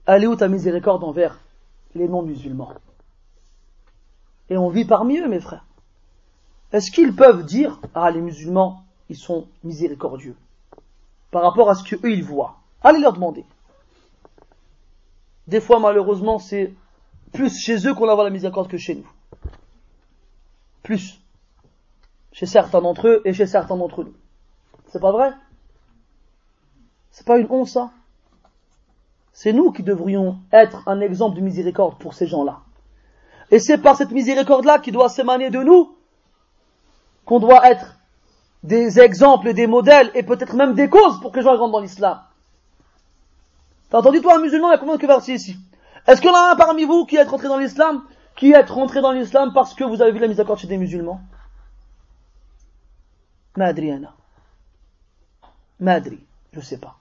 Elle 0.06 0.24
est 0.24 0.26
où 0.26 0.36
ta 0.36 0.48
miséricorde 0.48 1.04
envers 1.04 1.38
les 1.94 2.08
non-musulmans? 2.08 2.74
Et 4.50 4.56
on 4.56 4.68
vit 4.68 4.84
parmi 4.84 5.18
eux, 5.18 5.28
mes 5.28 5.40
frères. 5.40 5.64
Est-ce 6.73 6.90
qu'ils 6.90 7.15
peuvent 7.15 7.44
dire, 7.44 7.78
ah, 7.94 8.11
les 8.11 8.20
musulmans, 8.20 8.85
ils 9.11 9.16
sont 9.16 9.47
miséricordieux 9.62 10.36
par 11.31 11.43
rapport 11.43 11.70
à 11.70 11.74
ce 11.74 11.85
qu'eux, 11.85 12.11
ils 12.11 12.24
voient? 12.24 12.57
Allez 12.82 13.01
leur 13.01 13.12
demander. 13.12 13.44
Des 15.47 15.61
fois, 15.61 15.78
malheureusement, 15.81 16.39
c'est 16.39 16.73
plus 17.32 17.59
chez 17.59 17.86
eux 17.86 17.94
qu'on 17.94 18.09
a 18.09 18.23
la 18.23 18.31
miséricorde 18.31 18.69
que 18.69 18.78
chez 18.78 18.94
nous. 18.94 19.11
Plus. 20.82 21.20
Chez 22.32 22.47
certains 22.47 22.81
d'entre 22.81 23.09
eux 23.09 23.23
et 23.24 23.32
chez 23.32 23.47
certains 23.47 23.77
d'entre 23.77 24.05
nous. 24.05 24.15
C'est 24.89 25.01
pas 25.01 25.12
vrai? 25.12 25.32
C'est 27.11 27.27
pas 27.27 27.39
une 27.39 27.47
honte, 27.51 27.69
ça? 27.69 27.90
C'est 29.32 29.53
nous 29.53 29.73
qui 29.73 29.82
devrions 29.82 30.39
être 30.53 30.86
un 30.86 31.01
exemple 31.01 31.36
de 31.36 31.43
miséricorde 31.43 31.99
pour 31.99 32.15
ces 32.15 32.27
gens-là. 32.27 32.61
Et 33.51 33.59
c'est 33.59 33.78
par 33.78 33.97
cette 33.97 34.11
miséricorde-là 34.11 34.78
qui 34.78 34.93
doit 34.93 35.09
s'émaner 35.09 35.51
de 35.51 35.62
nous 35.62 35.94
qu'on 37.24 37.39
doit 37.39 37.70
être 37.70 37.97
des 38.62 39.01
exemples, 39.01 39.53
des 39.55 39.66
modèles 39.66 40.11
et 40.15 40.23
peut-être 40.23 40.55
même 40.55 40.74
des 40.74 40.89
causes 40.89 41.20
pour 41.20 41.32
que 41.32 41.39
les 41.39 41.44
gens 41.44 41.57
rentrent 41.57 41.73
dans 41.73 41.81
l'islam. 41.81 42.20
T'as 43.90 43.99
entendu 43.99 44.20
toi 44.20 44.36
un 44.36 44.40
musulman, 44.40 44.69
il 44.69 44.73
y 44.73 44.74
a 44.74 44.78
combien 44.78 44.97
de 44.97 45.01
convertis 45.01 45.35
ici 45.35 45.57
Est-ce 46.07 46.20
qu'il 46.20 46.31
y 46.31 46.32
en 46.32 46.36
a 46.36 46.53
un 46.53 46.57
parmi 46.57 46.85
vous 46.85 47.05
qui 47.05 47.16
est 47.16 47.23
rentré 47.24 47.49
dans 47.49 47.59
l'islam 47.59 48.03
Qui 48.36 48.53
est 48.53 48.70
rentré 48.70 49.01
dans 49.01 49.12
l'islam 49.12 49.53
parce 49.53 49.74
que 49.74 49.85
vous 49.85 50.01
avez 50.01 50.12
vu 50.12 50.19
la 50.19 50.28
miséricorde 50.28 50.59
chez 50.59 50.69
des 50.69 50.78
musulmans? 50.78 51.20
Madriana. 53.57 54.15
Madri, 55.78 56.20
je 56.53 56.61
sais 56.61 56.78
pas. 56.78 56.97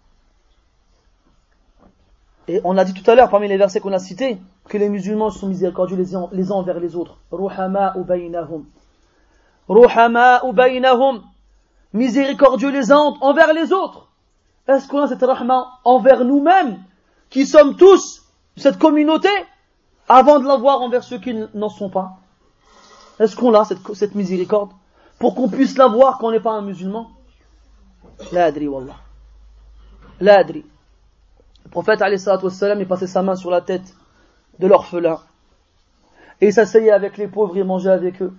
Et 2.48 2.60
on 2.64 2.78
a 2.78 2.84
dit 2.84 2.94
tout 2.94 3.10
à 3.10 3.16
l'heure, 3.16 3.30
parmi 3.30 3.48
les 3.48 3.56
versets 3.56 3.80
qu'on 3.80 3.94
a 3.94 4.00
cités, 4.00 4.38
que 4.68 4.78
les 4.78 4.90
musulmans 4.90 5.30
sont 5.30 5.48
miséricordieux 5.48 5.96
les 5.96 6.16
uns, 6.16 6.28
les 6.34 6.52
uns 6.52 6.56
envers 6.56 6.80
les 6.80 6.96
autres. 6.96 7.18
Miséricordieux 11.94 12.72
les 12.72 12.92
uns 12.92 13.16
envers 13.22 13.54
les 13.54 13.74
autres. 13.74 14.08
Est-ce 14.68 14.88
qu'on 14.88 15.02
a 15.02 15.08
cette 15.08 15.24
rahma 15.24 15.80
envers 15.84 16.24
nous-mêmes, 16.24 16.82
qui 17.30 17.46
sommes 17.46 17.76
tous 17.76 18.24
cette 18.56 18.78
communauté, 18.78 19.30
avant 20.08 20.40
de 20.40 20.48
l'avoir 20.48 20.82
envers 20.82 21.04
ceux 21.04 21.18
qui 21.18 21.36
n'en 21.54 21.70
sont 21.70 21.90
pas? 21.90 22.18
Est-ce 23.20 23.36
qu'on 23.36 23.54
a 23.54 23.66
cette, 23.66 23.80
cette 23.94 24.16
miséricorde 24.16 24.72
pour 25.20 25.36
qu'on 25.36 25.50
puisse 25.50 25.78
l'avoir 25.78 26.18
quand 26.18 26.28
on 26.28 26.32
n'est 26.32 26.40
pas 26.40 26.54
un 26.54 26.62
musulman? 26.62 27.12
La 28.32 28.46
adri, 28.46 28.68
wallah. 28.68 28.96
La 30.20 30.40
adri. 30.40 30.66
Le 31.66 31.70
prophète 31.70 32.02
wassalam, 32.02 32.80
il 32.80 32.88
passait 32.88 33.08
sa 33.08 33.22
main 33.22 33.36
sur 33.36 33.52
la 33.52 33.62
tête 33.62 33.96
de 34.60 34.68
l'orphelin. 34.68 35.20
Et 36.40 36.48
il 36.48 36.54
s'asseyait 36.54 36.92
avec 36.92 37.18
les 37.18 37.28
pauvres, 37.28 37.58
il 37.58 37.64
mangeait 37.64 37.92
avec 37.92 38.22
eux. 38.22 38.34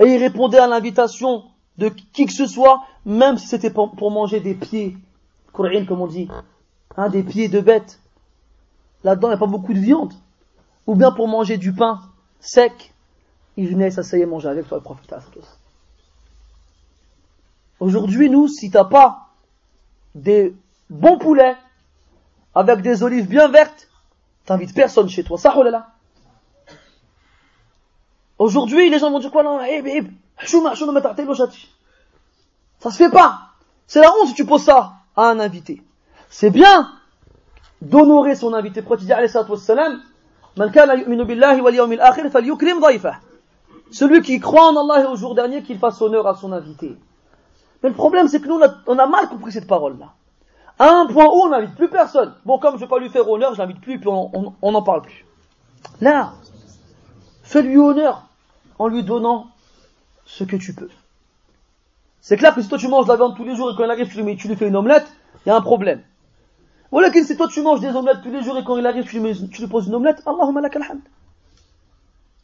Et 0.00 0.04
il 0.04 0.18
répondait 0.18 0.58
à 0.58 0.66
l'invitation 0.66 1.44
de 1.78 1.88
qui 1.88 2.26
que 2.26 2.32
ce 2.32 2.46
soit, 2.46 2.84
même 3.04 3.38
si 3.38 3.46
c'était 3.46 3.70
pour 3.70 4.10
manger 4.10 4.40
des 4.40 4.54
pieds, 4.54 4.96
comme 5.52 6.00
on 6.00 6.06
dit, 6.06 6.28
hein, 6.96 7.08
des 7.08 7.22
pieds 7.22 7.48
de 7.48 7.60
bête. 7.60 8.00
Là-dedans, 9.04 9.28
il 9.28 9.32
n'y 9.32 9.36
a 9.36 9.38
pas 9.38 9.46
beaucoup 9.46 9.72
de 9.72 9.78
viande. 9.78 10.12
Ou 10.86 10.94
bien 10.94 11.10
pour 11.12 11.28
manger 11.28 11.58
du 11.58 11.72
pain 11.72 12.00
sec, 12.40 12.92
il 13.56 13.68
venait 13.68 13.90
s'asseoir 13.90 14.26
manger 14.28 14.48
avec 14.48 14.68
toi, 14.68 14.78
le 14.78 14.82
prophète. 14.82 15.14
Aujourd'hui, 17.80 18.30
nous, 18.30 18.48
si 18.48 18.70
t'as 18.70 18.84
pas 18.84 19.28
des 20.14 20.54
bons 20.88 21.18
poulets, 21.18 21.56
avec 22.54 22.80
des 22.80 23.02
olives 23.02 23.28
bien 23.28 23.48
vertes, 23.48 23.88
t'invites 24.46 24.74
personne 24.74 25.08
chez 25.08 25.24
toi. 25.24 25.36
Ça, 25.36 25.54
oh 25.56 25.62
là 25.62 25.95
Aujourd'hui, 28.38 28.90
les 28.90 28.98
gens 28.98 29.10
vont 29.10 29.18
dire 29.18 29.30
quoi 29.30 29.66
eh, 29.68 29.82
eh, 29.86 30.02
ça 32.78 32.90
se 32.90 32.96
fait 32.96 33.10
pas. 33.10 33.38
C'est 33.86 34.00
la 34.00 34.10
honte 34.10 34.28
si 34.28 34.34
tu 34.34 34.44
poses 34.44 34.64
ça 34.64 34.92
à 35.16 35.28
un 35.30 35.40
invité. 35.40 35.82
C'est 36.28 36.50
bien 36.50 36.90
d'honorer 37.80 38.34
son 38.34 38.52
invité. 38.52 38.82
Pourquoi 38.82 38.98
tu 38.98 39.04
dis, 39.04 39.12
alayhi 39.12 39.30
salatu 39.30 39.52
wassalam, 39.52 40.00
man 40.56 40.70
kana 40.70 40.96
yu'minu 40.96 41.24
billahi 41.24 41.62
celui 43.90 44.20
qui 44.20 44.40
croit 44.40 44.72
en 44.72 44.76
Allah 44.76 45.04
et 45.04 45.06
au 45.06 45.16
jour 45.16 45.34
dernier, 45.34 45.62
qu'il 45.62 45.78
fasse 45.78 46.02
honneur 46.02 46.26
à 46.26 46.34
son 46.34 46.52
invité. 46.52 46.96
Mais 47.82 47.88
le 47.88 47.94
problème, 47.94 48.26
c'est 48.26 48.40
que 48.40 48.48
nous, 48.48 48.60
on 48.86 48.98
a 48.98 49.06
mal 49.06 49.28
compris 49.28 49.52
cette 49.52 49.68
parole-là. 49.68 50.12
À 50.78 50.90
un 50.90 51.06
point 51.06 51.26
où 51.26 51.42
on 51.42 51.48
n'invite 51.50 51.76
plus 51.76 51.88
personne. 51.88 52.34
Bon, 52.44 52.58
comme 52.58 52.72
je 52.72 52.76
ne 52.76 52.80
vais 52.80 52.88
pas 52.88 52.98
lui 52.98 53.08
faire 53.08 53.30
honneur, 53.30 53.54
je 53.54 53.58
l'invite 53.58 53.80
plus, 53.80 53.98
puis 53.98 54.08
on 54.08 54.72
n'en 54.72 54.82
parle 54.82 55.02
plus. 55.02 55.24
Là, 56.00 56.32
fais-lui 57.42 57.78
honneur 57.78 58.25
en 58.78 58.88
lui 58.88 59.02
donnant 59.02 59.48
ce 60.24 60.44
que 60.44 60.56
tu 60.56 60.74
peux. 60.74 60.90
C'est 62.20 62.36
clair 62.36 62.54
que 62.54 62.62
si 62.62 62.68
toi 62.68 62.78
tu 62.78 62.88
manges 62.88 63.04
de 63.04 63.10
la 63.10 63.16
viande 63.16 63.36
tous 63.36 63.44
les 63.44 63.54
jours 63.54 63.70
et 63.70 63.74
quand 63.76 63.84
il 63.84 63.90
arrive 63.90 64.08
tu 64.08 64.22
lui, 64.22 64.36
tu 64.36 64.54
fais 64.56 64.68
une 64.68 64.76
omelette, 64.76 65.06
il 65.44 65.48
y 65.48 65.52
a 65.52 65.56
un 65.56 65.60
problème. 65.60 66.02
Voilà 66.90 67.10
que 67.10 67.22
si 67.22 67.36
toi 67.36 67.48
tu 67.48 67.62
manges 67.62 67.80
des 67.80 67.94
omelettes 67.94 68.22
tous 68.22 68.30
les 68.30 68.42
jours 68.42 68.58
et 68.58 68.64
quand 68.64 68.76
il 68.76 68.86
arrive 68.86 69.04
tu 69.04 69.20
lui, 69.20 69.48
tu 69.48 69.68
poses 69.68 69.86
une 69.86 69.94
omelette, 69.94 70.22
Allahumma 70.26 70.60
hamd. 70.60 71.00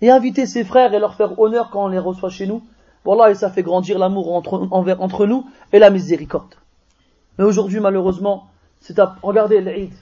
Et 0.01 0.11
inviter 0.11 0.47
ses 0.47 0.65
frères 0.65 0.93
et 0.95 0.99
leur 0.99 1.15
faire 1.15 1.39
honneur 1.39 1.71
quand 1.71 1.85
on 1.85 1.89
les 1.89 1.99
reçoit 1.99 2.31
chez 2.31 2.47
nous, 2.47 2.63
voilà, 3.05 3.31
et 3.31 3.35
ça 3.35 3.51
fait 3.51 3.63
grandir 3.63 3.99
l'amour 3.99 4.33
entre, 4.35 5.27
nous 5.27 5.47
et 5.73 5.79
la 5.79 5.91
miséricorde. 5.91 6.55
Mais 7.39 7.45
aujourd'hui, 7.45 7.81
malheureusement, 7.81 8.49
c'est 8.81 8.99
à, 8.99 9.17
regardez 9.23 9.61
l'Eid. 9.61 9.93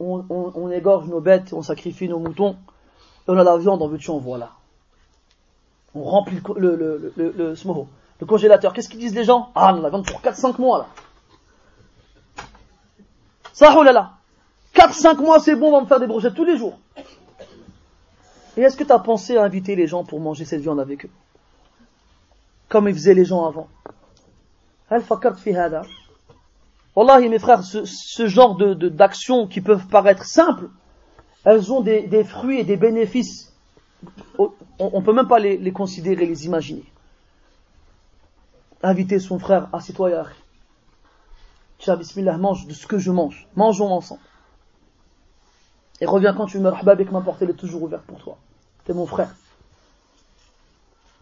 On, 0.00 0.24
on, 0.30 0.70
égorge 0.70 1.08
nos 1.08 1.20
bêtes, 1.20 1.52
on 1.52 1.62
sacrifie 1.62 2.08
nos 2.08 2.18
moutons, 2.18 2.52
et 2.52 3.30
on 3.30 3.36
a 3.36 3.42
la 3.42 3.56
viande, 3.58 3.82
en 3.82 3.88
veux-tu, 3.88 4.10
en 4.10 4.18
voilà. 4.18 4.52
On 5.94 6.02
remplit 6.02 6.40
le, 6.56 6.76
le, 6.76 7.12
le, 7.16 7.34
le, 7.36 7.54
le 8.20 8.26
congélateur. 8.26 8.72
Qu'est-ce 8.72 8.88
qu'ils 8.88 9.00
disent 9.00 9.14
les 9.14 9.24
gens? 9.24 9.50
Ah, 9.54 9.72
on 9.74 9.78
a 9.78 9.80
la 9.80 9.90
viande 9.90 10.06
pour 10.06 10.20
4-5 10.20 10.60
mois, 10.60 10.78
là. 10.78 10.86
Ça, 13.52 13.74
oh 13.76 13.82
là 13.82 13.92
là. 13.92 14.12
4-5 14.74 15.16
mois, 15.16 15.40
c'est 15.40 15.56
bon, 15.56 15.68
on 15.68 15.72
va 15.72 15.80
me 15.80 15.86
faire 15.86 15.98
des 15.98 16.06
brochettes 16.06 16.34
tous 16.34 16.44
les 16.44 16.56
jours. 16.56 16.78
Et 18.56 18.62
est-ce 18.62 18.76
que 18.76 18.84
tu 18.84 18.92
as 18.92 18.98
pensé 18.98 19.36
à 19.36 19.42
inviter 19.42 19.74
les 19.76 19.86
gens 19.86 20.04
pour 20.04 20.20
manger 20.20 20.44
cette 20.44 20.60
viande 20.60 20.80
avec 20.80 21.04
eux? 21.06 21.10
Comme 22.68 22.88
ils 22.88 22.94
faisaient 22.94 23.14
les 23.14 23.24
gens 23.24 23.46
avant 23.46 23.68
Wallahi, 26.96 27.28
mes 27.28 27.38
frères, 27.38 27.62
ce, 27.62 27.84
ce 27.84 28.26
genre 28.26 28.56
de, 28.56 28.74
d'actions 28.74 29.46
qui 29.46 29.60
peuvent 29.60 29.86
paraître 29.86 30.24
simples, 30.24 30.68
elles 31.44 31.72
ont 31.72 31.80
des, 31.80 32.02
des 32.08 32.24
fruits 32.24 32.58
et 32.58 32.64
des 32.64 32.76
bénéfices. 32.76 33.52
On 34.38 35.00
ne 35.00 35.04
peut 35.04 35.12
même 35.12 35.28
pas 35.28 35.38
les, 35.38 35.56
les, 35.56 35.72
considérer, 35.72 36.26
les 36.26 36.46
imaginer. 36.46 36.84
Inviter 38.82 39.18
son 39.18 39.38
frère, 39.38 39.68
assieds-toi, 39.72 40.10
Yahri. 40.10 40.34
Tiens, 41.78 41.96
bismillah, 41.96 42.36
mange 42.38 42.66
de 42.66 42.74
ce 42.74 42.86
que 42.86 42.98
je 42.98 43.10
mange. 43.10 43.48
Mangeons 43.56 43.92
ensemble. 43.92 44.20
Et 46.00 46.06
reviens 46.06 46.32
quand 46.32 46.46
tu 46.46 46.58
meurs, 46.58 46.88
avec 46.88 47.10
ma 47.10 47.20
porte, 47.20 47.42
est 47.42 47.52
toujours 47.54 47.82
ouverte 47.82 48.04
pour 48.04 48.18
toi. 48.20 48.38
T'es 48.84 48.94
mon 48.94 49.06
frère. 49.06 49.34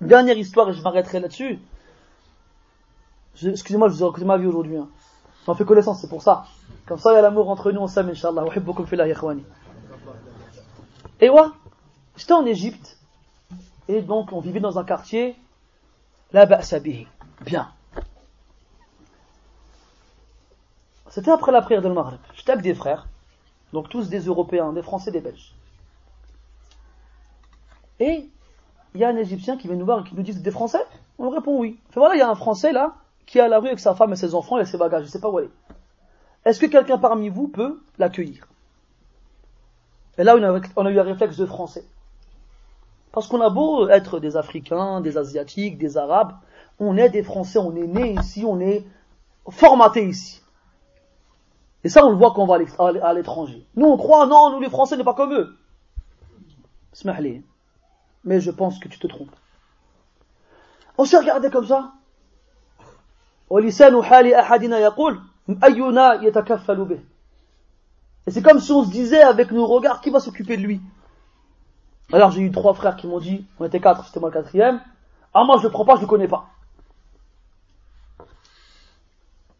Dernière 0.00 0.36
histoire, 0.36 0.68
et 0.68 0.74
je 0.74 0.82
m'arrêterai 0.82 1.20
là-dessus. 1.20 1.58
Excusez-moi, 3.42 3.88
je 3.88 3.94
vous 3.94 4.02
ai 4.02 4.04
raconté 4.04 4.24
ma 4.24 4.36
vie 4.36 4.46
aujourd'hui. 4.46 4.76
Hein. 4.76 4.88
On 5.46 5.54
fait 5.54 5.64
connaissance, 5.64 6.00
c'est 6.00 6.08
pour 6.08 6.22
ça. 6.22 6.44
Comme 6.86 6.98
ça, 6.98 7.12
il 7.12 7.14
y 7.14 7.18
a 7.18 7.22
l'amour 7.22 7.48
entre 7.48 7.72
nous, 7.72 7.80
on 7.80 7.86
s'aime, 7.86 8.10
Inch'Allah. 8.10 8.44
Et 11.20 11.30
ouais, 11.30 11.40
j'étais 12.16 12.32
en 12.32 12.46
Égypte. 12.46 12.98
Et 13.88 14.02
donc, 14.02 14.32
on 14.32 14.40
vivait 14.40 14.60
dans 14.60 14.78
un 14.78 14.84
quartier, 14.84 15.36
là-bas, 16.32 16.60
Bien. 17.42 17.72
C'était 21.08 21.30
après 21.30 21.52
la 21.52 21.62
prière 21.62 21.82
de 21.82 21.88
Maghreb. 21.88 22.18
J'étais 22.34 22.52
avec 22.52 22.64
des 22.64 22.74
frères, 22.74 23.06
donc 23.72 23.88
tous 23.88 24.08
des 24.08 24.20
Européens, 24.20 24.72
des 24.72 24.82
Français, 24.82 25.10
des 25.10 25.20
Belges. 25.20 25.54
Et 28.00 28.28
il 28.94 29.00
y 29.00 29.04
a 29.04 29.08
un 29.08 29.16
Égyptien 29.16 29.56
qui 29.56 29.68
vient 29.68 29.76
nous 29.76 29.84
voir 29.84 30.00
et 30.00 30.04
qui 30.08 30.14
nous 30.14 30.22
dit 30.22 30.34
des 30.34 30.50
Français? 30.50 30.84
On 31.18 31.30
répond 31.30 31.58
oui. 31.58 31.78
Fait 31.90 32.00
voilà, 32.00 32.14
il 32.14 32.18
y 32.18 32.22
a 32.22 32.28
un 32.28 32.34
Français 32.34 32.72
là 32.72 32.96
qui 33.24 33.38
est 33.38 33.40
à 33.40 33.48
la 33.48 33.58
rue 33.58 33.68
avec 33.68 33.80
sa 33.80 33.94
femme 33.94 34.12
et 34.12 34.16
ses 34.16 34.34
enfants 34.34 34.58
et 34.58 34.64
ses 34.64 34.78
bagages, 34.78 35.02
je 35.02 35.06
ne 35.08 35.12
sais 35.12 35.20
pas 35.20 35.30
où 35.30 35.38
elle 35.38 35.46
est. 35.46 35.50
Est-ce 36.44 36.60
que 36.60 36.66
quelqu'un 36.66 36.98
parmi 36.98 37.28
vous 37.28 37.48
peut 37.48 37.82
l'accueillir? 37.98 38.46
Et 40.18 40.24
là, 40.24 40.36
on 40.36 40.84
a, 40.84 40.90
eu 40.90 40.98
un 40.98 41.02
réflexe 41.02 41.36
de 41.36 41.46
Français. 41.46 41.84
Parce 43.16 43.28
qu'on 43.28 43.40
a 43.40 43.48
beau 43.48 43.88
être 43.88 44.20
des 44.20 44.36
Africains, 44.36 45.00
des 45.00 45.16
Asiatiques, 45.16 45.78
des 45.78 45.96
Arabes, 45.96 46.34
on 46.78 46.98
est 46.98 47.08
des 47.08 47.22
Français, 47.22 47.58
on 47.58 47.74
est 47.74 47.86
né 47.86 48.12
ici, 48.12 48.44
on 48.46 48.60
est 48.60 48.84
formaté 49.48 50.06
ici. 50.06 50.42
Et 51.82 51.88
ça, 51.88 52.04
on 52.04 52.10
le 52.10 52.16
voit 52.16 52.34
quand 52.34 52.42
on 52.42 52.46
va 52.46 52.58
à 52.82 53.14
l'étranger. 53.14 53.66
Nous, 53.74 53.86
on 53.86 53.96
croit, 53.96 54.26
non, 54.26 54.50
nous 54.50 54.60
les 54.60 54.68
Français, 54.68 54.98
n'est 54.98 55.02
pas 55.02 55.14
comme 55.14 55.32
eux. 55.32 55.56
Mais 58.22 58.38
je 58.38 58.50
pense 58.50 58.78
que 58.78 58.88
tu 58.88 58.98
te 58.98 59.06
trompes. 59.06 59.34
On 60.98 61.06
s'est 61.06 61.16
regardé 61.16 61.48
comme 61.48 61.66
ça. 61.66 61.92
Et 63.50 63.70
c'est 68.30 68.42
comme 68.42 68.60
si 68.60 68.72
on 68.72 68.84
se 68.84 68.90
disait 68.90 69.22
avec 69.22 69.52
nos 69.52 69.66
regards, 69.66 70.02
qui 70.02 70.10
va 70.10 70.20
s'occuper 70.20 70.58
de 70.58 70.62
lui? 70.62 70.82
Alors 72.12 72.30
j'ai 72.30 72.42
eu 72.42 72.50
trois 72.52 72.74
frères 72.74 72.96
qui 72.96 73.06
m'ont 73.06 73.18
dit, 73.18 73.46
on 73.58 73.64
était 73.64 73.80
quatre, 73.80 74.04
c'était 74.04 74.20
moi 74.20 74.28
le 74.28 74.34
quatrième, 74.34 74.80
ah 75.34 75.44
moi 75.44 75.58
je 75.58 75.64
le 75.64 75.70
prends 75.70 75.84
pas, 75.84 75.96
je 75.96 76.02
le 76.02 76.06
connais 76.06 76.28
pas. 76.28 76.46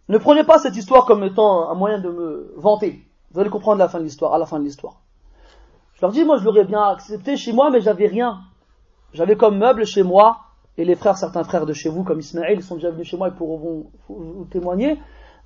Ne 0.09 0.18
prenez 0.18 0.44
pas 0.44 0.59
cette 0.59 0.77
histoire 0.77 1.05
comme 1.05 1.24
étant 1.24 1.68
un 1.68 1.74
moyen 1.74 1.98
de 1.98 2.09
me 2.09 2.55
vanter. 2.56 3.05
Vous 3.32 3.40
allez 3.40 3.51
comprendre 3.51 3.78
la 3.78 3.89
fin 3.89 3.98
de 3.98 4.05
l'histoire, 4.05 4.32
à 4.32 4.39
la 4.39 4.47
fin 4.47 4.60
de 4.60 4.64
l'histoire. 4.64 5.01
Je 5.94 6.02
leur 6.02 6.12
dis, 6.12 6.24
moi 6.24 6.39
je 6.39 6.44
l'aurais 6.44 6.64
bien 6.64 6.82
accepté 6.82 7.36
chez 7.36 7.52
moi, 7.52 7.70
mais 7.70 7.81
j'avais 7.81 8.06
rien. 8.06 8.43
J'avais 9.12 9.36
comme 9.36 9.59
meuble 9.59 9.85
chez 9.85 10.05
moi 10.05 10.43
et 10.78 10.85
les 10.85 10.94
frères, 10.94 11.16
certains 11.16 11.43
frères 11.43 11.66
de 11.66 11.73
chez 11.73 11.89
vous, 11.89 12.05
comme 12.05 12.20
Ismaël, 12.20 12.59
ils 12.59 12.62
sont 12.62 12.77
déjà 12.77 12.90
venus 12.90 13.09
chez 13.09 13.16
moi 13.16 13.28
et 13.28 13.32
pourront 13.32 13.90
vous 14.09 14.47
témoigner, 14.51 15.01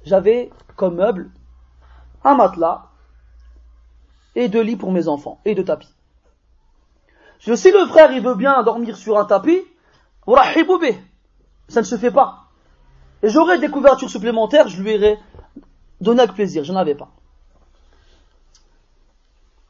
j'avais 0.05 0.51
comme 0.77 0.97
meuble 0.97 1.31
un 2.25 2.35
matelas 2.35 2.87
et 4.35 4.49
deux 4.49 4.63
lits 4.63 4.77
pour 4.77 4.93
mes 4.93 5.09
enfants 5.09 5.41
et 5.45 5.55
deux 5.55 5.65
tapis. 5.65 5.95
Si 7.41 7.71
le 7.71 7.87
frère 7.87 8.13
il 8.13 8.23
veut 8.23 8.35
bien 8.35 8.63
dormir 8.63 8.97
sur 8.97 9.19
un 9.19 9.25
tapis, 9.25 9.63
ça 11.69 11.81
ne 11.81 11.87
se 11.87 11.97
fait 11.97 12.11
pas. 12.11 12.45
Et 13.23 13.29
j'aurais 13.29 13.59
des 13.59 13.69
couvertures 13.69 14.11
supplémentaires, 14.11 14.69
je 14.69 14.83
lui 14.83 14.97
aurais 14.97 15.19
donné 16.01 16.21
avec 16.21 16.35
plaisir, 16.35 16.65
je 16.65 16.73
n'en 16.73 16.81
avais 16.81 16.95
pas. 16.95 17.11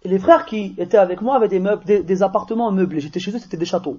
Et 0.03 0.09
les 0.09 0.19
frères 0.19 0.47
qui 0.47 0.75
étaient 0.79 0.99
avec 0.99 1.21
moi 1.21 1.37
avaient 1.37 1.49
des 1.49 1.61
meubles, 1.61 1.85
des 2.05 2.23
appartements 2.23 2.73
meublés. 2.73 3.01
J'étais 3.01 3.21
chez 3.21 3.33
eux, 3.33 3.39
c'était 3.39 3.57
des 3.57 3.67
châteaux. 3.67 3.99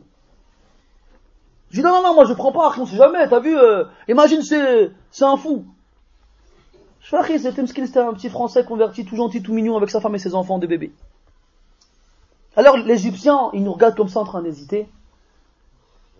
Je 1.70 1.78
dis 1.78 1.84
non, 1.84 1.94
non, 1.94 2.02
non, 2.04 2.16
moi 2.16 2.26
je 2.26 2.34
prends 2.34 2.52
pas, 2.52 2.74
on 2.78 2.86
sait 2.86 2.98
jamais, 2.98 3.28
t'as 3.30 3.40
vu, 3.40 3.58
euh, 3.58 3.86
imagine 4.10 4.42
c'est, 4.42 4.92
un 5.22 5.38
fou. 5.38 5.66
Je 7.00 7.16
fais, 7.16 7.38
c'était 7.40 7.66
c'était 7.66 8.00
un 8.00 8.14
petit 8.14 8.30
français 8.30 8.66
converti, 8.66 9.06
tout 9.06 9.16
gentil, 9.16 9.42
tout 9.42 9.54
mignon, 9.54 9.78
avec 9.78 9.90
sa 9.90 10.02
femme 10.02 10.16
et 10.16 10.20
ses 10.20 10.36
enfants, 10.36 10.60
des 10.60 10.68
bébés. 10.68 10.92
Alors 12.56 12.78
l'Égyptien, 12.78 13.50
il 13.54 13.64
nous 13.64 13.74
regarde 13.74 13.96
comme 13.96 14.10
ça 14.10 14.20
en 14.20 14.26
train 14.26 14.42
d'hésiter, 14.42 14.90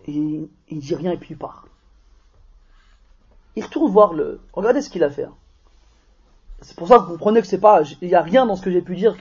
il 0.08 0.50
dit 0.70 0.96
rien 0.96 1.12
et 1.12 1.18
puis 1.18 1.32
il 1.32 1.38
part. 1.38 1.68
Il 3.56 3.64
retourne 3.64 3.92
voir 3.92 4.14
le, 4.14 4.40
regardez 4.54 4.82
ce 4.82 4.90
qu'il 4.90 5.04
a 5.04 5.10
fait. 5.10 5.26
Hein. 5.26 5.36
C'est 6.62 6.78
pour 6.78 6.88
ça 6.88 7.00
que 7.00 7.04
vous 7.04 7.12
comprenez 7.14 7.42
que 7.42 7.48
c'est 7.48 7.60
pas, 7.60 7.82
il 8.02 8.08
n'y 8.08 8.16
a 8.16 8.22
rien 8.22 8.46
dans 8.46 8.56
ce 8.56 8.62
que 8.62 8.72
j'ai 8.72 8.82
pu 8.82 8.96
dire 8.96 9.16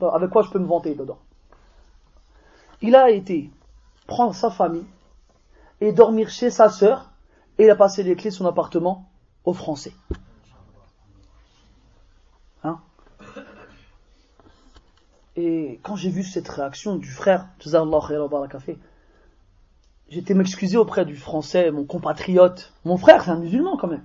avec 0.00 0.30
quoi 0.30 0.42
je 0.42 0.50
peux 0.50 0.58
me 0.58 0.66
vanter 0.66 0.94
dedans. 0.94 1.18
Il 2.80 2.96
a 2.96 3.10
été 3.10 3.50
prendre 4.06 4.34
sa 4.34 4.50
famille, 4.50 4.86
et 5.80 5.92
dormir 5.92 6.28
chez 6.28 6.50
sa 6.50 6.68
sœur, 6.68 7.10
et 7.58 7.64
il 7.64 7.70
a 7.70 7.76
passé 7.76 8.02
les 8.02 8.14
clés 8.14 8.30
de 8.30 8.34
son 8.34 8.46
appartement 8.46 9.08
aux 9.44 9.52
Français. 9.52 9.92
Et 15.36 15.80
quand 15.82 15.96
j'ai 15.96 16.10
vu 16.10 16.22
cette 16.22 16.48
réaction 16.48 16.96
du 16.96 17.08
frère, 17.08 17.48
j'étais 20.08 20.34
m'excuser 20.34 20.76
auprès 20.76 21.04
du 21.04 21.16
français, 21.16 21.70
mon 21.70 21.84
compatriote, 21.84 22.72
mon 22.84 22.98
frère, 22.98 23.24
c'est 23.24 23.30
un 23.30 23.38
musulman 23.38 23.76
quand 23.76 23.88
même. 23.88 24.04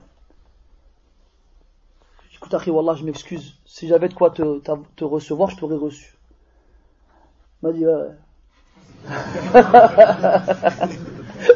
Écoute, 2.33 2.67
Wallah, 2.67 2.95
je 2.95 3.03
m'excuse. 3.03 3.55
Si 3.65 3.87
j'avais 3.87 4.07
de 4.07 4.13
quoi 4.13 4.29
te, 4.29 4.61
te, 4.95 5.03
recevoir, 5.03 5.49
je 5.49 5.57
t'aurais 5.57 5.75
reçu. 5.75 6.15
Il 7.61 7.67
m'a 7.67 7.73
dit, 7.73 7.83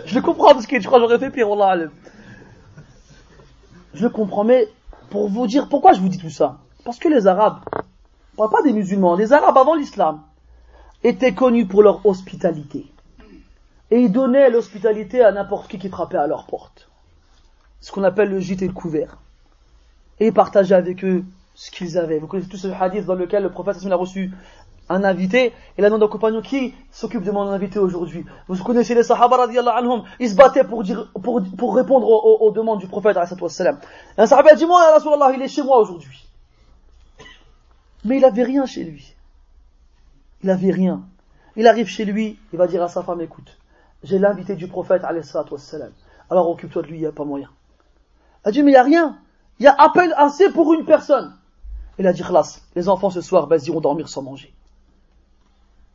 je 0.05 0.15
le 0.15 0.21
comprends 0.21 0.53
parce 0.53 0.67
que 0.67 0.81
je 0.81 0.87
crois 0.87 0.99
que 0.99 1.05
j'aurais 1.05 1.19
fait 1.19 1.29
pire, 1.29 1.49
Wallah. 1.49 1.87
Je 3.93 4.03
le 4.03 4.09
comprends, 4.09 4.43
mais 4.43 4.67
pour 5.09 5.29
vous 5.29 5.47
dire 5.47 5.69
pourquoi 5.69 5.93
je 5.93 6.01
vous 6.01 6.09
dis 6.09 6.17
tout 6.17 6.29
ça. 6.29 6.59
Parce 6.83 6.97
que 6.97 7.07
les 7.07 7.27
Arabes, 7.27 7.59
pas 8.37 8.61
des 8.63 8.73
musulmans, 8.73 9.15
les 9.15 9.33
Arabes 9.33 9.57
avant 9.57 9.75
l'islam 9.75 10.21
étaient 11.03 11.33
connus 11.33 11.65
pour 11.65 11.83
leur 11.83 12.05
hospitalité. 12.05 12.91
Et 13.89 13.99
ils 13.99 14.11
donnaient 14.11 14.49
l'hospitalité 14.49 15.23
à 15.23 15.31
n'importe 15.31 15.67
qui 15.67 15.77
qui 15.77 15.89
frappait 15.89 16.17
à 16.17 16.27
leur 16.27 16.45
porte. 16.45 16.89
Ce 17.81 17.91
qu'on 17.91 18.03
appelle 18.03 18.29
le 18.29 18.39
gîte 18.39 18.61
et 18.61 18.67
le 18.67 18.73
couvert. 18.73 19.17
Et 20.19 20.27
ils 20.27 20.33
partageaient 20.33 20.75
avec 20.75 21.03
eux 21.03 21.25
ce 21.55 21.71
qu'ils 21.71 21.97
avaient. 21.97 22.19
Vous 22.19 22.27
connaissez 22.27 22.49
tous 22.49 22.57
ce 22.57 22.67
hadith 22.67 23.05
dans 23.05 23.15
lequel 23.15 23.43
le 23.43 23.49
prophète 23.49 23.75
a 23.85 23.95
reçu 23.95 24.31
un 24.89 25.03
invité, 25.03 25.53
il 25.77 25.85
a 25.85 25.87
demandé 25.87 26.05
au 26.05 26.09
compagnon 26.09 26.41
qui 26.41 26.73
s'occupe 26.91 27.23
de 27.23 27.31
mon 27.31 27.43
invité 27.43 27.79
aujourd'hui. 27.79 28.25
Vous 28.47 28.61
connaissez 28.61 28.93
les 28.93 29.03
Sahaba 29.03 29.37
radiallahu 29.37 29.77
anhum, 29.77 30.03
ils 30.19 30.29
se 30.29 30.35
battaient 30.35 30.65
pour, 30.65 30.83
dire, 30.83 31.09
pour, 31.13 31.75
répondre 31.75 32.07
aux, 32.07 32.51
demandes 32.51 32.79
du 32.79 32.87
prophète. 32.87 33.17
Un 33.17 34.25
Sahaba 34.25 34.55
dit, 34.55 34.65
moi, 34.65 34.81
il 35.33 35.41
est 35.41 35.47
chez 35.47 35.63
moi 35.63 35.79
aujourd'hui. 35.79 36.27
Mais 38.03 38.17
il 38.17 38.25
avait 38.25 38.43
rien 38.43 38.65
chez 38.65 38.83
lui. 38.83 39.15
Il 40.43 40.49
avait 40.49 40.71
rien. 40.71 41.03
Il 41.55 41.67
arrive 41.67 41.87
chez 41.87 42.05
lui, 42.05 42.39
il 42.53 42.57
va 42.57 42.67
dire 42.67 42.81
à 42.81 42.87
sa 42.87 43.03
femme, 43.03 43.21
écoute, 43.21 43.57
j'ai 44.03 44.19
l'invité 44.19 44.55
du 44.55 44.67
prophète. 44.67 45.03
Alors 46.29 46.49
occupe-toi 46.49 46.81
de 46.81 46.87
lui, 46.87 46.97
il 46.97 47.01
n'y 47.01 47.05
a 47.05 47.11
pas 47.11 47.25
moyen. 47.25 47.49
Elle 48.43 48.53
dit, 48.53 48.63
mais 48.63 48.71
il 48.71 48.73
n'y 48.73 48.79
a 48.79 48.83
rien. 48.83 49.19
Il 49.59 49.63
y 49.63 49.67
a 49.67 49.75
à 49.77 49.89
peine 49.89 50.13
assez 50.17 50.49
pour 50.49 50.73
une 50.73 50.85
personne. 50.85 51.35
Il 51.99 52.07
a 52.07 52.13
dit, 52.13 52.23
khlas, 52.23 52.61
les 52.75 52.89
enfants 52.89 53.09
ce 53.09 53.21
soir, 53.21 53.47
ils 53.51 53.67
iront 53.67 53.81
dormir 53.81 54.09
sans 54.09 54.23
manger. 54.23 54.53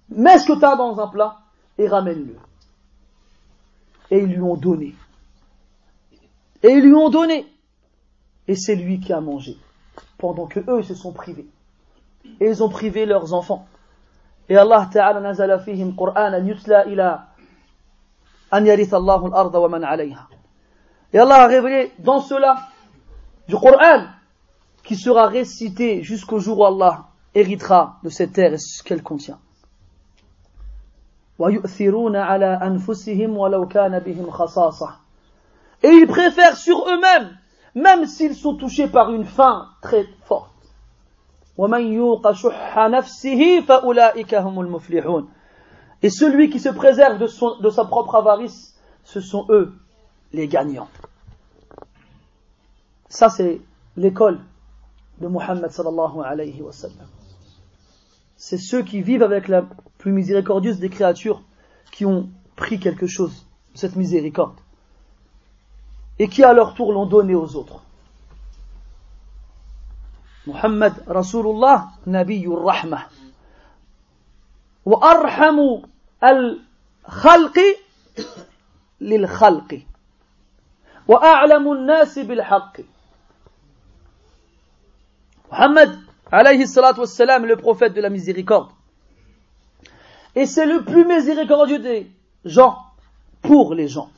Mets 0.09 0.39
ce 0.39 0.47
que 0.47 0.53
tu 0.53 0.61
dans 0.61 1.01
un 1.01 1.09
plat 1.09 1.39
et 1.79 1.89
ramène-le. 1.89 2.37
Et 4.11 4.19
ils 4.19 4.33
lui 4.33 4.41
ont 4.41 4.57
donné. 4.57 4.95
Et 6.63 6.69
ils 6.69 6.83
lui 6.83 6.95
ont 6.95 7.09
donné. 7.09 7.47
Et 8.47 8.55
c'est 8.55 8.77
lui 8.77 9.01
qui 9.01 9.13
a 9.13 9.21
mangé. 9.21 9.57
Pendant 10.19 10.47
que 10.47 10.61
eux 10.71 10.83
se 10.83 10.95
sont 10.95 11.13
privés. 11.13 11.49
Et 12.41 12.49
ils 12.49 12.63
ont 12.63 12.69
privé 12.69 13.07
leurs 13.07 13.33
enfants. 13.33 13.67
Et 14.49 14.57
Allah 14.57 14.89
Qur'an 14.93 15.25
a 21.31 21.47
révélé 21.47 21.93
dans 21.99 22.21
cela 22.21 22.57
du 23.49 23.57
Coran 23.57 24.05
qui 24.85 24.97
sera 24.97 25.27
récité 25.27 26.03
jusqu'au 26.03 26.39
jour 26.39 26.61
où 26.61 26.65
Allah 26.65 27.07
héritera 27.35 27.99
de 28.03 28.09
cette 28.09 28.33
terre 28.33 28.55
et 28.55 28.59
ce 28.59 28.83
qu'elle 28.83 29.03
contient. 29.03 29.39
Et 31.39 31.61
ils 35.89 36.07
préfèrent 36.07 36.57
sur 36.57 36.89
eux-mêmes, 36.89 37.37
même 37.75 38.07
s'ils 38.07 38.35
sont 38.35 38.55
touchés 38.55 38.89
par 38.89 39.13
une 39.13 39.27
faim 39.27 39.69
très 39.83 40.07
forte. 40.25 40.56
Et 46.03 46.11
celui 46.11 46.51
qui 46.51 46.61
se 46.61 46.69
préserve 46.69 47.19
de, 47.19 47.71
sa 47.71 47.85
propre 47.85 48.15
avarice, 48.17 48.79
ce 49.05 49.21
sont 49.21 49.47
eux 49.49 49.73
les 50.33 50.49
gagnants. 50.49 50.89
Ça, 53.09 53.29
c'est 53.31 53.61
l'école 53.97 54.41
de 55.21 55.29
Muhammad 55.29 55.71
sallallahu 55.71 56.21
alayhi 56.25 56.61
wa 56.61 56.73
sallam 56.73 57.07
c'est 58.37 58.59
ceux 58.59 58.83
qui 58.83 59.01
vivent 59.01 59.23
avec 59.23 59.49
la 59.49 59.65
plus 59.99 60.13
miséricordieuse 60.13 60.79
des 60.79 60.91
créatures 60.91 61.43
qui 61.91 62.05
ont 62.05 62.29
pris 62.55 62.79
quelque 62.79 63.07
chose 63.07 63.47
cette 63.75 63.97
miséricorde 63.97 64.57
et 66.19 66.29
qui 66.29 66.43
à 66.45 66.53
leur 66.53 66.75
tour 66.75 66.93
l'ont 66.93 67.07
donné 67.07 67.35
aux 67.35 67.57
autres. 67.57 67.83
Rasulullah 70.47 71.93
Nabiyur 72.07 72.65
Rahmah 72.65 73.09
wa 74.85 74.99
arhamu 75.03 75.83
al-khalqi 76.21 77.75
lil-khalqi 79.01 79.87
wa 81.09 81.19
a'lamu 81.23 81.73
an-nasi 81.75 82.25
bil-haqqi 82.25 82.85
Muhammad 85.51 85.99
alayhi 86.31 86.67
salatu 86.67 87.01
wassalam, 87.01 87.47
le 87.47 87.57
prophète 87.57 87.95
de 87.95 88.01
la 88.01 88.11
miséricorde. 88.11 88.71
Et 90.35 90.47
c'est 90.47 90.67
le 90.67 90.85
plus 90.85 91.05
miséricordieux 91.05 91.79
des 91.79 92.11
gens 92.45 92.79
pour 93.43 93.75
les 93.75 93.89
gens. 93.89 94.11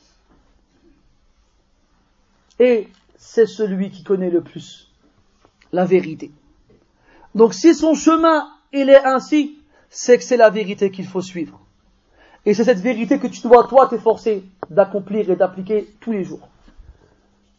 Et 2.59 2.89
c'est 3.17 3.45
celui 3.45 3.89
qui 3.89 4.03
connaît 4.03 4.29
le 4.29 4.41
plus 4.41 4.88
la 5.71 5.85
vérité. 5.85 6.31
Donc 7.35 7.53
si 7.53 7.73
son 7.75 7.93
chemin 7.93 8.47
il 8.71 8.89
est 8.89 9.03
ainsi, 9.03 9.57
c'est 9.89 10.17
que 10.17 10.23
c'est 10.23 10.37
la 10.37 10.49
vérité 10.49 10.91
qu'il 10.91 11.07
faut 11.07 11.21
suivre. 11.21 11.59
Et 12.45 12.53
c'est 12.53 12.63
cette 12.63 12.79
vérité 12.79 13.19
que 13.19 13.27
tu 13.27 13.41
dois 13.41 13.67
toi 13.67 13.87
t'efforcer 13.87 14.43
d'accomplir 14.69 15.29
et 15.29 15.35
d'appliquer 15.35 15.87
tous 15.99 16.11
les 16.11 16.23
jours. 16.23 16.47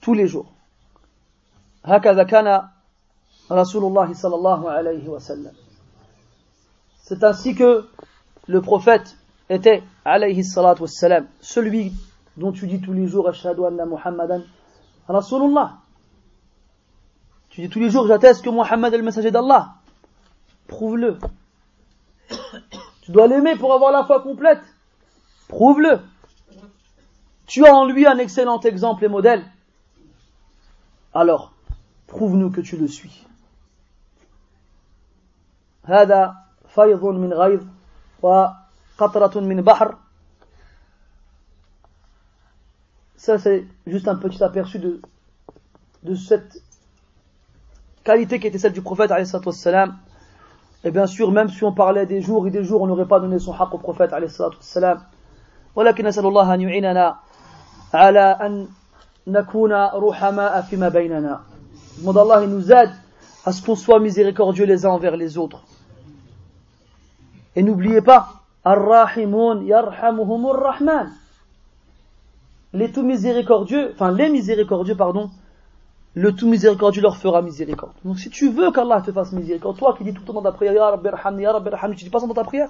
Tous 0.01 0.15
les 0.15 0.27
jours. 0.27 0.53
C'est 7.03 7.25
ainsi 7.25 7.55
que 7.55 7.89
le 8.47 8.61
prophète 8.61 9.17
était 9.49 9.83
alayhi 10.05 10.45
salatu 10.45 10.83
wassalam, 10.83 11.27
celui 11.41 11.93
dont 12.37 12.53
tu 12.53 12.67
dis 12.67 12.81
tous 12.81 12.93
les 12.93 13.07
jours 13.07 13.29
ashhadu 13.29 13.65
anna 13.65 13.85
muhammadan 13.85 14.43
rasulullah. 15.09 15.79
Tu 17.50 17.62
dis 17.62 17.70
tous 17.70 17.80
les 17.80 17.90
jours 17.90 18.08
j'atteste 18.08 18.44
que 18.44 18.50
Muhammad 18.50 18.94
est 18.94 18.98
le 18.98 19.04
messager 19.04 19.32
d'Allah. 19.32 19.76
Prouve-le. 20.68 21.20
Tu 23.02 23.12
dois 23.12 23.28
l'aimer 23.28 23.56
pour 23.56 23.74
avoir 23.74 23.92
la 23.92 24.04
foi 24.04 24.22
complète. 24.22 24.64
Prouve-le. 25.48 26.00
Tu 27.46 27.66
as 27.66 27.74
en 27.74 27.86
lui 27.86 28.08
un 28.08 28.18
excellent 28.18 28.60
exemple 28.62 29.06
et 29.06 29.08
modèle. 29.08 29.46
Alors, 31.14 31.54
prouve-nous 32.08 32.50
que 32.50 32.62
tu 32.62 32.78
le 32.78 32.88
suis. 32.88 33.26
هذا 35.88 36.36
فيض 36.68 37.06
من 37.06 37.34
غيظ 37.34 37.64
وقطرة 38.22 39.40
من 39.40 39.62
بحر 39.62 39.98
ça 43.18 43.40
c'est 43.40 43.66
juste 43.88 44.08
un 44.08 44.16
petit 44.16 44.44
aperçu 44.44 44.80
de, 44.80 45.02
de 46.04 46.16
cette 46.16 46.62
qualité 48.04 48.40
qui 48.40 48.48
était 48.48 48.58
celle 48.58 48.74
du 48.74 48.82
prophète 48.82 49.12
wassalam. 49.12 49.98
et 50.84 50.92
bien 50.92 51.08
sûr 51.08 51.32
même 51.32 51.50
si 51.50 51.64
on 51.64 51.72
parlait 51.72 52.06
des 52.06 52.22
jours 52.22 52.48
et 52.48 52.52
des 52.52 52.64
jours 52.64 52.82
on 52.82 52.88
n'aurait 52.88 53.08
pas 53.08 53.20
donné 53.20 53.40
son 53.40 53.54
haq 53.54 53.74
au 53.74 53.78
prophète 53.78 54.12
wassalam. 54.12 55.02
ولكن 55.76 56.06
نسأل 56.06 56.26
الله 56.26 56.54
أن 56.54 56.62
يعيننا 56.62 57.16
على 57.94 58.38
أن 58.42 58.68
نكون 59.28 59.74
رحماء 59.74 60.62
فيما 60.62 60.90
بيننا 60.90 61.42
demande 62.00 62.18
Allah 62.18 62.44
il 62.44 62.50
nous 62.50 62.72
aide 62.72 62.92
à 63.46 63.52
ce 63.52 63.62
qu'on 63.62 63.76
soit 63.76 64.00
miséricordieux 64.00 64.66
les 64.66 64.86
uns 64.86 64.90
envers 64.90 65.18
les 65.18 65.38
autres 65.38 65.64
et 67.56 67.64
n'oubliez 67.64 68.02
pas, 68.02 68.42
Ar-Rahimun 68.64 69.64
yarhamuhumur 69.64 70.56
Rahman. 70.56 71.12
Les 72.74 72.92
tout 72.92 73.04
miséricordieux, 73.04 73.92
enfin 73.94 74.12
les 74.12 74.30
miséricordieux, 74.30 74.96
pardon, 74.96 75.30
le 76.16 76.34
tout 76.34 76.48
miséricordieux 76.48 77.02
leur 77.02 77.18
fera 77.18 77.42
miséricorde. 77.42 77.94
Donc 78.06 78.20
si 78.20 78.30
tu 78.30 78.50
veux 78.50 78.72
qu'Allah 78.72 79.02
te 79.02 79.12
fasse 79.12 79.34
miséricorde, 79.34 79.78
toi 79.78 79.94
qui 79.98 80.04
dis 80.04 80.14
tout 80.14 80.22
le 80.22 80.28
temps 80.28 80.34
dans 80.34 80.42
ta 80.42 80.54
prière, 80.54 80.74
Ya 80.74 80.90
Rabbi 80.92 81.10
Rahman, 81.10 81.40
Ya 81.42 81.52
Rabbi 81.52 81.70
Rahman, 81.70 81.96
tu 81.96 82.06
dis 82.06 82.10
pas 82.10 82.20
ça 82.20 82.28
dans 82.28 82.34
ta 82.34 82.44
prière 82.44 82.70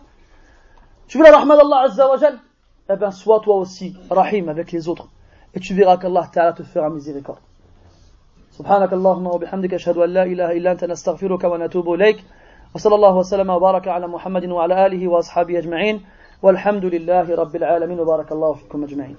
Tu 1.07 1.17
veux 1.17 1.23
la 1.23 1.37
rahman 1.37 1.57
d'Allah 1.57 1.81
Azza 1.85 2.09
wa 2.09 2.17
Jal 2.17 2.39
Eh 2.89 2.95
bien, 2.95 3.11
sois 3.11 3.39
toi 3.41 3.57
aussi 3.57 3.95
rahim 4.09 4.49
avec 4.49 4.71
les 4.71 4.87
autres. 4.87 5.09
Et 5.53 5.59
tu 5.59 5.75
verras 5.75 5.97
qu'Allah 5.97 6.27
Ta'ala 6.33 6.53
te 6.53 6.63
fera 6.63 6.89
miséricorde. 6.89 7.39
سبحانك 8.55 8.93
اللهم 8.93 9.27
وبحمدك 9.27 9.73
أشهد 9.73 9.97
أن 9.97 10.09
لا 10.09 10.23
إله 10.23 10.51
إلا 10.57 10.71
أنت 10.71 10.83
نستغفرك 10.83 11.43
ونتوب 11.43 11.93
إليك 11.93 12.23
وصلى 12.75 12.95
الله 12.95 13.15
وسلم 13.15 13.49
وبارك 13.49 13.87
على 13.87 14.07
محمد 14.07 14.45
وعلى 14.45 14.85
آله 14.85 15.07
وأصحابه 15.07 15.59
أجمعين 15.59 16.01
والحمد 16.43 16.85
لله 16.85 17.35
رب 17.35 17.55
العالمين 17.55 17.99
وبارك 17.99 18.31
الله 18.31 18.53
فيكم 18.53 18.83
أجمعين 18.83 19.15